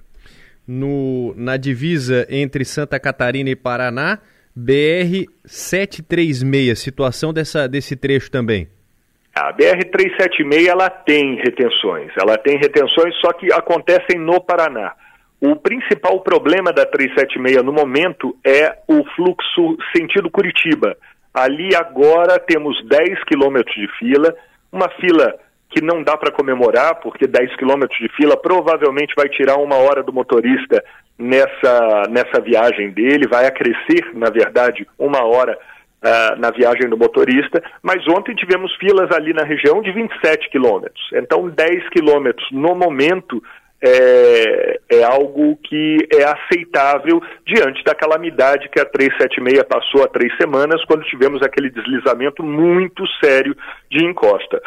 No, 0.67 1.33
na 1.35 1.57
divisa 1.57 2.25
entre 2.29 2.63
Santa 2.63 2.99
Catarina 2.99 3.49
e 3.49 3.55
Paraná, 3.55 4.19
BR 4.55 5.25
736, 5.45 6.79
situação 6.79 7.33
dessa, 7.33 7.67
desse 7.67 7.95
trecho 7.95 8.31
também. 8.31 8.67
A 9.33 9.53
BR-376 9.53 10.67
ela 10.67 10.89
tem 10.89 11.35
retenções, 11.35 12.11
ela 12.17 12.37
tem 12.37 12.57
retenções, 12.57 13.15
só 13.21 13.31
que 13.31 13.51
acontecem 13.51 14.19
no 14.19 14.41
Paraná. 14.41 14.93
O 15.39 15.55
principal 15.55 16.19
problema 16.21 16.71
da 16.71 16.85
376 16.85 17.63
no 17.63 17.71
momento 17.71 18.35
é 18.45 18.77
o 18.87 19.03
fluxo 19.15 19.77
sentido 19.95 20.29
Curitiba. 20.29 20.95
Ali 21.33 21.73
agora 21.73 22.37
temos 22.37 22.77
10 22.87 23.23
quilômetros 23.23 23.73
de 23.73 23.87
fila, 23.97 24.35
uma 24.71 24.89
fila 24.99 25.39
que 25.69 25.81
não 25.81 26.03
dá 26.03 26.17
para 26.17 26.33
comemorar, 26.33 26.95
porque 26.95 27.25
10 27.25 27.55
quilômetros 27.55 27.97
de 27.97 28.09
fila 28.15 28.35
provavelmente 28.35 29.13
vai 29.15 29.29
tirar 29.29 29.55
uma 29.55 29.77
hora 29.77 30.03
do 30.03 30.11
motorista 30.11 30.83
nessa, 31.17 32.03
nessa 32.09 32.41
viagem 32.41 32.91
dele, 32.91 33.27
vai 33.29 33.47
acrescer, 33.47 34.13
na 34.13 34.29
verdade, 34.29 34.85
uma 34.99 35.25
hora 35.25 35.57
uh, 36.03 36.39
na 36.39 36.51
viagem 36.51 36.89
do 36.89 36.97
motorista, 36.97 37.61
mas 37.81 38.07
ontem 38.07 38.35
tivemos 38.35 38.73
filas 38.75 39.11
ali 39.11 39.33
na 39.33 39.43
região 39.43 39.81
de 39.81 39.91
27 39.91 40.49
quilômetros. 40.49 41.01
Então, 41.13 41.49
10 41.49 41.89
quilômetros 41.89 42.47
no 42.51 42.75
momento 42.75 43.41
é, 43.83 44.79
é, 44.89 45.03
algo 45.03 45.57
que 45.57 46.07
é 46.13 46.23
aceitável 46.23 47.19
diante 47.45 47.83
da 47.83 47.95
calamidade 47.95 48.69
que 48.69 48.79
a 48.79 48.85
376 48.85 49.63
passou 49.63 50.03
há 50.03 50.07
três 50.07 50.35
semanas, 50.37 50.83
quando 50.85 51.03
tivemos 51.05 51.41
aquele 51.41 51.71
deslizamento 51.71 52.43
muito 52.43 53.03
sério 53.23 53.55
de 53.89 54.05
encosta. 54.05 54.61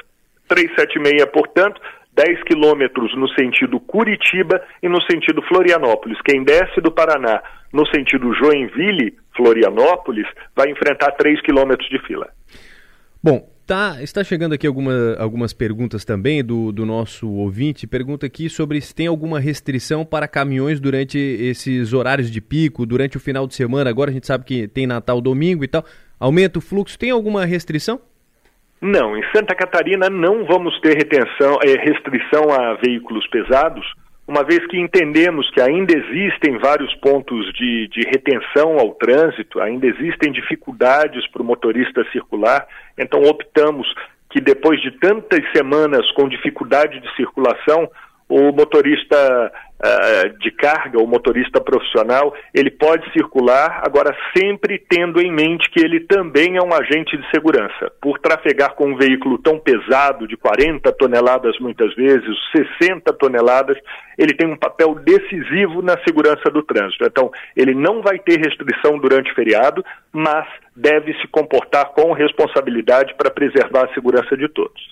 376, 0.48 1.24
portanto, 1.32 1.81
10 2.12 2.43
quilômetros 2.44 3.16
no 3.16 3.28
sentido 3.31 3.81
Curitiba 3.81 4.61
e 4.82 4.89
no 4.89 5.01
sentido 5.02 5.43
Florianópolis. 5.43 6.20
Quem 6.23 6.43
desce 6.43 6.81
do 6.81 6.90
Paraná 6.90 7.40
no 7.73 7.86
sentido 7.86 8.32
Joinville, 8.35 9.16
Florianópolis, 9.36 10.27
vai 10.55 10.70
enfrentar 10.70 11.12
3 11.12 11.40
quilômetros 11.43 11.89
de 11.89 11.98
fila. 12.06 12.28
Bom, 13.23 13.48
tá, 13.66 14.02
está 14.02 14.23
chegando 14.23 14.52
aqui 14.52 14.66
alguma, 14.66 15.16
algumas 15.19 15.52
perguntas 15.52 16.05
também 16.05 16.44
do, 16.44 16.70
do 16.70 16.85
nosso 16.85 17.28
ouvinte. 17.31 17.86
Pergunta 17.86 18.27
aqui 18.27 18.48
sobre 18.48 18.81
se 18.81 18.94
tem 18.94 19.06
alguma 19.06 19.40
restrição 19.40 20.05
para 20.05 20.28
caminhões 20.28 20.78
durante 20.78 21.19
esses 21.19 21.93
horários 21.93 22.31
de 22.31 22.40
pico, 22.40 22.85
durante 22.85 23.16
o 23.16 23.20
final 23.20 23.47
de 23.47 23.55
semana. 23.55 23.90
Agora 23.90 24.11
a 24.11 24.15
gente 24.15 24.27
sabe 24.27 24.44
que 24.44 24.69
tem 24.69 24.86
Natal 24.86 25.20
domingo 25.20 25.65
e 25.65 25.69
tal. 25.69 25.85
Aumenta 26.20 26.59
o 26.59 26.62
fluxo, 26.62 26.98
tem 26.98 27.11
alguma 27.11 27.44
restrição? 27.44 28.01
Não, 28.81 29.16
em 29.16 29.23
Santa 29.35 29.55
Catarina 29.55 30.11
não 30.11 30.44
vamos 30.44 30.78
ter 30.81 30.94
retenção, 30.94 31.59
é, 31.62 31.82
restrição 31.82 32.52
a 32.52 32.74
veículos 32.74 33.27
pesados, 33.28 33.86
uma 34.27 34.43
vez 34.43 34.67
que 34.67 34.79
entendemos 34.79 35.51
que 35.51 35.61
ainda 35.61 35.93
existem 35.97 36.59
vários 36.59 36.95
pontos 36.97 37.53
de, 37.53 37.89
de 37.89 38.01
retenção 38.09 38.79
ao 38.79 38.93
trânsito, 38.95 39.61
ainda 39.61 39.87
existem 39.87 40.33
dificuldades 40.33 41.27
para 41.31 41.43
o 41.43 41.45
motorista 41.45 42.05
circular, 42.11 42.67
então 42.99 43.23
optamos 43.23 43.87
que 44.31 44.41
depois 44.41 44.81
de 44.81 44.91
tantas 44.93 45.41
semanas 45.53 46.11
com 46.13 46.29
dificuldade 46.29 47.01
de 47.01 47.17
circulação, 47.17 47.89
o 48.29 48.51
motorista 48.51 49.53
uh, 49.85 50.39
de 50.39 50.51
carga, 50.51 50.98
o 50.98 51.06
motorista 51.06 51.61
profissional, 51.61 52.35
ele 52.55 52.70
pode 52.70 53.11
circular, 53.12 53.82
agora 53.85 54.16
sempre 54.36 54.78
tendo 54.89 55.20
em 55.20 55.31
mente 55.31 55.70
que 55.70 55.81
ele 55.81 56.01
também 56.01 56.56
é 56.56 56.62
um 56.62 56.73
agente 56.73 57.16
de 57.16 57.31
segurança. 57.31 57.93
Por 58.01 58.19
trafegar 58.19 58.74
com 58.74 58.93
um 58.93 58.97
veículo 58.97 59.39
tão 59.39 59.59
pesado, 59.59 60.27
de 60.27 60.36
40 60.36 60.90
toneladas 60.93 61.59
muitas 61.61 61.94
vezes, 61.94 62.36
60 62.81 63.12
toneladas, 63.12 63.77
ele 64.16 64.35
tem 64.35 64.48
um 64.48 64.56
papel 64.56 64.94
decisivo 64.94 65.82
na 65.82 65.98
segurança 66.05 66.51
do 66.51 66.62
trânsito. 66.62 67.05
Então, 67.05 67.31
ele 67.56 67.74
não 67.74 68.01
vai 68.01 68.19
ter 68.19 68.39
restrição 68.39 68.98
durante 68.98 69.31
o 69.31 69.35
feriado, 69.35 69.85
mas 70.12 70.47
deve 70.74 71.12
se 71.15 71.28
comportar 71.28 71.90
com 71.90 72.12
responsabilidade 72.12 73.15
para 73.15 73.31
preservar 73.31 73.85
a 73.85 73.94
segurança 73.94 74.36
de 74.36 74.48
todos. 74.48 74.82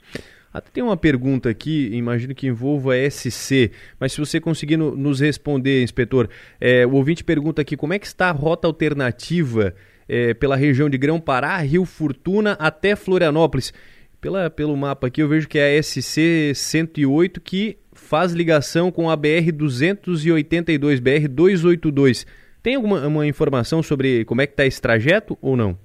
Até 0.52 0.70
tem 0.70 0.82
uma 0.82 0.96
pergunta 0.96 1.48
aqui, 1.48 1.88
imagino 1.92 2.34
que 2.34 2.46
envolva 2.46 2.92
SC, 3.10 3.70
mas 3.98 4.12
se 4.12 4.18
você 4.18 4.38
conseguir 4.38 4.76
no, 4.76 4.94
nos 4.94 5.20
responder, 5.20 5.82
inspetor, 5.82 6.28
é, 6.60 6.86
o 6.86 6.92
ouvinte 6.92 7.24
pergunta 7.24 7.62
aqui 7.62 7.76
como 7.76 7.94
é 7.94 7.98
que 7.98 8.06
está 8.06 8.28
a 8.28 8.32
rota 8.32 8.66
alternativa 8.66 9.74
é, 10.06 10.34
pela 10.34 10.54
região 10.54 10.90
de 10.90 10.98
Grão-Pará, 10.98 11.56
Rio 11.58 11.86
Fortuna 11.86 12.52
até 12.58 12.94
Florianópolis. 12.94 13.72
Pela, 14.20 14.50
pelo 14.50 14.76
mapa 14.76 15.06
aqui 15.06 15.22
eu 15.22 15.28
vejo 15.28 15.48
que 15.48 15.58
é 15.58 15.78
a 15.78 15.82
SC 15.82 16.52
108 16.54 17.40
que 17.40 17.78
faz 17.92 18.32
ligação 18.32 18.92
com 18.92 19.10
a 19.10 19.16
BR 19.16 19.50
282, 19.52 21.00
BR 21.00 21.28
282. 21.28 22.26
Tem 22.62 22.76
alguma 22.76 23.06
uma 23.06 23.26
informação 23.26 23.82
sobre 23.82 24.24
como 24.26 24.40
é 24.40 24.46
que 24.46 24.52
está 24.52 24.66
esse 24.66 24.80
trajeto 24.80 25.36
ou 25.40 25.56
não? 25.56 25.76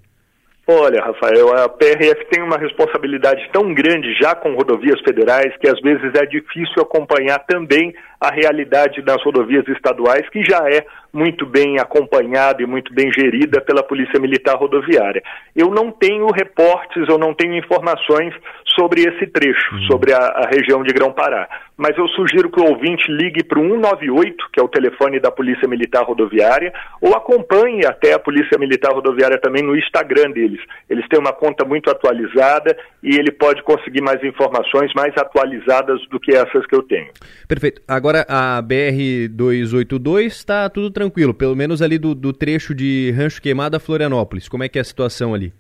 Olha, 0.70 1.02
Rafael, 1.02 1.48
a 1.64 1.70
PRF 1.70 2.26
tem 2.30 2.44
uma 2.44 2.58
responsabilidade 2.58 3.50
tão 3.54 3.74
grande 3.74 4.14
já 4.20 4.36
com 4.36 4.54
rodovias 4.54 5.00
federais 5.00 5.56
que 5.62 5.70
às 5.70 5.80
vezes 5.80 6.14
é 6.14 6.26
difícil 6.26 6.82
acompanhar 6.82 7.40
também 7.48 7.96
a 8.20 8.32
realidade 8.32 9.02
das 9.02 9.24
rodovias 9.24 9.68
estaduais, 9.68 10.28
que 10.30 10.44
já 10.44 10.60
é 10.70 10.86
muito 11.14 11.46
bem 11.46 11.80
acompanhada 11.80 12.62
e 12.62 12.66
muito 12.66 12.94
bem 12.94 13.12
gerida 13.12 13.60
pela 13.62 13.82
Polícia 13.82 14.20
Militar 14.20 14.56
Rodoviária. 14.56 15.24
Eu 15.56 15.72
não 15.72 15.92
tenho 15.92 16.28
reportes, 16.28 17.08
eu 17.10 17.18
não 17.18 17.34
tenho 17.34 17.56
informações 17.56 18.34
sobre 18.78 19.02
esse 19.02 19.26
trecho, 19.26 19.74
uhum. 19.74 19.82
sobre 19.88 20.14
a, 20.14 20.20
a, 20.20 20.48
região 20.48 20.84
de 20.84 20.94
Grão-Pará. 20.94 21.48
Mas 21.76 21.98
eu 21.98 22.08
sugiro 22.10 22.52
que 22.52 22.60
o 22.60 22.70
ouvinte 22.70 23.12
ligue 23.12 23.44
para 23.44 23.60
o 23.60 23.64
198, 23.64 24.50
que 24.54 24.60
é 24.60 24.64
o 24.64 24.68
telefone 24.68 25.20
da 25.20 25.32
Polícia 25.32 25.68
Militar 25.68 26.04
Rodoviária, 26.04 26.72
ou 27.02 27.16
acompanhe 27.16 27.86
até 27.86 28.14
a 28.14 28.20
Polícia 28.20 28.58
Militar 28.58 28.94
Rodoviária 28.94 29.40
também 29.40 29.64
no 29.64 29.76
Instagram 29.76 30.32
deles. 30.32 30.60
Eles 30.88 31.08
têm 31.08 31.20
uma 31.20 31.34
conta 31.34 31.66
muito 31.66 31.90
atualizada 31.90 32.78
e 33.02 33.16
ele 33.16 33.32
pode 33.32 33.64
conseguir 33.64 34.02
mais 34.02 34.24
informações 34.24 34.92
mais 34.94 35.16
atualizadas 35.18 36.00
do 36.10 36.20
que 36.20 36.36
essas 36.36 36.66
que 36.68 36.76
eu 36.76 36.84
tenho. 36.84 37.10
Perfeito. 37.48 37.82
Agora 37.88 38.07
a 38.28 38.62
BR 38.62 39.28
282 39.30 40.34
está 40.34 40.70
tudo 40.70 40.92
tranquilo, 40.92 41.34
pelo 41.34 41.56
menos 41.56 41.82
ali 41.82 41.98
do, 41.98 42.14
do 42.14 42.32
trecho 42.32 42.74
de 42.74 43.12
Rancho 43.12 43.42
Queimada 43.42 43.78
a 43.78 43.80
Florianópolis. 43.80 44.48
Como 44.48 44.64
é 44.64 44.70
que 44.70 44.78
é 44.78 44.82
a 44.82 44.86
situação 44.86 45.34
ali? 45.34 45.54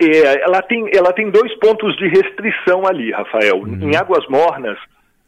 É, 0.00 0.42
ela, 0.42 0.60
tem, 0.62 0.90
ela 0.94 1.12
tem 1.12 1.30
dois 1.30 1.54
pontos 1.58 1.96
de 1.96 2.08
restrição 2.08 2.86
ali, 2.86 3.10
Rafael. 3.12 3.58
Uhum. 3.58 3.90
Em 3.90 3.96
Águas 3.96 4.26
Mornas, 4.28 4.78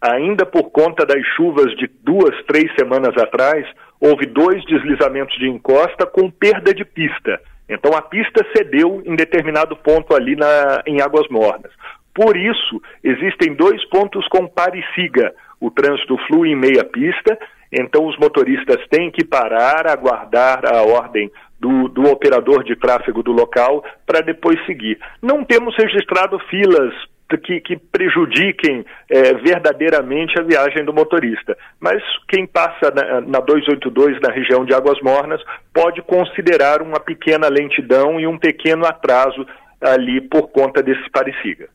ainda 0.00 0.44
por 0.44 0.70
conta 0.70 1.06
das 1.06 1.24
chuvas 1.36 1.74
de 1.76 1.88
duas, 2.02 2.34
três 2.46 2.70
semanas 2.78 3.16
atrás, 3.16 3.66
houve 4.00 4.26
dois 4.26 4.64
deslizamentos 4.66 5.36
de 5.38 5.48
encosta 5.48 6.06
com 6.06 6.30
perda 6.30 6.74
de 6.74 6.84
pista. 6.84 7.40
Então 7.68 7.92
a 7.96 8.02
pista 8.02 8.44
cedeu 8.56 9.02
em 9.04 9.16
determinado 9.16 9.76
ponto 9.76 10.14
ali 10.14 10.36
na, 10.36 10.82
em 10.86 11.00
Águas 11.00 11.28
Mornas. 11.28 11.72
Por 12.14 12.36
isso, 12.36 12.82
existem 13.04 13.54
dois 13.54 13.84
pontos 13.88 14.26
com 14.28 14.46
pare-siga. 14.46 15.32
O 15.60 15.70
trânsito 15.70 16.16
flui 16.26 16.50
em 16.50 16.56
meia 16.56 16.84
pista, 16.84 17.38
então 17.72 18.06
os 18.06 18.16
motoristas 18.18 18.76
têm 18.88 19.10
que 19.10 19.24
parar, 19.24 19.86
aguardar 19.86 20.64
a 20.64 20.82
ordem 20.82 21.30
do, 21.58 21.88
do 21.88 22.04
operador 22.10 22.62
de 22.62 22.76
tráfego 22.76 23.22
do 23.22 23.32
local 23.32 23.84
para 24.06 24.20
depois 24.20 24.64
seguir. 24.66 24.98
Não 25.20 25.44
temos 25.44 25.76
registrado 25.76 26.38
filas 26.50 26.94
que, 27.36 27.60
que, 27.60 27.76
prejudiquem 27.76 28.86
é, 29.10 29.34
verdadeiramente 29.34 30.38
a 30.38 30.42
viagem 30.42 30.84
do 30.84 30.94
motorista. 30.94 31.56
Mas 31.78 32.02
quem 32.28 32.46
passa 32.46 32.90
na, 32.90 33.20
na 33.20 33.40
282 33.40 34.20
na 34.20 34.32
região 34.32 34.64
de 34.64 34.72
Águas 34.72 34.98
Mornas 35.02 35.42
pode 35.74 36.00
considerar 36.02 36.80
uma 36.80 36.98
pequena 36.98 37.48
lentidão 37.48 38.18
e 38.18 38.26
um 38.26 38.38
pequeno 38.38 38.86
atraso 38.86 39.46
ali 39.80 40.20
por 40.22 40.48
conta 40.48 40.82
desse 40.82 41.08
pareciga. 41.10 41.68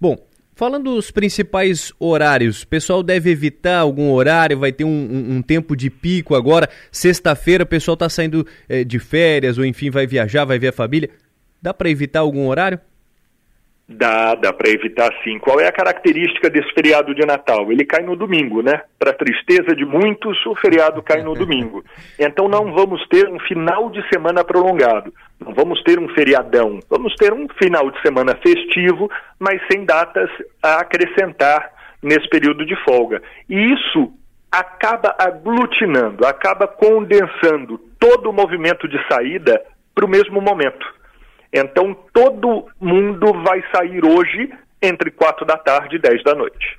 Bom, 0.00 0.16
Falando 0.60 0.94
dos 0.94 1.10
principais 1.10 1.90
horários, 1.98 2.64
o 2.64 2.66
pessoal 2.66 3.02
deve 3.02 3.30
evitar 3.30 3.78
algum 3.78 4.12
horário, 4.12 4.58
vai 4.58 4.70
ter 4.70 4.84
um, 4.84 4.90
um, 4.90 5.36
um 5.36 5.42
tempo 5.42 5.74
de 5.74 5.88
pico 5.88 6.34
agora. 6.34 6.68
Sexta-feira 6.92 7.64
o 7.64 7.66
pessoal 7.66 7.94
está 7.94 8.10
saindo 8.10 8.46
é, 8.68 8.84
de 8.84 8.98
férias 8.98 9.56
ou 9.56 9.64
enfim 9.64 9.88
vai 9.88 10.06
viajar, 10.06 10.44
vai 10.44 10.58
ver 10.58 10.68
a 10.68 10.72
família. 10.72 11.08
Dá 11.62 11.72
para 11.72 11.88
evitar 11.88 12.20
algum 12.20 12.46
horário? 12.46 12.78
Dá, 13.92 14.36
dá 14.36 14.52
para 14.52 14.70
evitar 14.70 15.12
sim. 15.24 15.40
Qual 15.40 15.58
é 15.58 15.66
a 15.66 15.72
característica 15.72 16.48
desse 16.48 16.72
feriado 16.72 17.12
de 17.12 17.26
Natal? 17.26 17.72
Ele 17.72 17.84
cai 17.84 18.04
no 18.04 18.14
domingo, 18.14 18.62
né? 18.62 18.82
Para 18.96 19.12
tristeza 19.12 19.74
de 19.74 19.84
muitos, 19.84 20.38
o 20.46 20.54
feriado 20.54 21.02
cai 21.02 21.22
no 21.22 21.34
domingo. 21.34 21.84
Então 22.18 22.48
não 22.48 22.72
vamos 22.72 23.04
ter 23.08 23.28
um 23.28 23.38
final 23.40 23.90
de 23.90 24.06
semana 24.08 24.44
prolongado, 24.44 25.12
não 25.40 25.52
vamos 25.54 25.82
ter 25.82 25.98
um 25.98 26.08
feriadão, 26.10 26.78
vamos 26.88 27.14
ter 27.16 27.32
um 27.32 27.48
final 27.58 27.90
de 27.90 28.00
semana 28.02 28.36
festivo, 28.36 29.10
mas 29.38 29.60
sem 29.70 29.84
datas 29.84 30.30
a 30.62 30.80
acrescentar 30.80 31.72
nesse 32.02 32.28
período 32.28 32.64
de 32.64 32.76
folga. 32.84 33.22
E 33.48 33.72
isso 33.72 34.12
acaba 34.52 35.16
aglutinando, 35.18 36.26
acaba 36.26 36.68
condensando 36.68 37.78
todo 37.98 38.30
o 38.30 38.32
movimento 38.32 38.86
de 38.86 38.98
saída 39.08 39.60
para 39.94 40.04
o 40.04 40.08
mesmo 40.08 40.40
momento. 40.40 40.99
Então, 41.52 41.96
todo 42.12 42.66
mundo 42.80 43.32
vai 43.42 43.62
sair 43.74 44.04
hoje 44.04 44.50
entre 44.80 45.10
4 45.10 45.44
da 45.44 45.56
tarde 45.56 45.96
e 45.96 45.98
10 45.98 46.22
da 46.22 46.34
noite. 46.34 46.78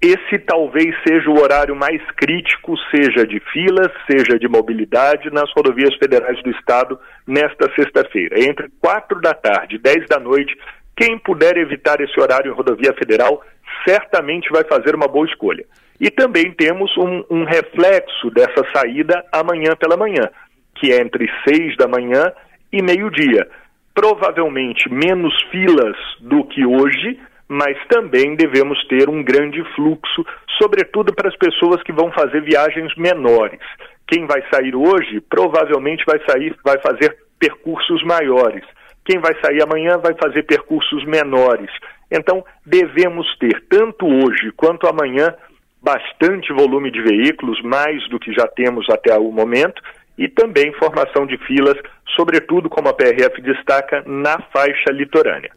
Esse 0.00 0.36
talvez 0.40 0.96
seja 1.06 1.30
o 1.30 1.40
horário 1.40 1.76
mais 1.76 2.02
crítico, 2.16 2.76
seja 2.90 3.24
de 3.24 3.38
filas, 3.52 3.92
seja 4.10 4.36
de 4.36 4.48
mobilidade 4.48 5.30
nas 5.30 5.48
rodovias 5.56 5.94
federais 5.94 6.42
do 6.42 6.50
estado 6.50 6.98
nesta 7.24 7.72
sexta-feira. 7.76 8.40
Entre 8.40 8.68
4 8.80 9.20
da 9.20 9.32
tarde 9.32 9.76
e 9.76 9.78
10 9.78 10.08
da 10.08 10.18
noite, 10.18 10.56
quem 10.96 11.18
puder 11.18 11.56
evitar 11.56 12.00
esse 12.00 12.18
horário 12.20 12.50
em 12.50 12.54
rodovia 12.54 12.92
federal 12.94 13.44
certamente 13.86 14.50
vai 14.50 14.64
fazer 14.64 14.94
uma 14.94 15.06
boa 15.06 15.26
escolha. 15.26 15.64
E 16.00 16.10
também 16.10 16.52
temos 16.52 16.90
um, 16.96 17.24
um 17.30 17.44
reflexo 17.44 18.28
dessa 18.30 18.64
saída 18.74 19.24
amanhã 19.30 19.76
pela 19.76 19.96
manhã, 19.96 20.28
que 20.74 20.92
é 20.92 21.00
entre 21.00 21.30
6 21.48 21.76
da 21.76 21.86
manhã 21.86 22.32
e 22.72 22.82
meio-dia. 22.82 23.48
Provavelmente 23.94 24.90
menos 24.90 25.34
filas 25.50 25.96
do 26.20 26.44
que 26.44 26.64
hoje, 26.64 27.18
mas 27.48 27.76
também 27.88 28.34
devemos 28.34 28.82
ter 28.88 29.08
um 29.08 29.22
grande 29.22 29.62
fluxo, 29.74 30.24
sobretudo 30.58 31.14
para 31.14 31.28
as 31.28 31.36
pessoas 31.36 31.82
que 31.82 31.92
vão 31.92 32.10
fazer 32.12 32.40
viagens 32.40 32.94
menores. 32.96 33.60
Quem 34.06 34.26
vai 34.26 34.42
sair 34.52 34.74
hoje 34.74 35.20
provavelmente 35.20 36.04
vai 36.06 36.18
sair, 36.26 36.56
vai 36.64 36.78
fazer 36.80 37.16
percursos 37.38 38.02
maiores. 38.04 38.64
Quem 39.04 39.18
vai 39.18 39.34
sair 39.42 39.62
amanhã 39.62 39.98
vai 39.98 40.14
fazer 40.14 40.44
percursos 40.44 41.04
menores. 41.04 41.70
Então, 42.10 42.44
devemos 42.64 43.26
ter, 43.38 43.64
tanto 43.68 44.06
hoje 44.06 44.52
quanto 44.56 44.86
amanhã, 44.86 45.34
bastante 45.82 46.52
volume 46.52 46.90
de 46.90 47.02
veículos, 47.02 47.60
mais 47.62 48.08
do 48.08 48.18
que 48.18 48.32
já 48.32 48.46
temos 48.46 48.88
até 48.88 49.18
o 49.18 49.32
momento, 49.32 49.82
e 50.16 50.28
também 50.28 50.72
formação 50.74 51.26
de 51.26 51.36
filas, 51.46 51.76
sobretudo, 52.16 52.68
como 52.68 52.88
a 52.88 52.94
PRF 52.94 53.40
destaca, 53.40 54.02
na 54.06 54.40
faixa 54.52 54.90
litorânea. 54.90 55.50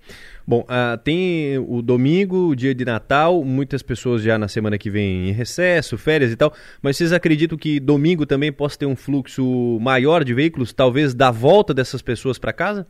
Bom, 0.48 0.62
uh, 0.62 0.98
tem 1.04 1.58
o 1.58 1.82
domingo, 1.82 2.50
o 2.50 2.56
dia 2.56 2.76
de 2.76 2.86
Natal, 2.86 3.44
muitas 3.44 3.82
pessoas 3.82 4.22
já 4.22 4.38
na 4.38 4.48
semana 4.48 4.78
que 4.78 4.92
vem 4.92 5.30
em 5.30 5.32
recesso, 5.32 5.98
férias 5.98 6.32
e 6.32 6.38
tal, 6.38 6.54
mas 6.84 6.98
vocês 6.98 7.12
acreditam 7.12 7.58
que 7.58 7.80
domingo 7.80 8.28
também 8.28 8.52
possa 8.52 8.78
ter 8.78 8.86
um 8.86 8.96
fluxo 8.96 9.44
maior 9.82 10.24
de 10.24 10.36
veículos, 10.36 10.72
talvez 10.72 11.16
da 11.16 11.32
volta 11.32 11.74
dessas 11.74 12.02
pessoas 12.04 12.38
para 12.38 12.54
casa? 12.54 12.86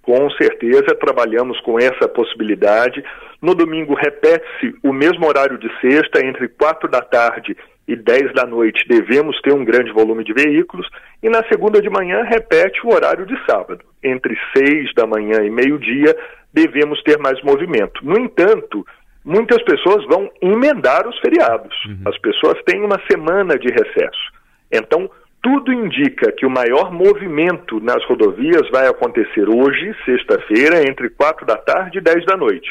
Com 0.00 0.30
certeza 0.30 0.94
trabalhamos 1.00 1.60
com 1.62 1.80
essa 1.80 2.06
possibilidade. 2.06 3.02
No 3.42 3.56
domingo 3.56 3.92
repete-se 3.94 4.72
o 4.84 4.92
mesmo 4.92 5.26
horário 5.26 5.58
de 5.58 5.68
sexta, 5.80 6.24
entre 6.24 6.46
4 6.46 6.88
da 6.88 7.02
tarde 7.02 7.56
e 7.56 7.75
10 7.94 8.32
da 8.34 8.44
noite 8.44 8.84
devemos 8.88 9.40
ter 9.42 9.52
um 9.52 9.64
grande 9.64 9.92
volume 9.92 10.24
de 10.24 10.32
veículos, 10.32 10.88
e 11.22 11.28
na 11.28 11.44
segunda 11.44 11.80
de 11.80 11.88
manhã 11.88 12.24
repete 12.24 12.80
o 12.84 12.92
horário 12.92 13.24
de 13.26 13.36
sábado. 13.48 13.84
Entre 14.02 14.36
6 14.56 14.92
da 14.94 15.06
manhã 15.06 15.44
e 15.44 15.50
meio-dia 15.50 16.16
devemos 16.52 17.00
ter 17.02 17.18
mais 17.18 17.40
movimento. 17.42 18.04
No 18.04 18.18
entanto, 18.18 18.84
muitas 19.24 19.62
pessoas 19.62 20.04
vão 20.06 20.30
emendar 20.42 21.06
os 21.06 21.18
feriados. 21.20 21.74
Uhum. 21.84 22.00
As 22.06 22.18
pessoas 22.18 22.60
têm 22.64 22.82
uma 22.82 23.00
semana 23.08 23.58
de 23.58 23.68
recesso. 23.68 24.32
Então, 24.72 25.08
tudo 25.42 25.72
indica 25.72 26.32
que 26.32 26.44
o 26.44 26.50
maior 26.50 26.90
movimento 26.90 27.78
nas 27.78 28.04
rodovias 28.06 28.68
vai 28.70 28.88
acontecer 28.88 29.48
hoje, 29.48 29.94
sexta-feira, 30.04 30.82
entre 30.88 31.08
4 31.10 31.46
da 31.46 31.56
tarde 31.56 31.98
e 31.98 32.00
10 32.00 32.24
da 32.24 32.36
noite. 32.36 32.68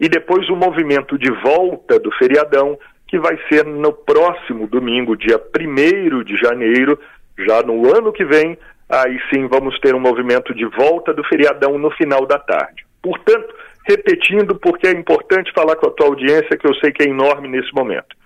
E 0.00 0.08
depois 0.08 0.48
o 0.48 0.56
movimento 0.56 1.16
de 1.16 1.30
volta 1.40 2.00
do 2.00 2.10
feriadão, 2.12 2.76
que 3.06 3.18
vai 3.18 3.38
ser 3.48 3.64
no 3.64 3.92
próximo 3.92 4.66
domingo, 4.66 5.16
dia 5.16 5.38
1 5.38 6.24
de 6.24 6.36
janeiro, 6.36 6.98
já 7.38 7.62
no 7.62 7.94
ano 7.94 8.12
que 8.12 8.24
vem, 8.24 8.58
aí 8.88 9.18
sim 9.32 9.46
vamos 9.46 9.78
ter 9.80 9.94
um 9.94 10.00
movimento 10.00 10.54
de 10.54 10.64
volta 10.64 11.12
do 11.12 11.24
feriadão 11.24 11.78
no 11.78 11.90
final 11.92 12.26
da 12.26 12.38
tarde. 12.38 12.84
Portanto, 13.02 13.54
repetindo, 13.86 14.56
porque 14.56 14.88
é 14.88 14.92
importante 14.92 15.52
falar 15.52 15.76
com 15.76 15.88
a 15.88 15.92
tua 15.92 16.08
audiência, 16.08 16.56
que 16.58 16.66
eu 16.66 16.74
sei 16.76 16.92
que 16.92 17.04
é 17.04 17.08
enorme 17.08 17.48
nesse 17.48 17.72
momento. 17.72 18.16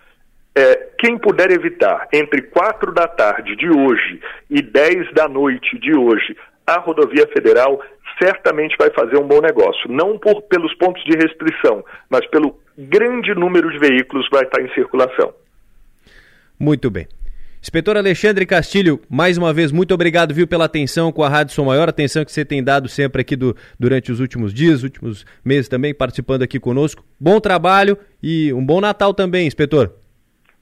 É, 0.56 0.88
quem 0.98 1.16
puder 1.18 1.50
evitar 1.52 2.08
entre 2.12 2.42
4 2.42 2.92
da 2.92 3.06
tarde 3.06 3.54
de 3.54 3.68
hoje 3.68 4.20
e 4.48 4.60
10 4.60 5.12
da 5.12 5.28
noite 5.28 5.78
de 5.78 5.96
hoje 5.96 6.36
a 6.66 6.78
rodovia 6.78 7.26
federal 7.28 7.80
certamente 8.20 8.76
vai 8.78 8.90
fazer 8.90 9.18
um 9.18 9.26
bom 9.26 9.40
negócio. 9.40 9.90
Não 9.90 10.18
por, 10.18 10.42
pelos 10.42 10.74
pontos 10.74 11.02
de 11.04 11.16
restrição, 11.16 11.84
mas 12.08 12.26
pelo 12.26 12.58
grande 12.88 13.34
número 13.34 13.70
de 13.70 13.78
veículos 13.78 14.28
vai 14.30 14.44
estar 14.44 14.60
em 14.60 14.72
circulação. 14.72 15.32
Muito 16.58 16.90
bem. 16.90 17.06
Inspetor 17.62 17.96
Alexandre 17.96 18.46
Castilho, 18.46 19.00
mais 19.08 19.36
uma 19.36 19.52
vez, 19.52 19.70
muito 19.70 19.92
obrigado, 19.92 20.32
viu, 20.32 20.46
pela 20.46 20.64
atenção 20.64 21.12
com 21.12 21.22
a 21.22 21.28
Rádio 21.28 21.54
Som 21.54 21.66
Maior, 21.66 21.90
atenção 21.90 22.24
que 22.24 22.32
você 22.32 22.42
tem 22.42 22.64
dado 22.64 22.88
sempre 22.88 23.20
aqui 23.20 23.36
do, 23.36 23.54
durante 23.78 24.10
os 24.10 24.18
últimos 24.18 24.54
dias, 24.54 24.82
últimos 24.82 25.26
meses 25.44 25.68
também, 25.68 25.92
participando 25.92 26.42
aqui 26.42 26.58
conosco. 26.58 27.04
Bom 27.18 27.38
trabalho 27.38 27.98
e 28.22 28.50
um 28.54 28.64
bom 28.64 28.80
Natal 28.80 29.12
também, 29.12 29.46
inspetor 29.46 29.92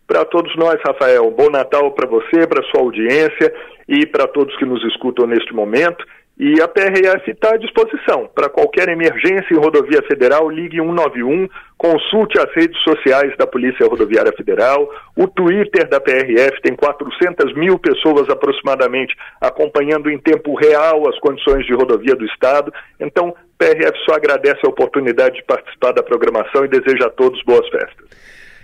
para 0.08 0.24
todos 0.24 0.56
nós, 0.56 0.80
Rafael. 0.84 1.30
Bom 1.30 1.50
Natal 1.50 1.92
para 1.92 2.08
você, 2.08 2.46
para 2.46 2.64
sua 2.70 2.80
audiência 2.80 3.52
e 3.86 4.06
para 4.06 4.26
todos 4.26 4.56
que 4.56 4.64
nos 4.64 4.82
escutam 4.84 5.26
neste 5.26 5.52
momento. 5.52 6.04
E 6.38 6.62
a 6.62 6.68
PRF 6.68 7.32
está 7.32 7.54
à 7.54 7.56
disposição. 7.56 8.30
Para 8.32 8.48
qualquer 8.48 8.88
emergência 8.88 9.52
em 9.52 9.58
rodovia 9.58 10.00
federal, 10.02 10.48
ligue 10.48 10.76
191, 10.76 11.48
consulte 11.76 12.38
as 12.38 12.48
redes 12.54 12.80
sociais 12.84 13.36
da 13.36 13.44
Polícia 13.44 13.84
Rodoviária 13.88 14.32
Federal, 14.36 14.88
o 15.16 15.26
Twitter 15.26 15.88
da 15.88 16.00
PRF 16.00 16.62
tem 16.62 16.76
400 16.76 17.54
mil 17.54 17.76
pessoas 17.76 18.28
aproximadamente 18.30 19.16
acompanhando 19.40 20.08
em 20.08 20.18
tempo 20.18 20.54
real 20.54 21.08
as 21.08 21.18
condições 21.18 21.66
de 21.66 21.74
rodovia 21.74 22.14
do 22.14 22.24
Estado. 22.24 22.72
Então, 23.00 23.34
PRF 23.58 23.98
só 24.08 24.14
agradece 24.14 24.60
a 24.64 24.68
oportunidade 24.68 25.36
de 25.36 25.44
participar 25.44 25.90
da 25.90 26.04
programação 26.04 26.64
e 26.64 26.68
deseja 26.68 27.06
a 27.06 27.10
todos 27.10 27.42
boas 27.42 27.68
festas. 27.68 28.06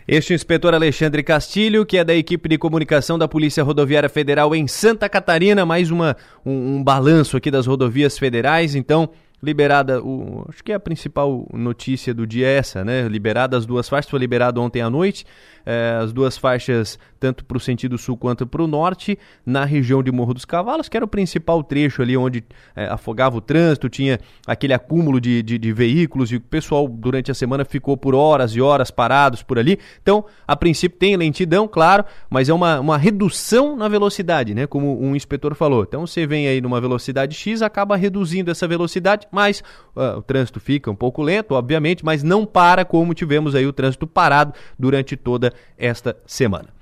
Este 0.06 0.32
é 0.32 0.34
o 0.34 0.36
inspetor 0.36 0.74
Alexandre 0.74 1.22
Castilho, 1.22 1.86
que 1.86 1.96
é 1.96 2.04
da 2.04 2.14
equipe 2.14 2.46
de 2.46 2.58
comunicação 2.58 3.18
da 3.18 3.26
Polícia 3.26 3.64
Rodoviária 3.64 4.08
Federal 4.10 4.54
em 4.54 4.68
Santa 4.68 5.08
Catarina, 5.08 5.64
mais 5.64 5.90
uma, 5.90 6.14
um, 6.44 6.76
um 6.76 6.84
balanço 6.84 7.38
aqui 7.38 7.50
das 7.50 7.66
rodovias 7.66 8.18
federais. 8.18 8.74
Então, 8.74 9.08
liberada, 9.42 10.02
o, 10.02 10.44
acho 10.46 10.62
que 10.62 10.72
é 10.72 10.74
a 10.74 10.80
principal 10.80 11.48
notícia 11.54 12.12
do 12.12 12.26
dia 12.26 12.46
é 12.46 12.56
essa, 12.58 12.84
né? 12.84 13.08
Liberada 13.08 13.56
as 13.56 13.64
duas 13.64 13.88
faixas, 13.88 14.10
foi 14.10 14.18
liberado 14.18 14.60
ontem 14.60 14.82
à 14.82 14.90
noite, 14.90 15.24
eh, 15.64 15.98
as 15.98 16.12
duas 16.12 16.36
faixas 16.36 16.98
tanto 17.24 17.42
para 17.42 17.56
o 17.56 17.60
sentido 17.60 17.96
sul 17.96 18.18
quanto 18.18 18.46
para 18.46 18.62
o 18.62 18.66
norte, 18.66 19.18
na 19.46 19.64
região 19.64 20.02
de 20.02 20.12
Morro 20.12 20.34
dos 20.34 20.44
Cavalos, 20.44 20.90
que 20.90 20.96
era 20.98 21.06
o 21.06 21.08
principal 21.08 21.62
trecho 21.62 22.02
ali 22.02 22.14
onde 22.18 22.44
eh, 22.76 22.86
afogava 22.86 23.38
o 23.38 23.40
trânsito, 23.40 23.88
tinha 23.88 24.20
aquele 24.46 24.74
acúmulo 24.74 25.18
de, 25.18 25.42
de, 25.42 25.56
de, 25.56 25.72
veículos 25.72 26.30
e 26.30 26.36
o 26.36 26.40
pessoal 26.42 26.86
durante 26.86 27.30
a 27.30 27.34
semana 27.34 27.64
ficou 27.64 27.96
por 27.96 28.14
horas 28.14 28.54
e 28.54 28.60
horas 28.60 28.90
parados 28.90 29.42
por 29.42 29.58
ali. 29.58 29.78
Então, 30.02 30.26
a 30.46 30.54
princípio 30.54 30.98
tem 30.98 31.16
lentidão, 31.16 31.66
claro, 31.66 32.04
mas 32.28 32.50
é 32.50 32.52
uma, 32.52 32.78
uma 32.78 32.98
redução 32.98 33.74
na 33.74 33.88
velocidade, 33.88 34.54
né? 34.54 34.66
Como 34.66 35.02
um 35.02 35.16
inspetor 35.16 35.54
falou. 35.54 35.82
Então, 35.82 36.06
você 36.06 36.26
vem 36.26 36.46
aí 36.46 36.60
numa 36.60 36.78
velocidade 36.78 37.34
X, 37.34 37.62
acaba 37.62 37.96
reduzindo 37.96 38.50
essa 38.50 38.68
velocidade, 38.68 39.26
mas 39.32 39.62
uh, 39.96 40.18
o 40.18 40.22
trânsito 40.22 40.60
fica 40.60 40.90
um 40.90 40.94
pouco 40.94 41.22
lento, 41.22 41.54
obviamente, 41.54 42.04
mas 42.04 42.22
não 42.22 42.44
para 42.44 42.84
como 42.84 43.14
tivemos 43.14 43.54
aí 43.54 43.66
o 43.66 43.72
trânsito 43.72 44.06
parado 44.06 44.52
durante 44.78 45.16
toda 45.16 45.54
esta 45.78 46.14
semana. 46.26 46.73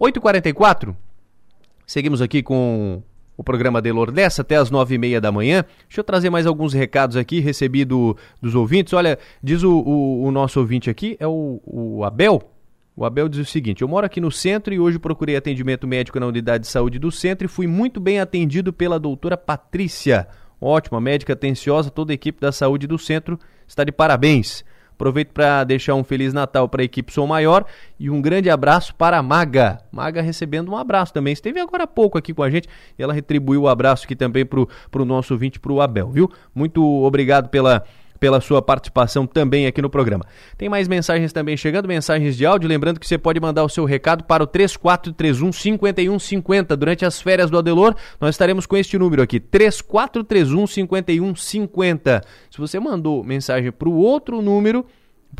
8h44, 0.00 0.94
seguimos 1.86 2.20
aqui 2.20 2.42
com 2.42 3.02
o 3.36 3.44
programa 3.44 3.80
Delor 3.82 4.10
dessa 4.10 4.42
até 4.42 4.56
as 4.56 4.70
nove 4.70 4.94
e 4.94 4.98
meia 4.98 5.20
da 5.20 5.32
manhã. 5.32 5.64
Deixa 5.88 6.00
eu 6.00 6.04
trazer 6.04 6.30
mais 6.30 6.46
alguns 6.46 6.72
recados 6.72 7.16
aqui, 7.16 7.40
recebi 7.40 7.84
do, 7.84 8.16
dos 8.40 8.54
ouvintes. 8.54 8.92
Olha, 8.92 9.18
diz 9.42 9.62
o, 9.62 9.70
o, 9.72 10.24
o 10.24 10.30
nosso 10.30 10.60
ouvinte 10.60 10.90
aqui, 10.90 11.16
é 11.18 11.26
o, 11.26 11.60
o 11.64 12.04
Abel. 12.04 12.42
O 12.94 13.04
Abel 13.04 13.28
diz 13.28 13.40
o 13.40 13.50
seguinte: 13.50 13.82
Eu 13.82 13.88
moro 13.88 14.06
aqui 14.06 14.20
no 14.20 14.30
centro 14.30 14.72
e 14.72 14.80
hoje 14.80 14.98
procurei 14.98 15.36
atendimento 15.36 15.86
médico 15.86 16.18
na 16.18 16.26
unidade 16.26 16.64
de 16.64 16.70
saúde 16.70 16.98
do 16.98 17.10
centro 17.10 17.46
e 17.46 17.48
fui 17.48 17.66
muito 17.66 18.00
bem 18.00 18.20
atendido 18.20 18.72
pela 18.72 18.98
doutora 18.98 19.36
Patrícia. 19.36 20.26
Ótima, 20.58 21.00
médica 21.00 21.34
atenciosa, 21.34 21.90
toda 21.90 22.12
a 22.12 22.14
equipe 22.14 22.40
da 22.40 22.50
saúde 22.50 22.86
do 22.86 22.98
centro 22.98 23.38
está 23.66 23.84
de 23.84 23.92
parabéns. 23.92 24.64
Aproveito 24.96 25.28
para 25.28 25.62
deixar 25.62 25.94
um 25.94 26.02
Feliz 26.02 26.32
Natal 26.32 26.66
para 26.70 26.80
a 26.80 26.84
equipe 26.84 27.12
Sou 27.12 27.26
Maior 27.26 27.66
e 28.00 28.08
um 28.08 28.22
grande 28.22 28.48
abraço 28.48 28.94
para 28.94 29.18
a 29.18 29.22
Maga. 29.22 29.78
Maga 29.92 30.22
recebendo 30.22 30.72
um 30.72 30.76
abraço 30.76 31.12
também. 31.12 31.34
Esteve 31.34 31.60
agora 31.60 31.84
há 31.84 31.86
pouco 31.86 32.16
aqui 32.16 32.32
com 32.32 32.42
a 32.42 32.48
gente 32.48 32.66
e 32.98 33.02
ela 33.02 33.12
retribuiu 33.12 33.62
o 33.62 33.68
abraço 33.68 34.06
aqui 34.06 34.16
também 34.16 34.46
para 34.46 35.02
o 35.02 35.04
nosso 35.04 35.34
ouvinte, 35.34 35.60
para 35.60 35.70
o 35.70 35.82
Abel, 35.82 36.08
viu? 36.08 36.32
Muito 36.54 36.82
obrigado 36.82 37.50
pela 37.50 37.84
pela 38.18 38.40
sua 38.40 38.60
participação 38.62 39.26
também 39.26 39.66
aqui 39.66 39.80
no 39.80 39.90
programa. 39.90 40.24
Tem 40.56 40.68
mais 40.68 40.88
mensagens 40.88 41.32
também 41.32 41.56
chegando, 41.56 41.88
mensagens 41.88 42.36
de 42.36 42.44
áudio. 42.44 42.68
Lembrando 42.68 43.00
que 43.00 43.06
você 43.06 43.18
pode 43.18 43.40
mandar 43.40 43.64
o 43.64 43.68
seu 43.68 43.84
recado 43.84 44.24
para 44.24 44.42
o 44.42 44.46
3431 44.46 45.52
5150. 45.52 46.76
Durante 46.76 47.04
as 47.04 47.20
férias 47.20 47.50
do 47.50 47.58
Adelor, 47.58 47.94
nós 48.20 48.34
estaremos 48.34 48.66
com 48.66 48.76
este 48.76 48.98
número 48.98 49.22
aqui: 49.22 49.40
3431 49.40 50.66
5150. 50.66 52.22
Se 52.50 52.58
você 52.58 52.78
mandou 52.80 53.22
mensagem 53.22 53.70
para 53.72 53.88
o 53.88 53.96
outro 53.96 54.40
número, 54.40 54.84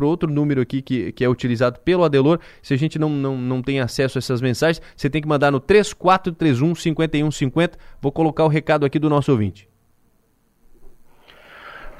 outro 0.05 0.31
número 0.31 0.61
aqui 0.61 0.83
que, 0.83 1.13
que 1.13 1.25
é 1.25 1.29
utilizado 1.29 1.79
pelo 1.81 2.05
Adelor. 2.05 2.39
Se 2.63 2.75
a 2.75 2.77
gente 2.77 2.99
não, 2.99 3.09
não, 3.09 3.39
não 3.39 3.63
tem 3.63 3.81
acesso 3.81 4.19
a 4.19 4.21
essas 4.21 4.41
mensagens, 4.41 4.83
você 4.97 5.09
tem 5.09 5.23
que 5.23 5.29
mandar 5.29 5.51
no 5.51 5.61
3431 5.61 6.75
5150. 6.75 7.79
Vou 8.01 8.13
colocar 8.13 8.45
o 8.45 8.49
recado 8.49 8.85
aqui 8.85 8.99
do 8.99 9.09
nosso 9.09 9.31
ouvinte. 9.33 9.69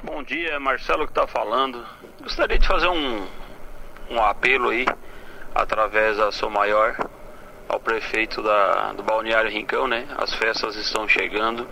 Bom 0.09 0.23
dia, 0.23 0.57
Marcelo 0.57 1.05
que 1.05 1.11
está 1.11 1.27
falando. 1.27 1.85
Gostaria 2.23 2.57
de 2.57 2.65
fazer 2.65 2.87
um, 2.87 3.27
um 4.09 4.23
apelo 4.23 4.69
aí, 4.69 4.85
através 5.53 6.15
da 6.15 6.31
Sou 6.31 6.49
Maior, 6.49 6.95
ao 7.67 7.77
prefeito 7.77 8.41
da, 8.41 8.93
do 8.93 9.03
Balneário 9.03 9.51
Rincão, 9.51 9.85
né? 9.85 10.07
As 10.17 10.33
festas 10.33 10.77
estão 10.77 11.09
chegando 11.09 11.67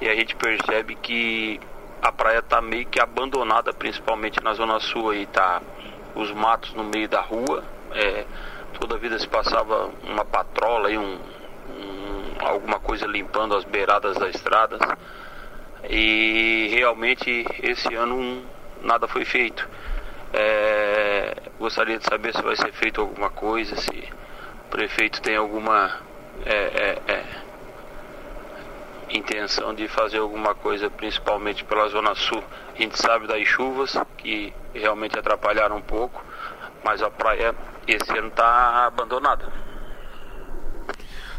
e 0.00 0.08
a 0.08 0.14
gente 0.14 0.34
percebe 0.36 0.94
que 0.94 1.60
a 2.00 2.10
praia 2.10 2.38
está 2.38 2.62
meio 2.62 2.86
que 2.86 2.98
abandonada, 2.98 3.74
principalmente 3.74 4.42
na 4.42 4.54
zona 4.54 4.80
sul 4.80 5.10
aí, 5.10 5.26
tá 5.26 5.60
os 6.14 6.32
matos 6.32 6.72
no 6.72 6.82
meio 6.82 7.10
da 7.10 7.20
rua. 7.20 7.62
É, 7.92 8.24
toda 8.80 8.94
a 8.94 8.98
vida 8.98 9.18
se 9.18 9.28
passava 9.28 9.90
uma 10.02 10.24
patrola 10.24 10.90
e 10.90 10.96
um, 10.96 11.18
um, 11.68 12.24
alguma 12.40 12.80
coisa 12.80 13.06
limpando 13.06 13.54
as 13.54 13.64
beiradas 13.64 14.16
das 14.16 14.34
estradas. 14.34 14.80
E 15.88 16.68
realmente 16.72 17.46
esse 17.62 17.94
ano 17.94 18.44
nada 18.82 19.06
foi 19.06 19.24
feito. 19.24 19.68
É, 20.32 21.34
gostaria 21.58 21.98
de 21.98 22.04
saber 22.04 22.34
se 22.34 22.42
vai 22.42 22.56
ser 22.56 22.72
feito 22.72 23.00
alguma 23.00 23.30
coisa, 23.30 23.76
se 23.76 24.08
o 24.66 24.68
prefeito 24.70 25.22
tem 25.22 25.36
alguma 25.36 26.00
é, 26.44 26.54
é, 26.54 27.12
é, 27.12 27.24
intenção 29.10 29.74
de 29.74 29.86
fazer 29.88 30.18
alguma 30.18 30.54
coisa, 30.54 30.90
principalmente 30.90 31.64
pela 31.64 31.88
Zona 31.88 32.14
Sul. 32.14 32.42
A 32.74 32.82
gente 32.82 33.00
sabe 33.00 33.26
das 33.26 33.46
chuvas 33.46 33.96
que 34.18 34.52
realmente 34.74 35.18
atrapalharam 35.18 35.76
um 35.76 35.82
pouco, 35.82 36.22
mas 36.84 37.02
a 37.02 37.10
praia 37.10 37.54
esse 37.86 38.18
ano 38.18 38.28
está 38.28 38.86
abandonada. 38.86 39.65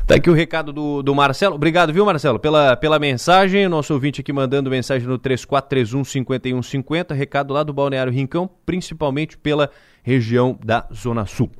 Tá 0.07 0.15
aqui 0.15 0.29
o 0.29 0.33
recado 0.33 0.71
do, 0.71 1.03
do 1.03 1.13
Marcelo. 1.13 1.55
Obrigado, 1.55 1.91
viu, 1.91 2.05
Marcelo, 2.05 2.39
pela, 2.39 2.77
pela 2.77 2.97
mensagem. 2.97 3.67
Nosso 3.67 3.93
ouvinte 3.93 4.21
aqui 4.21 4.31
mandando 4.31 4.69
mensagem 4.69 5.05
no 5.05 5.17
3431 5.17 6.05
5150. 6.05 7.13
Recado 7.13 7.53
lá 7.53 7.61
do 7.61 7.73
Balneário 7.73 8.13
Rincão, 8.13 8.49
principalmente 8.65 9.37
pela 9.37 9.69
região 10.01 10.57
da 10.63 10.87
Zona 10.95 11.25
Sul. 11.25 11.51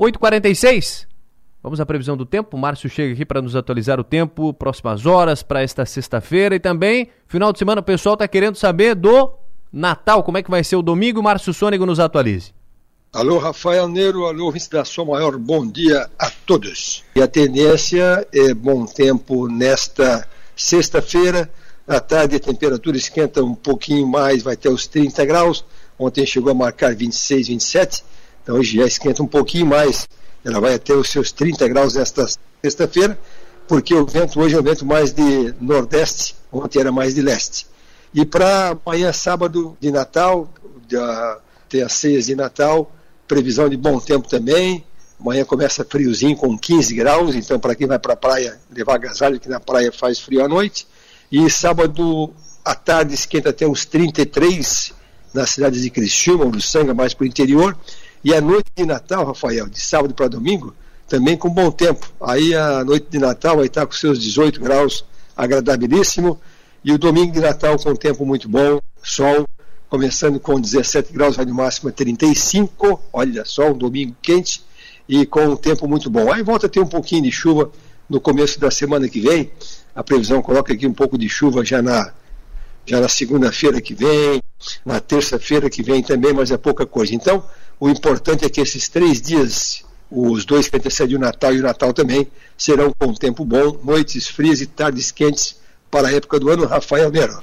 8h46. 0.00 1.06
Vamos 1.62 1.80
à 1.80 1.86
previsão 1.86 2.16
do 2.16 2.26
tempo. 2.26 2.56
O 2.56 2.60
Márcio 2.60 2.90
chega 2.90 3.14
aqui 3.14 3.24
para 3.24 3.40
nos 3.40 3.54
atualizar 3.54 4.00
o 4.00 4.04
tempo, 4.04 4.52
próximas 4.52 5.06
horas 5.06 5.40
para 5.44 5.62
esta 5.62 5.86
sexta-feira. 5.86 6.56
E 6.56 6.58
também, 6.58 7.08
final 7.28 7.52
de 7.52 7.60
semana, 7.60 7.80
o 7.80 7.84
pessoal 7.84 8.14
está 8.14 8.26
querendo 8.26 8.56
saber 8.56 8.96
do 8.96 9.32
Natal. 9.72 10.24
Como 10.24 10.38
é 10.38 10.42
que 10.42 10.50
vai 10.50 10.64
ser 10.64 10.74
o 10.74 10.82
domingo? 10.82 11.22
Márcio 11.22 11.54
Sônego 11.54 11.86
nos 11.86 12.00
atualize. 12.00 12.52
Alô, 13.12 13.38
Rafael 13.38 13.88
Neiro, 13.88 14.24
alô, 14.24 14.54
da 14.70 14.84
Sua 14.84 15.04
Maior, 15.04 15.36
bom 15.36 15.66
dia 15.66 16.08
a 16.16 16.30
todos. 16.46 17.02
E 17.16 17.20
a 17.20 17.26
tendência 17.26 18.24
é 18.32 18.54
bom 18.54 18.86
tempo 18.86 19.48
nesta 19.48 20.24
sexta-feira. 20.54 21.50
À 21.88 21.98
tarde 21.98 22.36
a 22.36 22.40
temperatura 22.40 22.96
esquenta 22.96 23.42
um 23.42 23.52
pouquinho 23.52 24.06
mais, 24.06 24.44
vai 24.44 24.56
ter 24.56 24.68
os 24.68 24.86
30 24.86 25.24
graus. 25.24 25.64
Ontem 25.98 26.24
chegou 26.24 26.52
a 26.52 26.54
marcar 26.54 26.94
26, 26.94 27.48
27. 27.48 28.04
Então 28.44 28.54
hoje 28.54 28.76
já 28.76 28.86
esquenta 28.86 29.24
um 29.24 29.26
pouquinho 29.26 29.66
mais. 29.66 30.06
Ela 30.44 30.60
vai 30.60 30.74
até 30.74 30.94
os 30.94 31.10
seus 31.10 31.32
30 31.32 31.66
graus 31.66 31.94
nesta 31.96 32.28
sexta-feira, 32.62 33.18
porque 33.66 33.92
o 33.92 34.06
vento 34.06 34.40
hoje 34.40 34.54
é 34.54 34.60
um 34.60 34.62
vento 34.62 34.86
mais 34.86 35.12
de 35.12 35.52
nordeste, 35.60 36.36
ontem 36.52 36.78
era 36.78 36.92
mais 36.92 37.16
de 37.16 37.22
leste. 37.22 37.66
E 38.14 38.24
para 38.24 38.78
amanhã, 38.86 39.12
sábado 39.12 39.76
de 39.80 39.90
Natal, 39.90 40.48
tem 41.68 41.82
as 41.82 41.92
ceias 41.92 42.26
de 42.26 42.36
Natal, 42.36 42.92
previsão 43.30 43.68
de 43.68 43.76
bom 43.76 44.00
tempo 44.00 44.28
também. 44.28 44.84
Amanhã 45.20 45.44
começa 45.44 45.84
friozinho 45.84 46.36
com 46.36 46.58
15 46.58 46.92
graus, 46.96 47.36
então 47.36 47.60
para 47.60 47.76
quem 47.76 47.86
vai 47.86 47.96
para 47.96 48.14
a 48.14 48.16
praia, 48.16 48.58
levar 48.74 48.96
agasalho, 48.96 49.38
que 49.38 49.48
na 49.48 49.60
praia 49.60 49.92
faz 49.92 50.18
frio 50.18 50.44
à 50.44 50.48
noite. 50.48 50.84
E 51.30 51.48
sábado 51.48 52.34
à 52.64 52.74
tarde 52.74 53.14
esquenta 53.14 53.50
até 53.50 53.68
uns 53.68 53.84
33 53.84 54.92
nas 55.32 55.50
cidades 55.50 55.82
de 55.82 55.90
Criciúma, 55.90 56.44
Uruçanga, 56.44 56.92
mais 56.92 57.14
para 57.14 57.22
o 57.22 57.28
interior. 57.28 57.78
E 58.24 58.34
a 58.34 58.40
noite 58.40 58.66
de 58.76 58.84
Natal, 58.84 59.24
Rafael, 59.24 59.68
de 59.68 59.80
sábado 59.80 60.12
para 60.12 60.26
domingo, 60.26 60.74
também 61.06 61.36
com 61.36 61.48
bom 61.48 61.70
tempo. 61.70 62.10
Aí 62.20 62.52
a 62.52 62.82
noite 62.84 63.06
de 63.10 63.18
Natal 63.20 63.58
vai 63.58 63.66
estar 63.66 63.86
com 63.86 63.92
seus 63.92 64.20
18 64.20 64.60
graus, 64.60 65.04
agradabilíssimo. 65.36 66.40
E 66.84 66.92
o 66.92 66.98
domingo 66.98 67.30
de 67.30 67.40
Natal 67.40 67.78
com 67.78 67.94
tempo 67.94 68.26
muito 68.26 68.48
bom, 68.48 68.80
sol, 69.00 69.46
começando 69.90 70.38
com 70.38 70.60
17 70.60 71.12
graus, 71.12 71.36
vai 71.36 71.44
no 71.44 71.52
máximo 71.52 71.88
a 71.88 71.92
35, 71.92 73.02
olha 73.12 73.44
só, 73.44 73.70
um 73.70 73.76
domingo 73.76 74.14
quente 74.22 74.62
e 75.08 75.26
com 75.26 75.40
um 75.40 75.56
tempo 75.56 75.88
muito 75.88 76.08
bom. 76.08 76.32
Aí 76.32 76.44
volta 76.44 76.66
a 76.66 76.70
ter 76.70 76.78
um 76.78 76.86
pouquinho 76.86 77.24
de 77.24 77.32
chuva 77.32 77.72
no 78.08 78.20
começo 78.20 78.60
da 78.60 78.70
semana 78.70 79.08
que 79.08 79.20
vem, 79.20 79.50
a 79.94 80.04
previsão 80.04 80.40
coloca 80.40 80.72
aqui 80.72 80.86
um 80.86 80.92
pouco 80.92 81.18
de 81.18 81.28
chuva 81.28 81.64
já 81.64 81.82
na, 81.82 82.12
já 82.86 83.00
na 83.00 83.08
segunda-feira 83.08 83.80
que 83.80 83.92
vem, 83.92 84.40
na 84.86 85.00
terça-feira 85.00 85.68
que 85.68 85.82
vem 85.82 86.04
também, 86.04 86.32
mas 86.32 86.52
é 86.52 86.56
pouca 86.56 86.86
coisa. 86.86 87.12
Então, 87.12 87.42
o 87.80 87.88
importante 87.88 88.44
é 88.44 88.48
que 88.48 88.60
esses 88.60 88.88
três 88.88 89.20
dias, 89.20 89.84
os 90.08 90.44
dois 90.44 90.68
que 90.68 90.76
antecedem 90.76 91.16
o 91.16 91.20
Natal 91.20 91.52
e 91.52 91.58
o 91.58 91.64
Natal 91.64 91.92
também, 91.92 92.28
serão 92.56 92.92
com 92.96 93.12
tempo 93.12 93.44
bom, 93.44 93.80
noites 93.82 94.28
frias 94.28 94.60
e 94.60 94.66
tardes 94.66 95.10
quentes 95.10 95.56
para 95.90 96.06
a 96.06 96.12
época 96.12 96.38
do 96.38 96.48
ano. 96.48 96.64
Rafael 96.64 97.10
Nero. 97.10 97.42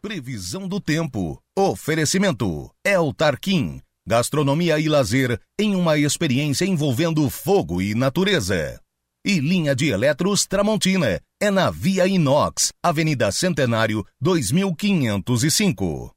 Previsão 0.00 0.68
do 0.68 0.80
tempo. 0.80 1.42
Oferecimento. 1.58 2.70
El 2.84 3.12
Tarquim. 3.12 3.80
Gastronomia 4.06 4.78
e 4.78 4.88
lazer 4.88 5.40
em 5.58 5.74
uma 5.74 5.98
experiência 5.98 6.64
envolvendo 6.64 7.28
fogo 7.28 7.82
e 7.82 7.96
natureza. 7.96 8.80
E 9.26 9.40
linha 9.40 9.74
de 9.74 9.88
eletros 9.88 10.46
Tramontina. 10.46 11.20
É 11.42 11.50
na 11.50 11.68
Via 11.72 12.06
Inox, 12.06 12.72
Avenida 12.80 13.32
Centenário, 13.32 14.06
2505. 14.20 16.14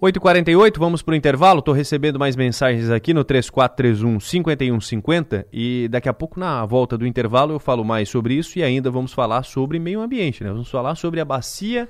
8h48, 0.00 0.78
vamos 0.78 1.02
para 1.02 1.12
o 1.14 1.16
intervalo. 1.16 1.58
Estou 1.58 1.74
recebendo 1.74 2.20
mais 2.20 2.36
mensagens 2.36 2.88
aqui 2.88 3.12
no 3.12 3.24
3431 3.24 4.20
5150 4.20 5.44
e 5.52 5.88
daqui 5.90 6.08
a 6.08 6.14
pouco, 6.14 6.38
na 6.38 6.64
volta 6.64 6.96
do 6.96 7.04
intervalo, 7.04 7.54
eu 7.54 7.58
falo 7.58 7.84
mais 7.84 8.08
sobre 8.08 8.34
isso 8.34 8.60
e 8.60 8.62
ainda 8.62 8.92
vamos 8.92 9.12
falar 9.12 9.42
sobre 9.42 9.80
meio 9.80 10.00
ambiente. 10.00 10.44
Né? 10.44 10.52
Vamos 10.52 10.70
falar 10.70 10.94
sobre 10.94 11.18
a 11.18 11.24
bacia 11.24 11.88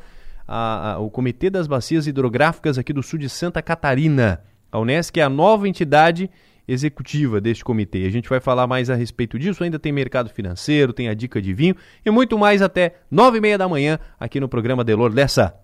a, 0.49 0.95
a, 0.95 0.99
o 0.99 1.11
Comitê 1.11 1.51
das 1.51 1.67
Bacias 1.67 2.07
Hidrográficas 2.07 2.79
aqui 2.79 2.93
do 2.93 3.03
sul 3.03 3.19
de 3.19 3.29
Santa 3.29 3.61
Catarina. 3.61 4.43
A 4.73 4.79
Unesc 4.79 5.17
é 5.21 5.23
a 5.23 5.29
nova 5.29 5.69
entidade 5.69 6.31
executiva 6.67 7.41
deste 7.41 7.65
comitê. 7.65 8.05
A 8.07 8.11
gente 8.11 8.29
vai 8.29 8.41
falar 8.41 8.67
mais 8.67 8.91
a 8.91 8.95
respeito 8.95 9.39
disso. 9.39 9.63
Ainda 9.65 9.79
tem 9.79 9.93
mercado 9.93 10.31
financeiro, 10.31 10.93
tem 10.93 11.09
a 11.09 11.15
dica 11.15 11.41
de 11.41 11.53
vinho 11.55 11.75
e 12.05 12.11
muito 12.11 12.39
mais 12.39 12.61
até 12.63 12.97
nove 13.11 13.39
e 13.39 13.41
meia 13.41 13.57
da 13.57 13.69
manhã 13.69 13.99
aqui 14.19 14.41
no 14.41 14.49
programa 14.49 14.83
Delor 14.83 15.13
Lessa. 15.13 15.55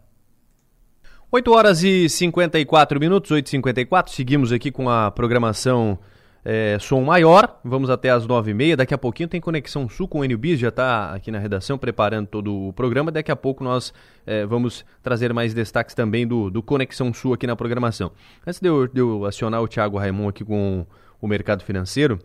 8 1.31 1.52
horas 1.52 1.82
e 1.82 2.09
54 2.09 3.01
minutos, 3.01 3.31
8h54. 3.31 4.09
Seguimos 4.09 4.52
aqui 4.52 4.70
com 4.70 4.89
a 4.89 5.11
programação 5.11 5.98
é, 6.44 6.76
som 6.78 7.00
maior. 7.00 7.58
Vamos 7.64 7.88
até 7.88 8.10
às 8.10 8.26
nove 8.26 8.50
e 8.50 8.54
meia. 8.54 8.76
Daqui 8.76 8.92
a 8.92 8.98
pouquinho 8.98 9.28
tem 9.28 9.40
Conexão 9.40 9.88
Sul 9.88 10.06
com 10.06 10.20
o 10.20 10.24
Enio 10.24 10.36
Bis, 10.36 10.60
já 10.60 10.68
está 10.68 11.14
aqui 11.14 11.30
na 11.30 11.38
redação 11.38 11.78
preparando 11.78 12.26
todo 12.26 12.68
o 12.68 12.72
programa. 12.72 13.10
Daqui 13.10 13.32
a 13.32 13.36
pouco 13.36 13.64
nós 13.64 13.94
é, 14.26 14.44
vamos 14.44 14.84
trazer 15.02 15.32
mais 15.32 15.54
destaques 15.54 15.94
também 15.94 16.26
do, 16.26 16.50
do 16.50 16.62
Conexão 16.62 17.14
Sul 17.14 17.32
aqui 17.32 17.46
na 17.46 17.56
programação. 17.56 18.12
Antes 18.46 18.60
de 18.60 18.68
eu, 18.68 18.86
de 18.86 19.00
eu 19.00 19.24
acionar 19.24 19.62
o 19.62 19.68
Thiago 19.68 19.96
Raimon 19.96 20.28
aqui 20.28 20.44
com 20.44 20.86
o 21.20 21.26
mercado 21.26 21.64
financeiro, 21.64 22.18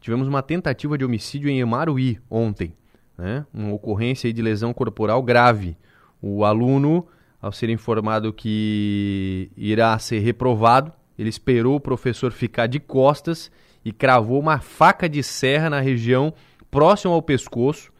tivemos 0.00 0.28
uma 0.28 0.42
tentativa 0.42 0.96
de 0.96 1.04
homicídio 1.04 1.48
em 1.48 1.58
Emaruí 1.58 2.20
ontem. 2.30 2.72
Né? 3.18 3.44
Uma 3.52 3.74
ocorrência 3.74 4.32
de 4.32 4.40
lesão 4.40 4.72
corporal 4.72 5.22
grave. 5.22 5.76
O 6.22 6.44
aluno, 6.44 7.06
ao 7.40 7.52
ser 7.52 7.68
informado 7.68 8.32
que 8.32 9.50
irá 9.56 9.98
ser 9.98 10.20
reprovado, 10.20 10.92
ele 11.18 11.28
esperou 11.28 11.76
o 11.76 11.80
professor 11.80 12.32
ficar 12.32 12.66
de 12.66 12.80
costas 12.80 13.50
e 13.84 13.92
cravou 13.92 14.40
uma 14.40 14.58
faca 14.58 15.08
de 15.08 15.22
serra 15.22 15.68
na 15.68 15.80
região 15.80 16.32
próximo 16.70 17.12
ao 17.12 17.22
pescoço, 17.22 17.92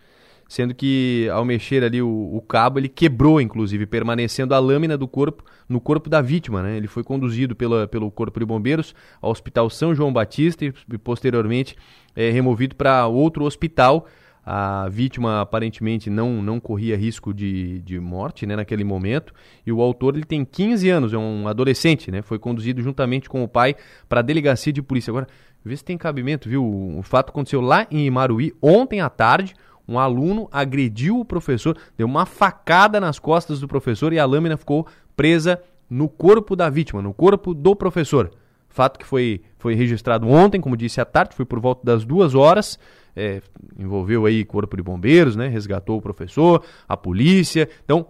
sendo 0.48 0.74
que 0.74 1.28
ao 1.32 1.44
mexer 1.44 1.84
ali 1.84 2.02
o, 2.02 2.08
o, 2.08 2.40
cabo 2.40 2.78
ele 2.78 2.88
quebrou, 2.88 3.40
inclusive, 3.40 3.86
permanecendo 3.86 4.54
a 4.54 4.58
lâmina 4.58 4.96
do 4.96 5.06
corpo 5.06 5.44
no 5.68 5.80
corpo 5.80 6.08
da 6.08 6.20
vítima. 6.20 6.62
Né? 6.62 6.76
Ele 6.76 6.86
foi 6.86 7.02
conduzido 7.02 7.56
pela, 7.56 7.86
pelo 7.88 8.10
Corpo 8.10 8.38
de 8.38 8.46
Bombeiros 8.46 8.94
ao 9.20 9.30
Hospital 9.30 9.70
São 9.70 9.94
João 9.94 10.12
Batista 10.12 10.64
e 10.64 10.72
posteriormente 10.98 11.76
é, 12.14 12.30
removido 12.30 12.76
para 12.76 13.06
outro 13.06 13.44
hospital 13.44 14.06
a 14.46 14.88
vítima 14.90 15.40
aparentemente 15.40 16.10
não, 16.10 16.42
não 16.42 16.60
corria 16.60 16.96
risco 16.96 17.32
de, 17.32 17.80
de 17.80 17.98
morte 17.98 18.44
né, 18.44 18.54
naquele 18.54 18.84
momento. 18.84 19.32
E 19.66 19.72
o 19.72 19.80
autor 19.80 20.14
ele 20.14 20.24
tem 20.24 20.44
15 20.44 20.90
anos, 20.90 21.12
é 21.14 21.18
um 21.18 21.48
adolescente, 21.48 22.10
né? 22.10 22.20
Foi 22.20 22.38
conduzido 22.38 22.82
juntamente 22.82 23.28
com 23.28 23.42
o 23.42 23.48
pai 23.48 23.74
para 24.06 24.20
a 24.20 24.22
delegacia 24.22 24.72
de 24.72 24.82
polícia. 24.82 25.10
Agora, 25.10 25.26
vê 25.64 25.76
se 25.76 25.84
tem 25.84 25.96
cabimento, 25.96 26.48
viu? 26.48 26.64
O 26.64 27.02
fato 27.02 27.30
aconteceu 27.30 27.60
lá 27.60 27.86
em 27.90 28.06
Imaruí 28.06 28.52
ontem 28.60 29.00
à 29.00 29.08
tarde. 29.08 29.54
Um 29.86 29.98
aluno 29.98 30.48
agrediu 30.50 31.20
o 31.20 31.24
professor, 31.24 31.76
deu 31.96 32.06
uma 32.06 32.24
facada 32.24 32.98
nas 32.98 33.18
costas 33.18 33.60
do 33.60 33.68
professor 33.68 34.12
e 34.12 34.18
a 34.18 34.24
lâmina 34.24 34.56
ficou 34.56 34.86
presa 35.14 35.60
no 35.88 36.08
corpo 36.08 36.56
da 36.56 36.70
vítima, 36.70 37.02
no 37.02 37.12
corpo 37.12 37.52
do 37.54 37.76
professor. 37.76 38.30
Fato 38.68 38.98
que 38.98 39.06
foi, 39.06 39.42
foi 39.58 39.74
registrado 39.74 40.26
ontem, 40.26 40.60
como 40.60 40.76
disse 40.76 41.00
à 41.00 41.04
tarde, 41.04 41.36
foi 41.36 41.44
por 41.44 41.60
volta 41.60 41.82
das 41.84 42.04
duas 42.04 42.34
horas. 42.34 42.78
É, 43.14 43.40
envolveu 43.78 44.26
aí 44.26 44.44
corpo 44.44 44.76
de 44.76 44.82
bombeiros, 44.82 45.36
né? 45.36 45.46
Resgatou 45.46 45.98
o 45.98 46.02
professor, 46.02 46.64
a 46.88 46.96
polícia. 46.96 47.68
Então, 47.84 48.08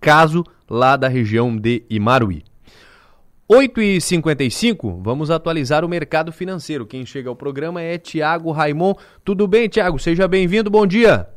caso 0.00 0.44
lá 0.70 0.96
da 0.96 1.08
região 1.08 1.56
de 1.56 1.84
Imaruí. 1.90 2.44
8h55, 3.48 5.00
vamos 5.00 5.30
atualizar 5.30 5.84
o 5.84 5.88
mercado 5.88 6.32
financeiro. 6.32 6.84
Quem 6.84 7.06
chega 7.06 7.28
ao 7.28 7.36
programa 7.36 7.80
é 7.80 7.96
Tiago 7.96 8.50
Raimon. 8.50 8.94
Tudo 9.24 9.46
bem, 9.46 9.68
Tiago? 9.68 10.00
Seja 10.00 10.26
bem-vindo, 10.26 10.68
bom 10.68 10.84
dia. 10.84 11.28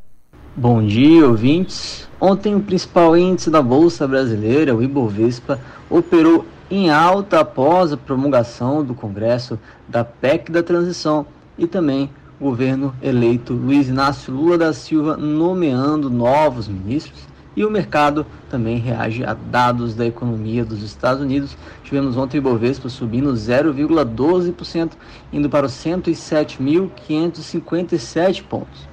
Bom 0.55 0.83
dia, 0.83 1.27
ouvintes. 1.27 2.09
Ontem 2.19 2.55
o 2.55 2.61
principal 2.61 3.15
índice 3.15 3.51
da 3.51 3.61
Bolsa 3.61 4.07
Brasileira, 4.07 4.75
o 4.75 4.81
Ibovespa, 4.81 5.59
operou 5.87 6.47
em 6.71 6.89
alta 6.89 7.41
após 7.41 7.93
a 7.93 7.97
promulgação 7.97 8.83
do 8.83 8.95
Congresso 8.95 9.59
da 9.87 10.03
PEC 10.03 10.51
da 10.51 10.63
Transição 10.63 11.27
e 11.59 11.67
também 11.67 12.09
o 12.39 12.45
governo 12.45 12.91
eleito 13.03 13.53
Luiz 13.53 13.87
Inácio 13.87 14.33
Lula 14.33 14.57
da 14.57 14.73
Silva 14.73 15.15
nomeando 15.15 16.09
novos 16.09 16.67
ministros 16.67 17.28
e 17.59 17.65
o 17.65 17.69
mercado 17.69 18.25
também 18.49 18.77
reage 18.77 19.23
a 19.25 19.33
dados 19.33 19.93
da 19.93 20.05
economia 20.05 20.63
dos 20.63 20.81
Estados 20.81 21.21
Unidos. 21.21 21.57
Tivemos 21.83 22.15
ontem 22.15 22.37
o 22.37 22.39
Ibovespa 22.39 22.87
subindo 22.87 23.33
0,12%, 23.33 24.91
indo 25.33 25.49
para 25.49 25.65
os 25.65 25.73
107.557 25.73 28.43
pontos. 28.43 28.87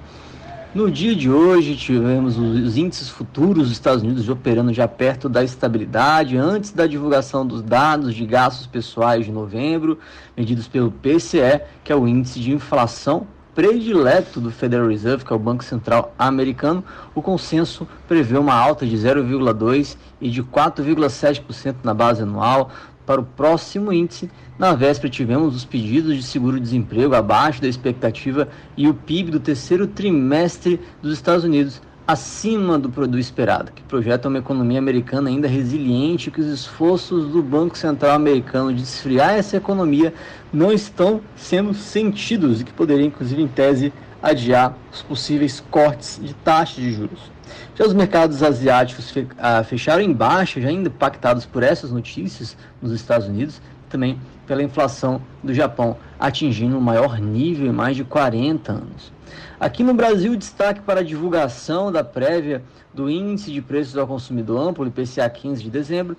No 0.74 0.90
dia 0.90 1.14
de 1.14 1.30
hoje, 1.30 1.76
tivemos 1.76 2.36
os 2.36 2.76
índices 2.76 3.08
futuros 3.08 3.68
dos 3.68 3.70
Estados 3.70 4.02
Unidos 4.02 4.28
operando 4.28 4.74
já 4.74 4.88
perto 4.88 5.28
da 5.28 5.44
estabilidade, 5.44 6.36
antes 6.36 6.72
da 6.72 6.88
divulgação 6.88 7.46
dos 7.46 7.62
dados 7.62 8.16
de 8.16 8.26
gastos 8.26 8.66
pessoais 8.66 9.24
de 9.24 9.30
novembro, 9.30 9.96
medidos 10.36 10.66
pelo 10.66 10.90
PCE, 10.90 11.60
que 11.84 11.92
é 11.92 11.96
o 11.96 12.08
índice 12.08 12.40
de 12.40 12.50
inflação 12.50 13.28
predileto 13.56 14.38
do 14.38 14.50
Federal 14.50 14.86
Reserve, 14.86 15.24
que 15.24 15.32
é 15.32 15.36
o 15.36 15.38
Banco 15.38 15.64
Central 15.64 16.14
americano, 16.18 16.84
o 17.14 17.22
consenso 17.22 17.88
prevê 18.06 18.36
uma 18.36 18.52
alta 18.52 18.84
de 18.84 18.94
0,2% 18.94 19.96
e 20.20 20.28
de 20.28 20.42
4,7% 20.42 21.76
na 21.82 21.94
base 21.94 22.22
anual 22.22 22.70
para 23.06 23.18
o 23.18 23.24
próximo 23.24 23.94
índice. 23.94 24.30
Na 24.58 24.74
véspera 24.74 25.08
tivemos 25.08 25.56
os 25.56 25.64
pedidos 25.64 26.14
de 26.16 26.22
seguro-desemprego 26.22 27.14
abaixo 27.14 27.62
da 27.62 27.68
expectativa 27.68 28.46
e 28.76 28.88
o 28.88 28.92
PIB 28.92 29.30
do 29.30 29.40
terceiro 29.40 29.86
trimestre 29.86 30.78
dos 31.00 31.14
Estados 31.14 31.44
Unidos 31.44 31.80
acima 32.06 32.78
do, 32.78 32.88
do 32.88 33.18
esperado, 33.18 33.72
que 33.72 33.82
projeta 33.82 34.28
uma 34.28 34.38
economia 34.38 34.78
americana 34.78 35.28
ainda 35.28 35.48
resiliente, 35.48 36.30
que 36.30 36.40
os 36.40 36.46
esforços 36.46 37.28
do 37.28 37.42
Banco 37.42 37.76
Central 37.76 38.14
americano 38.14 38.72
de 38.72 38.82
esfriar 38.82 39.34
essa 39.34 39.56
economia 39.56 40.14
não 40.52 40.72
estão 40.72 41.20
sendo 41.34 41.74
sentidos 41.74 42.60
e 42.60 42.64
que 42.64 42.72
poderia, 42.72 43.04
inclusive, 43.04 43.42
em 43.42 43.48
tese, 43.48 43.92
adiar 44.22 44.76
os 44.92 45.02
possíveis 45.02 45.62
cortes 45.70 46.20
de 46.22 46.32
taxa 46.34 46.80
de 46.80 46.92
juros. 46.92 47.30
Já 47.74 47.84
os 47.84 47.92
mercados 47.92 48.42
asiáticos 48.42 49.12
ah, 49.38 49.62
fecharam 49.64 50.02
em 50.02 50.12
baixa, 50.12 50.60
já 50.60 50.68
ainda 50.68 50.88
impactados 50.88 51.44
por 51.44 51.62
essas 51.62 51.90
notícias 51.90 52.56
nos 52.80 52.92
Estados 52.92 53.26
Unidos, 53.26 53.60
também 53.88 54.18
pela 54.46 54.62
inflação 54.62 55.20
do 55.42 55.52
Japão, 55.52 55.96
atingindo 56.18 56.78
o 56.78 56.80
maior 56.80 57.18
nível 57.18 57.66
em 57.66 57.72
mais 57.72 57.96
de 57.96 58.04
40 58.04 58.72
anos. 58.72 59.15
Aqui 59.58 59.82
no 59.82 59.94
Brasil, 59.94 60.36
destaque 60.36 60.82
para 60.82 61.00
a 61.00 61.02
divulgação 61.02 61.90
da 61.90 62.04
prévia 62.04 62.62
do 62.92 63.08
Índice 63.08 63.50
de 63.50 63.62
Preços 63.62 63.96
ao 63.96 64.06
Consumidor 64.06 64.68
Amplo, 64.68 64.86
IPCA 64.86 65.30
15 65.30 65.62
de 65.62 65.70
dezembro. 65.70 66.14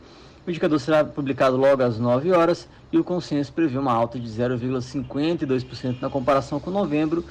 O 0.46 0.50
indicador 0.50 0.80
será 0.80 1.06
publicado 1.06 1.56
logo 1.56 1.84
às 1.84 2.00
9 2.00 2.32
horas 2.32 2.68
e 2.92 2.98
o 2.98 3.04
consenso 3.04 3.54
prevê 3.54 3.78
uma 3.78 3.94
alta 3.94 4.20
de 4.20 4.28
0,52% 4.28 6.02
na 6.02 6.10
comparação 6.10 6.60
com 6.60 6.72
novembro 6.72 7.24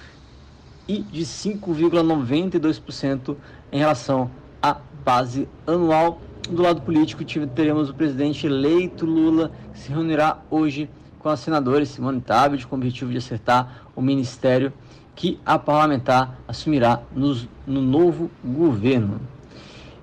e 0.86 1.02
de 1.02 1.22
5,92% 1.22 3.34
em 3.72 3.78
relação 3.78 4.30
à 4.62 4.76
base 5.04 5.48
anual. 5.66 6.20
Do 6.48 6.62
lado 6.62 6.82
político, 6.82 7.24
teremos 7.24 7.90
o 7.90 7.94
presidente 7.94 8.46
eleito 8.46 9.04
Lula, 9.04 9.50
que 9.72 9.80
se 9.80 9.88
reunirá 9.88 10.38
hoje 10.52 10.88
com 11.18 11.28
a 11.28 11.36
senadora 11.36 11.84
Simone 11.84 12.20
Tebet 12.20 12.64
com 12.64 12.76
o 12.76 12.78
objetivo 12.78 13.10
de 13.10 13.18
acertar 13.18 13.88
o 13.96 14.00
ministério 14.00 14.72
que 15.16 15.40
a 15.44 15.59
parlamentar 15.59 16.38
assumirá 16.47 17.02
nos, 17.12 17.48
no 17.66 17.80
novo 17.80 18.30
governo. 18.44 19.20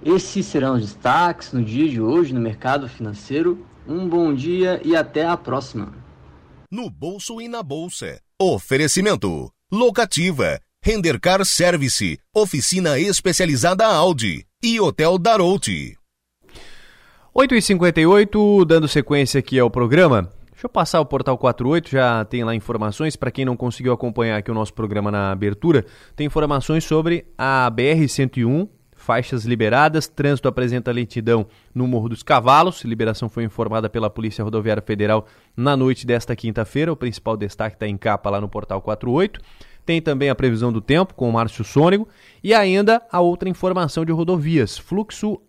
Esses 0.03 0.45
serão 0.47 0.73
os 0.73 0.81
destaques 0.81 1.53
no 1.53 1.63
dia 1.63 1.87
de 1.87 2.01
hoje 2.01 2.33
no 2.33 2.41
mercado 2.41 2.89
financeiro. 2.89 3.65
Um 3.87 4.09
bom 4.09 4.33
dia 4.33 4.81
e 4.83 4.95
até 4.95 5.25
a 5.25 5.37
próxima. 5.37 5.93
No 6.69 6.89
bolso 6.89 7.39
e 7.39 7.47
na 7.47 7.61
bolsa. 7.61 8.19
Oferecimento: 8.41 9.49
Locativa, 9.71 10.59
Rendercar 10.83 11.45
Service, 11.45 12.19
oficina 12.35 12.99
especializada 12.99 13.85
Audi 13.85 14.45
e 14.61 14.79
Hotel 14.79 15.17
Darouti. 15.17 15.95
8h58, 17.35 18.65
dando 18.65 18.87
sequência 18.87 19.39
aqui 19.39 19.57
ao 19.57 19.69
programa. 19.69 20.31
Deixa 20.63 20.69
eu 20.69 20.73
passar 20.73 21.01
o 21.01 21.05
portal 21.05 21.37
48, 21.37 21.89
já 21.89 22.23
tem 22.23 22.41
lá 22.45 22.55
informações. 22.55 23.17
Para 23.17 23.29
quem 23.29 23.43
não 23.43 23.57
conseguiu 23.57 23.91
acompanhar 23.91 24.37
aqui 24.37 24.49
o 24.49 24.53
nosso 24.53 24.73
programa 24.73 25.11
na 25.11 25.29
abertura, 25.29 25.85
tem 26.15 26.25
informações 26.25 26.85
sobre 26.85 27.25
a 27.37 27.69
BR-101, 27.69 28.69
faixas 28.95 29.43
liberadas, 29.43 30.07
trânsito 30.07 30.47
apresenta 30.47 30.89
lentidão 30.89 31.45
no 31.75 31.85
Morro 31.85 32.07
dos 32.07 32.23
Cavalos. 32.23 32.81
Liberação 32.85 33.27
foi 33.27 33.43
informada 33.43 33.89
pela 33.89 34.09
Polícia 34.09 34.41
Rodoviária 34.41 34.81
Federal 34.81 35.27
na 35.53 35.75
noite 35.75 36.07
desta 36.07 36.33
quinta-feira. 36.33 36.93
O 36.93 36.95
principal 36.95 37.35
destaque 37.35 37.75
está 37.75 37.85
em 37.85 37.97
capa 37.97 38.29
lá 38.29 38.39
no 38.39 38.47
portal 38.47 38.81
48. 38.81 39.41
Tem 39.85 40.01
também 40.01 40.29
a 40.29 40.35
previsão 40.35 40.71
do 40.71 40.79
tempo 40.79 41.13
com 41.13 41.27
o 41.29 41.33
Márcio 41.33 41.65
Sônego 41.65 42.07
e 42.41 42.53
ainda 42.53 43.05
a 43.11 43.19
outra 43.19 43.49
informação 43.49 44.05
de 44.05 44.13
rodovias. 44.13 44.77
Fluxo, 44.77 45.41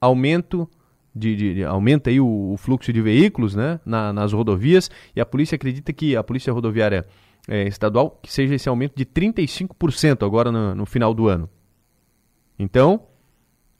aumento 0.00 0.70
de, 1.14 1.34
de, 1.34 1.54
de, 1.54 1.64
aumenta 1.64 2.10
aí 2.10 2.20
o, 2.20 2.52
o, 2.52 2.56
fluxo 2.56 2.92
de 2.92 3.00
veículos 3.00 3.54
né, 3.54 3.80
na, 3.84 4.12
nas 4.12 4.32
rodovias 4.32 4.90
e 5.14 5.20
a 5.20 5.26
polícia 5.26 5.56
acredita 5.56 5.92
que 5.92 6.16
a 6.16 6.22
polícia 6.22 6.52
rodoviária 6.52 7.06
é, 7.48 7.66
estadual 7.66 8.18
que 8.22 8.32
seja 8.32 8.54
esse 8.54 8.68
aumento 8.68 8.94
de 8.96 9.04
35% 9.04 10.24
agora 10.24 10.52
no, 10.52 10.74
no 10.74 10.86
final 10.86 11.12
do 11.12 11.28
ano. 11.28 11.48
Então, 12.58 13.02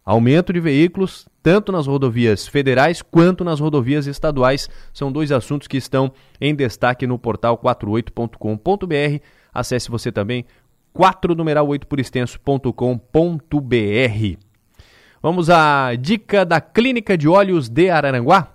aumento 0.04 0.52
de 0.52 0.60
veículos 0.60 1.28
tanto 1.42 1.70
nas 1.70 1.86
rodovias 1.86 2.46
federais 2.46 3.02
quanto 3.02 3.44
nas 3.44 3.60
rodovias 3.60 4.06
estaduais 4.06 4.68
são 4.92 5.12
dois 5.12 5.30
assuntos 5.32 5.68
que 5.68 5.76
estão 5.76 6.12
em 6.40 6.54
destaque 6.54 7.06
no 7.06 7.18
portal 7.18 7.58
48.com.br. 7.58 9.24
Acesse 9.52 9.90
você 9.90 10.10
também 10.10 10.44
4 10.92 11.34
numeral 11.34 11.68
8 11.68 11.86
por 11.86 12.00
extenso.com.br. 12.00 14.49
Vamos 15.22 15.50
à 15.50 15.94
dica 15.96 16.46
da 16.46 16.62
Clínica 16.62 17.16
de 17.16 17.28
Olhos 17.28 17.68
de 17.68 17.90
Araranguá. 17.90 18.54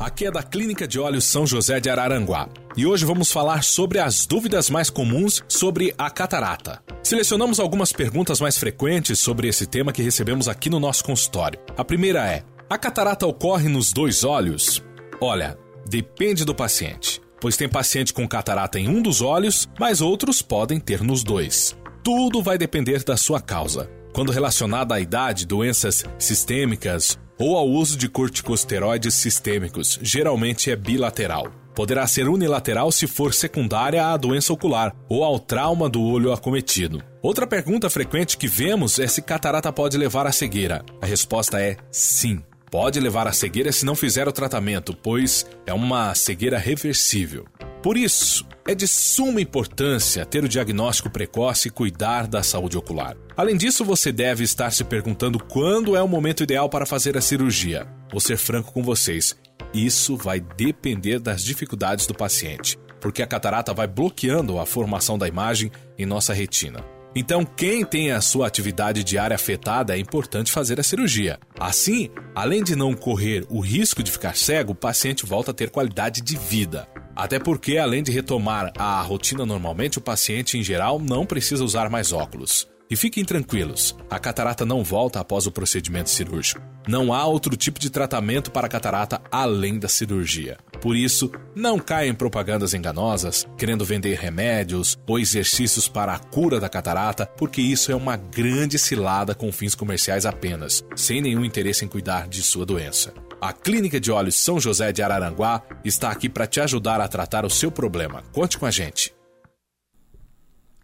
Aqui 0.00 0.26
é 0.26 0.32
da 0.32 0.42
Clínica 0.42 0.88
de 0.88 0.98
Olhos 0.98 1.24
São 1.24 1.46
José 1.46 1.78
de 1.78 1.88
Araranguá. 1.88 2.48
E 2.76 2.84
hoje 2.84 3.04
vamos 3.04 3.30
falar 3.30 3.62
sobre 3.62 4.00
as 4.00 4.26
dúvidas 4.26 4.68
mais 4.68 4.90
comuns 4.90 5.44
sobre 5.46 5.94
a 5.96 6.10
catarata. 6.10 6.82
Selecionamos 7.04 7.60
algumas 7.60 7.92
perguntas 7.92 8.40
mais 8.40 8.58
frequentes 8.58 9.20
sobre 9.20 9.46
esse 9.46 9.64
tema 9.64 9.92
que 9.92 10.02
recebemos 10.02 10.48
aqui 10.48 10.68
no 10.68 10.80
nosso 10.80 11.04
consultório. 11.04 11.60
A 11.76 11.84
primeira 11.84 12.26
é: 12.26 12.42
a 12.68 12.76
catarata 12.76 13.28
ocorre 13.28 13.68
nos 13.68 13.92
dois 13.92 14.24
olhos? 14.24 14.82
Olha, 15.20 15.56
depende 15.88 16.44
do 16.44 16.52
paciente, 16.54 17.22
pois 17.40 17.56
tem 17.56 17.68
paciente 17.68 18.12
com 18.12 18.26
catarata 18.26 18.76
em 18.80 18.88
um 18.88 19.00
dos 19.00 19.22
olhos, 19.22 19.68
mas 19.78 20.00
outros 20.00 20.42
podem 20.42 20.80
ter 20.80 21.00
nos 21.00 21.22
dois. 21.22 21.76
Tudo 22.02 22.42
vai 22.42 22.58
depender 22.58 23.04
da 23.04 23.16
sua 23.16 23.40
causa 23.40 23.88
quando 24.14 24.30
relacionada 24.30 24.94
à 24.94 25.00
idade, 25.00 25.44
doenças 25.44 26.04
sistêmicas 26.16 27.18
ou 27.36 27.58
ao 27.58 27.68
uso 27.68 27.98
de 27.98 28.08
corticosteroides 28.08 29.12
sistêmicos, 29.12 29.98
geralmente 30.00 30.70
é 30.70 30.76
bilateral. 30.76 31.48
Poderá 31.74 32.06
ser 32.06 32.28
unilateral 32.28 32.92
se 32.92 33.08
for 33.08 33.34
secundária 33.34 34.06
à 34.06 34.16
doença 34.16 34.52
ocular 34.52 34.94
ou 35.08 35.24
ao 35.24 35.40
trauma 35.40 35.88
do 35.88 36.00
olho 36.00 36.32
acometido. 36.32 37.02
Outra 37.20 37.44
pergunta 37.44 37.90
frequente 37.90 38.38
que 38.38 38.46
vemos 38.46 39.00
é 39.00 39.08
se 39.08 39.20
catarata 39.20 39.72
pode 39.72 39.98
levar 39.98 40.28
à 40.28 40.32
cegueira. 40.32 40.84
A 41.02 41.06
resposta 41.06 41.60
é 41.60 41.76
sim. 41.90 42.40
Pode 42.74 42.98
levar 42.98 43.28
à 43.28 43.32
cegueira 43.32 43.70
se 43.70 43.86
não 43.86 43.94
fizer 43.94 44.26
o 44.26 44.32
tratamento, 44.32 44.96
pois 44.96 45.46
é 45.64 45.72
uma 45.72 46.12
cegueira 46.12 46.58
reversível. 46.58 47.46
Por 47.80 47.96
isso, 47.96 48.44
é 48.66 48.74
de 48.74 48.88
suma 48.88 49.40
importância 49.40 50.26
ter 50.26 50.42
o 50.42 50.48
diagnóstico 50.48 51.08
precoce 51.08 51.68
e 51.68 51.70
cuidar 51.70 52.26
da 52.26 52.42
saúde 52.42 52.76
ocular. 52.76 53.16
Além 53.36 53.56
disso, 53.56 53.84
você 53.84 54.10
deve 54.10 54.42
estar 54.42 54.72
se 54.72 54.82
perguntando 54.82 55.38
quando 55.38 55.94
é 55.94 56.02
o 56.02 56.08
momento 56.08 56.42
ideal 56.42 56.68
para 56.68 56.84
fazer 56.84 57.16
a 57.16 57.20
cirurgia. 57.20 57.86
Vou 58.10 58.20
ser 58.20 58.36
franco 58.36 58.72
com 58.72 58.82
vocês, 58.82 59.36
isso 59.72 60.16
vai 60.16 60.40
depender 60.40 61.20
das 61.20 61.44
dificuldades 61.44 62.08
do 62.08 62.14
paciente, 62.14 62.76
porque 63.00 63.22
a 63.22 63.26
catarata 63.28 63.72
vai 63.72 63.86
bloqueando 63.86 64.58
a 64.58 64.66
formação 64.66 65.16
da 65.16 65.28
imagem 65.28 65.70
em 65.96 66.04
nossa 66.04 66.34
retina. 66.34 66.93
Então, 67.16 67.44
quem 67.44 67.84
tem 67.84 68.10
a 68.10 68.20
sua 68.20 68.46
atividade 68.48 69.04
diária 69.04 69.36
afetada 69.36 69.96
é 69.96 70.00
importante 70.00 70.50
fazer 70.50 70.80
a 70.80 70.82
cirurgia. 70.82 71.38
Assim, 71.58 72.10
além 72.34 72.62
de 72.62 72.74
não 72.74 72.92
correr 72.92 73.46
o 73.48 73.60
risco 73.60 74.02
de 74.02 74.10
ficar 74.10 74.36
cego, 74.36 74.72
o 74.72 74.74
paciente 74.74 75.24
volta 75.24 75.52
a 75.52 75.54
ter 75.54 75.70
qualidade 75.70 76.20
de 76.20 76.36
vida. 76.36 76.88
Até 77.14 77.38
porque, 77.38 77.78
além 77.78 78.02
de 78.02 78.10
retomar 78.10 78.72
a 78.76 79.00
rotina 79.00 79.46
normalmente, 79.46 79.98
o 79.98 80.00
paciente 80.00 80.58
em 80.58 80.62
geral 80.64 80.98
não 80.98 81.24
precisa 81.24 81.62
usar 81.62 81.88
mais 81.88 82.12
óculos. 82.12 82.73
E 82.90 82.96
fiquem 82.96 83.24
tranquilos, 83.24 83.96
a 84.10 84.18
catarata 84.18 84.66
não 84.66 84.84
volta 84.84 85.18
após 85.18 85.46
o 85.46 85.50
procedimento 85.50 86.10
cirúrgico. 86.10 86.60
Não 86.86 87.14
há 87.14 87.24
outro 87.24 87.56
tipo 87.56 87.80
de 87.80 87.88
tratamento 87.88 88.50
para 88.50 88.68
catarata 88.68 89.22
além 89.32 89.78
da 89.78 89.88
cirurgia. 89.88 90.58
Por 90.82 90.94
isso, 90.94 91.32
não 91.54 91.78
caia 91.78 92.10
em 92.10 92.14
propagandas 92.14 92.74
enganosas, 92.74 93.48
querendo 93.56 93.86
vender 93.86 94.18
remédios 94.18 94.98
ou 95.06 95.18
exercícios 95.18 95.88
para 95.88 96.12
a 96.12 96.18
cura 96.18 96.60
da 96.60 96.68
catarata, 96.68 97.24
porque 97.24 97.62
isso 97.62 97.90
é 97.90 97.94
uma 97.94 98.18
grande 98.18 98.78
cilada 98.78 99.34
com 99.34 99.50
fins 99.50 99.74
comerciais 99.74 100.26
apenas, 100.26 100.84
sem 100.94 101.22
nenhum 101.22 101.42
interesse 101.42 101.86
em 101.86 101.88
cuidar 101.88 102.28
de 102.28 102.42
sua 102.42 102.66
doença. 102.66 103.14
A 103.40 103.54
Clínica 103.54 103.98
de 103.98 104.12
Olhos 104.12 104.34
São 104.34 104.60
José 104.60 104.92
de 104.92 105.02
Araranguá 105.02 105.62
está 105.82 106.10
aqui 106.10 106.28
para 106.28 106.46
te 106.46 106.60
ajudar 106.60 107.00
a 107.00 107.08
tratar 107.08 107.46
o 107.46 107.50
seu 107.50 107.70
problema. 107.70 108.22
Conte 108.30 108.58
com 108.58 108.66
a 108.66 108.70
gente. 108.70 109.14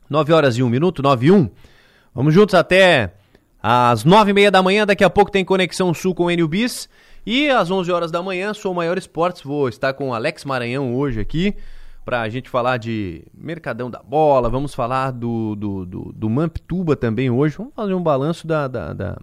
9 0.09 0.33
horas 0.33 0.57
e 0.57 0.63
1 0.63 0.69
minuto, 0.69 1.03
9 1.03 1.27
e 1.27 1.31
1. 1.31 1.51
Vamos 2.15 2.35
juntos 2.35 2.55
até 2.55 3.15
às 3.63 4.05
nove 4.05 4.31
e 4.31 4.35
meia 4.35 4.51
da 4.51 4.63
manhã. 4.63 4.85
Daqui 4.85 5.05
a 5.05 5.11
pouco 5.11 5.31
tem 5.31 5.45
Conexão 5.45 5.95
Sul 5.95 6.15
com 6.15 6.25
o 6.25 6.31
Enio 6.31 6.49
Bis. 6.49 6.89
E 7.25 7.49
às 7.49 7.71
onze 7.71 7.93
horas 7.93 8.11
da 8.11 8.23
manhã, 8.23 8.53
sou 8.53 8.73
o 8.73 8.75
Maior 8.75 8.99
Esportes. 8.99 9.43
Vou 9.43 9.69
estar 9.69 9.93
com 9.93 10.09
o 10.09 10.15
Alex 10.15 10.45
Maranhão 10.45 10.95
hoje 10.97 11.21
aqui 11.21 11.55
para 12.05 12.23
a 12.23 12.29
gente 12.29 12.51
falar 12.51 12.79
de 12.79 13.23
Mercadão 13.33 13.89
da 13.89 14.03
Bola. 14.03 14.49
Vamos 14.49 14.75
falar 14.75 15.13
do, 15.13 15.55
do, 15.55 15.87
do, 15.87 16.13
do 16.13 16.29
Mamptuba 16.29 16.97
também 16.97 17.31
hoje. 17.31 17.57
Vamos 17.57 17.75
fazer 17.75 17.95
um 17.95 18.03
balanço 18.03 18.47
da, 18.47 18.67
da, 18.67 18.93
da 18.93 19.19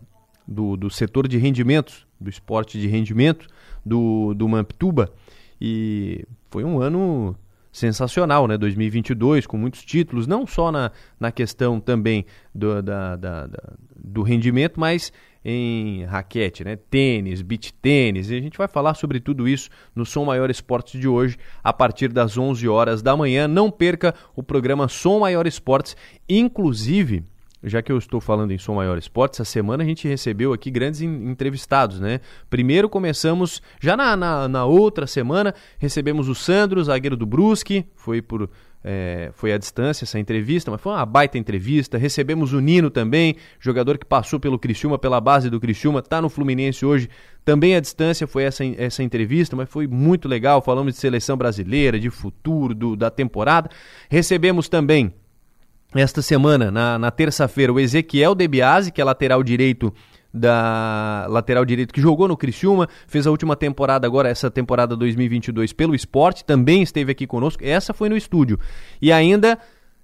do, 0.48 0.78
do 0.78 0.90
setor 0.90 1.28
de 1.28 1.38
rendimentos, 1.38 2.08
do 2.22 2.30
esporte 2.30 2.80
de 2.80 2.88
rendimento 2.88 3.48
do, 3.86 4.34
do 4.34 4.48
Mamptuba. 4.48 5.12
E 5.60 6.24
foi 6.50 6.64
um 6.64 6.80
ano 6.82 7.36
sensacional, 7.72 8.48
né? 8.48 8.58
2022, 8.58 9.46
com 9.46 9.58
muitos 9.58 9.84
títulos, 9.84 10.28
não 10.28 10.46
só 10.48 10.72
na, 10.72 10.92
na 11.20 11.32
questão 11.32 11.80
também 11.80 12.26
do, 12.54 12.82
da, 12.82 13.16
da, 13.16 13.48
da, 13.48 13.74
do 13.96 14.22
rendimento, 14.22 14.80
mas 14.80 15.12
em 15.44 16.04
raquete, 16.04 16.64
né? 16.64 16.76
Tênis, 16.76 17.42
beach 17.42 17.74
tênis. 17.74 18.30
E 18.30 18.36
a 18.36 18.42
gente 18.42 18.58
vai 18.58 18.68
falar 18.68 18.96
sobre 18.96 19.20
tudo 19.20 19.48
isso 19.48 19.70
no 19.96 20.06
Som 20.06 20.26
Maior 20.26 20.50
Esportes 20.50 21.00
de 21.00 21.08
hoje, 21.08 21.38
a 21.64 21.72
partir 21.72 22.10
das 22.10 22.38
11 22.38 22.68
horas 22.68 23.02
da 23.02 23.16
manhã. 23.16 23.48
Não 23.48 23.72
perca 23.72 24.14
o 24.36 24.44
programa 24.44 24.88
Som 24.90 25.20
Maior 25.20 25.48
Esportes, 25.48 25.96
inclusive 26.28 27.24
já 27.68 27.82
que 27.82 27.92
eu 27.92 27.98
estou 27.98 28.20
falando 28.20 28.52
em 28.52 28.58
Som 28.58 28.76
Maior 28.76 28.98
Esportes, 28.98 29.40
essa 29.40 29.50
semana 29.50 29.84
a 29.84 29.86
gente 29.86 30.08
recebeu 30.08 30.54
aqui 30.54 30.72
grandes 30.72 31.02
entrevistados, 31.02 32.00
né? 32.00 32.20
Primeiro 32.50 32.90
começamos, 32.90 33.62
já 33.80 33.96
na, 33.96 34.16
na, 34.16 34.48
na 34.48 34.66
outra 34.66 35.08
semana, 35.08 35.54
recebemos 35.78 36.28
o 36.28 36.36
Sandro, 36.36 36.84
zagueiro 36.84 37.16
do 37.16 37.26
Brusque, 37.26 37.86
foi 37.96 38.22
por 38.22 38.50
é, 38.84 39.32
foi 39.34 39.52
à 39.52 39.58
distância 39.58 40.06
essa 40.06 40.18
entrevista, 40.18 40.72
mas 40.72 40.80
foi 40.80 40.94
uma 40.94 41.06
baita 41.06 41.38
entrevista. 41.38 41.98
Recebemos 41.98 42.54
o 42.54 42.62
Nino 42.62 42.90
também, 42.90 43.36
jogador 43.60 43.98
que 43.98 44.06
passou 44.06 44.40
pelo 44.40 44.58
Criciúma, 44.58 44.98
pela 44.98 45.20
base 45.20 45.50
do 45.50 45.60
Criciúma, 45.60 46.00
está 46.00 46.22
no 46.22 46.30
Fluminense 46.30 46.86
hoje, 46.86 47.10
também 47.44 47.76
à 47.76 47.82
distância 47.82 48.26
foi 48.28 48.44
essa, 48.44 48.64
essa 48.78 49.04
entrevista, 49.04 49.56
mas 49.56 49.70
foi 49.70 49.88
muito 49.88 50.28
legal. 50.28 50.62
Falamos 50.62 50.94
de 50.94 51.00
seleção 51.00 51.36
brasileira, 51.36 52.00
de 52.00 52.10
futuro, 52.10 52.74
do, 52.74 52.96
da 52.96 53.10
temporada. 53.10 53.70
Recebemos 54.10 54.70
também 54.70 55.14
esta 55.96 56.22
semana, 56.22 56.70
na, 56.70 57.00
na 57.00 57.12
terça-feira, 57.12 57.72
o 57.72 57.80
Ezequiel 57.80 58.36
Debiase, 58.36 58.92
que 58.92 59.02
é 59.02 59.04
lateral 59.04 59.42
direito 59.42 59.94
da 60.34 61.26
lateral 61.30 61.66
direito 61.66 61.94
que 61.94 62.02
jogou 62.02 62.28
no 62.28 62.38
Criciúma, 62.38 62.88
fez 63.08 63.26
a 63.26 63.32
última 63.32 63.56
temporada 63.56 64.06
agora, 64.06 64.30
essa 64.30 64.52
temporada 64.52 64.96
2022 64.96 65.74
pelo 65.74 65.96
esporte, 65.96 66.46
também 66.46 66.82
esteve 66.82 67.12
aqui 67.12 67.26
conosco, 67.26 67.64
essa 67.66 67.94
foi 67.94 68.10
no 68.10 68.18
estúdio. 68.18 68.60
E 69.02 69.12
ainda, 69.12 69.58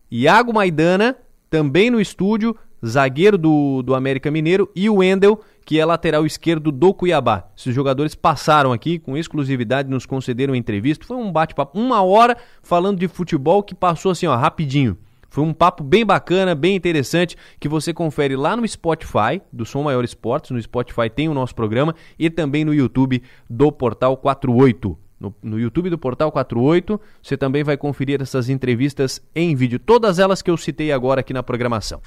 Iago 0.09 0.53
Maidana, 0.53 1.15
também 1.49 1.89
no 1.89 2.01
estúdio, 2.01 2.55
zagueiro 2.85 3.37
do, 3.37 3.81
do 3.83 3.93
América 3.93 4.31
Mineiro, 4.31 4.69
e 4.75 4.89
o 4.89 4.95
Wendel, 4.95 5.39
que 5.65 5.79
é 5.79 5.85
lateral 5.85 6.25
esquerdo 6.25 6.71
do 6.71 6.93
Cuiabá. 6.93 7.47
Esses 7.55 7.73
jogadores 7.73 8.15
passaram 8.15 8.73
aqui 8.73 8.99
com 8.99 9.17
exclusividade, 9.17 9.89
nos 9.89 10.05
concederam 10.05 10.55
entrevista, 10.55 11.05
foi 11.05 11.17
um 11.17 11.31
bate-papo, 11.31 11.77
uma 11.77 12.01
hora 12.01 12.37
falando 12.61 12.97
de 12.97 13.07
futebol 13.07 13.61
que 13.61 13.75
passou 13.75 14.11
assim, 14.11 14.25
ó, 14.25 14.35
rapidinho. 14.35 14.97
Foi 15.33 15.43
um 15.43 15.51
papo 15.51 15.83
bem 15.83 16.05
bacana, 16.05 16.53
bem 16.53 16.75
interessante, 16.75 17.35
que 17.59 17.67
você 17.67 17.91
confere 17.91 18.35
lá 18.35 18.55
no 18.55 18.67
Spotify, 18.67 19.41
do 19.51 19.65
Som 19.65 19.81
Maior 19.81 20.03
Esportes. 20.03 20.51
No 20.51 20.61
Spotify 20.61 21.09
tem 21.09 21.27
o 21.27 21.33
nosso 21.33 21.55
programa 21.55 21.95
e 22.19 22.29
também 22.29 22.63
no 22.63 22.71
YouTube 22.71 23.19
do 23.49 23.71
Portal 23.71 24.15
48. 24.15 24.95
No, 25.19 25.35
no, 25.41 25.59
YouTube 25.59 25.89
do 25.89 25.97
Portal 25.97 26.31
48. 26.31 27.01
Você 27.19 27.35
também 27.35 27.63
vai 27.63 27.75
conferir 27.75 28.21
essas 28.21 28.47
entrevistas 28.47 29.23
em 29.33 29.55
vídeo, 29.55 29.79
todas 29.79 30.19
elas 30.19 30.43
que 30.43 30.51
eu 30.51 30.55
citei 30.55 30.91
agora 30.91 31.21
aqui 31.21 31.33
na 31.33 31.41
programação. 31.41 31.99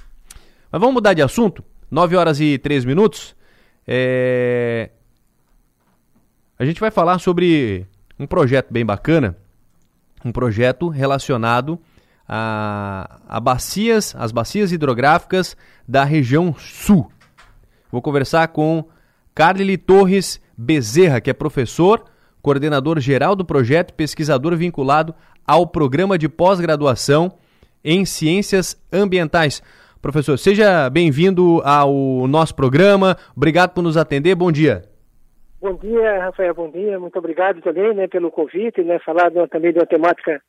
Mas 0.71 0.81
vamos 0.81 0.95
mudar 0.95 1.13
de 1.13 1.21
assunto? 1.21 1.65
9 1.91 2.15
horas 2.15 2.39
e 2.39 2.59
3 2.59 2.85
minutos. 2.85 3.35
É... 3.89 4.91
A 6.57 6.65
gente 6.65 6.79
vai 6.79 6.93
falar 6.93 7.19
sobre 7.19 7.89
um 8.21 8.25
projeto 8.25 8.73
bem 8.73 8.87
bacana, 8.87 9.37
um 10.25 10.31
projeto 10.31 10.89
relacionado 10.89 11.77
a, 12.29 13.21
a 13.29 13.41
bacias, 13.41 14.15
as 14.19 14.33
bacias 14.33 14.73
hidrográficas 14.73 15.57
da 15.87 16.05
região 16.05 16.55
sul. 16.55 17.11
Vou 17.91 18.03
conversar 18.03 18.49
com 18.49 18.85
Carly 19.35 19.77
Torres 19.77 20.43
Bezerra, 20.57 21.21
que 21.21 21.31
é 21.31 21.35
professor, 21.35 22.05
coordenador 22.43 22.99
geral 23.01 23.37
do 23.37 23.45
projeto, 23.45 23.95
pesquisador 23.95 24.57
vinculado 24.57 25.15
ao 25.47 25.67
programa 25.67 26.19
de 26.19 26.29
pós-graduação 26.29 27.33
em 27.85 28.05
ciências 28.05 28.81
ambientais. 28.93 29.63
Professor, 30.03 30.39
seja 30.39 30.91
bem-vindo 30.91 31.61
ao 31.65 32.27
nosso 32.29 32.55
programa. 32.55 33.17
Obrigado 33.37 33.73
por 33.73 33.83
nos 33.83 33.97
atender. 33.97 34.35
Bom 34.35 34.51
dia. 34.51 34.83
Bom 35.61 35.75
dia, 35.75 36.25
Rafael. 36.25 36.55
Bom 36.55 36.71
dia. 36.71 36.99
Muito 36.99 37.19
obrigado 37.19 37.61
também 37.61 37.95
né, 37.95 38.07
pelo 38.07 38.31
convite, 38.31 38.83
né, 38.83 38.99
falar 39.01 39.31
também 39.51 39.73
de 39.73 39.79
uma 39.79 39.87
temática 39.87 40.41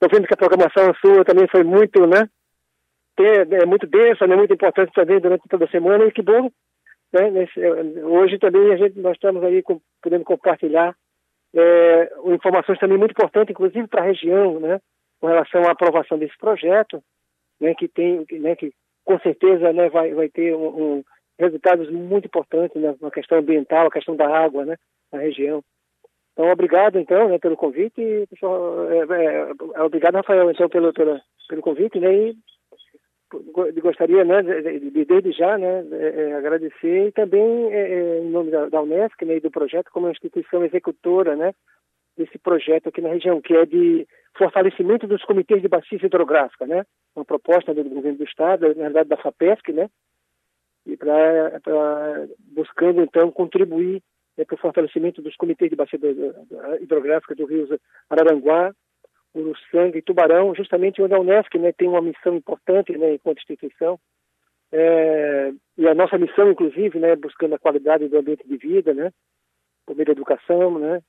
Estou 0.00 0.16
vendo 0.16 0.28
que 0.28 0.34
a 0.34 0.36
programação 0.36 0.94
sua 0.94 1.24
também 1.24 1.48
foi 1.48 1.64
muito, 1.64 2.06
né? 2.06 2.28
É 3.18 3.66
muito 3.66 3.84
densa, 3.84 4.28
né? 4.28 4.36
Muito 4.36 4.54
importante 4.54 4.92
também 4.92 5.18
durante 5.18 5.48
toda 5.48 5.64
a 5.64 5.70
semana 5.70 6.04
e 6.04 6.12
que 6.12 6.22
bom, 6.22 6.48
né? 7.12 7.30
Nesse, 7.30 7.60
hoje 8.02 8.38
também 8.38 8.72
a 8.72 8.76
gente 8.76 8.96
nós 9.00 9.14
estamos 9.14 9.42
aí 9.42 9.60
com, 9.60 9.80
podendo 10.00 10.24
compartilhar 10.24 10.94
é, 11.52 12.12
informações 12.26 12.78
também 12.78 12.96
muito 12.96 13.10
importantes, 13.10 13.50
inclusive 13.50 13.88
para 13.88 14.02
a 14.02 14.06
região, 14.06 14.60
né? 14.60 14.80
Com 15.20 15.26
relação 15.26 15.62
à 15.64 15.72
aprovação 15.72 16.16
desse 16.16 16.38
projeto, 16.38 17.02
né? 17.60 17.74
Que 17.74 17.88
tem, 17.88 18.24
né? 18.38 18.54
Que 18.54 18.72
com 19.04 19.18
certeza, 19.18 19.72
né? 19.72 19.88
Vai 19.88 20.14
vai 20.14 20.28
ter 20.28 20.54
um, 20.54 20.98
um 20.98 21.04
resultados 21.36 21.90
muito 21.90 22.26
importantes 22.26 22.80
né? 22.80 22.94
na 23.00 23.10
questão 23.10 23.38
ambiental, 23.38 23.88
a 23.88 23.90
questão 23.90 24.14
da 24.14 24.28
água, 24.28 24.64
né? 24.64 24.76
Na 25.12 25.18
região. 25.18 25.60
Então, 26.38 26.52
obrigado, 26.52 27.00
então, 27.00 27.28
né, 27.28 27.36
pelo 27.40 27.56
convite. 27.56 28.00
Pessoal, 28.30 28.88
é, 28.92 28.98
é, 28.98 29.52
é, 29.74 29.82
obrigado, 29.82 30.14
Rafael, 30.14 30.48
então, 30.48 30.68
pelo, 30.68 30.92
pelo, 30.92 31.20
pelo 31.48 31.62
convite, 31.62 31.98
né, 31.98 32.14
e 32.14 32.36
gostaria, 33.80 34.24
né, 34.24 34.42
de, 34.42 34.88
de, 34.88 35.04
desde 35.04 35.32
já, 35.32 35.58
né, 35.58 35.84
é, 35.90 36.30
é 36.30 36.34
agradecer 36.34 37.08
e 37.08 37.10
também, 37.10 37.72
é, 37.72 38.20
em 38.20 38.30
nome 38.30 38.52
da, 38.52 38.68
da 38.68 38.80
Unesco, 38.80 39.24
né, 39.24 39.38
e 39.38 39.40
do 39.40 39.50
projeto, 39.50 39.90
como 39.92 40.08
instituição 40.08 40.64
executora, 40.64 41.34
né, 41.34 41.52
desse 42.16 42.38
projeto 42.38 42.88
aqui 42.88 43.00
na 43.00 43.08
região, 43.08 43.40
que 43.40 43.56
é 43.56 43.66
de 43.66 44.06
fortalecimento 44.36 45.08
dos 45.08 45.24
comitês 45.24 45.60
de 45.60 45.66
bacia 45.66 45.98
hidrográfica, 46.00 46.68
né, 46.68 46.84
uma 47.16 47.24
proposta 47.24 47.74
do 47.74 47.82
governo 47.82 48.18
do 48.18 48.24
Estado, 48.24 48.68
na 48.76 48.84
verdade 48.84 49.08
da 49.08 49.16
FAPESC, 49.16 49.72
né, 49.72 49.90
e 50.86 50.96
para 50.96 52.28
buscando, 52.54 53.02
então, 53.02 53.28
contribuir 53.32 54.00
é, 54.38 54.44
para 54.44 54.54
o 54.54 54.58
fortalecimento 54.58 55.20
dos 55.20 55.36
comitês 55.36 55.68
de 55.68 55.76
bacia 55.76 55.98
hidrográfica 56.80 57.34
do 57.34 57.44
rio 57.44 57.68
Araranguá, 58.08 58.72
Uruçanga 59.34 59.98
e 59.98 60.02
Tubarão, 60.02 60.54
justamente 60.54 61.02
onde 61.02 61.14
a 61.14 61.20
Unesco 61.20 61.58
né, 61.58 61.72
tem 61.72 61.88
uma 61.88 62.00
missão 62.00 62.34
importante 62.36 62.96
né, 62.96 63.14
enquanto 63.14 63.38
instituição. 63.38 63.98
É, 64.70 65.52
e 65.76 65.88
a 65.88 65.94
nossa 65.94 66.16
missão, 66.16 66.50
inclusive, 66.50 66.98
né, 66.98 67.16
buscando 67.16 67.54
a 67.54 67.58
qualidade 67.58 68.08
do 68.08 68.18
ambiente 68.18 68.46
de 68.46 68.56
vida, 68.56 68.94
né, 68.94 69.10
por 69.84 69.96
meio 69.96 70.06
da 70.06 70.12
educação, 70.12 70.78
né, 70.78 71.02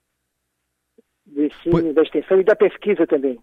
do 1.25 1.45
ensino, 1.45 1.93
da 1.93 2.01
extensão 2.01 2.39
e 2.39 2.43
da 2.43 2.55
pesquisa 2.55 3.05
também. 3.05 3.39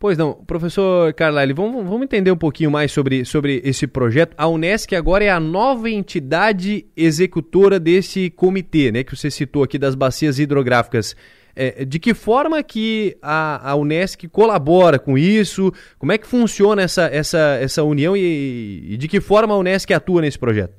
Pois 0.00 0.16
não, 0.16 0.34
professor 0.44 1.12
Carlyle, 1.12 1.52
vamos, 1.52 1.84
vamos 1.84 2.02
entender 2.02 2.30
um 2.30 2.36
pouquinho 2.36 2.70
mais 2.70 2.92
sobre, 2.92 3.24
sobre 3.24 3.60
esse 3.64 3.84
projeto. 3.84 4.32
A 4.38 4.46
Unesc 4.46 4.94
agora 4.94 5.24
é 5.24 5.28
a 5.28 5.40
nova 5.40 5.90
entidade 5.90 6.86
executora 6.96 7.80
desse 7.80 8.30
comitê, 8.30 8.92
né, 8.92 9.02
que 9.02 9.16
você 9.16 9.28
citou 9.28 9.64
aqui 9.64 9.76
das 9.76 9.96
bacias 9.96 10.38
hidrográficas. 10.38 11.16
É, 11.56 11.84
de 11.84 11.98
que 11.98 12.14
forma 12.14 12.62
que 12.62 13.16
a, 13.20 13.72
a 13.72 13.74
Unesc 13.74 14.28
colabora 14.28 15.00
com 15.00 15.18
isso? 15.18 15.72
Como 15.98 16.12
é 16.12 16.18
que 16.18 16.28
funciona 16.28 16.82
essa, 16.82 17.06
essa, 17.06 17.58
essa 17.60 17.82
união 17.82 18.16
e, 18.16 18.92
e 18.92 18.96
de 18.96 19.08
que 19.08 19.20
forma 19.20 19.52
a 19.52 19.58
Unesc 19.58 19.92
atua 19.92 20.20
nesse 20.20 20.38
projeto? 20.38 20.74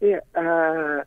É, 0.00 0.22
a, 0.34 1.04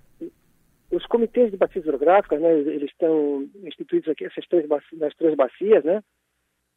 os 0.92 1.04
comitês 1.08 1.50
de 1.50 1.58
bacias 1.58 1.84
hidrográficas, 1.84 2.40
né, 2.40 2.60
eles 2.60 2.92
estão 2.92 3.48
instituídos 3.64 4.08
aqui, 4.10 4.24
essas 4.24 4.46
três 4.48 4.68
bacias, 4.68 5.02
nas 5.02 5.16
três 5.16 5.36
bacias, 5.36 5.84
né, 5.84 6.04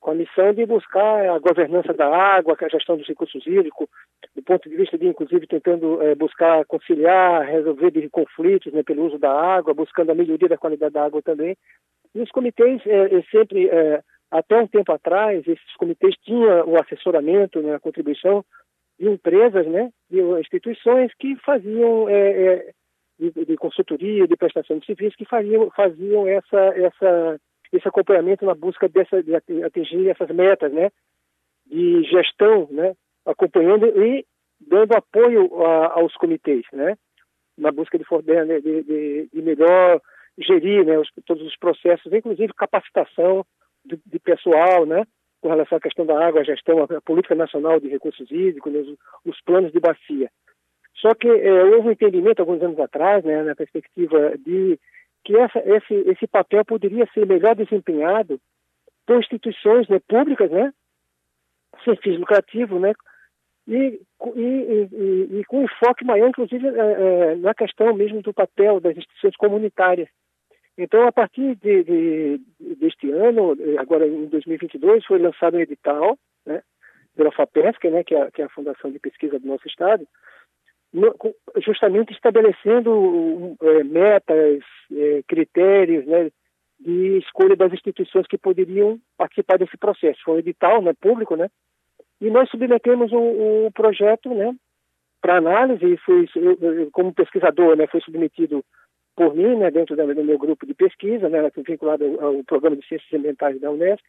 com 0.01 0.10
a 0.10 0.14
missão 0.14 0.52
de 0.52 0.64
buscar 0.66 1.28
a 1.28 1.39
governança 1.39 1.93
da 1.93 2.06
água, 2.06 2.56
a 2.59 2.68
gestão 2.68 2.97
dos 2.97 3.06
recursos 3.06 3.44
hídricos, 3.47 3.89
do 4.35 4.43
ponto 4.43 4.68
de 4.68 4.77
vista 4.77 4.97
de, 4.97 5.06
inclusive, 5.06 5.47
tentando 5.47 6.01
é, 6.02 6.14
buscar 6.14 6.64
conciliar, 6.66 7.44
resolver 7.44 7.90
conflitos 8.10 8.73
né, 8.73 8.82
pelo 8.82 9.06
uso 9.06 9.18
da 9.18 9.32
água, 9.32 9.74
buscando 9.74 10.10
a 10.12 10.14
melhoria 10.14 10.48
da 10.48 10.59
qualidade 10.59 10.94
da 10.94 11.05
água 11.05 11.23
também. 11.23 11.56
E 12.14 12.20
os 12.20 12.31
comitês, 12.31 12.81
é, 12.86 13.23
sempre, 13.31 13.68
é, 13.68 14.01
até 14.31 14.56
um 14.59 14.66
tempo 14.66 14.93
atrás, 14.93 15.47
esses 15.47 15.74
comitês 15.77 16.14
tinham 16.23 16.68
o 16.68 16.81
assessoramento, 16.81 17.60
né, 17.60 17.74
a 17.74 17.81
contribuição 17.81 18.44
de 18.98 19.09
empresas, 19.09 19.66
né, 19.66 19.90
de 20.10 20.20
instituições 20.40 21.12
que 21.18 21.36
faziam 21.44 22.06
de, 23.18 23.44
de, 23.44 23.56
consultoria, 23.56 24.27
de 24.27 24.36
prestação 24.36 24.78
de 24.78 24.86
serviços, 24.86 25.16
que 25.16 25.24
faziam, 25.24 25.70
faziam 25.70 26.28
essa, 26.28 26.59
essa 26.77 27.40
esse 27.77 27.89
acompanhamento 27.89 28.44
na 28.44 28.55
busca 28.55 28.89
dessa, 28.89 29.23
de 29.23 29.35
atingir 29.35 30.09
essas 30.09 30.28
metas, 30.31 30.73
né, 30.73 30.90
de 31.66 32.03
gestão, 32.05 32.69
né, 32.70 32.94
acompanhando 33.24 33.86
e 33.86 34.24
dando 34.61 34.94
apoio 34.94 35.65
a, 35.65 36.01
aos 36.01 36.15
comitês, 36.15 36.65
né, 36.73 36.97
na 37.57 37.73
busca 37.73 37.98
de, 37.98 38.05
de, 38.05 38.82
de, 38.82 39.28
de 39.32 39.43
melhor 39.43 40.01
gerir, 40.39 40.85
né, 40.85 40.98
os, 40.98 41.09
todos 41.24 41.47
os 41.47 41.57
processos, 41.57 42.12
inclusive 42.12 42.53
capacitação 42.55 43.44
de, 43.85 43.98
de, 44.05 44.19
pessoal, 44.19 44.85
né, 44.85 45.05
com 45.40 45.48
relação 45.48 45.78
à 45.78 45.81
questão 45.81 46.05
da 46.05 46.27
água, 46.27 46.40
a 46.40 46.44
gestão, 46.44 46.81
a, 46.81 46.97
a 46.97 47.01
política 47.01 47.35
nacional 47.35 47.81
de 47.81 47.89
recursos 47.89 48.31
hídricos, 48.31 48.73
né, 48.73 48.81
os, 48.81 48.97
os, 49.24 49.40
planos 49.43 49.73
de 49.73 49.81
bacia. 49.81 50.31
Só 50.97 51.15
que 51.15 51.28
é, 51.28 51.65
houve 51.65 51.89
um 51.89 51.93
entendimento 51.93 52.40
alguns 52.40 52.62
anos 52.62 52.78
atrás, 52.78 53.24
né, 53.24 53.43
na 53.43 53.55
perspectiva 53.55 54.36
de 54.39 54.78
que 55.27 55.36
essa, 55.36 55.59
esse, 55.59 55.94
esse 56.09 56.27
papel 56.28 56.65
poderia 56.65 57.05
ser 57.12 57.27
melhor 57.27 57.57
desempenhado 57.57 58.40
por 59.05 59.19
instituições 59.19 59.89
né, 59.89 59.98
públicas, 60.09 60.48
né, 60.48 60.73
sem 61.85 61.97
fins 61.97 62.19
lucrativos, 62.19 62.81
né, 62.81 62.93
e, 63.66 64.01
e, 64.36 64.40
e, 64.40 65.39
e, 65.40 65.44
com 65.47 65.65
enfoque 65.65 66.05
maior, 66.05 66.28
inclusive, 66.28 66.69
é, 66.69 66.70
é, 66.70 67.35
na 67.35 67.53
questão 67.53 67.93
mesmo 67.93 68.23
do 68.23 68.32
papel 68.32 68.78
das 68.78 68.97
instituições 68.97 69.36
comunitárias. 69.36 70.09
Então, 70.78 71.09
a 71.09 71.11
partir 71.11 71.57
de, 71.57 71.82
de, 71.82 72.40
deste 72.77 73.11
ano, 73.11 73.57
agora 73.78 74.07
em 74.07 74.27
2022, 74.27 75.05
foi 75.07 75.19
lançado 75.19 75.57
um 75.57 75.61
edital 75.61 76.16
né, 76.44 76.62
pela 77.16 77.32
FAPESC, 77.32 77.90
né, 77.90 78.05
que, 78.05 78.15
é, 78.15 78.31
que 78.31 78.43
é 78.43 78.44
a 78.44 78.51
Fundação 78.51 78.93
de 78.93 79.01
Pesquisa 79.01 79.40
do 79.40 79.48
nosso 79.48 79.66
Estado, 79.66 80.07
justamente 81.59 82.13
estabelecendo 82.13 83.57
é, 83.61 83.85
metas, 83.85 84.63
é, 84.93 85.23
critérios 85.27 86.07
né, 86.07 86.31
de 86.79 87.19
escolha 87.19 87.57
das 87.57 87.73
instituições 87.73 88.27
que 88.27 88.39
poderiam 88.39 88.99
participar 89.17 89.59
desse 89.59 89.77
processo. 89.77 90.21
Foi 90.25 90.35
um 90.35 90.39
edital 90.39 90.83
né, 90.83 90.93
público, 91.01 91.37
né? 91.37 91.49
E 92.21 92.31
nós 92.31 92.49
submetemos 92.49 93.13
o, 93.13 93.71
projeto 93.73 94.33
né, 94.33 94.55
para 95.21 95.37
análise 95.37 95.85
e 95.85 95.99
foi, 95.99 96.27
como 96.93 97.13
pesquisador, 97.13 97.77
né, 97.77 97.87
foi 97.87 98.01
submetido 98.01 98.65
por 99.15 99.35
mim, 99.35 99.57
né, 99.57 99.71
dentro 99.71 99.97
do 99.97 100.25
meu 100.25 100.39
grupo 100.39 100.67
de 100.67 100.73
pesquisa, 100.73 101.29
né, 101.29 101.51
vinculado 101.67 102.05
ao, 102.05 102.37
ao 102.37 102.45
programa 102.45 102.77
de 102.77 102.87
ciências 102.87 103.13
ambientais 103.13 103.61
da 103.61 103.71
Unesco, 103.71 104.07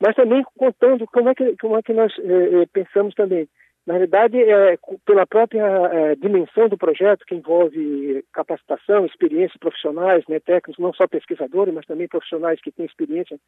mas 0.00 0.16
também 0.16 0.44
contando 0.56 1.06
como 1.06 1.28
é 1.28 1.34
que, 1.34 1.56
como 1.56 1.76
é 1.76 1.82
que 1.82 1.92
nós 1.92 2.12
eh, 2.18 2.66
pensamos 2.72 3.14
também 3.14 3.48
na 3.86 3.94
realidade, 3.94 4.42
é, 4.42 4.78
pela 5.04 5.26
própria 5.26 5.62
é, 5.62 6.14
dimensão 6.16 6.68
do 6.68 6.78
projeto, 6.78 7.24
que 7.26 7.34
envolve 7.34 8.24
capacitação, 8.32 9.04
experiência 9.04 9.58
profissionais, 9.58 10.24
né, 10.26 10.40
técnicos, 10.40 10.82
não 10.82 10.92
só 10.94 11.06
pesquisadores, 11.06 11.74
mas 11.74 11.84
também 11.84 12.08
profissionais 12.08 12.60
que 12.62 12.72
têm 12.72 12.86
experiência 12.86 13.38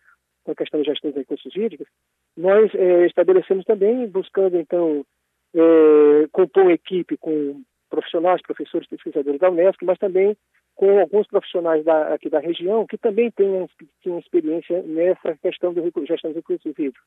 com 0.44 0.52
a 0.52 0.54
questão 0.54 0.80
de 0.80 0.86
gestão 0.86 1.10
de 1.10 1.18
recursos 1.18 1.56
hídricos, 1.56 1.88
nós 2.36 2.70
é, 2.74 3.06
estabelecemos 3.06 3.64
também, 3.64 4.06
buscando, 4.08 4.58
então, 4.58 5.06
é, 5.54 6.28
compor 6.32 6.64
uma 6.64 6.72
equipe 6.72 7.16
com 7.16 7.62
profissionais, 7.88 8.42
professores, 8.42 8.88
pesquisadores 8.88 9.40
da 9.40 9.50
Unesco, 9.50 9.86
mas 9.86 9.98
também 9.98 10.36
com 10.74 11.00
alguns 11.00 11.26
profissionais 11.26 11.82
da, 11.84 12.12
aqui 12.12 12.28
da 12.28 12.38
região 12.38 12.86
que 12.86 12.98
também 12.98 13.30
tenham, 13.30 13.66
tenham 14.02 14.18
experiência 14.18 14.82
nessa 14.82 15.34
questão 15.36 15.72
de 15.72 15.80
gestão 16.06 16.30
de 16.30 16.36
recursos 16.36 16.66
hídricos. 16.72 17.02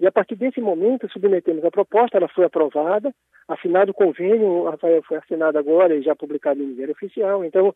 E 0.00 0.06
a 0.06 0.12
partir 0.12 0.36
desse 0.36 0.60
momento 0.60 1.10
submetemos 1.10 1.64
a 1.64 1.70
proposta, 1.70 2.16
ela 2.16 2.28
foi 2.28 2.44
aprovada, 2.44 3.12
assinado 3.48 3.92
o 3.92 3.94
convênio, 3.94 4.64
Rafael, 4.64 5.02
foi 5.02 5.18
assinado 5.18 5.58
agora 5.58 5.94
e 5.94 6.02
já 6.02 6.14
publicado 6.16 6.62
no 6.62 6.74
Diário 6.74 6.92
Oficial. 6.92 7.44
Então, 7.44 7.74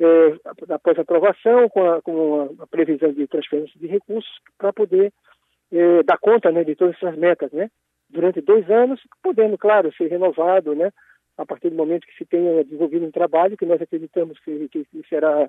é, 0.00 0.74
após 0.74 0.98
a 0.98 1.02
aprovação, 1.02 1.68
com 1.68 1.90
a, 1.90 2.02
com 2.02 2.56
a, 2.58 2.66
previsão 2.66 3.12
de 3.12 3.26
transferência 3.26 3.78
de 3.78 3.86
recursos, 3.86 4.30
para 4.58 4.72
poder 4.72 5.12
é, 5.72 6.02
dar 6.02 6.18
conta 6.18 6.50
né, 6.50 6.64
de 6.64 6.74
todas 6.74 6.96
essas 6.96 7.16
metas, 7.16 7.52
né? 7.52 7.70
Durante 8.08 8.40
dois 8.40 8.68
anos, 8.68 9.00
podendo, 9.22 9.56
claro, 9.56 9.92
ser 9.94 10.08
renovado, 10.08 10.74
né? 10.74 10.90
a 11.40 11.46
partir 11.46 11.70
do 11.70 11.76
momento 11.76 12.06
que 12.06 12.16
se 12.16 12.26
tenha 12.26 12.62
desenvolvido 12.62 13.06
um 13.06 13.10
trabalho 13.10 13.56
que 13.56 13.64
nós 13.64 13.80
acreditamos 13.80 14.38
que, 14.40 14.68
que, 14.68 14.84
que 14.84 15.08
será 15.08 15.48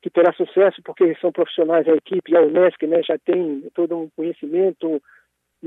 que 0.00 0.08
terá 0.08 0.32
sucesso 0.32 0.80
porque 0.82 1.14
são 1.16 1.30
profissionais 1.30 1.86
a 1.86 1.92
equipe 1.92 2.34
a 2.34 2.40
Unesc 2.40 2.86
né, 2.86 3.02
já 3.02 3.18
tem 3.18 3.68
todo 3.74 3.98
um 3.98 4.08
conhecimento 4.16 5.02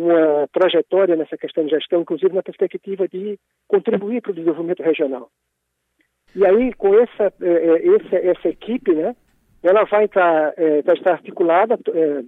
uma 0.02 0.48
trajetória 0.52 1.16
nessa 1.16 1.38
questão 1.38 1.64
de 1.66 1.72
gestão 1.72 2.02
inclusive 2.02 2.34
na 2.34 2.44
perspectiva 2.44 3.08
de 3.08 3.40
contribuir 3.68 4.22
para 4.22 4.32
o 4.32 4.36
desenvolvimento 4.36 4.84
regional 4.84 5.30
e 6.36 6.46
aí 6.46 6.74
com 6.74 6.94
essa 6.96 7.34
é, 7.42 7.50
é, 7.50 7.96
essa, 7.96 8.16
essa 8.16 8.50
equipe 8.50 8.94
né 8.94 9.16
ela 9.64 9.84
vai 9.86 10.06
estar 10.06 10.54
é, 10.58 10.82
vai 10.82 10.96
estar 10.96 11.12
articulada 11.12 11.78
é, 11.94 12.24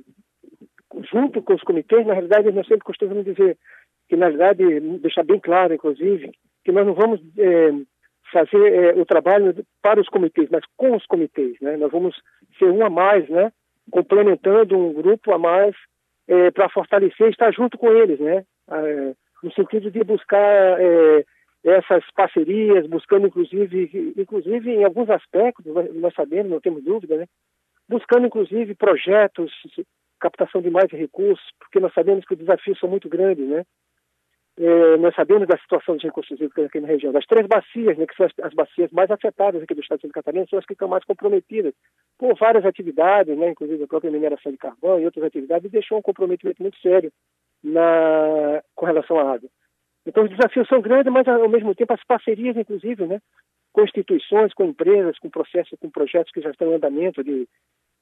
junto 1.11 1.41
com 1.41 1.53
os 1.53 1.61
comitês 1.61 2.05
na 2.05 2.13
realidade 2.13 2.51
nós 2.51 2.67
sempre 2.67 2.85
costumamos 2.85 3.25
dizer 3.25 3.57
que 4.09 4.15
na 4.15 4.29
verdade 4.29 4.79
deixar 4.99 5.23
bem 5.23 5.39
claro 5.39 5.73
inclusive 5.73 6.31
que 6.63 6.71
nós 6.71 6.85
não 6.85 6.93
vamos 6.93 7.21
é, 7.37 7.71
fazer 8.31 8.73
é, 8.73 8.99
o 8.99 9.05
trabalho 9.05 9.53
para 9.81 9.99
os 9.99 10.07
comitês, 10.07 10.49
mas 10.49 10.63
com 10.77 10.95
os 10.95 11.05
comitês, 11.05 11.57
né? 11.61 11.77
Nós 11.77 11.91
vamos 11.91 12.15
ser 12.57 12.65
um 12.65 12.83
a 12.83 12.89
mais, 12.89 13.27
né? 13.29 13.51
Complementando 13.91 14.77
um 14.77 14.93
grupo 14.93 15.33
a 15.33 15.37
mais 15.37 15.75
é, 16.31 16.49
para 16.49 16.69
fortalecer 16.69 17.27
e 17.27 17.31
estar 17.31 17.51
junto 17.51 17.77
com 17.77 17.91
eles, 17.91 18.17
né? 18.19 18.45
É, 18.71 19.13
no 19.43 19.51
sentido 19.51 19.91
de 19.91 20.01
buscar 20.01 20.79
é, 20.79 21.25
essas 21.63 22.03
parcerias, 22.15 22.87
buscando 22.87 23.27
inclusive, 23.27 24.13
inclusive 24.17 24.71
em 24.71 24.85
alguns 24.85 25.09
aspectos, 25.09 25.65
nós 25.95 26.13
sabemos, 26.13 26.49
não 26.49 26.61
temos 26.61 26.83
dúvida, 26.83 27.17
né? 27.17 27.25
Buscando 27.89 28.27
inclusive 28.27 28.73
projetos, 28.75 29.51
captação 30.21 30.61
de 30.61 30.69
mais 30.69 30.89
recursos, 30.89 31.45
porque 31.59 31.81
nós 31.81 31.93
sabemos 31.93 32.23
que 32.23 32.33
os 32.33 32.39
desafios 32.39 32.79
são 32.79 32.87
muito 32.87 33.09
grandes, 33.09 33.45
né? 33.45 33.65
É, 34.57 34.97
nós 34.97 35.15
sabemos 35.15 35.47
da 35.47 35.57
situação 35.57 35.95
dos 35.95 36.03
recursos 36.03 36.37
hídricos 36.37 36.65
aqui 36.65 36.79
na 36.79 36.87
região. 36.87 37.13
Das 37.13 37.25
três 37.25 37.47
bacias, 37.47 37.97
né, 37.97 38.05
que 38.05 38.15
são 38.15 38.25
as, 38.25 38.33
as, 38.43 38.53
bacias 38.53 38.91
mais 38.91 39.09
afetadas 39.09 39.63
aqui 39.63 39.73
do 39.73 39.81
estado 39.81 39.99
de 39.99 40.01
Santa 40.03 40.13
Catarina, 40.13 40.45
são 40.49 40.59
as 40.59 40.65
que 40.65 40.73
estão 40.73 40.89
mais 40.89 41.05
comprometidas 41.05 41.73
por 42.17 42.37
várias 42.37 42.65
atividades, 42.65 43.37
né, 43.37 43.49
inclusive 43.49 43.83
a 43.83 43.87
própria 43.87 44.11
mineração 44.11 44.51
de 44.51 44.57
carvão 44.57 44.99
e 44.99 45.05
outras 45.05 45.25
atividades, 45.25 45.65
e 45.65 45.71
deixou 45.71 45.97
um 45.97 46.01
comprometimento 46.01 46.61
muito 46.61 46.77
sério 46.79 47.11
na, 47.63 48.61
com 48.75 48.85
relação 48.85 49.17
à 49.19 49.33
água. 49.33 49.49
Então, 50.05 50.23
os 50.23 50.29
desafios 50.29 50.67
são 50.67 50.81
grandes, 50.81 51.11
mas 51.13 51.27
ao 51.27 51.47
mesmo 51.47 51.73
tempo 51.73 51.93
as 51.93 52.03
parcerias, 52.03 52.57
inclusive, 52.57 53.05
né, 53.05 53.21
com 53.71 53.83
instituições, 53.83 54.53
com 54.53 54.65
empresas, 54.65 55.17
com 55.19 55.29
processos, 55.29 55.79
com 55.79 55.89
projetos 55.89 56.31
que 56.31 56.41
já 56.41 56.49
estão 56.49 56.71
em 56.71 56.75
andamento 56.75 57.23
de, 57.23 57.47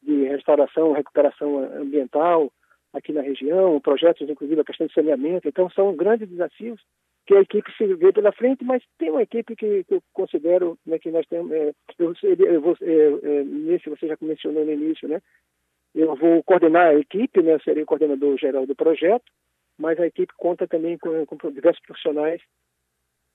de 0.02 0.24
restauração, 0.28 0.94
recuperação 0.94 1.60
ambiental, 1.80 2.52
aqui 2.94 3.14
na 3.14 3.22
região, 3.22 3.80
projetos, 3.80 4.30
inclusive 4.30 4.61
a 4.61 4.64
questão 4.64 4.88
de 4.88 4.94
saneamento. 4.94 5.48
Então, 5.48 5.70
são 5.70 5.95
grandes 5.95 6.30
desafios 6.30 6.82
que 7.26 7.36
a 7.36 7.41
equipe 7.41 7.72
se 7.78 7.86
vê 7.94 8.11
pela 8.11 8.32
frente, 8.32 8.64
mas 8.64 8.84
tem 8.98 9.11
uma 9.11 9.22
equipe 9.22 9.56
que, 9.56 9.84
que 9.84 9.94
eu 9.94 10.03
considero 10.14 10.78
né, 10.86 10.98
que 10.98 11.11
nós 11.11 11.26
temos. 11.28 11.52
É, 11.52 11.74
eu, 11.99 12.14
eu 12.24 12.61
vou, 12.61 12.76
é, 12.82 12.91
é, 12.91 13.44
nesse 13.44 13.90
você 13.90 14.07
já 14.07 14.18
mencionou 14.20 14.66
no 14.66 14.72
início, 14.72 15.07
né? 15.07 15.22
Eu 15.94 16.16
vou 16.16 16.44
coordenar 16.44 16.88
a 16.88 16.95
equipe, 16.95 17.41
né? 17.44 17.53
Eu 17.53 17.61
serei 17.61 17.84
o 17.84 17.86
coordenador 17.86 18.36
geral 18.38 18.66
do 18.66 18.76
projeto, 18.76 19.32
mas 19.78 19.99
a 19.99 20.07
equipe 20.07 20.34
conta 20.38 20.68
também 20.68 20.98
com, 20.98 21.26
com 21.26 21.52
diversos 21.52 21.82
profissionais 21.84 22.41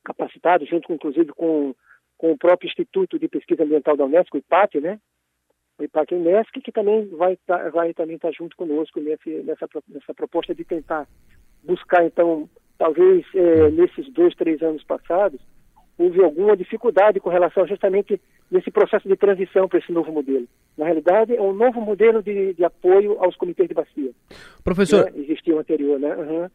capacitados, 0.05 0.69
junto 0.69 0.89
com, 0.89 0.95
inclusive 0.95 1.33
com, 1.33 1.73
com 2.19 2.33
o 2.33 2.39
próprio 2.39 2.67
Instituto 2.67 3.17
de 3.17 3.29
Pesquisa 3.29 3.63
Ambiental 3.63 3.97
da 3.97 4.05
Unesco, 4.05 4.37
o 4.37 4.41
IPAT, 4.41 4.81
né? 4.81 4.99
O 5.79 5.85
IPAC 5.85 6.15
Unesc, 6.15 6.61
que 6.61 6.73
também 6.73 7.07
vai, 7.09 7.37
tá, 7.47 7.69
vai 7.71 7.93
também 7.95 8.17
estar 8.17 8.29
tá 8.29 8.35
junto 8.37 8.57
conosco 8.57 9.01
nesse, 9.01 9.31
nessa, 9.43 9.69
nessa 9.89 10.15
proposta 10.15 10.55
de 10.55 10.65
tentar 10.65 11.07
buscar, 11.63 12.05
então, 12.05 12.49
talvez 12.79 13.25
é, 13.35 13.71
nesses 13.71 14.13
dois, 14.13 14.35
três 14.35 14.63
anos 14.63 14.85
passados, 14.85 15.41
houve 15.99 16.23
alguma 16.23 16.57
dificuldade 16.57 17.21
com 17.21 17.31
relação 17.31 17.67
justamente 17.67 18.21
nesse 18.51 18.71
processo 18.71 19.09
de 19.09 19.17
transição 19.17 19.69
para 19.69 19.79
esse 19.79 19.93
novo 19.93 20.13
modelo. 20.13 20.47
Na 20.77 20.85
realidade, 20.85 21.35
é 21.35 21.41
um 21.41 21.53
novo 21.53 21.81
modelo 21.81 22.23
de, 22.23 22.55
de 22.55 22.65
apoio 22.65 23.17
aos 23.23 23.37
comitês 23.37 23.69
de 23.69 23.75
bacia. 23.75 24.11
Professor... 24.63 25.07
Né? 25.07 25.23
Existia 25.23 25.55
o 25.55 25.59
anterior, 25.59 25.99
né? 25.99 26.15
Uhum. 26.17 26.51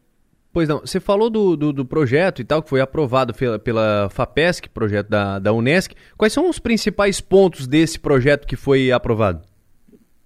Pois 0.52 0.68
não, 0.68 0.80
você 0.80 0.98
falou 0.98 1.30
do, 1.30 1.56
do, 1.56 1.72
do, 1.72 1.86
projeto 1.86 2.40
e 2.40 2.44
tal, 2.44 2.60
que 2.60 2.68
foi 2.68 2.80
aprovado 2.80 3.32
pela, 3.32 3.58
pela 3.58 4.08
FAPESC, 4.10 4.68
projeto 4.68 5.08
da, 5.08 5.38
da 5.38 5.52
Unesc. 5.52 5.94
Quais 6.16 6.32
são 6.32 6.48
os 6.48 6.58
principais 6.58 7.20
pontos 7.20 7.68
desse 7.68 8.00
projeto 8.00 8.46
que 8.46 8.56
foi 8.56 8.90
aprovado? 8.90 9.42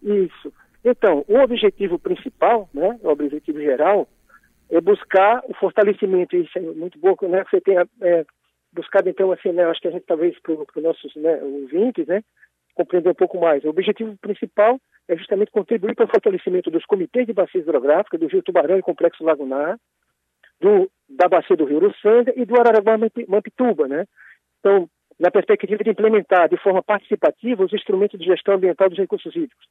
Isso. 0.02 0.52
Então, 0.82 1.24
o 1.28 1.38
objetivo 1.38 1.98
principal, 1.98 2.68
né, 2.72 2.98
o 3.02 3.08
objetivo 3.08 3.60
geral, 3.60 4.08
é 4.70 4.80
buscar 4.80 5.42
o 5.48 5.54
fortalecimento, 5.54 6.36
isso 6.36 6.58
é 6.58 6.60
muito 6.60 6.98
bom, 6.98 7.16
né, 7.28 7.44
que 7.44 7.50
você 7.50 7.60
tenha 7.60 7.86
é, 8.02 8.24
buscado, 8.72 9.08
então, 9.08 9.30
assim, 9.30 9.52
né, 9.52 9.64
acho 9.64 9.80
que 9.80 9.88
a 9.88 9.90
gente 9.90 10.04
talvez 10.06 10.38
para 10.40 10.52
os 10.52 10.82
nossos 10.82 11.14
né, 11.16 11.38
ouvintes, 11.42 12.06
né, 12.06 12.22
compreender 12.74 13.10
um 13.10 13.14
pouco 13.14 13.38
mais. 13.38 13.62
O 13.64 13.68
objetivo 13.68 14.16
principal 14.20 14.78
é 15.08 15.16
justamente 15.16 15.52
contribuir 15.52 15.94
para 15.94 16.06
o 16.06 16.08
fortalecimento 16.08 16.70
dos 16.70 16.84
comitês 16.84 17.26
de 17.26 17.32
bacia 17.32 17.60
hidrográfica, 17.60 18.18
do 18.18 18.26
Rio 18.26 18.42
Tubarão 18.42 18.78
e 18.78 18.82
Complexo 18.82 19.24
Lagunar, 19.24 19.78
do, 20.64 20.90
da 21.08 21.28
bacia 21.28 21.54
do 21.56 21.66
Rio 21.66 21.76
Uruçanga 21.76 22.32
e 22.34 22.46
do 22.46 22.58
Araranguá-Mampituba, 22.58 23.86
né? 23.86 24.06
Então, 24.60 24.88
na 25.20 25.30
perspectiva 25.30 25.84
de 25.84 25.90
implementar 25.90 26.48
de 26.48 26.56
forma 26.56 26.82
participativa 26.82 27.64
os 27.64 27.72
instrumentos 27.72 28.18
de 28.18 28.24
gestão 28.24 28.54
ambiental 28.54 28.88
dos 28.88 28.98
recursos 28.98 29.34
hídricos. 29.36 29.66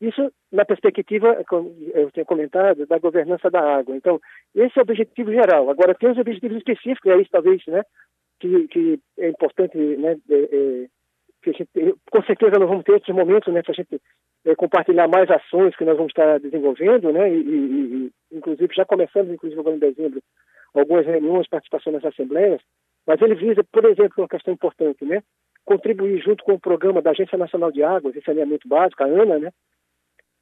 Isso 0.00 0.32
na 0.50 0.64
perspectiva, 0.64 1.44
como 1.46 1.76
eu 1.92 2.10
tinha 2.10 2.24
comentado, 2.24 2.86
da 2.86 2.98
governança 2.98 3.50
da 3.50 3.60
água. 3.60 3.94
Então, 3.94 4.18
esse 4.54 4.76
é 4.76 4.80
o 4.80 4.82
objetivo 4.82 5.30
geral. 5.30 5.70
Agora, 5.70 5.94
tem 5.94 6.10
os 6.10 6.18
objetivos 6.18 6.56
específicos, 6.56 7.12
é 7.12 7.20
isso 7.20 7.30
talvez, 7.30 7.62
né, 7.66 7.82
que, 8.40 8.66
que 8.68 9.00
é 9.18 9.28
importante, 9.28 9.76
né, 9.76 10.16
é, 10.30 10.34
é, 10.34 10.86
que 11.42 11.50
a 11.50 11.52
gente, 11.52 11.70
com 12.10 12.22
certeza 12.22 12.58
nós 12.58 12.68
vamos 12.68 12.84
ter 12.84 12.92
outros 12.92 13.14
momentos, 13.14 13.52
né, 13.52 13.62
para 13.62 13.72
a 13.72 13.74
gente 13.74 14.00
é, 14.44 14.54
compartilhar 14.54 15.08
mais 15.08 15.30
ações 15.30 15.76
que 15.76 15.84
nós 15.84 15.96
vamos 15.96 16.10
estar 16.10 16.38
desenvolvendo, 16.40 17.12
né, 17.12 17.30
e, 17.30 17.40
e, 17.40 18.10
e 18.30 18.36
inclusive 18.36 18.74
já 18.74 18.84
começamos, 18.84 19.32
inclusive 19.32 19.60
agora 19.60 19.76
em 19.76 19.80
dezembro, 19.80 20.22
algumas 20.74 21.06
reuniões, 21.06 21.48
participação 21.48 21.92
nas 21.92 22.04
assembleias, 22.04 22.60
mas 23.06 23.20
ele 23.22 23.34
visa, 23.34 23.62
por 23.72 23.84
exemplo, 23.84 24.14
uma 24.18 24.28
questão 24.28 24.52
importante, 24.52 25.04
né, 25.04 25.22
contribuir 25.64 26.20
junto 26.20 26.44
com 26.44 26.54
o 26.54 26.60
programa 26.60 27.00
da 27.00 27.10
Agência 27.10 27.38
Nacional 27.38 27.72
de 27.72 27.82
Águas 27.82 28.14
e 28.14 28.22
Saneamento 28.22 28.68
Básico, 28.68 29.02
a 29.02 29.06
ANA, 29.06 29.38
né, 29.38 29.50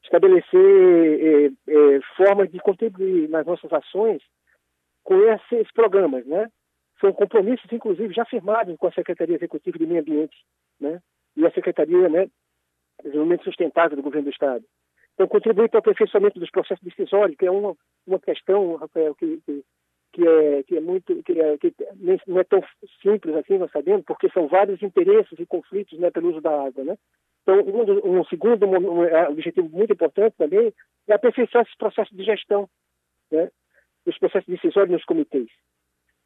estabelecer 0.03 0.51
é, 1.20 1.47
é, 1.47 2.01
formas 2.16 2.51
de 2.51 2.59
contribuir 2.59 3.29
nas 3.29 3.47
nossas 3.47 3.73
ações 3.73 4.20
com 5.03 5.16
esses 5.23 5.70
programas, 5.73 6.27
né? 6.27 6.49
São 7.01 7.12
compromissos, 7.12 7.70
inclusive, 7.73 8.15
já 8.15 8.24
firmados 8.24 8.77
com 8.77 8.87
a 8.87 8.93
Secretaria 8.93 9.37
Executiva 9.37 9.79
de 9.79 9.87
Meio 9.87 10.01
Ambiente, 10.01 10.37
né? 10.81 11.01
E 11.37 11.47
a 11.47 11.51
Secretaria, 11.51 12.09
né, 12.09 12.29
Desenvolvimento 13.02 13.44
Sustentável 13.44 13.97
do 13.97 14.02
Governo 14.02 14.24
do 14.24 14.32
Estado. 14.32 14.64
Então, 15.14 15.28
contribuir 15.28 15.69
para 15.69 15.78
o 15.78 15.81
aperfeiçoamento 15.81 16.40
dos 16.40 16.51
processos 16.51 16.82
decisórios, 16.82 17.36
que 17.36 17.47
é 17.47 17.51
uma, 17.51 17.77
uma 18.06 18.19
questão, 18.19 18.77
Rafael, 18.77 19.14
que, 19.14 19.40
que, 19.44 19.64
que, 20.12 20.27
é, 20.27 20.62
que 20.62 20.77
é 20.77 20.81
muito, 20.81 21.23
que, 21.23 21.39
é, 21.40 21.59
que 21.59 21.74
não 22.27 22.40
é 22.40 22.44
tão 22.44 22.62
simples 23.02 23.35
assim, 23.36 23.59
nós 23.59 23.70
sabemos, 23.70 24.05
porque 24.06 24.31
são 24.31 24.48
vários 24.48 24.82
interesses 24.82 25.39
e 25.39 25.47
conflitos 25.47 25.98
né, 25.98 26.10
pelo 26.10 26.31
uso 26.31 26.40
da 26.40 26.66
água, 26.66 26.85
né? 26.85 26.97
Então, 27.43 27.60
um, 27.60 28.20
um 28.20 28.24
segundo 28.24 28.66
um, 28.66 29.05
é, 29.05 29.28
objetivo 29.28 29.69
muito 29.69 29.93
importante 29.93 30.35
também 30.36 30.73
é 31.09 31.12
aperfeiçoar 31.12 31.64
esses 31.64 31.77
processos 31.77 32.16
de 32.16 32.24
gestão, 32.24 32.69
né? 33.31 33.51
os 34.06 34.16
processos 34.19 34.48
decisórios 34.48 34.93
nos 34.93 35.05
comitês. 35.05 35.48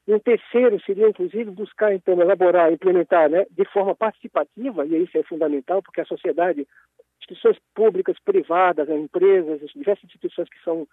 E 0.06 0.14
um 0.14 0.18
terceiro 0.20 0.80
seria, 0.82 1.08
inclusive, 1.08 1.50
buscar, 1.50 1.92
então, 1.92 2.20
elaborar, 2.20 2.72
implementar 2.72 3.28
né, 3.28 3.44
de 3.50 3.64
forma 3.66 3.94
participativa, 3.94 4.86
e 4.86 5.02
isso 5.02 5.18
é 5.18 5.22
fundamental, 5.24 5.82
porque 5.82 6.00
a 6.00 6.06
sociedade, 6.06 6.66
instituições 7.20 7.58
públicas, 7.74 8.16
privadas, 8.24 8.86
né, 8.88 8.96
empresas, 8.96 9.60
diversas 9.74 10.04
instituições 10.04 10.48
que 10.48 10.62
são, 10.62 10.86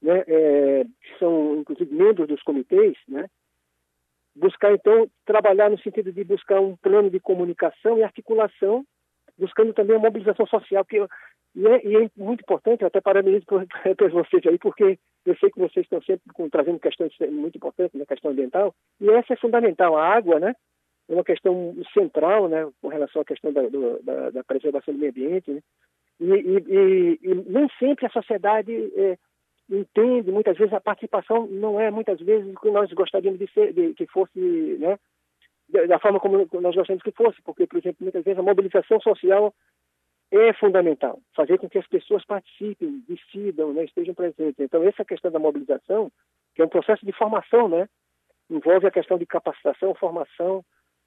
né, 0.00 0.22
é, 0.26 0.84
que 0.84 1.18
são 1.18 1.56
inclusive, 1.56 1.92
membros 1.92 2.28
dos 2.28 2.42
comitês, 2.42 2.96
né, 3.08 3.28
buscar, 4.36 4.72
então, 4.72 5.10
trabalhar 5.24 5.68
no 5.68 5.78
sentido 5.80 6.12
de 6.12 6.22
buscar 6.22 6.60
um 6.60 6.76
plano 6.76 7.10
de 7.10 7.18
comunicação 7.18 7.98
e 7.98 8.04
articulação 8.04 8.84
buscando 9.40 9.72
também 9.72 9.96
a 9.96 9.98
mobilização 9.98 10.46
social, 10.46 10.84
que 10.84 10.98
e 11.52 11.66
é, 11.66 11.86
e 11.86 11.96
é 11.96 12.10
muito 12.16 12.42
importante, 12.42 12.82
eu 12.82 12.88
até 12.88 13.00
parabenizo 13.00 13.44
por, 13.46 13.66
por 13.96 14.10
vocês 14.10 14.46
aí, 14.46 14.58
porque 14.58 14.98
eu 15.24 15.36
sei 15.36 15.50
que 15.50 15.58
vocês 15.58 15.84
estão 15.84 16.00
sempre 16.02 16.32
com, 16.32 16.48
trazendo 16.48 16.78
questões 16.78 17.12
muito 17.30 17.56
importantes 17.56 17.98
na 17.98 18.06
questão 18.06 18.30
ambiental, 18.30 18.74
e 19.00 19.10
essa 19.10 19.34
é 19.34 19.36
fundamental. 19.36 19.96
A 19.96 20.06
água, 20.06 20.40
né, 20.40 20.54
é 21.08 21.14
uma 21.14 21.24
questão 21.24 21.74
central, 21.92 22.48
né, 22.48 22.68
com 22.80 22.88
relação 22.88 23.22
à 23.22 23.24
questão 23.24 23.52
da, 23.52 23.62
do, 23.62 24.02
da, 24.02 24.30
da 24.30 24.44
preservação 24.44 24.94
do 24.94 25.00
meio 25.00 25.10
ambiente, 25.10 25.50
né, 25.50 25.60
e, 26.20 26.32
e, 26.32 27.18
e, 27.22 27.34
nem 27.46 27.68
sempre 27.78 28.06
a 28.06 28.10
sociedade 28.10 28.72
é, 28.96 29.16
entende, 29.70 30.30
muitas 30.30 30.56
vezes 30.56 30.72
a 30.74 30.80
participação 30.80 31.46
não 31.46 31.80
é 31.80 31.90
muitas 31.90 32.20
vezes 32.20 32.52
o 32.54 32.60
que 32.60 32.70
nós 32.70 32.92
gostaríamos 32.92 33.38
de 33.38 33.50
ser, 33.52 33.72
de, 33.72 33.94
que 33.94 34.06
fosse, 34.06 34.38
né, 34.78 34.98
da 35.88 35.98
forma 35.98 36.20
como 36.20 36.36
nós 36.38 36.74
gostaríamos 36.74 37.02
que 37.02 37.12
fosse, 37.12 37.40
porque, 37.42 37.66
por 37.66 37.78
exemplo, 37.78 37.98
muitas 38.00 38.24
vezes 38.24 38.38
a 38.38 38.42
mobilização 38.42 39.00
social 39.00 39.54
é 40.32 40.52
fundamental, 40.54 41.20
fazer 41.34 41.58
com 41.58 41.68
que 41.68 41.78
as 41.78 41.86
pessoas 41.86 42.24
participem, 42.24 43.02
decidam, 43.08 43.72
né, 43.72 43.84
estejam 43.84 44.14
presentes. 44.14 44.60
Então, 44.60 44.82
essa 44.84 45.04
questão 45.04 45.30
da 45.30 45.38
mobilização, 45.38 46.10
que 46.54 46.62
é 46.62 46.64
um 46.64 46.68
processo 46.68 47.04
de 47.04 47.12
formação, 47.12 47.68
né, 47.68 47.88
envolve 48.48 48.86
a 48.86 48.90
questão 48.90 49.18
de 49.18 49.26
capacitação, 49.26 49.94
formação. 49.94 50.64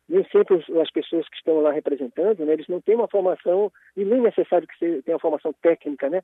Nem 0.08 0.26
sempre 0.26 0.62
as 0.82 0.92
pessoas 0.92 1.28
que 1.30 1.38
estão 1.38 1.62
lá 1.62 1.72
representando, 1.72 2.46
né, 2.46 2.54
eles 2.54 2.68
não 2.68 2.82
têm 2.82 2.96
uma 2.96 3.08
formação, 3.08 3.72
e 3.96 4.04
nem 4.04 4.20
é 4.20 4.24
necessário 4.24 4.68
que 4.68 4.78
você 4.78 5.02
tenha 5.02 5.16
uma 5.16 5.22
formação 5.22 5.54
técnica, 5.62 6.10
né, 6.10 6.22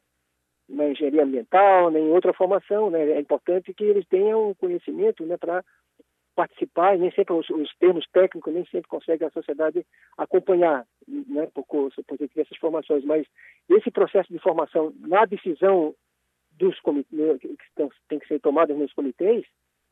na 0.67 0.89
engenharia 0.89 1.23
ambiental, 1.23 1.89
nem 1.89 2.09
outra 2.09 2.33
formação, 2.33 2.89
né, 2.89 3.11
é 3.11 3.19
importante 3.19 3.73
que 3.73 3.85
eles 3.85 4.05
tenham 4.07 4.53
conhecimento, 4.55 5.25
né, 5.25 5.37
para 5.37 5.63
participar, 6.39 6.95
e 6.95 6.99
nem 6.99 7.11
sempre 7.11 7.33
os, 7.33 7.49
os, 7.49 7.69
termos 7.79 8.05
técnicos, 8.13 8.53
nem 8.53 8.63
sempre 8.67 8.87
consegue 8.87 9.25
a 9.25 9.29
sociedade 9.31 9.85
acompanhar, 10.17 10.85
né, 11.05 11.49
por, 11.53 11.65
por 11.65 11.91
essas 12.37 12.57
formações, 12.57 13.03
mas 13.03 13.27
esse 13.69 13.91
processo 13.91 14.31
de 14.31 14.39
formação 14.39 14.93
na 15.01 15.25
decisão 15.25 15.93
dos 16.51 16.79
comitês, 16.79 17.19
né, 17.19 17.37
que 17.37 17.89
tem 18.07 18.19
que 18.19 18.27
ser 18.27 18.39
tomadas 18.39 18.77
nos 18.77 18.93
comitês, 18.93 19.45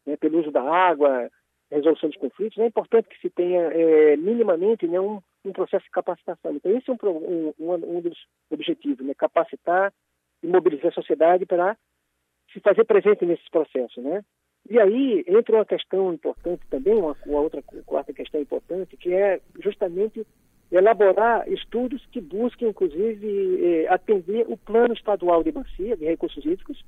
né, 0.06 0.16
pelo 0.16 0.40
uso 0.40 0.50
da 0.50 0.62
água, 0.62 1.30
resolução 1.70 2.08
de 2.08 2.18
conflitos, 2.18 2.58
é 2.60 2.68
importante 2.68 3.10
que 3.10 3.20
se 3.20 3.30
tenha 3.30 3.64
é, 3.64 4.16
minimamente 4.16 4.88
né, 4.88 5.02
um, 5.02 5.22
um, 5.44 5.52
processo 5.52 5.84
de 5.84 5.92
capacitação. 5.92 6.56
Então, 6.56 6.72
esse 6.78 6.90
é 6.90 6.94
um, 6.94 7.54
um, 7.60 7.98
um 7.98 8.00
dos 8.00 8.18
objetivos, 8.50 9.06
né, 9.06 9.14
capacitar 9.14 9.94
e 10.42 10.48
mobilizar 10.48 10.88
a 10.88 10.96
sociedade 10.96 11.46
para 11.46 11.76
se 12.54 12.62
fazer 12.62 12.86
presente 12.86 13.26
nesses 13.26 13.50
processos, 13.50 14.02
né? 14.02 14.24
E 14.70 14.80
aí 14.80 15.24
entra 15.28 15.56
uma 15.56 15.66
questão 15.66 16.14
importante 16.14 16.62
também, 16.70 16.96
uma, 16.96 17.16
uma 17.26 17.40
outra 17.40 17.62
quarta 17.86 18.12
questão 18.14 18.42
importante, 18.42 18.98
que 18.98 19.14
é 19.14 19.40
justamente 19.60 20.26
elaborar 20.70 21.50
estudos 21.50 22.06
que 22.12 22.20
busquem, 22.20 22.70
inclusive, 22.70 23.60
eh, 23.64 23.88
atender 23.88 24.46
o 24.50 24.58
plano 24.58 24.94
estadual 24.94 25.42
de 25.42 25.52
bacia 25.52 25.96
de 25.96 26.06
recursos 26.06 26.44
hídricos. 26.44 26.84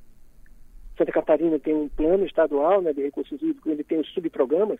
Santa 0.97 1.13
Catarina 1.13 1.57
tem 1.57 1.73
um 1.73 1.87
plano 1.87 2.25
estadual 2.25 2.81
né, 2.81 2.91
de 2.91 3.01
recursos 3.01 3.41
hídricos, 3.41 3.71
ele 3.71 3.85
tem 3.85 3.99
os 3.99 4.13
subprogramas, 4.13 4.79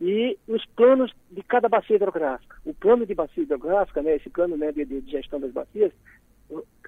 e 0.00 0.38
os 0.46 0.64
planos 0.76 1.12
de 1.30 1.42
cada 1.42 1.68
bacia 1.68 1.96
hidrográfica. 1.96 2.56
O 2.64 2.72
plano 2.72 3.04
de 3.04 3.14
bacia 3.14 3.42
hidrográfica, 3.42 4.00
né, 4.00 4.16
esse 4.16 4.30
plano 4.30 4.56
né, 4.56 4.72
de, 4.72 4.86
de 4.86 5.10
gestão 5.10 5.38
das 5.38 5.52
bacias, 5.52 5.92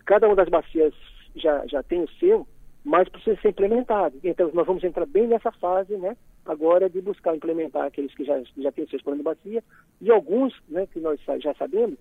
cada 0.06 0.26
uma 0.26 0.36
das 0.36 0.48
bacias 0.48 0.94
já, 1.36 1.66
já 1.66 1.82
tem 1.82 2.02
o 2.02 2.10
seu, 2.12 2.46
mas 2.84 3.08
precisa 3.08 3.40
ser 3.40 3.50
implementado. 3.50 4.18
Então, 4.24 4.50
nós 4.54 4.66
vamos 4.66 4.82
entrar 4.84 5.06
bem 5.06 5.26
nessa 5.26 5.52
fase, 5.52 5.96
né, 5.96 6.16
agora 6.44 6.88
de 6.88 7.00
buscar 7.00 7.36
implementar 7.36 7.84
aqueles 7.84 8.14
que 8.14 8.24
já, 8.24 8.40
já 8.58 8.72
têm 8.72 8.86
seus 8.86 9.02
planos 9.02 9.20
de 9.20 9.24
bacia, 9.24 9.62
e 10.00 10.10
alguns, 10.10 10.54
né, 10.68 10.86
que 10.86 10.98
nós 11.00 11.20
já 11.40 11.54
sabemos, 11.54 11.98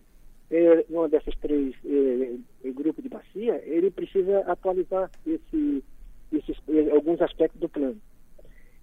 é, 0.52 0.86
uma 0.90 1.08
dessas 1.08 1.36
três 1.38 1.76
é, 1.86 2.72
grupos 2.72 3.04
de 3.04 3.10
bacia, 3.10 3.62
ele 3.66 3.92
precisa 3.92 4.40
atualizar 4.48 5.12
esse, 5.26 5.84
esses, 6.32 6.58
é, 6.70 6.92
alguns 6.92 7.22
aspectos 7.22 7.60
do 7.60 7.70
plano. 7.70 7.98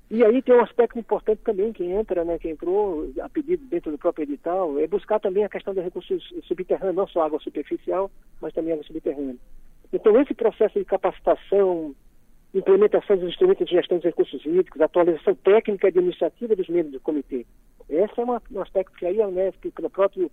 E 0.09 0.25
aí 0.25 0.41
tem 0.41 0.55
um 0.55 0.63
aspecto 0.63 0.97
importante 0.97 1.41
também 1.43 1.73
que 1.73 1.83
entra, 1.83 2.25
né, 2.25 2.39
que 2.39 2.49
entrou 2.49 3.11
a 3.21 3.29
pedido 3.29 3.65
dentro 3.67 3.91
do 3.91 3.99
próprio 3.99 4.23
edital, 4.23 4.79
é 4.79 4.87
buscar 4.87 5.19
também 5.19 5.45
a 5.45 5.49
questão 5.49 5.75
dos 5.75 5.83
recursos 5.83 6.23
subterrâneos, 6.45 6.95
não 6.95 7.09
só 7.09 7.23
água 7.23 7.41
superficial, 7.41 8.09
mas 8.41 8.55
também 8.55 8.75
água 8.75 8.85
subterrânea. 8.85 9.37
Então, 9.93 10.21
esse 10.21 10.35
processo 10.35 10.79
de 10.79 10.85
capacitação, 10.85 11.95
implementação 12.55 13.17
dos 13.17 13.29
instrumentos 13.29 13.67
de 13.67 13.73
gestão 13.75 13.99
dos 13.99 14.05
recursos 14.05 14.45
hídricos, 14.45 14.81
atualização 14.81 15.35
técnica 15.35 15.87
e 15.87 15.91
administrativa 15.91 16.57
dos 16.57 16.69
membros 16.69 16.93
do 16.93 17.01
comitê, 17.01 17.47
esse 17.89 18.21
é 18.21 18.25
uma, 18.25 18.43
um 18.51 18.61
aspecto 18.61 18.97
que 18.97 19.07
aí 19.07 19.21
a 19.23 19.29
Unesp, 19.29 19.71
pelo 19.71 19.91
próprio 19.91 20.31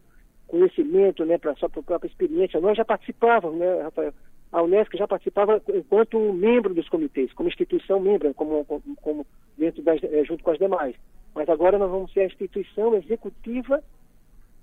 conhecimento, 0.48 1.24
né, 1.26 1.38
para 1.38 1.56
sua 1.56 1.70
própria 1.70 2.08
experiência, 2.08 2.60
nós 2.60 2.78
já 2.78 2.86
participávamos, 2.86 3.60
né, 3.60 3.82
Rafael, 3.82 4.14
a 4.52 4.62
Unesco 4.62 4.96
já 4.96 5.08
participava 5.08 5.60
enquanto 5.74 6.20
membro 6.32 6.76
dos 6.76 6.88
comitês, 6.88 7.34
como 7.34 7.50
instituição 7.50 8.00
membro, 8.00 8.32
como, 8.36 8.64
como, 8.66 8.84
como 9.02 9.28
dentro 9.58 9.82
das, 9.82 10.02
é, 10.04 10.24
junto 10.24 10.44
com 10.44 10.52
as 10.52 10.60
demais. 10.60 10.96
Mas 11.34 11.50
agora 11.50 11.80
nós 11.80 11.90
vamos 11.90 12.14
ser 12.14 12.22
a 12.22 12.26
instituição 12.26 12.94
executiva 12.94 13.84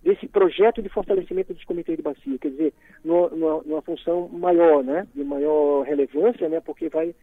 desse 0.03 0.27
projeto 0.27 0.81
de 0.81 0.89
fortalecimento 0.89 1.53
dos 1.53 1.65
comitês 1.65 1.97
de 1.97 2.03
bacia, 2.03 2.39
quer 2.39 2.51
dizer, 2.51 2.73
numa, 3.05 3.29
numa, 3.63 3.83
função 3.83 4.29
maior, 4.29 4.83
né, 4.83 5.07
de 5.15 5.23
maior 5.23 5.83
relevância, 5.83 6.49
né, 6.49 6.61
porque 6.61 6.89
vai, 6.89 7.15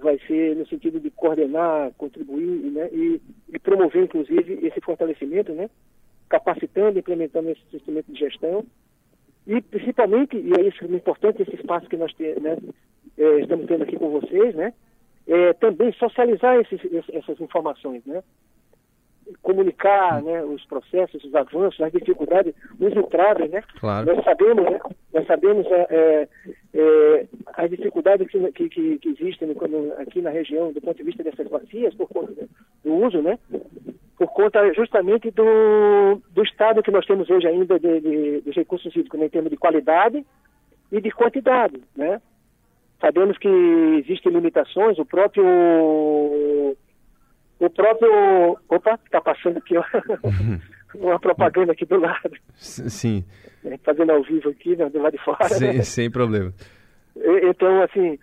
vai 0.00 0.18
ser 0.26 0.56
no 0.56 0.66
sentido 0.66 0.98
de 0.98 1.10
coordenar, 1.10 1.92
contribuir 1.98 2.70
né, 2.72 2.88
e, 2.90 3.20
e 3.52 3.58
promover, 3.58 4.04
inclusive, 4.04 4.66
esse 4.66 4.80
fortalecimento, 4.80 5.52
né, 5.52 5.68
capacitando, 6.28 6.98
implementando 6.98 7.50
esse 7.50 7.60
instrumento 7.72 8.10
de 8.10 8.18
gestão. 8.18 8.64
E, 9.46 9.60
principalmente, 9.60 10.36
e 10.36 10.52
é 10.58 10.62
isso 10.66 10.84
é 10.84 10.88
importante, 10.88 11.42
esse 11.42 11.54
espaço 11.54 11.88
que 11.88 11.96
nós 11.98 12.12
né, 12.18 12.56
é, 13.18 13.40
estamos 13.40 13.66
tendo 13.66 13.82
aqui 13.82 13.96
com 13.96 14.08
vocês, 14.08 14.54
né, 14.54 14.72
é, 15.26 15.52
também 15.54 15.92
socializar 15.92 16.56
esses, 16.60 16.80
essas 17.12 17.38
informações, 17.40 18.04
né, 18.06 18.22
comunicar 19.42 20.22
né, 20.22 20.42
os 20.44 20.64
processos, 20.66 21.22
os 21.24 21.34
avanços, 21.34 21.80
as 21.80 21.92
dificuldades, 21.92 22.54
os 22.78 22.96
entraves, 22.96 23.50
né? 23.50 23.62
Claro. 23.78 24.14
Nós 24.14 24.24
sabemos, 24.24 24.64
né, 24.64 24.78
nós 25.12 25.26
sabemos 25.26 25.66
é, 25.66 25.86
é, 25.90 26.28
é 26.74 27.26
as 27.54 27.70
dificuldades 27.70 28.28
que, 28.28 28.68
que, 28.68 28.98
que 28.98 29.08
existem 29.08 29.52
quando, 29.54 29.92
aqui 29.98 30.20
na 30.20 30.30
região 30.30 30.72
do 30.72 30.80
ponto 30.80 30.96
de 30.96 31.02
vista 31.02 31.22
dessas 31.22 31.48
bacias 31.48 31.94
por 31.94 32.08
conta 32.08 32.32
do 32.84 32.94
uso, 32.94 33.20
né? 33.20 33.38
Por 34.16 34.28
conta 34.28 34.72
justamente 34.72 35.30
do, 35.30 36.20
do 36.30 36.42
estado 36.42 36.82
que 36.82 36.90
nós 36.90 37.04
temos 37.04 37.28
hoje 37.28 37.46
ainda 37.46 37.78
de, 37.78 38.00
de, 38.00 38.40
dos 38.40 38.54
recursos 38.54 38.94
hídricos, 38.94 39.18
né, 39.18 39.26
em 39.26 39.30
termos 39.30 39.50
de 39.50 39.56
qualidade 39.56 40.24
e 40.92 41.00
de 41.00 41.10
quantidade, 41.10 41.80
né? 41.96 42.20
Sabemos 43.00 43.36
que 43.36 43.48
existem 43.98 44.32
limitações, 44.32 44.98
o 44.98 45.04
próprio 45.04 45.44
o 47.58 47.70
próprio. 47.70 48.58
Opa, 48.68 48.98
está 49.04 49.20
passando 49.20 49.58
aqui 49.58 49.76
ó, 49.76 49.84
uma 50.94 51.18
propaganda 51.18 51.72
aqui 51.72 51.84
do 51.84 51.98
lado. 51.98 52.32
Sim. 52.54 53.24
É, 53.64 53.76
fazendo 53.78 54.12
ao 54.12 54.22
vivo 54.22 54.50
aqui, 54.50 54.76
né, 54.76 54.88
do 54.88 55.00
lado 55.00 55.16
de 55.16 55.24
fora. 55.24 55.48
Sim, 55.48 55.82
sem 55.82 56.10
problema. 56.10 56.52
Então, 57.16 57.82
assim, 57.82 58.18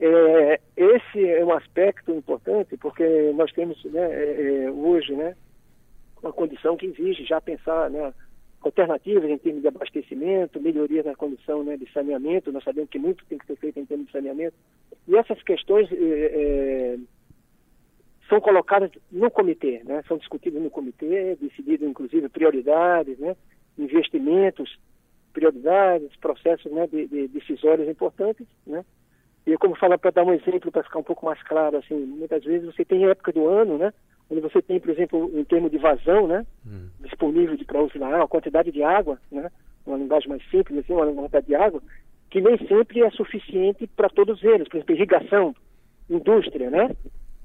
é, 0.00 0.60
esse 0.76 1.28
é 1.28 1.44
um 1.44 1.52
aspecto 1.52 2.12
importante, 2.12 2.76
porque 2.76 3.32
nós 3.34 3.52
temos 3.52 3.84
né, 3.84 4.00
é, 4.00 4.64
é, 4.64 4.70
hoje 4.70 5.14
né, 5.14 5.36
uma 6.22 6.32
condição 6.32 6.76
que 6.76 6.86
exige 6.86 7.24
já 7.26 7.40
pensar 7.40 7.90
né, 7.90 8.12
alternativas 8.62 9.28
em 9.28 9.36
termos 9.36 9.62
de 9.62 9.68
abastecimento, 9.68 10.60
melhorias 10.60 11.04
na 11.04 11.14
condição 11.14 11.64
né, 11.64 11.76
de 11.76 11.90
saneamento. 11.92 12.52
Nós 12.52 12.64
sabemos 12.64 12.88
que 12.88 12.98
muito 12.98 13.24
tem 13.26 13.36
que 13.36 13.46
ser 13.46 13.56
feito 13.56 13.78
em 13.78 13.84
termos 13.84 14.06
de 14.06 14.12
saneamento. 14.12 14.54
E 15.08 15.16
essas 15.16 15.42
questões. 15.42 15.90
É, 15.92 15.96
é 15.96 16.96
são 18.30 18.40
colocadas 18.40 18.90
no 19.10 19.28
comitê, 19.30 19.82
né? 19.84 20.02
são 20.06 20.16
discutidas 20.16 20.62
no 20.62 20.70
comitê, 20.70 21.34
decididas 21.34 21.86
inclusive 21.86 22.28
prioridades, 22.28 23.18
né? 23.18 23.36
investimentos, 23.76 24.78
prioridades, 25.32 26.14
processos 26.16 26.70
né? 26.70 26.86
de, 26.86 27.08
de 27.08 27.28
decisórios 27.28 27.88
importantes. 27.88 28.46
Né? 28.64 28.84
E 29.44 29.56
como 29.58 29.74
fala 29.74 29.98
para 29.98 30.12
dar 30.12 30.22
um 30.22 30.32
exemplo, 30.32 30.70
para 30.70 30.84
ficar 30.84 31.00
um 31.00 31.02
pouco 31.02 31.26
mais 31.26 31.42
claro, 31.42 31.76
assim, 31.76 31.96
muitas 31.96 32.44
vezes 32.44 32.72
você 32.72 32.84
tem 32.84 33.04
época 33.04 33.32
do 33.32 33.48
ano, 33.48 33.76
né? 33.76 33.92
onde 34.30 34.40
você 34.40 34.62
tem, 34.62 34.78
por 34.78 34.90
exemplo, 34.90 35.28
em 35.34 35.42
termos 35.42 35.72
de 35.72 35.78
vazão, 35.78 36.28
né? 36.28 36.46
Hum. 36.64 36.88
disponível 37.00 37.58
para 37.66 37.82
uso 37.82 37.98
na 37.98 38.06
água, 38.06 38.24
a 38.24 38.28
quantidade 38.28 38.70
de 38.70 38.80
água, 38.80 39.18
né? 39.30 39.50
uma 39.84 39.98
linguagem 39.98 40.28
mais 40.28 40.48
simples, 40.50 40.78
assim, 40.78 40.92
uma 40.92 41.12
quantidade 41.12 41.48
de 41.48 41.54
água, 41.56 41.82
que 42.30 42.40
nem 42.40 42.56
sempre 42.68 43.02
é 43.02 43.10
suficiente 43.10 43.88
para 43.88 44.08
todos 44.08 44.40
eles, 44.44 44.68
por 44.68 44.76
exemplo, 44.76 44.94
irrigação, 44.94 45.52
indústria, 46.08 46.70
né? 46.70 46.94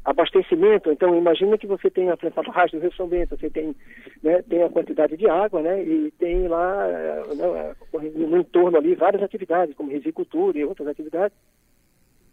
Abastecimento. 0.06 0.92
Então, 0.92 1.18
imagina 1.18 1.58
que 1.58 1.66
você 1.66 1.90
tem 1.90 2.12
a 2.12 2.16
barragem 2.16 2.80
do 2.80 2.84
Rio 2.84 2.96
São 2.96 3.08
Bento, 3.08 3.36
você 3.36 3.50
tem, 3.50 3.76
né, 4.22 4.44
tem 4.44 4.62
a 4.62 4.70
quantidade 4.70 5.18
de 5.18 5.28
água, 5.28 5.62
né, 5.62 5.84
e 5.84 6.12
tem 6.12 6.48
lá, 6.48 6.88
né, 7.36 7.76
no 8.14 8.38
entorno 8.38 8.78
ali, 8.78 8.94
várias 8.94 9.24
atividades, 9.24 9.76
como 9.76 9.92
risicultura 9.92 10.60
e 10.60 10.64
outras 10.64 10.88
atividades, 10.88 11.36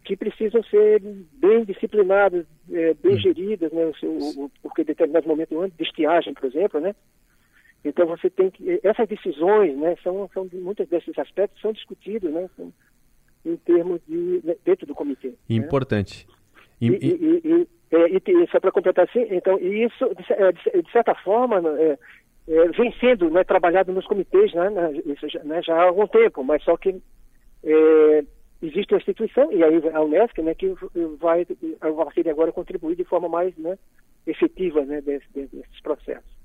que 0.05 0.15
precisam 0.15 0.61
ser 0.63 1.01
bem 1.33 1.63
disciplinadas, 1.63 2.45
é, 2.71 2.93
bem 2.93 3.15
hum. 3.15 3.19
geridas, 3.19 3.71
né, 3.71 3.85
o 3.85 3.95
seu, 3.95 4.51
porque 4.61 4.83
em 4.83 4.85
determinados 4.85 5.27
momentos 5.27 5.57
do 5.57 5.61
ano, 5.61 5.73
de 5.75 5.83
estiagem, 5.83 6.33
por 6.33 6.45
exemplo, 6.45 6.79
né, 6.79 6.93
então 7.83 8.05
você 8.05 8.29
tem 8.29 8.51
que, 8.51 8.79
essas 8.83 9.07
decisões, 9.07 9.75
né, 9.75 9.95
são, 10.03 10.29
são 10.31 10.47
muitos 10.53 10.87
desses 10.87 11.17
aspectos 11.17 11.59
são 11.59 11.73
discutidos, 11.73 12.31
né, 12.31 12.47
em 13.43 13.57
termos 13.57 13.99
de, 14.07 14.41
né, 14.43 14.55
dentro 14.63 14.85
do 14.85 14.93
comitê. 14.93 15.29
Né. 15.29 15.35
Importante. 15.49 16.27
Né? 16.27 16.42
E, 16.81 16.87
e, 16.87 17.41
e, 17.43 17.67
é, 17.91 18.09
e, 18.09 18.47
só 18.47 18.59
para 18.59 18.71
completar 18.71 19.05
assim, 19.05 19.25
então, 19.29 19.59
e 19.59 19.85
isso, 19.85 20.09
de, 20.15 20.33
é, 20.33 20.51
de, 20.81 20.91
certa 20.91 21.13
forma, 21.15 21.61
né, 21.61 21.69
é, 21.81 21.97
é, 22.47 22.67
vem 22.69 22.91
sendo 22.99 23.29
né, 23.29 23.43
trabalhado 23.43 23.91
nos 23.93 24.05
comitês 24.05 24.53
né, 24.53 24.69
isso 25.05 25.29
já, 25.29 25.43
né, 25.43 25.61
já 25.61 25.75
há 25.75 25.83
algum 25.83 26.07
tempo, 26.07 26.43
mas 26.43 26.63
só 26.63 26.75
que 26.75 27.01
é, 27.63 28.23
existe 28.61 28.93
uma 28.93 28.97
instituição, 28.99 29.51
e 29.51 29.63
aí 29.63 29.81
a 29.93 30.01
Unesco, 30.01 30.41
né, 30.41 30.55
que 30.55 30.73
vai, 31.19 31.45
vai 31.79 32.31
agora 32.31 32.51
contribuir 32.51 32.95
de 32.95 33.03
forma 33.03 33.29
mais 33.29 33.55
né, 33.57 33.77
efetiva 34.25 34.83
né, 34.85 34.99
desse, 35.01 35.27
desses 35.33 35.81
processos. 35.81 36.42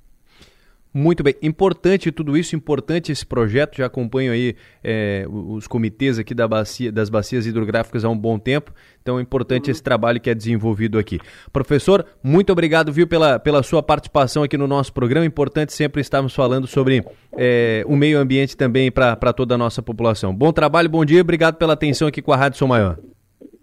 Muito 0.98 1.22
bem, 1.22 1.36
importante 1.40 2.10
tudo 2.10 2.36
isso, 2.36 2.56
importante 2.56 3.12
esse 3.12 3.24
projeto. 3.24 3.76
Já 3.76 3.86
acompanho 3.86 4.32
aí 4.32 4.56
é, 4.82 5.24
os 5.28 5.68
comitês 5.68 6.18
aqui 6.18 6.34
da 6.34 6.48
bacia, 6.48 6.90
das 6.90 7.08
bacias 7.08 7.46
hidrográficas 7.46 8.04
há 8.04 8.08
um 8.08 8.18
bom 8.18 8.36
tempo. 8.36 8.72
Então 9.00 9.16
é 9.16 9.22
importante 9.22 9.66
uhum. 9.66 9.70
esse 9.70 9.80
trabalho 9.80 10.20
que 10.20 10.28
é 10.28 10.34
desenvolvido 10.34 10.98
aqui. 10.98 11.20
Professor, 11.52 12.04
muito 12.20 12.50
obrigado, 12.50 12.92
viu, 12.92 13.06
pela, 13.06 13.38
pela 13.38 13.62
sua 13.62 13.80
participação 13.80 14.42
aqui 14.42 14.58
no 14.58 14.66
nosso 14.66 14.92
programa. 14.92 15.24
Importante 15.24 15.72
sempre 15.72 16.00
estarmos 16.00 16.34
falando 16.34 16.66
sobre 16.66 17.04
é, 17.36 17.84
o 17.86 17.94
meio 17.94 18.18
ambiente 18.18 18.56
também 18.56 18.90
para 18.90 19.32
toda 19.32 19.54
a 19.54 19.58
nossa 19.58 19.80
população. 19.80 20.34
Bom 20.34 20.52
trabalho, 20.52 20.88
bom 20.88 21.04
dia, 21.04 21.20
obrigado 21.20 21.54
pela 21.58 21.74
atenção 21.74 22.08
aqui 22.08 22.20
com 22.20 22.32
a 22.32 22.36
Rádio 22.36 22.58
Som 22.58 22.66
Maior. 22.66 22.98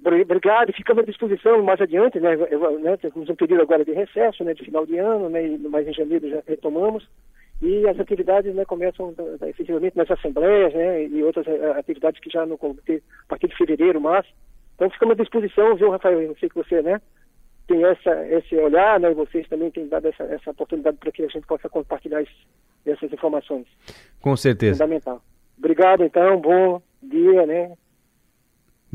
Obrigado, 0.05 0.71
ficamos 0.71 1.03
à 1.03 1.05
disposição 1.05 1.63
mais 1.63 1.81
adiante, 1.81 2.19
né? 2.19 2.35
Eu, 2.51 2.79
né 2.79 2.95
temos 2.97 3.27
um 3.27 3.35
período 3.35 3.63
agora 3.63 3.83
de 3.83 3.91
recesso, 3.91 4.43
né, 4.43 4.53
de 4.53 4.63
final 4.63 4.85
de 4.85 4.99
ano, 4.99 5.29
né, 5.29 5.41
mas 5.67 5.87
em 5.87 5.93
janeiro 5.93 6.29
já 6.29 6.43
retomamos 6.47 7.07
e 7.61 7.87
as 7.87 7.99
atividades 7.99 8.53
né, 8.53 8.65
começam 8.65 9.13
efetivamente 9.47 9.97
nas 9.97 10.11
assembleias 10.11 10.73
né, 10.73 11.05
e 11.05 11.23
outras 11.23 11.47
uh, 11.47 11.71
atividades 11.77 12.19
que 12.19 12.29
já 12.29 12.45
no 12.45 12.57
comitê 12.57 13.01
a 13.23 13.29
partir 13.29 13.47
de 13.47 13.55
fevereiro, 13.55 13.99
março. 14.01 14.29
Então 14.75 14.89
ficamos 14.89 15.17
à 15.17 15.23
disposição, 15.23 15.75
viu, 15.75 15.89
Rafael? 15.89 16.21
Eu 16.21 16.35
sei 16.37 16.49
que 16.49 16.55
você 16.55 16.81
né, 16.81 17.01
tem 17.67 17.83
essa, 17.83 18.27
esse 18.27 18.55
olhar, 18.57 18.99
né, 18.99 19.09
e 19.09 19.15
vocês 19.15 19.47
também 19.47 19.71
têm 19.71 19.87
dado 19.87 20.07
essa, 20.07 20.23
essa 20.23 20.51
oportunidade 20.51 20.97
para 20.97 21.11
que 21.11 21.23
a 21.23 21.27
gente 21.27 21.47
possa 21.47 21.69
compartilhar 21.69 22.23
essas 22.85 23.11
informações. 23.11 23.65
Com 24.21 24.35
certeza. 24.35 24.83
Fundamental. 24.83 25.21
Obrigado, 25.57 26.03
então, 26.03 26.39
bom 26.39 26.81
dia, 27.01 27.45
né? 27.45 27.71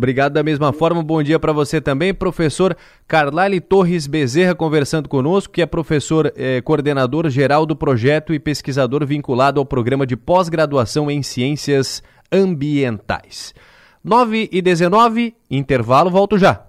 Obrigado 0.00 0.32
da 0.32 0.42
mesma 0.42 0.72
forma, 0.72 1.02
bom 1.02 1.22
dia 1.22 1.38
para 1.38 1.52
você 1.52 1.78
também, 1.78 2.14
professor 2.14 2.74
Carlyle 3.06 3.60
Torres 3.60 4.06
Bezerra 4.06 4.54
conversando 4.54 5.10
conosco, 5.10 5.52
que 5.52 5.60
é 5.60 5.66
professor 5.66 6.32
eh, 6.36 6.62
coordenador 6.62 7.28
geral 7.28 7.66
do 7.66 7.76
projeto 7.76 8.32
e 8.32 8.40
pesquisador 8.40 9.04
vinculado 9.04 9.60
ao 9.60 9.66
programa 9.66 10.06
de 10.06 10.16
pós-graduação 10.16 11.10
em 11.10 11.22
ciências 11.22 12.02
ambientais. 12.32 13.52
9 14.02 14.48
e 14.50 14.62
19, 14.62 15.34
intervalo, 15.50 16.08
volto 16.08 16.38
já. 16.38 16.64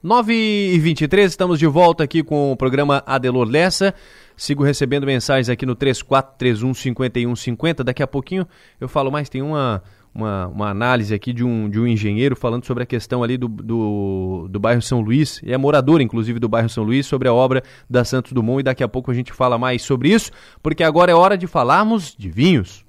9 0.00 0.32
e 0.32 0.78
23, 0.78 1.32
estamos 1.32 1.58
de 1.58 1.66
volta 1.66 2.04
aqui 2.04 2.22
com 2.22 2.52
o 2.52 2.56
programa 2.56 3.02
Adelor 3.04 3.48
Lessa. 3.48 3.92
Sigo 4.36 4.62
recebendo 4.62 5.04
mensagens 5.04 5.48
aqui 5.48 5.66
no 5.66 5.74
3431 5.74 6.72
5150. 6.72 7.82
Daqui 7.82 8.00
a 8.00 8.06
pouquinho 8.06 8.46
eu 8.80 8.88
falo 8.88 9.10
mais, 9.10 9.28
tem 9.28 9.42
uma 9.42 9.82
uma, 10.16 10.46
uma 10.48 10.70
análise 10.70 11.14
aqui 11.14 11.32
de 11.32 11.44
um, 11.44 11.68
de 11.68 11.78
um 11.78 11.86
engenheiro 11.86 12.34
falando 12.34 12.64
sobre 12.64 12.82
a 12.82 12.86
questão 12.86 13.22
ali 13.22 13.36
do, 13.36 13.48
do, 13.48 14.48
do 14.48 14.58
bairro 14.58 14.80
São 14.80 15.00
Luís, 15.00 15.40
e 15.44 15.52
é 15.52 15.58
morador 15.58 16.00
inclusive 16.00 16.38
do 16.38 16.48
bairro 16.48 16.68
São 16.68 16.82
Luís, 16.82 17.06
sobre 17.06 17.28
a 17.28 17.34
obra 17.34 17.62
da 17.88 18.04
Santos 18.04 18.32
Dumont, 18.32 18.60
e 18.60 18.62
daqui 18.62 18.82
a 18.82 18.88
pouco 18.88 19.10
a 19.10 19.14
gente 19.14 19.32
fala 19.32 19.58
mais 19.58 19.82
sobre 19.82 20.08
isso, 20.08 20.30
porque 20.62 20.82
agora 20.82 21.12
é 21.12 21.14
hora 21.14 21.36
de 21.36 21.46
falarmos 21.46 22.14
de 22.16 22.30
vinhos. 22.30 22.84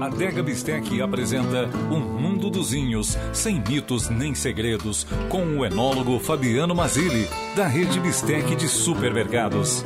A 0.00 0.08
Dega 0.08 0.42
Bistec 0.42 1.02
apresenta 1.02 1.68
Um 1.90 2.00
Mundo 2.00 2.48
dos 2.48 2.70
Vinhos, 2.70 3.16
sem 3.30 3.62
mitos 3.68 4.08
nem 4.08 4.34
segredos, 4.34 5.04
com 5.28 5.58
o 5.58 5.66
enólogo 5.66 6.18
Fabiano 6.18 6.74
Mazili, 6.74 7.28
da 7.54 7.66
rede 7.66 8.00
Bistec 8.00 8.56
de 8.56 8.68
supermercados. 8.68 9.84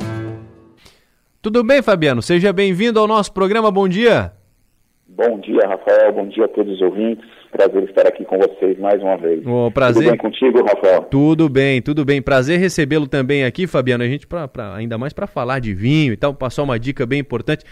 Tudo 1.41 1.61
bem, 1.61 1.81
Fabiano? 1.81 2.21
Seja 2.21 2.53
bem-vindo 2.53 3.01
ao 3.01 3.07
nosso 3.07 3.33
programa. 3.33 3.69
Bom 3.69 3.87
dia. 3.87 4.31
Bom 5.27 5.37
dia, 5.37 5.67
Rafael. 5.67 6.11
Bom 6.13 6.27
dia 6.27 6.45
a 6.45 6.47
todos 6.47 6.73
os 6.73 6.81
ouvintes. 6.81 7.23
Prazer 7.51 7.83
estar 7.83 8.07
aqui 8.07 8.25
com 8.25 8.39
vocês 8.39 8.79
mais 8.79 8.99
uma 9.03 9.17
vez. 9.17 9.45
Oh, 9.45 9.69
prazer. 9.69 10.01
Tudo 10.01 10.09
bem 10.09 10.17
contigo, 10.17 10.63
Rafael? 10.63 11.01
Tudo 11.03 11.47
bem, 11.47 11.79
tudo 11.79 12.03
bem. 12.03 12.19
Prazer 12.23 12.57
recebê-lo 12.57 13.05
também 13.05 13.43
aqui, 13.45 13.67
Fabiano. 13.67 14.03
A 14.03 14.07
gente, 14.07 14.25
pra, 14.25 14.47
pra 14.47 14.73
ainda 14.73 14.97
mais 14.97 15.13
para 15.13 15.27
falar 15.27 15.59
de 15.59 15.75
vinho 15.75 16.11
e 16.11 16.17
tal, 16.17 16.33
passar 16.33 16.63
uma 16.63 16.79
dica 16.79 17.05
bem 17.05 17.19
importante. 17.19 17.63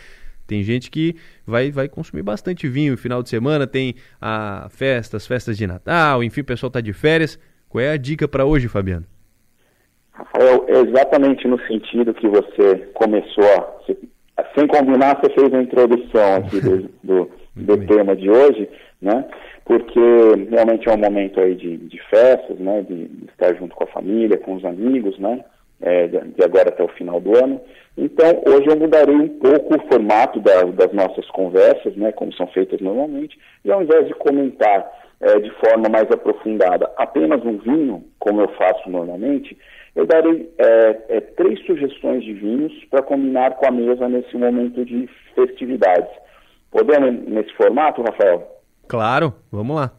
Tem 0.45 0.61
gente 0.61 0.91
que 0.91 1.15
vai, 1.45 1.71
vai 1.71 1.89
consumir 1.89 2.21
bastante 2.21 2.67
vinho 2.67 2.91
no 2.91 2.97
final 2.99 3.23
de 3.23 3.29
semana, 3.29 3.65
tem 3.65 3.95
a 4.21 4.67
festas, 4.69 5.25
festas 5.25 5.57
de 5.57 5.65
Natal, 5.65 6.23
enfim, 6.23 6.41
o 6.41 6.45
pessoal 6.45 6.67
está 6.67 6.81
de 6.81 6.93
férias. 6.93 7.39
Qual 7.67 7.83
é 7.83 7.91
a 7.91 7.97
dica 7.97 8.27
para 8.27 8.45
hoje, 8.45 8.67
Fabiano? 8.67 9.05
Rafael, 10.11 10.65
é 10.67 10.81
exatamente 10.81 11.47
no 11.47 11.59
sentido 11.67 12.13
que 12.13 12.27
você 12.27 12.77
começou, 12.93 13.45
a, 14.37 14.43
sem 14.57 14.67
combinar, 14.67 15.19
você 15.19 15.33
fez 15.33 15.53
a 15.53 15.61
introdução 15.61 16.35
aqui 16.35 16.59
do, 16.61 16.89
do, 17.03 17.38
do 17.55 17.77
tema 17.85 18.15
de 18.15 18.29
hoje, 18.29 18.69
né? 19.01 19.25
Porque 19.65 19.99
realmente 20.49 20.87
é 20.87 20.93
um 20.93 20.97
momento 20.97 21.39
aí 21.39 21.55
de, 21.55 21.77
de 21.77 22.01
festas, 22.09 22.57
né? 22.59 22.81
De, 22.81 23.07
de, 23.07 23.25
estar 23.25 23.55
junto 23.55 23.75
com 23.75 23.83
a 23.83 23.87
família, 23.87 24.37
com 24.37 24.55
os 24.55 24.65
amigos, 24.65 25.17
né? 25.19 25.43
É, 25.81 26.07
de 26.07 26.43
agora 26.43 26.69
até 26.69 26.83
o 26.83 26.89
final 26.89 27.21
do 27.21 27.37
ano. 27.37 27.61
Então, 27.97 28.43
hoje 28.45 28.67
eu 28.67 28.77
mudarei 28.77 29.15
um 29.15 29.29
pouco 29.39 29.75
o 29.75 29.87
formato 29.87 30.39
da, 30.41 30.63
das 30.63 30.91
nossas 30.91 31.25
conversas, 31.31 31.95
né? 31.95 32.11
Como 32.11 32.33
são 32.33 32.47
feitas 32.47 32.81
normalmente, 32.81 33.37
e 33.63 33.71
ao 33.71 33.81
invés 33.81 34.07
de 34.07 34.13
comentar 34.15 34.89
é, 35.21 35.39
de 35.39 35.49
forma 35.51 35.89
mais 35.89 36.09
aprofundada 36.11 36.89
apenas 36.97 37.43
um 37.43 37.57
vinho, 37.57 38.03
como 38.19 38.41
eu 38.41 38.47
faço 38.49 38.89
normalmente, 38.89 39.57
eu 39.95 40.05
darei 40.05 40.49
é, 40.57 40.97
é, 41.09 41.21
três 41.21 41.59
sugestões 41.65 42.23
de 42.23 42.33
vinhos 42.33 42.73
para 42.85 43.01
combinar 43.01 43.55
com 43.55 43.67
a 43.67 43.71
mesa 43.71 44.07
nesse 44.07 44.35
momento 44.37 44.85
de 44.85 45.09
festividades. 45.35 46.09
Podemos 46.71 47.27
nesse 47.27 47.53
formato, 47.53 48.01
Rafael? 48.01 48.47
Claro, 48.87 49.33
vamos 49.51 49.75
lá. 49.75 49.91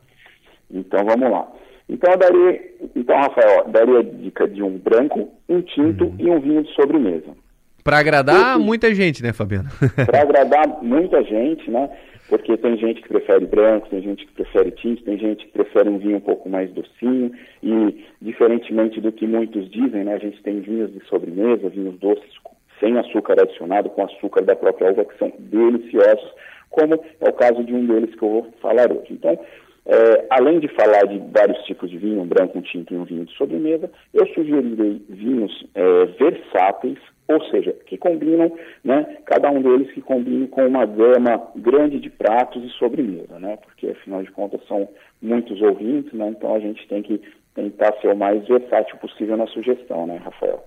Então 0.71 1.05
vamos 1.05 1.31
lá. 1.31 1.49
Então 1.89 2.13
eu 2.13 2.19
daria, 2.19 2.61
então 2.95 3.17
Rafael, 3.17 3.69
daria 3.69 3.99
a 3.99 4.03
dica 4.03 4.47
de 4.47 4.63
um 4.63 4.79
branco, 4.79 5.29
um 5.49 5.61
tinto 5.61 6.05
uhum. 6.05 6.17
e 6.19 6.31
um 6.31 6.41
vinho 6.41 6.63
de 6.63 6.73
sobremesa. 6.75 7.37
Para 7.83 7.99
agradar 7.99 8.59
muita 8.59 8.95
gente, 8.95 9.23
né, 9.23 9.33
Fabiano? 9.33 9.69
Para 10.07 10.23
agradar 10.23 10.83
muita 10.83 11.23
gente, 11.25 11.69
né? 11.71 11.91
porque 12.31 12.57
tem 12.57 12.79
gente 12.79 13.03
que 13.03 13.09
prefere 13.09 13.45
branco, 13.45 13.89
tem 13.91 14.01
gente 14.01 14.25
que 14.25 14.33
prefere 14.33 14.71
tinto, 14.71 15.03
tem 15.03 15.19
gente 15.19 15.45
que 15.45 15.53
prefere 15.53 15.89
um 15.89 15.99
vinho 15.99 16.19
um 16.19 16.21
pouco 16.21 16.49
mais 16.49 16.71
docinho 16.71 17.33
e, 17.61 18.05
diferentemente 18.23 19.01
do 19.01 19.11
que 19.11 19.27
muitos 19.27 19.69
dizem, 19.69 20.05
né, 20.05 20.15
a 20.15 20.19
gente 20.19 20.41
tem 20.43 20.61
vinhos 20.61 20.93
de 20.93 21.05
sobremesa, 21.07 21.69
vinhos 21.69 21.99
doces 21.99 22.31
sem 22.79 22.97
açúcar 22.97 23.35
adicionado, 23.43 23.91
com 23.91 24.05
açúcar 24.05 24.43
da 24.43 24.55
própria 24.55 24.93
uva, 24.93 25.05
que 25.05 25.19
são 25.19 25.31
deliciosos, 25.39 26.33
como 26.71 26.95
é 26.95 27.29
o 27.29 27.33
caso 27.33 27.63
de 27.63 27.75
um 27.75 27.87
deles 27.87 28.15
que 28.15 28.23
eu 28.23 28.31
vou 28.31 28.47
falar 28.61 28.91
hoje. 28.91 29.13
Então, 29.13 29.39
é, 29.87 30.27
além 30.31 30.61
de 30.61 30.69
falar 30.69 31.05
de 31.07 31.19
vários 31.33 31.59
tipos 31.65 31.91
de 31.91 31.99
vinho, 31.99 32.21
um 32.23 32.27
branco, 32.27 32.59
um 32.59 32.63
tinto 32.63 32.95
e 32.95 32.97
um 32.97 33.05
vinho 33.05 33.25
de 33.25 33.35
sobremesa, 33.37 33.91
eu 34.15 34.27
sugerirei 34.29 35.03
vinhos 35.09 35.67
é, 35.75 36.05
versáteis, 36.07 36.99
ou 37.27 37.43
seja, 37.45 37.73
que 37.87 37.97
combinam, 37.97 38.53
né, 38.85 39.19
cada 39.25 39.51
um 39.51 39.63
deles 39.63 39.91
que 39.93 40.01
combine 40.01 40.49
com 40.49 40.67
uma 40.67 40.85
gama 40.85 41.43
grande 41.57 41.99
de 41.99 42.11
pratos 42.11 42.63
e 42.65 42.69
sobremesa, 42.71 43.39
né, 43.39 43.57
porque 43.57 43.89
afinal 43.89 44.23
de 44.23 44.31
contas 44.31 44.61
são 44.67 44.89
muitos 45.23 45.61
ouvintes, 45.63 46.13
né, 46.13 46.29
então 46.29 46.55
a 46.55 46.61
gente 46.61 46.87
tem 46.87 47.03
que 47.03 47.21
tentar 47.55 47.93
ser 48.01 48.09
o 48.09 48.17
mais 48.17 48.47
versátil 48.47 48.97
possível 48.99 49.37
na 49.37 49.47
sugestão, 49.47 50.07
né, 50.07 50.21
Rafael? 50.25 50.63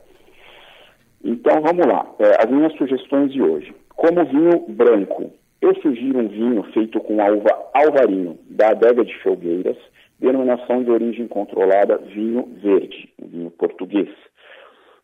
Então 1.24 1.62
vamos 1.62 1.86
lá, 1.86 2.06
é, 2.20 2.44
as 2.44 2.50
minhas 2.50 2.74
sugestões 2.74 3.32
de 3.32 3.42
hoje. 3.42 3.74
Como 3.96 4.26
vinho 4.26 4.66
branco, 4.68 5.32
eu 5.64 5.74
sugiro 5.82 6.20
um 6.20 6.28
vinho 6.28 6.62
feito 6.74 7.00
com 7.00 7.22
a 7.22 7.32
uva 7.32 7.70
Alvarinho, 7.74 8.38
da 8.50 8.72
adega 8.72 9.06
de 9.06 9.18
Felgueiras, 9.24 9.78
denominação 10.20 10.84
de 10.84 10.92
origem 10.92 11.26
controlada 11.26 11.98
vinho 12.00 12.50
verde, 12.62 13.10
vinho 13.18 13.50
português. 13.52 14.10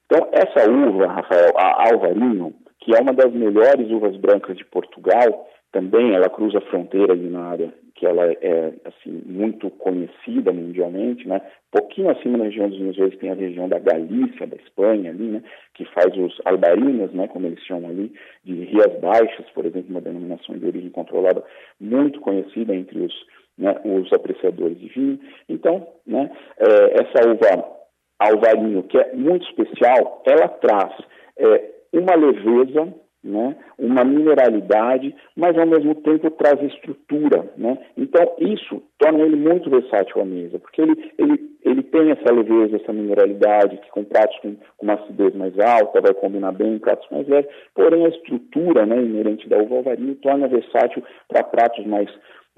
Então, 0.05 0.27
essa 0.33 0.69
uva, 0.69 1.07
Rafael, 1.07 1.53
a 1.55 1.87
Alvarinho, 1.87 2.53
que 2.81 2.93
é 2.93 2.99
uma 2.99 3.13
das 3.13 3.31
melhores 3.31 3.89
uvas 3.89 4.17
brancas 4.17 4.57
de 4.57 4.65
Portugal, 4.65 5.48
também 5.71 6.13
ela 6.13 6.29
cruza 6.29 6.57
a 6.57 6.61
fronteira 6.69 7.13
ali 7.13 7.29
na 7.29 7.43
área 7.43 7.73
que 7.99 8.05
ela 8.05 8.25
é 8.25 8.73
assim 8.85 9.21
muito 9.25 9.69
conhecida 9.71 10.53
mundialmente, 10.53 11.27
né? 11.27 11.41
Pouquinho 11.69 12.09
acima 12.09 12.37
na 12.37 12.45
região 12.45 12.69
dos 12.69 12.77
Vinhos 12.77 13.17
tem 13.17 13.29
a 13.29 13.35
região 13.35 13.67
da 13.67 13.77
Galícia, 13.77 14.47
da 14.47 14.55
Espanha 14.55 15.09
ali, 15.11 15.25
né? 15.25 15.43
Que 15.73 15.83
faz 15.83 16.15
os 16.15 16.39
albarinas, 16.45 17.11
né? 17.11 17.27
Como 17.27 17.45
eles 17.45 17.61
chamam 17.65 17.89
ali, 17.89 18.09
de 18.45 18.53
Rias 18.53 18.97
Baixas, 19.01 19.45
por 19.53 19.65
exemplo, 19.65 19.89
uma 19.89 19.99
denominação 19.99 20.57
de 20.57 20.65
origem 20.65 20.89
controlada 20.91 21.43
muito 21.77 22.21
conhecida 22.21 22.73
entre 22.73 23.01
os, 23.01 23.13
né, 23.57 23.75
os 23.83 24.13
apreciadores 24.13 24.79
de 24.79 24.87
vinho. 24.87 25.19
Então, 25.49 25.85
né? 26.07 26.31
É, 26.57 27.01
essa 27.01 27.29
uva 27.29 27.79
alvarinho, 28.17 28.83
que 28.83 28.97
é 28.97 29.13
muito 29.13 29.45
especial, 29.45 30.23
ela 30.25 30.47
traz 30.47 30.93
é, 31.37 31.69
uma 31.91 32.15
leveza, 32.15 32.93
né, 33.23 33.55
uma 33.77 34.03
mineralidade, 34.03 35.13
mas 35.35 35.57
ao 35.57 35.67
mesmo 35.67 35.95
tempo 35.95 36.31
traz 36.31 36.61
estrutura. 36.63 37.51
Né? 37.57 37.77
Então, 37.97 38.35
isso 38.39 38.81
torna 38.97 39.19
ele 39.19 39.35
muito 39.35 39.69
versátil 39.69 40.21
à 40.21 40.25
mesa, 40.25 40.57
porque 40.59 40.81
ele, 40.81 41.11
ele, 41.17 41.39
ele 41.63 41.83
tem 41.83 42.11
essa 42.11 42.33
leveza, 42.33 42.77
essa 42.77 42.93
mineralidade, 42.93 43.77
que 43.77 43.91
com 43.91 44.03
pratos 44.03 44.37
com, 44.39 44.55
com 44.77 44.85
uma 44.85 44.93
acidez 44.93 45.35
mais 45.35 45.57
alta 45.59 46.01
vai 46.01 46.13
combinar 46.13 46.53
bem 46.53 46.73
com 46.73 46.85
pratos 46.85 47.07
mais 47.11 47.27
leves, 47.27 47.51
porém 47.75 48.05
a 48.05 48.09
estrutura 48.09 48.85
né, 48.85 48.97
inerente 49.01 49.49
da 49.49 49.57
uva 49.57 49.77
alvarinho 49.77 50.15
torna 50.15 50.47
versátil 50.47 51.03
para 51.27 51.43
pratos 51.43 51.85
mais 51.85 52.09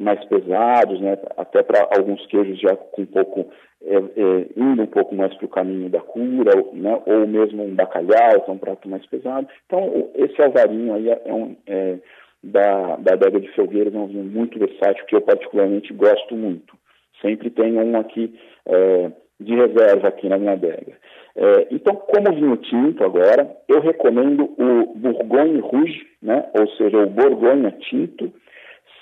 mais 0.02 0.24
pesados, 0.26 1.00
né, 1.00 1.18
até 1.38 1.64
para 1.64 1.88
alguns 1.96 2.26
queijos 2.28 2.60
já 2.60 2.76
com 2.76 3.04
um 3.04 3.06
pouco, 3.06 3.46
é, 3.84 3.96
é, 3.96 4.48
indo 4.58 4.82
um 4.82 4.88
pouco 4.88 5.16
mais 5.16 5.34
para 5.36 5.46
o 5.46 5.50
caminho 5.50 5.90
da 5.90 6.00
cura, 6.02 6.52
né, 6.74 7.02
ou 7.06 7.28
mesmo 7.28 7.64
um 7.64 7.76
bacalhau, 7.76 8.42
que 8.42 8.50
é 8.50 8.54
um 8.54 8.58
prato 8.58 8.90
mais 8.90 9.06
pesado. 9.06 9.48
Então, 9.66 10.10
esse 10.16 10.42
alvarinho 10.42 10.94
aí 10.94 11.10
é 11.10 11.34
um, 11.34 11.56
é, 11.68 11.98
da, 12.44 12.96
da 12.98 13.14
adega 13.14 13.40
de 13.40 13.48
Felgueiras, 13.50 13.94
é 13.94 13.98
um 13.98 14.08
vinho 14.08 14.24
muito 14.24 14.58
versátil, 14.58 15.06
que 15.06 15.16
eu 15.16 15.22
particularmente 15.22 15.94
gosto 15.94 16.36
muito. 16.36 16.76
Sempre 17.22 17.50
tenho 17.52 17.82
um 17.82 17.98
aqui 17.98 18.34
é, 18.66 19.12
de 19.40 19.56
reserva 19.56 20.08
aqui 20.08 20.28
na 20.28 20.38
minha 20.38 20.54
adega. 20.54 20.94
É, 21.36 21.68
então, 21.72 21.96
como 21.96 22.36
vinho 22.36 22.58
tinto 22.58 23.04
agora, 23.04 23.50
eu 23.68 23.80
recomendo 23.80 24.44
o 24.58 24.94
Bourgogne 24.96 25.60
Rouge, 25.60 26.06
né, 26.22 26.50
ou 26.60 26.68
seja, 26.72 26.98
o 26.98 27.10
Borgonha 27.10 27.72
Tinto, 27.72 28.32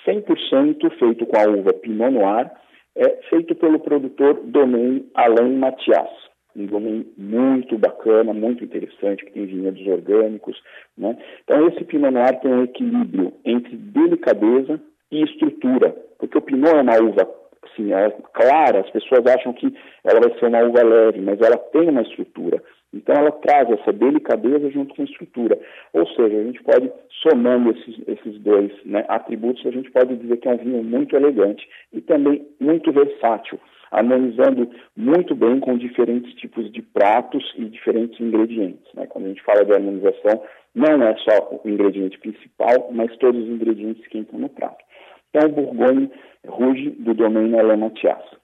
100% 0.06 0.90
feito 0.98 1.26
com 1.26 1.36
a 1.38 1.50
uva 1.50 1.72
Pinot 1.74 2.10
Noir, 2.10 2.50
é 2.96 3.08
feito 3.28 3.54
pelo 3.54 3.78
produtor 3.80 4.40
Domaine 4.44 5.06
Alain 5.14 5.56
Mathias. 5.56 6.08
Um 6.56 6.66
domain 6.66 7.06
muito 7.16 7.78
bacana, 7.78 8.34
muito 8.34 8.64
interessante, 8.64 9.24
que 9.24 9.32
tem 9.32 9.46
vinhedos 9.46 9.86
orgânicos. 9.86 10.60
Né? 10.98 11.16
Então, 11.44 11.68
esse 11.68 11.84
Pinot 11.84 12.10
Noir 12.10 12.40
tem 12.40 12.52
um 12.52 12.64
equilíbrio 12.64 13.32
entre 13.44 13.76
delicadeza 13.76 14.80
e 15.12 15.22
estrutura, 15.22 15.94
porque 16.18 16.38
o 16.38 16.42
Pinot 16.42 16.76
é 16.76 16.82
uma 16.82 17.00
uva 17.00 17.40
assim, 17.62 17.92
é 17.92 18.10
clara, 18.32 18.80
as 18.80 18.90
pessoas 18.90 19.24
acham 19.26 19.52
que 19.52 19.72
ela 20.04 20.20
vai 20.20 20.38
ser 20.38 20.46
uma 20.46 20.62
uva 20.62 20.82
leve, 20.82 21.20
mas 21.20 21.40
ela 21.40 21.56
tem 21.56 21.88
uma 21.88 22.02
estrutura. 22.02 22.62
Então 22.92 23.14
ela 23.14 23.30
traz 23.32 23.70
essa 23.70 23.92
delicadeza 23.92 24.70
junto 24.70 24.94
com 24.94 25.04
estrutura. 25.04 25.58
Ou 25.92 26.06
seja, 26.08 26.36
a 26.36 26.44
gente 26.44 26.62
pode, 26.62 26.90
somando 27.22 27.70
esses, 27.70 27.96
esses 28.08 28.40
dois 28.40 28.72
né, 28.84 29.04
atributos, 29.08 29.64
a 29.66 29.70
gente 29.70 29.90
pode 29.90 30.16
dizer 30.16 30.36
que 30.38 30.48
é 30.48 30.52
um 30.52 30.58
vinho 30.58 30.82
muito 30.82 31.14
elegante 31.14 31.68
e 31.92 32.00
também 32.00 32.46
muito 32.58 32.90
versátil, 32.92 33.60
harmonizando 33.92 34.68
muito 34.96 35.34
bem 35.34 35.60
com 35.60 35.78
diferentes 35.78 36.34
tipos 36.34 36.70
de 36.72 36.82
pratos 36.82 37.54
e 37.56 37.64
diferentes 37.66 38.18
ingredientes. 38.20 38.92
Né? 38.94 39.06
Quando 39.06 39.26
a 39.26 39.28
gente 39.28 39.42
fala 39.42 39.64
de 39.64 39.72
harmonização, 39.72 40.42
não 40.74 41.02
é 41.02 41.16
só 41.18 41.60
o 41.64 41.68
ingrediente 41.68 42.18
principal, 42.18 42.90
mas 42.92 43.16
todos 43.18 43.40
os 43.40 43.48
ingredientes 43.48 44.06
que 44.08 44.18
entram 44.18 44.40
no 44.40 44.48
prato. 44.48 44.84
Então, 45.30 45.48
o 45.48 45.52
Bourgogne 45.52 46.10
Rouge 46.46 46.90
do 46.90 47.14
domínio 47.14 47.58
Alain 47.58 47.76
Mathias. 47.76 48.39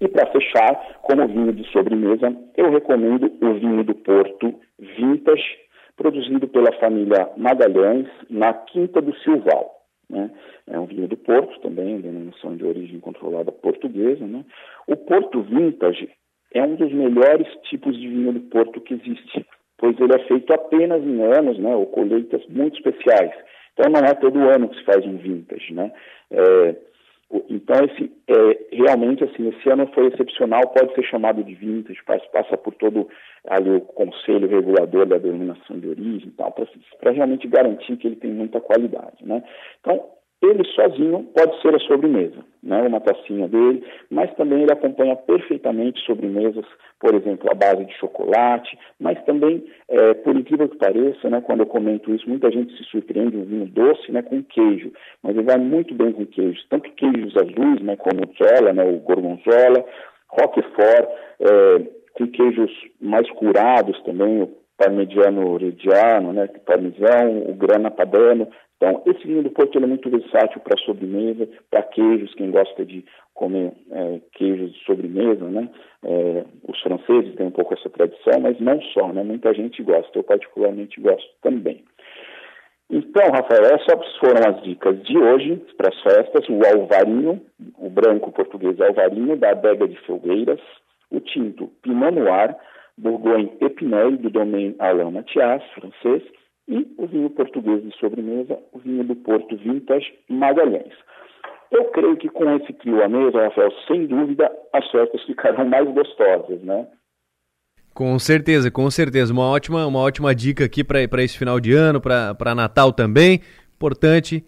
E 0.00 0.08
para 0.08 0.30
fechar, 0.32 0.98
como 1.02 1.28
vinho 1.28 1.52
de 1.52 1.70
sobremesa, 1.70 2.34
eu 2.56 2.70
recomendo 2.70 3.30
o 3.42 3.54
vinho 3.54 3.84
do 3.84 3.94
Porto 3.94 4.54
Vintage, 4.78 5.58
produzido 5.96 6.48
pela 6.48 6.72
família 6.78 7.28
Magalhães, 7.36 8.08
na 8.30 8.54
Quinta 8.54 9.02
do 9.02 9.14
Silval. 9.18 9.70
Né? 10.08 10.30
É 10.66 10.78
um 10.78 10.86
vinho 10.86 11.06
do 11.06 11.16
Porto 11.16 11.60
também, 11.60 12.00
denominação 12.00 12.56
de 12.56 12.64
origem 12.64 12.98
controlada 12.98 13.52
portuguesa. 13.52 14.26
Né? 14.26 14.44
O 14.86 14.96
Porto 14.96 15.42
Vintage 15.42 16.08
é 16.54 16.62
um 16.62 16.76
dos 16.76 16.92
melhores 16.92 17.46
tipos 17.68 17.96
de 17.98 18.08
vinho 18.08 18.32
do 18.32 18.40
Porto 18.40 18.80
que 18.80 18.94
existe, 18.94 19.46
pois 19.78 19.98
ele 20.00 20.14
é 20.14 20.26
feito 20.26 20.52
apenas 20.52 21.02
em 21.02 21.22
anos, 21.22 21.58
né, 21.58 21.74
ou 21.74 21.86
colheitas 21.86 22.44
muito 22.48 22.76
especiais. 22.76 23.32
Então 23.74 23.90
não 23.90 24.00
é 24.00 24.14
todo 24.14 24.38
ano 24.48 24.68
que 24.68 24.78
se 24.78 24.84
faz 24.84 25.04
um 25.06 25.16
vintage, 25.16 25.72
né? 25.72 25.92
É, 26.30 26.76
então, 27.48 27.76
esse, 27.84 28.12
é, 28.26 28.76
realmente, 28.76 29.22
assim, 29.22 29.48
esse 29.48 29.68
ano 29.70 29.88
foi 29.94 30.08
excepcional, 30.08 30.62
pode 30.68 30.92
ser 30.94 31.04
chamado 31.04 31.44
de 31.44 31.54
vintage, 31.54 32.02
passa, 32.04 32.24
passa 32.32 32.56
por 32.56 32.74
todo 32.74 33.08
ali 33.46 33.70
o 33.70 33.80
conselho 33.80 34.48
regulador 34.48 35.06
da 35.06 35.16
denominação 35.16 35.78
de 35.78 35.88
origem 35.88 36.28
e 36.28 36.32
tal, 36.32 36.52
para 36.52 37.12
realmente 37.12 37.46
garantir 37.46 37.96
que 37.96 38.08
ele 38.08 38.16
tem 38.16 38.32
muita 38.32 38.60
qualidade, 38.60 39.24
né? 39.24 39.44
Então, 39.80 40.04
Ele 40.42 40.64
sozinho 40.74 41.28
pode 41.36 41.60
ser 41.60 41.74
a 41.74 41.78
sobremesa, 41.80 42.42
né, 42.62 42.80
uma 42.82 43.00
tacinha 43.00 43.46
dele, 43.46 43.84
mas 44.10 44.34
também 44.36 44.62
ele 44.62 44.72
acompanha 44.72 45.14
perfeitamente 45.14 46.00
sobremesas, 46.06 46.64
por 46.98 47.14
exemplo, 47.14 47.50
à 47.50 47.54
base 47.54 47.84
de 47.84 47.92
chocolate, 47.98 48.78
mas 48.98 49.22
também, 49.24 49.62
é, 49.88 50.14
por 50.14 50.34
incrível 50.34 50.66
que 50.66 50.78
pareça, 50.78 51.28
né, 51.28 51.42
quando 51.42 51.60
eu 51.60 51.66
comento 51.66 52.14
isso, 52.14 52.26
muita 52.26 52.50
gente 52.50 52.74
se 52.74 52.84
surpreende 52.84 53.36
um 53.36 53.44
vinho 53.44 53.66
doce 53.66 54.10
né, 54.10 54.22
com 54.22 54.42
queijo, 54.42 54.90
mas 55.22 55.36
ele 55.36 55.44
vai 55.44 55.58
muito 55.58 55.94
bem 55.94 56.10
com 56.12 56.24
queijos, 56.24 56.66
tanto 56.70 56.90
queijos 56.92 57.36
azuis, 57.36 57.82
né, 57.82 57.96
como 57.96 58.20
o 58.22 58.32
Zola, 58.42 58.72
né, 58.72 58.82
o 58.82 58.96
Gorgonzola, 59.00 59.84
Roquefort, 60.28 61.06
é, 61.40 62.00
com 62.14 62.26
queijos 62.28 62.70
mais 62.98 63.28
curados 63.32 64.00
também, 64.04 64.42
o 64.42 64.50
parmigiano 64.78 65.58
reggiano, 65.58 66.32
né, 66.32 66.48
parmesão, 66.64 67.42
o 67.46 67.52
grana 67.52 67.90
padano, 67.90 68.48
então, 68.80 69.02
esse 69.04 69.26
vinho 69.26 69.42
do 69.42 69.50
Porto 69.50 69.76
é 69.76 69.86
muito 69.86 70.08
versátil 70.08 70.58
para 70.62 70.78
sobremesa, 70.78 71.46
para 71.70 71.82
queijos, 71.82 72.32
quem 72.32 72.50
gosta 72.50 72.82
de 72.82 73.04
comer 73.34 73.72
é, 73.90 74.20
queijos 74.32 74.72
de 74.72 74.84
sobremesa, 74.86 75.44
né? 75.50 75.68
É, 76.02 76.44
os 76.66 76.80
franceses 76.80 77.34
têm 77.34 77.46
um 77.46 77.50
pouco 77.50 77.74
essa 77.74 77.90
tradição, 77.90 78.40
mas 78.40 78.58
não 78.58 78.80
só, 78.94 79.12
né? 79.12 79.22
Muita 79.22 79.52
gente 79.52 79.82
gosta, 79.82 80.18
eu 80.18 80.22
particularmente 80.22 80.98
gosto 80.98 81.28
também. 81.42 81.84
Então, 82.88 83.30
Rafael, 83.30 83.66
essas 83.66 84.16
foram 84.16 84.48
as 84.48 84.62
dicas 84.62 84.98
de 85.02 85.18
hoje 85.18 85.62
para 85.76 85.90
as 85.90 86.00
festas. 86.00 86.48
O 86.48 86.60
alvarinho, 86.66 87.38
o 87.78 87.90
branco 87.90 88.32
português 88.32 88.80
alvarinho, 88.80 89.36
da 89.36 89.50
adega 89.50 89.86
de 89.86 90.00
Felgueiras, 90.06 90.60
o 91.10 91.20
tinto 91.20 91.70
Pinot 91.82 92.12
Noir, 92.12 92.56
Bourgogne 92.96 93.52
Epinel, 93.60 94.16
do 94.16 94.30
domaine 94.30 94.74
Alain 94.78 95.10
Mathias, 95.10 95.62
francês, 95.74 96.22
e 96.70 96.86
o 96.96 97.06
vinho 97.06 97.28
português 97.30 97.82
de 97.82 97.94
sobremesa, 97.98 98.56
o 98.72 98.78
vinho 98.78 99.02
do 99.02 99.16
Porto 99.16 99.56
Vintage 99.56 100.06
Magalhães. 100.28 100.94
Eu 101.72 101.84
creio 101.86 102.16
que 102.16 102.28
com 102.28 102.48
esse 102.56 102.72
trio 102.74 103.02
à 103.02 103.08
mesa, 103.08 103.42
Rafael, 103.42 103.70
sem 103.88 104.06
dúvida, 104.06 104.50
as 104.72 104.88
festas 104.90 105.22
ficarão 105.24 105.64
mais 105.64 105.88
gostosas, 105.92 106.62
né? 106.62 106.86
Com 107.92 108.18
certeza, 108.18 108.70
com 108.70 108.88
certeza. 108.90 109.32
Uma 109.32 109.50
ótima, 109.50 109.84
uma 109.86 109.98
ótima 109.98 110.34
dica 110.34 110.64
aqui 110.64 110.84
para 110.84 111.22
esse 111.22 111.36
final 111.36 111.58
de 111.58 111.72
ano, 111.72 112.00
para 112.00 112.54
Natal 112.54 112.92
também. 112.92 113.40
Importante. 113.74 114.44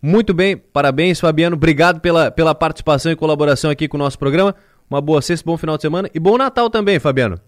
Muito 0.00 0.34
bem, 0.34 0.56
parabéns, 0.56 1.20
Fabiano. 1.20 1.56
Obrigado 1.56 2.00
pela, 2.00 2.30
pela 2.30 2.54
participação 2.54 3.10
e 3.10 3.16
colaboração 3.16 3.70
aqui 3.70 3.88
com 3.88 3.96
o 3.96 4.00
nosso 4.00 4.18
programa. 4.18 4.54
Uma 4.90 5.00
boa 5.00 5.22
sexta, 5.22 5.48
bom 5.48 5.56
final 5.56 5.76
de 5.76 5.82
semana 5.82 6.10
e 6.14 6.20
bom 6.20 6.36
Natal 6.36 6.68
também, 6.68 7.00
Fabiano. 7.00 7.38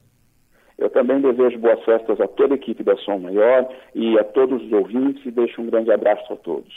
Eu 0.78 0.90
também 0.90 1.20
desejo 1.20 1.59
boas 1.59 1.82
festas 1.84 2.20
a 2.20 2.26
toda 2.26 2.55
a 2.55 2.56
equipe 2.56 2.82
da 2.82 2.96
Som 2.98 3.18
Maior 3.18 3.68
e 3.94 4.18
a 4.18 4.24
todos 4.24 4.62
os 4.62 4.72
ouvintes 4.72 5.24
e 5.24 5.30
deixo 5.30 5.60
um 5.60 5.66
grande 5.66 5.92
abraço 5.92 6.32
a 6.32 6.36
todos. 6.36 6.72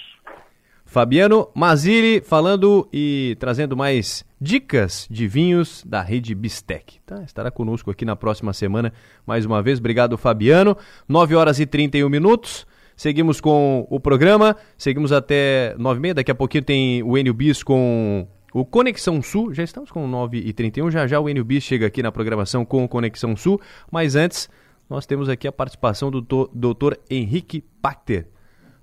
Fabiano 0.86 1.50
Mazili 1.54 2.22
falando 2.22 2.88
e 2.94 3.36
trazendo 3.40 3.76
mais 3.76 4.26
dicas 4.40 5.06
de 5.12 5.28
vinhos 5.28 5.84
da 5.84 6.02
rede 6.02 6.34
Bistec. 6.34 7.00
Tá? 7.06 7.24
Estará 7.24 7.52
conosco 7.52 7.92
aqui 7.92 8.06
na 8.06 8.16
próxima 8.16 8.54
semana 8.54 8.94
mais 9.26 9.46
uma 9.46 9.62
vez. 9.62 9.80
Obrigado, 9.80 10.18
Fabiano. 10.18 10.78
9 11.08 11.36
horas 11.36 11.60
e 11.60 11.66
31 11.66 12.08
minutos. 12.08 12.66
Seguimos 12.96 13.42
com 13.42 13.86
o 13.92 14.00
programa, 14.00 14.56
seguimos 14.78 15.12
até 15.12 15.76
9h30. 15.78 16.14
Daqui 16.14 16.32
a 16.32 16.36
pouquinho 16.36 16.64
tem 16.64 17.04
o 17.04 17.18
Enio 17.18 17.34
Bis 17.34 17.62
com 17.62 18.26
o 18.54 18.66
Conexão 18.66 19.22
Sul, 19.22 19.54
já 19.54 19.64
estamos 19.64 19.92
com 19.92 20.08
9 20.08 20.38
e 20.38 20.54
31 20.54 20.90
já 20.90 21.06
já 21.06 21.20
o 21.20 21.28
NUB 21.28 21.60
chega 21.60 21.88
aqui 21.88 22.02
na 22.02 22.12
programação 22.12 22.64
com 22.64 22.84
o 22.84 22.88
Conexão 22.88 23.36
Sul, 23.36 23.60
mas 23.92 24.16
antes 24.16 24.50
nós 24.90 25.06
temos 25.06 25.28
aqui 25.28 25.48
a 25.48 25.52
participação 25.52 26.10
do 26.10 26.22
doutor 26.22 26.98
Henrique 27.10 27.64
Pachter. 27.82 28.28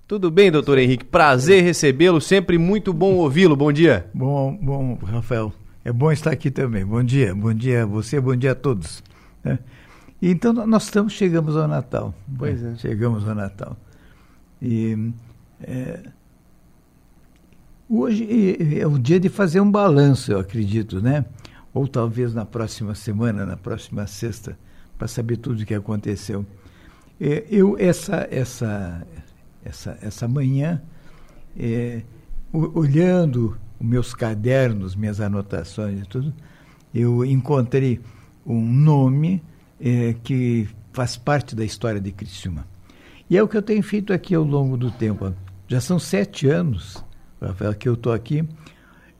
Tudo 0.07 0.29
bem, 0.29 0.51
doutor 0.51 0.77
Henrique? 0.77 1.03
Prazer 1.03 1.63
recebê-lo, 1.63 2.21
sempre 2.21 2.59
muito 2.59 2.93
bom 2.93 3.15
ouvi-lo. 3.15 3.55
Bom 3.55 3.71
dia. 3.71 4.07
Bom, 4.13 4.55
bom, 4.55 4.99
Rafael. 5.03 5.51
É 5.83 5.91
bom 5.91 6.11
estar 6.11 6.31
aqui 6.31 6.51
também. 6.51 6.85
Bom 6.85 7.03
dia, 7.03 7.33
bom 7.33 7.51
dia 7.51 7.83
a 7.83 7.85
você, 7.87 8.21
bom 8.21 8.35
dia 8.35 8.51
a 8.51 8.55
todos. 8.55 9.03
Né? 9.43 9.57
Então 10.21 10.53
nós 10.53 10.83
estamos, 10.83 11.13
chegamos 11.13 11.57
ao 11.57 11.67
Natal. 11.67 12.13
Pois 12.37 12.61
né? 12.61 12.73
é. 12.73 12.77
Chegamos 12.77 13.27
ao 13.27 13.33
Natal. 13.33 13.75
E 14.61 15.11
é, 15.61 15.99
Hoje 17.87 18.79
é 18.79 18.87
o 18.87 18.97
dia 18.97 19.19
de 19.19 19.29
fazer 19.29 19.59
um 19.59 19.69
balanço, 19.69 20.31
eu 20.31 20.39
acredito, 20.39 20.99
né? 20.99 21.23
Ou 21.71 21.87
talvez 21.87 22.33
na 22.33 22.43
próxima 22.43 22.95
semana, 22.95 23.45
na 23.45 23.55
próxima 23.55 24.07
sexta, 24.07 24.57
para 24.97 25.07
saber 25.07 25.37
tudo 25.37 25.61
o 25.61 25.65
que 25.65 25.73
aconteceu. 25.73 26.43
É, 27.21 27.45
eu 27.47 27.77
essa 27.77 28.27
essa 28.31 29.05
essa 29.63 29.99
essa 30.01 30.27
manhã, 30.27 30.81
é, 31.55 32.01
olhando 32.51 33.55
os 33.79 33.87
meus 33.87 34.15
cadernos, 34.15 34.95
minhas 34.95 35.21
anotações 35.21 35.99
e 36.01 36.07
tudo, 36.07 36.33
eu 36.91 37.23
encontrei 37.23 38.01
um 38.43 38.61
nome 38.61 39.43
é, 39.79 40.15
que 40.23 40.67
faz 40.91 41.17
parte 41.17 41.55
da 41.55 41.63
história 41.63 42.01
de 42.01 42.11
Criciúma. 42.11 42.65
E 43.29 43.37
é 43.37 43.43
o 43.43 43.47
que 43.47 43.57
eu 43.57 43.61
tenho 43.61 43.83
feito 43.83 44.11
aqui 44.11 44.33
ao 44.33 44.43
longo 44.43 44.75
do 44.75 44.89
tempo. 44.89 45.31
Já 45.67 45.79
são 45.79 45.99
sete 45.99 46.47
anos 46.47 47.04
Rafael, 47.41 47.73
que 47.73 47.87
eu 47.87 47.93
estou 47.93 48.13
aqui 48.13 48.47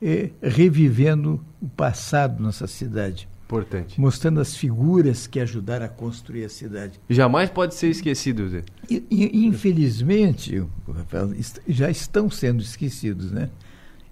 é, 0.00 0.30
revivendo 0.42 1.44
o 1.60 1.68
passado 1.68 2.42
nessa 2.42 2.66
cidade. 2.66 3.28
Importante. 3.44 4.00
Mostrando 4.00 4.40
as 4.40 4.56
figuras 4.56 5.26
que 5.28 5.38
ajudaram 5.38 5.86
a 5.86 5.88
construir 5.88 6.44
a 6.44 6.48
cidade. 6.48 7.00
Jamais 7.08 7.48
pode 7.48 7.76
ser 7.76 7.88
esquecido, 7.88 8.48
Zé. 8.48 8.64
E, 8.90 9.04
e, 9.08 9.46
infelizmente, 9.46 10.64
Rafael, 10.88 11.30
já 11.68 11.88
estão 11.88 12.28
sendo 12.28 12.60
esquecidos, 12.60 13.30
né? 13.30 13.48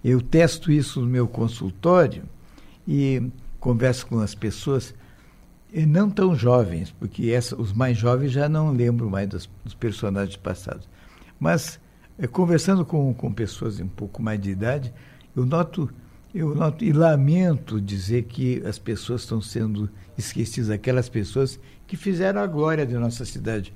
Eu 0.04 0.20
testo 0.20 0.70
isso 0.70 1.00
no 1.00 1.06
meu 1.06 1.26
consultório 1.26 2.22
e 2.86 3.22
converso 3.58 4.06
com 4.06 4.20
as 4.20 4.34
pessoas 4.34 4.94
não 5.74 6.08
tão 6.08 6.36
jovens, 6.36 6.92
porque 6.92 7.30
essa, 7.30 7.60
os 7.60 7.72
mais 7.72 7.96
jovens 7.98 8.30
já 8.30 8.48
não 8.48 8.70
lembram 8.70 9.10
mais 9.10 9.28
dos, 9.28 9.50
dos 9.64 9.74
personagens 9.74 10.36
passados. 10.36 10.88
Mas 11.40 11.80
conversando 12.30 12.84
com, 12.84 13.12
com 13.12 13.32
pessoas 13.32 13.80
um 13.80 13.88
pouco 13.88 14.22
mais 14.22 14.40
de 14.40 14.50
idade, 14.50 14.92
eu 15.36 15.44
noto, 15.44 15.90
eu 16.34 16.54
noto 16.54 16.84
e 16.84 16.92
lamento 16.92 17.80
dizer 17.80 18.24
que 18.24 18.62
as 18.64 18.78
pessoas 18.78 19.22
estão 19.22 19.40
sendo 19.40 19.90
esquecidas, 20.16 20.70
aquelas 20.70 21.08
pessoas 21.08 21.58
que 21.86 21.96
fizeram 21.96 22.40
a 22.40 22.46
glória 22.46 22.86
de 22.86 22.94
nossa 22.94 23.24
cidade. 23.24 23.72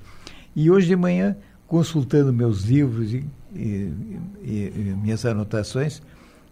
E 0.55 0.71
hoje 0.71 0.87
de 0.87 0.95
manhã, 0.95 1.35
consultando 1.67 2.33
meus 2.33 2.63
livros 2.63 3.13
e, 3.13 3.25
e, 3.53 3.93
e, 4.41 4.73
e 4.75 4.95
minhas 5.01 5.25
anotações, 5.25 6.01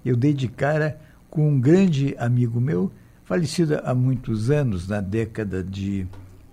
eu 0.06 0.16
dei 0.16 0.34
de 0.34 0.48
cara 0.48 1.00
com 1.30 1.50
um 1.50 1.60
grande 1.60 2.16
amigo 2.18 2.60
meu, 2.60 2.92
falecido 3.24 3.80
há 3.84 3.94
muitos 3.94 4.50
anos, 4.50 4.88
na 4.88 5.02
década 5.02 5.64
de 5.64 6.08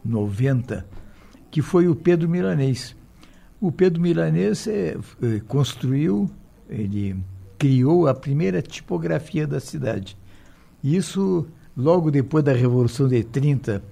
90, 0.05 0.87
que 1.51 1.63
foi 1.63 1.89
o 1.89 1.95
Pedro 1.95 2.29
Milanês. 2.29 2.97
O 3.65 3.73
Pedro 3.73 4.03
Milanês 4.03 4.67
é, 4.67 4.95
construiu, 5.49 6.31
ele 6.69 7.17
criou 7.59 8.07
a 8.07 8.15
primeira 8.15 8.61
tipografia 8.61 9.47
da 9.47 9.59
cidade. 9.59 10.19
Isso 10.83 11.47
logo 11.75 12.11
depois 12.11 12.45
da 12.45 12.53
Revolução 12.53 13.09
de 13.09 13.25
30, 13.25 13.83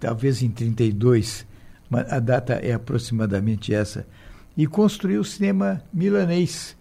talvez 0.00 0.42
em 0.42 0.50
32, 0.50 1.46
a 1.88 2.18
data 2.18 2.54
é 2.54 2.72
aproximadamente 2.72 3.72
essa, 3.72 4.08
e 4.56 4.66
construiu 4.66 5.20
o 5.20 5.24
cinema 5.24 5.80
milanês, 5.94 6.76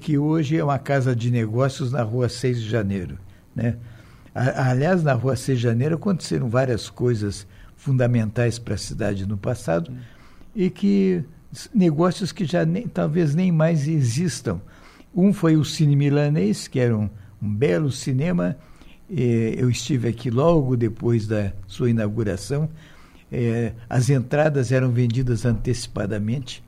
que 0.00 0.18
hoje 0.18 0.56
é 0.56 0.64
uma 0.64 0.80
casa 0.80 1.14
de 1.14 1.30
negócios 1.30 1.92
na 1.92 2.02
rua 2.02 2.28
6 2.28 2.60
de 2.60 2.68
janeiro. 2.68 3.20
Né? 3.54 3.76
Aliás, 4.34 5.00
na 5.04 5.12
rua 5.12 5.36
6 5.36 5.58
de 5.58 5.62
janeiro 5.62 5.94
aconteceram 5.94 6.48
várias 6.48 6.90
coisas 6.90 7.46
fundamentais 7.76 8.58
para 8.58 8.74
a 8.74 8.78
cidade 8.78 9.28
no 9.28 9.38
passado 9.38 9.92
e 10.56 10.70
que 10.70 11.22
negócios 11.74 12.32
que 12.32 12.44
já 12.44 12.64
nem, 12.64 12.86
talvez 12.86 13.34
nem 13.34 13.50
mais 13.50 13.86
existam. 13.88 14.60
Um 15.14 15.32
foi 15.32 15.56
o 15.56 15.64
Cine 15.64 15.96
Milanês, 15.96 16.68
que 16.68 16.78
era 16.78 16.96
um, 16.96 17.08
um 17.40 17.54
belo 17.54 17.90
cinema. 17.90 18.56
eu 19.08 19.70
estive 19.70 20.08
aqui 20.08 20.30
logo 20.30 20.76
depois 20.76 21.26
da 21.26 21.52
sua 21.66 21.90
inauguração. 21.90 22.68
as 23.88 24.10
entradas 24.10 24.72
eram 24.72 24.90
vendidas 24.90 25.44
antecipadamente. 25.44 26.62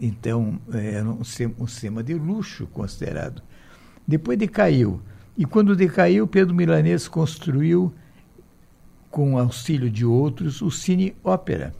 então, 0.00 0.58
era 0.72 1.08
um, 1.08 1.20
um 1.58 1.66
cinema 1.66 2.02
de 2.02 2.14
luxo 2.14 2.66
considerado. 2.66 3.42
Depois 4.06 4.38
decaiu. 4.38 5.00
E 5.36 5.44
quando 5.44 5.74
decaiu, 5.74 6.26
Pedro 6.26 6.54
Milanês 6.54 7.08
construiu, 7.08 7.92
com 9.10 9.38
auxílio 9.38 9.88
de 9.88 10.04
outros, 10.04 10.60
o 10.60 10.70
Cine 10.70 11.14
Ópera 11.22 11.72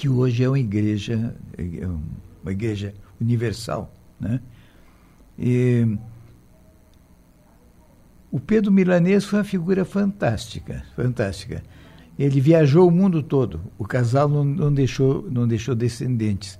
que 0.00 0.08
hoje 0.08 0.42
é 0.42 0.48
uma 0.48 0.58
igreja, 0.58 1.36
é 1.58 1.86
uma 2.42 2.50
igreja 2.50 2.94
universal. 3.20 3.94
Né? 4.18 4.40
E 5.38 5.98
o 8.30 8.40
Pedro 8.40 8.72
Milanês 8.72 9.26
foi 9.26 9.40
uma 9.40 9.44
figura 9.44 9.84
fantástica, 9.84 10.86
fantástica. 10.96 11.62
Ele 12.18 12.40
viajou 12.40 12.88
o 12.88 12.90
mundo 12.90 13.22
todo. 13.22 13.60
O 13.76 13.84
casal 13.84 14.26
não, 14.26 14.42
não 14.42 14.72
deixou, 14.72 15.30
não 15.30 15.46
deixou 15.46 15.74
descendentes. 15.74 16.58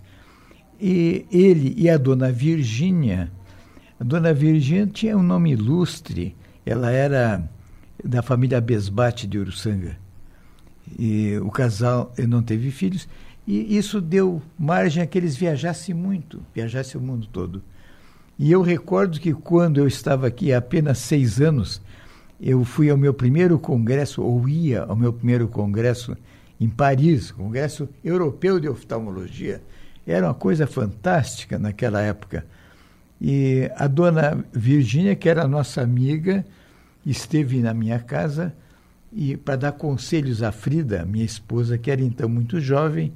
e 0.78 1.24
ele 1.32 1.72
e 1.78 1.88
a 1.88 1.96
dona 1.96 2.30
Virgínia, 2.30 3.32
a 3.98 4.04
dona 4.04 4.34
Virgínia 4.34 4.86
tinha 4.86 5.16
um 5.16 5.22
nome 5.22 5.52
ilustre, 5.52 6.36
ela 6.66 6.90
era 6.90 7.48
da 8.04 8.20
família 8.20 8.60
Besbate 8.60 9.26
de 9.26 9.38
Uruçanga. 9.38 9.96
E 10.98 11.38
o 11.38 11.50
casal 11.50 12.12
não 12.28 12.42
teve 12.42 12.70
filhos, 12.70 13.08
e 13.50 13.76
isso 13.76 14.00
deu 14.00 14.40
margem 14.56 15.02
a 15.02 15.06
que 15.06 15.18
eles 15.18 15.34
viajassem 15.34 15.92
muito, 15.92 16.40
viajassem 16.54 17.00
o 17.00 17.02
mundo 17.02 17.26
todo. 17.26 17.60
E 18.38 18.52
eu 18.52 18.62
recordo 18.62 19.18
que 19.18 19.34
quando 19.34 19.78
eu 19.78 19.88
estava 19.88 20.28
aqui 20.28 20.52
há 20.52 20.58
apenas 20.58 20.98
seis 20.98 21.40
anos, 21.40 21.82
eu 22.40 22.64
fui 22.64 22.88
ao 22.88 22.96
meu 22.96 23.12
primeiro 23.12 23.58
congresso, 23.58 24.22
ou 24.22 24.48
ia 24.48 24.82
ao 24.82 24.94
meu 24.94 25.12
primeiro 25.12 25.48
congresso 25.48 26.16
em 26.60 26.68
Paris, 26.68 27.32
Congresso 27.32 27.88
Europeu 28.04 28.60
de 28.60 28.68
Oftalmologia. 28.68 29.60
Era 30.06 30.28
uma 30.28 30.34
coisa 30.34 30.64
fantástica 30.64 31.58
naquela 31.58 32.00
época. 32.00 32.46
E 33.20 33.68
a 33.74 33.88
dona 33.88 34.44
Virgínia, 34.52 35.16
que 35.16 35.28
era 35.28 35.48
nossa 35.48 35.82
amiga, 35.82 36.46
esteve 37.04 37.58
na 37.58 37.74
minha 37.74 37.98
casa 37.98 38.54
e 39.12 39.36
para 39.36 39.56
dar 39.56 39.72
conselhos 39.72 40.40
à 40.40 40.52
Frida, 40.52 41.04
minha 41.04 41.24
esposa, 41.24 41.76
que 41.76 41.90
era 41.90 42.00
então 42.00 42.28
muito 42.28 42.60
jovem 42.60 43.12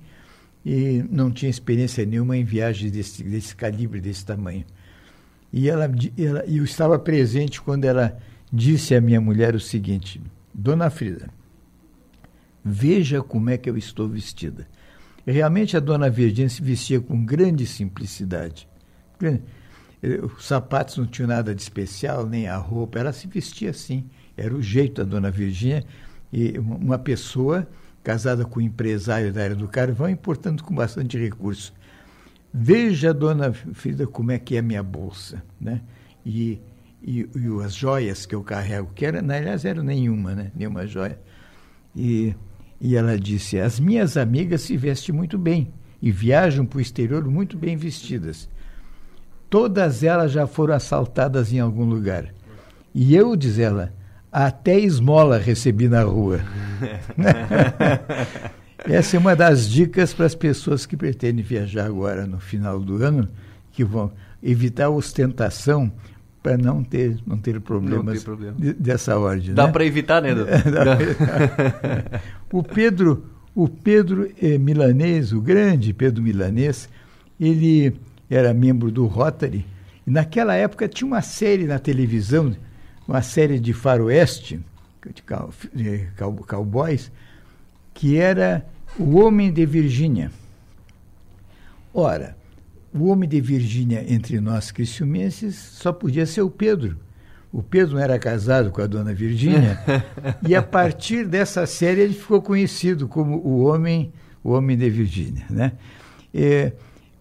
e 0.65 1.05
não 1.11 1.31
tinha 1.31 1.51
experiência 1.51 2.07
nenhuma 2.07 2.37
em 2.37 2.45
viagens 2.45 2.91
desse, 2.91 3.23
desse 3.23 3.55
calibre, 3.55 4.01
desse 4.01 4.25
tamanho. 4.25 4.65
E 5.53 5.69
ela, 5.69 5.91
ela, 6.19 6.45
eu 6.47 6.65
estava 6.65 6.99
presente 6.99 7.61
quando 7.61 7.85
ela 7.85 8.19
disse 8.53 8.95
à 8.95 9.01
minha 9.01 9.21
mulher 9.21 9.55
o 9.55 9.61
seguinte: 9.61 10.21
Dona 10.53 10.89
Frida, 10.89 11.29
veja 12.65 13.23
como 13.23 13.51
é 13.51 13.59
que 13.59 13.69
eu 13.69 13.77
estou 13.77 14.09
vestida. 14.09 14.67
Realmente 15.27 15.77
a 15.77 15.81
dona 15.81 16.11
Virgínia 16.11 16.51
se 16.51 16.63
vestia 16.63 17.01
com 17.01 17.25
grande 17.25 17.67
simplicidade. 17.67 18.69
Os 20.37 20.45
sapatos 20.47 20.99
não 20.99 21.07
tinham 21.07 21.29
nada 21.29 21.55
de 21.55 21.63
especial, 21.63 22.27
nem 22.27 22.47
a 22.47 22.57
roupa, 22.57 22.99
ela 22.99 23.13
se 23.13 23.27
vestia 23.27 23.71
assim. 23.71 24.05
Era 24.37 24.55
o 24.55 24.61
jeito 24.61 25.03
da 25.03 25.11
dona 25.11 25.31
Virgínia. 25.31 25.85
Uma 26.59 26.99
pessoa 26.99 27.67
casada 28.05 28.45
com 28.45 28.61
um 28.61 28.63
empresário 28.63 29.33
da 29.33 29.43
área 29.43 29.57
do 29.57 29.67
carvão 29.67 30.09
e, 30.11 30.15
portanto, 30.15 30.63
com 30.63 30.75
bastante 30.75 31.19
recurso. 31.19 31.73
Veja, 32.53 33.13
dona 33.13 33.53
Frida, 33.53 34.07
como 34.07 34.31
é 34.31 34.39
que 34.39 34.55
é 34.55 34.59
a 34.59 34.63
minha 34.63 34.83
bolsa, 34.83 35.43
né? 35.59 35.81
E, 36.25 36.61
e, 37.03 37.29
e 37.35 37.65
as 37.65 37.75
joias 37.75 38.27
que 38.27 38.35
eu 38.35 38.45
carrego, 38.45 38.93
que 38.95 39.07
era, 39.07 39.23
na 39.23 39.37
aliás, 39.37 39.65
eram 39.65 39.83
nenhuma, 39.83 40.35
né? 40.35 40.53
Nenhuma 40.55 40.87
joia. 40.87 41.19
E, 41.97 42.35
e 42.81 42.95
ela 42.95 43.19
disse, 43.19 43.59
as 43.59 43.81
minhas 43.81 44.17
amigas 44.17 44.61
se 44.61 44.77
vestem 44.77 45.15
muito 45.15 45.39
bem 45.39 45.73
e 46.01 46.13
viajam 46.13 46.67
para 46.67 46.79
o 46.79 46.83
exterior 46.83 47.25
muito 47.25 47.57
bem 47.57 47.77
vestidas. 47.77 48.49
Todas 49.49 50.03
elas 50.03 50.31
já 50.31 50.47
foram 50.47 50.75
assaltadas 50.75 51.53
em 51.53 51.59
algum 51.59 51.85
lugar. 51.85 52.35
E 52.95 53.17
eu, 53.17 53.35
diz 53.35 53.59
ela, 53.59 53.93
até 54.35 54.81
esmola 54.81 55.39
recebi 55.39 55.89
na 55.89 56.03
rua. 56.03 56.41
Essa 58.85 59.17
é 59.17 59.21
uma 59.21 59.37
das 59.37 59.69
dicas 59.69 60.13
para 60.13 60.27
as 60.27 60.35
pessoas 60.35 60.85
que 60.85 60.97
pretendem 60.97 61.45
viajar 61.45 61.87
agora 61.87 62.27
no 62.27 62.41
final 62.41 62.81
do 62.81 63.03
ano, 63.03 63.29
que 63.71 63.85
vão 63.85 64.11
evitar 64.43 64.91
ostentação 64.91 65.91
para 66.43 66.59
não 66.59 66.83
ter, 66.83 67.17
não 67.25 67.39
ter 67.39 67.61
problemas 67.61 68.05
não 68.05 68.13
ter 68.13 68.21
problema. 68.21 68.57
dessa 68.79 69.17
ordem. 69.17 69.55
Dá 69.55 69.67
né? 69.67 69.73
para 69.73 69.87
evitar, 69.87 70.21
né, 70.21 70.31
o 72.53 72.63
Pedro, 72.63 73.25
o 73.55 73.69
Pedro 73.69 74.29
é, 74.43 74.59
Milanês, 74.59 75.33
o 75.33 75.41
grande 75.41 75.95
Pedro 75.95 76.23
Milanês, 76.23 76.89
ele 77.41 77.95
era 78.29 78.53
membro 78.53 78.91
do 78.91 79.07
Rotary, 79.07 79.65
e 80.05 80.11
naquela 80.11 80.57
época 80.57 80.89
tinha 80.89 81.07
uma 81.07 81.23
série 81.23 81.67
na 81.67 81.79
televisão, 81.79 82.53
uma 83.07 83.23
série 83.23 83.59
de 83.59 83.73
faroeste, 83.73 84.61
de 85.75 86.09
cowboys, 86.47 87.11
que 87.93 88.17
era 88.17 88.67
o 88.99 89.19
Homem 89.19 89.53
de 89.53 89.65
Virgínia. 89.67 90.31
Ora, 91.93 92.37
o 92.93 93.07
Homem 93.07 93.29
de 93.29 93.41
Virgínia 93.41 94.05
entre 94.09 94.41
nós 94.41 94.71
criciumenses 94.71 95.55
só 95.55 95.93
podia 95.93 96.27
ser 96.27 96.43
o 96.43 96.51
Pedro. 96.51 96.97
O 97.53 97.63
Pedro 97.63 97.95
não 97.95 98.01
era 98.03 98.19
casado 98.19 98.71
com 98.71 98.81
a 98.81 98.87
dona 98.87 99.15
Virgínia, 99.15 99.79
e 100.47 100.57
a 100.57 100.63
partir 100.63 101.25
dessa 101.25 101.67
série 101.67 102.01
ele 102.01 102.15
ficou 102.15 102.43
conhecido 102.43 103.07
como 103.07 103.37
o 103.37 103.65
Homem, 103.65 104.13
o 104.43 104.51
Homem 104.51 104.77
de 104.77 104.91
Virgínia. 104.91 105.45
Né? 105.49 105.73
É, 106.33 106.73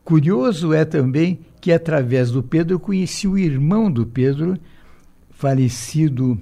curioso 0.03 0.73
é 0.73 0.85
também 0.85 1.39
que, 1.61 1.71
através 1.71 2.31
do 2.31 2.41
Pedro, 2.41 2.79
conheci 2.79 3.27
o 3.27 3.37
irmão 3.37 3.91
do 3.91 4.07
Pedro, 4.07 4.57
falecido 5.43 6.39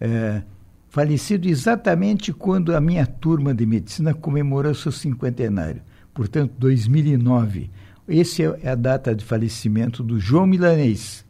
é, 0.00 0.40
falecido 0.88 1.48
exatamente 1.48 2.32
quando 2.32 2.76
a 2.76 2.80
minha 2.80 3.04
turma 3.04 3.52
de 3.52 3.66
medicina 3.66 4.14
comemorou 4.14 4.72
seu 4.72 4.92
cinquentenário, 4.92 5.82
portanto, 6.14 6.54
2009. 6.56 7.68
Essa 8.08 8.56
é 8.62 8.70
a 8.70 8.76
data 8.76 9.12
de 9.16 9.24
falecimento 9.24 10.00
do 10.00 10.20
João 10.20 10.46
Milanês. 10.46 11.26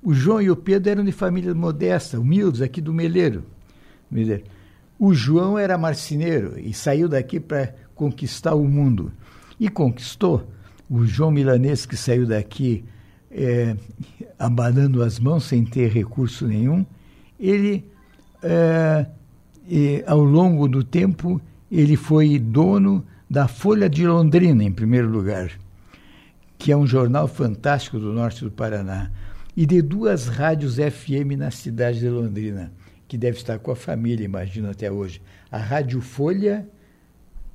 O 0.00 0.14
João 0.14 0.40
e 0.40 0.48
o 0.48 0.54
Pedro 0.54 0.88
eram 0.88 1.04
de 1.04 1.10
família 1.10 1.52
modesta, 1.52 2.20
humildes, 2.20 2.62
aqui 2.62 2.80
do 2.80 2.94
Meleiro. 2.94 3.42
O 4.96 5.12
João 5.12 5.58
era 5.58 5.76
marceneiro 5.76 6.56
e 6.60 6.72
saiu 6.72 7.08
daqui 7.08 7.40
para 7.40 7.74
conquistar 7.92 8.54
o 8.54 8.62
mundo. 8.62 9.10
E 9.58 9.68
conquistou. 9.68 10.48
O 10.88 11.04
João 11.04 11.32
Milanês, 11.32 11.84
que 11.84 11.96
saiu 11.96 12.24
daqui 12.24 12.84
é, 13.36 13.76
abanando 14.38 15.02
as 15.02 15.20
mãos 15.20 15.44
sem 15.44 15.62
ter 15.62 15.92
recurso 15.92 16.46
nenhum, 16.46 16.86
ele 17.38 17.84
é, 18.42 19.06
ao 20.06 20.24
longo 20.24 20.66
do 20.66 20.82
tempo, 20.82 21.38
ele 21.70 21.96
foi 21.96 22.38
dono 22.38 23.04
da 23.28 23.46
Folha 23.46 23.90
de 23.90 24.06
Londrina, 24.06 24.64
em 24.64 24.72
primeiro 24.72 25.08
lugar, 25.08 25.50
que 26.56 26.72
é 26.72 26.76
um 26.76 26.86
jornal 26.86 27.28
fantástico 27.28 27.98
do 27.98 28.10
norte 28.12 28.42
do 28.42 28.50
Paraná, 28.50 29.10
e 29.54 29.66
de 29.66 29.82
duas 29.82 30.28
rádios 30.28 30.76
FM 30.76 31.36
na 31.36 31.50
cidade 31.50 31.98
de 31.98 32.08
Londrina, 32.08 32.72
que 33.06 33.18
deve 33.18 33.36
estar 33.36 33.58
com 33.58 33.70
a 33.70 33.76
família, 33.76 34.24
imagino, 34.24 34.70
até 34.70 34.90
hoje. 34.90 35.20
A 35.50 35.58
Rádio 35.58 36.00
Folha 36.00 36.66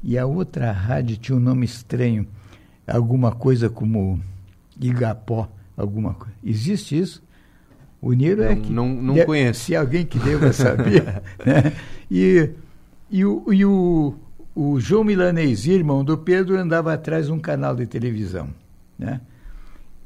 e 0.04 0.16
a 0.18 0.28
outra 0.28 0.72
rádio 0.72 1.18
tinha 1.18 1.36
um 1.36 1.42
nome 1.42 1.66
estranho, 1.66 2.28
alguma 2.86 3.32
coisa 3.32 3.70
como 3.70 4.20
Igapó, 4.80 5.50
alguma 5.82 6.14
coisa. 6.14 6.34
Existe 6.44 6.98
isso? 6.98 7.24
O 8.02 8.14
Niro 8.14 8.42
é 8.42 8.56
que. 8.56 8.72
Não, 8.72 8.90
não 8.90 9.26
conheço. 9.26 9.66
Se 9.66 9.76
alguém 9.76 10.06
que 10.06 10.18
deva 10.18 10.52
saber. 10.52 11.04
né? 11.46 11.74
E, 12.10 12.50
e, 13.10 13.24
o, 13.24 13.54
e 13.54 13.64
o, 13.64 14.16
o 14.56 14.80
João 14.80 15.04
Milanês, 15.04 15.68
irmão 15.68 16.04
do 16.04 16.18
Pedro, 16.18 16.58
andava 16.58 16.94
atrás 16.94 17.28
de 17.28 17.32
um 17.32 17.40
canal 17.40 17.76
de 17.76 17.86
televisão. 17.86 18.50
Né? 18.98 19.22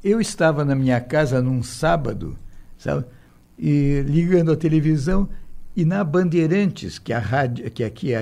Eu 0.04 0.20
estava 0.20 0.66
na 0.66 0.76
minha 0.76 1.00
casa 1.00 1.42
num 1.42 1.64
sábado, 1.64 2.38
sabe? 2.78 3.06
E 3.58 4.04
ligando 4.06 4.52
a 4.52 4.58
televisão, 4.58 5.30
e 5.76 5.84
na 5.86 6.04
Bandeirantes, 6.04 7.00
que 7.00 7.12
a 7.14 7.20
rádio, 7.20 7.72
que 7.72 7.84
aqui 7.84 8.14
a, 8.14 8.20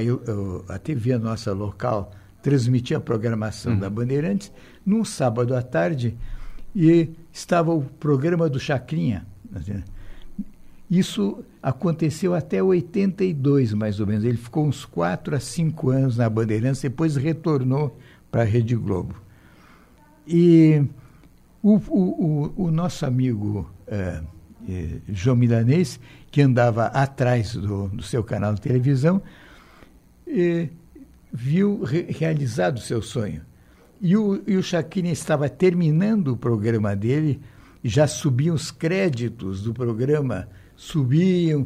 a 0.69 0.77
TV 0.77 1.17
nossa 1.17 1.51
local 1.51 2.11
transmitia 2.41 2.98
a 2.98 3.01
programação 3.01 3.73
uhum. 3.73 3.80
da 3.80 3.90
Bandeirantes, 3.90 4.51
num 4.85 5.03
sábado 5.03 5.56
à 5.56 5.61
tarde, 5.61 6.15
e 6.75 7.09
estava 7.33 7.73
o 7.73 7.81
programa 7.81 8.47
do 8.47 8.59
Chacrinha 8.59 9.25
isso 10.89 11.43
aconteceu 11.61 12.35
até 12.35 12.61
82, 12.61 13.73
mais 13.73 13.99
ou 13.99 14.05
menos. 14.05 14.23
Ele 14.23 14.37
ficou 14.37 14.65
uns 14.65 14.85
4 14.85 15.35
a 15.35 15.39
5 15.39 15.89
anos 15.89 16.17
na 16.17 16.29
Bandeirantes, 16.29 16.81
depois 16.81 17.15
retornou 17.15 17.97
para 18.31 18.41
a 18.41 18.45
Rede 18.45 18.75
Globo. 18.75 19.15
E 20.27 20.83
o, 21.61 21.77
o, 21.77 22.53
o, 22.57 22.65
o 22.65 22.71
nosso 22.71 23.05
amigo 23.05 23.69
é, 23.87 24.21
é, 24.69 24.89
João 25.09 25.35
Milanês, 25.35 25.99
que 26.29 26.41
andava 26.41 26.85
atrás 26.85 27.55
do, 27.55 27.87
do 27.87 28.03
seu 28.03 28.23
canal 28.23 28.53
de 28.53 28.61
televisão, 28.61 29.21
é, 30.27 30.69
viu 31.31 31.83
re, 31.83 32.05
realizado 32.09 32.77
o 32.77 32.81
seu 32.81 33.01
sonho. 33.01 33.41
E 34.03 34.17
o, 34.17 34.43
e 34.45 34.57
o 34.57 34.61
Chacrinha 34.61 35.14
estava 35.14 35.48
terminando 35.48 36.33
o 36.33 36.38
programa 36.38 36.93
dele 36.93 37.40
já 37.82 38.06
subiam 38.06 38.53
os 38.53 38.69
créditos 38.69 39.64
do 39.64 39.73
programa, 39.73 40.49
subiam, 40.75 41.65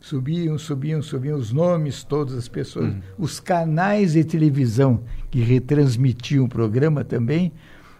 subiam, 0.00 0.56
subiam, 0.56 1.02
subiam 1.02 1.36
os 1.36 1.52
nomes, 1.52 2.04
todas 2.04 2.34
as 2.34 2.46
pessoas, 2.46 2.86
uhum. 2.86 3.00
os 3.18 3.40
canais 3.40 4.12
de 4.12 4.22
televisão 4.22 5.02
que 5.32 5.40
retransmitiam 5.40 6.44
o 6.44 6.48
programa 6.48 7.02
também, 7.02 7.52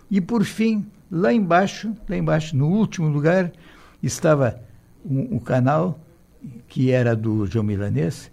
e 0.09 0.20
por 0.20 0.44
fim, 0.44 0.86
lá 1.11 1.33
embaixo, 1.33 1.97
lá 2.09 2.17
embaixo, 2.17 2.57
no 2.57 2.69
último 2.69 3.09
lugar, 3.09 3.51
estava 4.01 4.61
um, 5.05 5.35
um 5.35 5.39
canal 5.41 5.99
que 6.69 6.93
era 6.93 7.17
do 7.17 7.44
João 7.44 7.65
Milanês, 7.65 8.31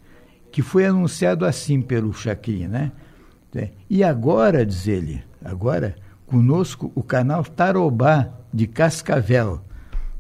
que 0.52 0.61
foi 0.61 0.86
anunciado 0.86 1.45
assim 1.45 1.82
pelo 1.82 2.14
Chacrinha, 2.14 2.68
né? 2.68 2.92
E 3.90 4.03
agora, 4.03 4.66
diz 4.66 4.88
ele, 4.88 5.24
agora 5.44 5.95
conosco 6.26 6.92
o 6.95 7.03
canal 7.03 7.44
Tarobá 7.44 8.30
de 8.53 8.68
Cascavel, 8.68 9.61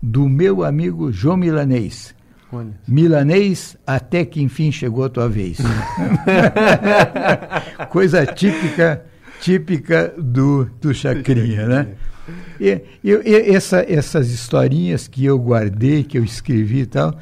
do 0.01 0.27
meu 0.27 0.63
amigo 0.63 1.11
João 1.11 1.37
Milanês. 1.37 2.13
Olha. 2.51 2.71
Milanês, 2.85 3.77
até 3.87 4.25
que 4.25 4.41
enfim 4.41 4.71
chegou 4.71 5.05
a 5.05 5.09
tua 5.09 5.29
vez. 5.29 5.57
Coisa 7.89 8.25
típica, 8.25 9.05
típica 9.39 10.13
do, 10.17 10.65
do 10.81 10.93
Chacrinha, 10.93 11.65
né? 11.65 11.87
E, 12.59 12.81
e, 13.03 13.11
e, 13.11 13.55
essa, 13.55 13.85
essas 13.87 14.29
historinhas 14.29 15.07
que 15.07 15.25
eu 15.25 15.39
guardei, 15.39 16.03
que 16.03 16.17
eu 16.17 16.23
escrevi 16.23 16.81
e 16.81 16.85
tal, 16.85 17.17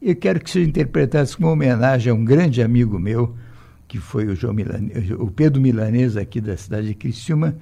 eu 0.00 0.16
quero 0.16 0.40
que 0.40 0.50
sejam 0.50 0.68
interpretadas 0.68 1.34
como 1.34 1.50
homenagem 1.50 2.10
a 2.10 2.14
um 2.14 2.24
grande 2.24 2.62
amigo 2.62 2.98
meu, 2.98 3.34
que 3.90 3.98
foi 3.98 4.28
o, 4.28 4.36
João 4.36 4.54
Milanês, 4.54 5.10
o 5.18 5.26
Pedro 5.26 5.60
Milanês, 5.60 6.16
aqui 6.16 6.40
da 6.40 6.56
cidade 6.56 6.86
de 6.86 6.94
Criciúma, 6.94 7.56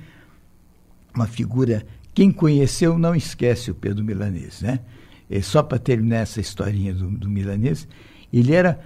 uma 1.14 1.26
figura, 1.26 1.86
quem 2.12 2.30
conheceu 2.30 2.98
não 2.98 3.14
esquece 3.14 3.70
o 3.70 3.74
Pedro 3.74 4.04
Milanês, 4.04 4.60
né? 4.60 4.80
É, 5.30 5.40
só 5.40 5.62
para 5.62 5.78
terminar 5.78 6.18
essa 6.18 6.38
historinha 6.38 6.92
do, 6.92 7.08
do 7.08 7.30
Milanês, 7.30 7.88
ele 8.30 8.52
era 8.52 8.78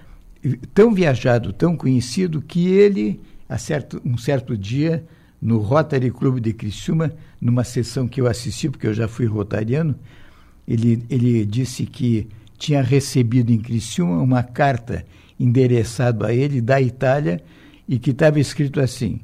tão 0.72 0.94
viajado, 0.94 1.52
tão 1.52 1.76
conhecido, 1.76 2.40
que 2.40 2.68
ele, 2.68 3.20
a 3.48 3.58
certo, 3.58 4.00
um 4.04 4.16
certo 4.16 4.56
dia, 4.56 5.04
no 5.40 5.58
Rotary 5.58 6.12
Club 6.12 6.38
de 6.38 6.52
Criciúma, 6.52 7.12
numa 7.40 7.64
sessão 7.64 8.06
que 8.06 8.20
eu 8.20 8.28
assisti, 8.28 8.70
porque 8.70 8.86
eu 8.86 8.94
já 8.94 9.08
fui 9.08 9.26
rotariano, 9.26 9.96
ele, 10.66 11.04
ele 11.10 11.44
disse 11.44 11.86
que 11.86 12.28
tinha 12.56 12.80
recebido 12.80 13.50
em 13.50 13.58
Criciúma 13.58 14.22
uma 14.22 14.44
carta 14.44 15.04
endereçada 15.42 16.26
a 16.26 16.34
ele 16.34 16.60
da 16.60 16.80
Itália 16.80 17.42
e 17.88 17.98
que 17.98 18.10
estava 18.10 18.38
escrito 18.38 18.80
assim, 18.80 19.20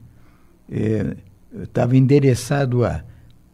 estava 1.63 1.95
é, 1.95 1.99
endereçado 1.99 2.85
a 2.85 3.03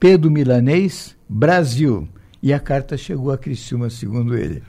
Pedro 0.01 0.31
Milanês, 0.31 1.17
Brasil, 1.29 2.09
e 2.43 2.53
a 2.53 2.59
carta 2.59 2.97
chegou 2.97 3.33
a 3.33 3.39
Criciúma, 3.39 3.89
segundo 3.89 4.37
ele. 4.37 4.63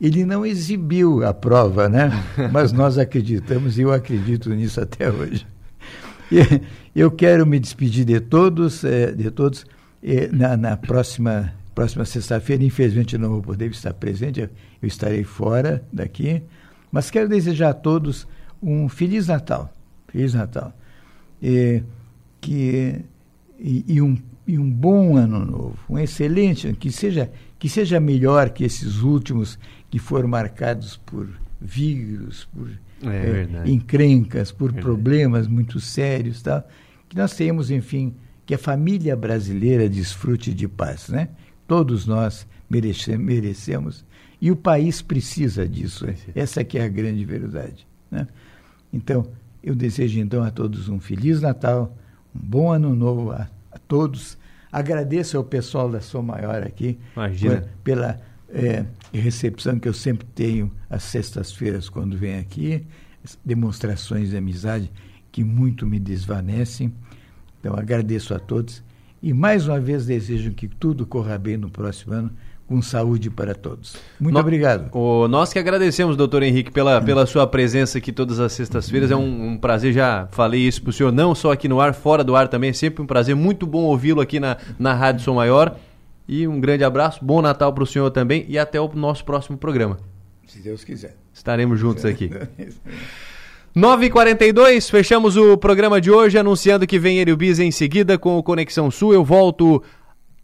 Ele 0.00 0.24
não 0.24 0.46
exibiu 0.46 1.24
a 1.24 1.34
prova, 1.34 1.88
né? 1.88 2.10
Mas 2.52 2.72
nós 2.72 2.98
acreditamos 2.98 3.78
e 3.78 3.82
eu 3.82 3.92
acredito 3.92 4.50
nisso 4.50 4.80
até 4.80 5.10
hoje. 5.10 5.46
Eu 6.94 7.10
quero 7.10 7.46
me 7.46 7.58
despedir 7.58 8.04
de 8.04 8.20
todos, 8.20 8.84
é, 8.84 9.12
de 9.12 9.30
todos 9.30 9.64
na, 10.32 10.56
na 10.56 10.76
próxima 10.76 11.52
próxima 11.78 12.04
sexta-feira. 12.04 12.64
Infelizmente 12.64 13.16
não 13.16 13.30
vou 13.30 13.42
poder 13.42 13.70
estar 13.70 13.94
presente, 13.94 14.40
eu 14.40 14.50
estarei 14.82 15.22
fora 15.22 15.84
daqui, 15.92 16.42
mas 16.90 17.10
quero 17.10 17.28
desejar 17.28 17.70
a 17.70 17.74
todos 17.74 18.26
um 18.62 18.88
feliz 18.88 19.28
Natal, 19.28 19.72
feliz 20.08 20.34
Natal, 20.34 20.72
e, 21.42 21.82
que 22.40 23.04
e, 23.58 23.84
e 23.86 24.02
um 24.02 24.16
e 24.46 24.58
um 24.58 24.70
bom 24.70 25.16
ano 25.16 25.44
novo, 25.44 25.78
um 25.90 25.98
excelente, 25.98 26.72
que 26.72 26.90
seja 26.90 27.30
que 27.58 27.68
seja 27.68 28.00
melhor 28.00 28.50
que 28.50 28.64
esses 28.64 29.02
últimos 29.02 29.58
que 29.90 29.98
foram 29.98 30.28
marcados 30.28 30.96
por 30.96 31.28
vírus, 31.60 32.48
por 32.54 32.70
é, 33.02 33.46
é, 33.66 33.70
encrencas, 33.70 34.52
por 34.52 34.72
verdade. 34.72 34.84
problemas 34.84 35.46
muito 35.46 35.80
sérios, 35.80 36.42
tal. 36.42 36.66
Que 37.08 37.16
nós 37.16 37.34
tenhamos, 37.34 37.70
enfim, 37.70 38.14
que 38.46 38.54
a 38.54 38.58
família 38.58 39.16
brasileira 39.16 39.88
desfrute 39.88 40.54
de 40.54 40.68
paz, 40.68 41.08
né? 41.08 41.28
Todos 41.66 42.06
nós 42.06 42.46
merece, 42.70 43.16
merecemos 43.16 44.04
e 44.40 44.50
o 44.50 44.56
país 44.56 45.02
precisa 45.02 45.68
disso. 45.68 46.06
Essa 46.34 46.62
que 46.62 46.78
é 46.78 46.84
a 46.84 46.88
grande 46.88 47.24
verdade. 47.24 47.86
Né? 48.10 48.26
Então, 48.92 49.26
eu 49.62 49.74
desejo 49.74 50.20
então 50.20 50.42
a 50.42 50.50
todos 50.50 50.88
um 50.88 51.00
feliz 51.00 51.40
Natal, 51.40 51.96
um 52.34 52.40
bom 52.40 52.72
ano 52.72 52.94
novo 52.94 53.32
a, 53.32 53.48
a 53.72 53.78
todos. 53.78 54.38
Agradeço 54.70 55.36
ao 55.36 55.44
pessoal 55.44 55.90
da 55.90 56.00
Sou 56.00 56.22
Maior 56.22 56.62
aqui 56.62 56.98
por, 57.14 57.68
pela 57.82 58.20
é, 58.48 58.84
recepção 59.12 59.78
que 59.78 59.88
eu 59.88 59.94
sempre 59.94 60.26
tenho 60.34 60.70
às 60.88 61.02
sextas-feiras 61.02 61.88
quando 61.88 62.16
venho 62.16 62.40
aqui, 62.40 62.86
demonstrações 63.44 64.30
de 64.30 64.36
amizade 64.36 64.90
que 65.32 65.42
muito 65.42 65.86
me 65.86 65.98
desvanecem. 65.98 66.92
Então 67.60 67.74
agradeço 67.74 68.34
a 68.34 68.38
todos 68.38 68.82
e 69.22 69.32
mais 69.32 69.66
uma 69.66 69.80
vez 69.80 70.06
desejo 70.06 70.52
que 70.52 70.68
tudo 70.68 71.04
corra 71.04 71.36
bem 71.36 71.56
no 71.56 71.68
próximo 71.68 72.14
ano, 72.14 72.30
com 72.68 72.82
saúde 72.82 73.30
para 73.30 73.54
todos. 73.54 73.96
Muito 74.20 74.34
no, 74.34 74.40
obrigado. 74.40 74.94
O, 74.94 75.26
nós 75.26 75.52
que 75.52 75.58
agradecemos, 75.58 76.16
doutor 76.16 76.42
Henrique, 76.42 76.70
pela, 76.70 77.00
pela 77.00 77.24
sua 77.24 77.46
presença 77.46 77.96
aqui 77.96 78.12
todas 78.12 78.38
as 78.38 78.52
sextas-feiras. 78.52 79.10
É 79.10 79.16
um, 79.16 79.52
um, 79.52 79.56
prazer, 79.56 79.94
já 79.94 80.28
falei 80.30 80.60
isso 80.60 80.82
para 80.82 80.90
o 80.90 80.92
senhor, 80.92 81.10
não 81.10 81.34
só 81.34 81.50
aqui 81.50 81.66
no 81.66 81.80
ar, 81.80 81.94
fora 81.94 82.22
do 82.22 82.36
ar 82.36 82.46
também. 82.46 82.70
É 82.70 82.74
sempre 82.74 83.02
um 83.02 83.06
prazer, 83.06 83.34
muito 83.34 83.66
bom 83.66 83.84
ouvi-lo 83.84 84.20
aqui 84.20 84.38
na, 84.38 84.58
na 84.78 84.92
Rádio 84.92 85.24
Som 85.24 85.34
Maior. 85.34 85.76
E 86.28 86.46
um 86.46 86.60
grande 86.60 86.84
abraço, 86.84 87.24
bom 87.24 87.40
Natal 87.40 87.72
para 87.72 87.82
o 87.82 87.86
senhor 87.86 88.10
também 88.10 88.44
e 88.46 88.58
até 88.58 88.78
o 88.78 88.86
nosso 88.94 89.24
próximo 89.24 89.56
programa. 89.56 89.98
Se 90.46 90.60
Deus 90.60 90.84
quiser. 90.84 91.16
Estaremos 91.32 91.80
juntos 91.80 92.04
aqui. 92.04 92.30
9h42, 93.76 94.90
fechamos 94.90 95.36
o 95.36 95.56
programa 95.56 96.00
de 96.00 96.10
hoje, 96.10 96.36
anunciando 96.36 96.86
que 96.86 96.98
vem 96.98 97.20
Enio 97.20 97.36
Bis 97.36 97.60
em 97.60 97.70
seguida 97.70 98.18
com 98.18 98.36
o 98.36 98.42
Conexão 98.42 98.90
Sul. 98.90 99.14
Eu 99.14 99.24
volto 99.24 99.82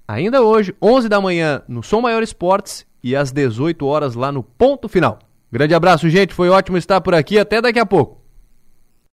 ainda 0.06 0.42
hoje, 0.42 0.74
11 0.80 1.08
da 1.08 1.20
manhã, 1.20 1.62
no 1.68 1.82
Som 1.82 2.00
Maior 2.00 2.22
Esportes 2.22 2.86
e 3.02 3.14
às 3.14 3.30
18 3.30 3.86
horas 3.86 4.14
lá 4.14 4.32
no 4.32 4.42
Ponto 4.42 4.88
Final. 4.88 5.18
Grande 5.52 5.74
abraço, 5.74 6.08
gente. 6.08 6.34
Foi 6.34 6.48
ótimo 6.48 6.76
estar 6.76 7.00
por 7.00 7.14
aqui. 7.14 7.38
Até 7.38 7.60
daqui 7.60 7.78
a 7.78 7.86
pouco. 7.86 8.23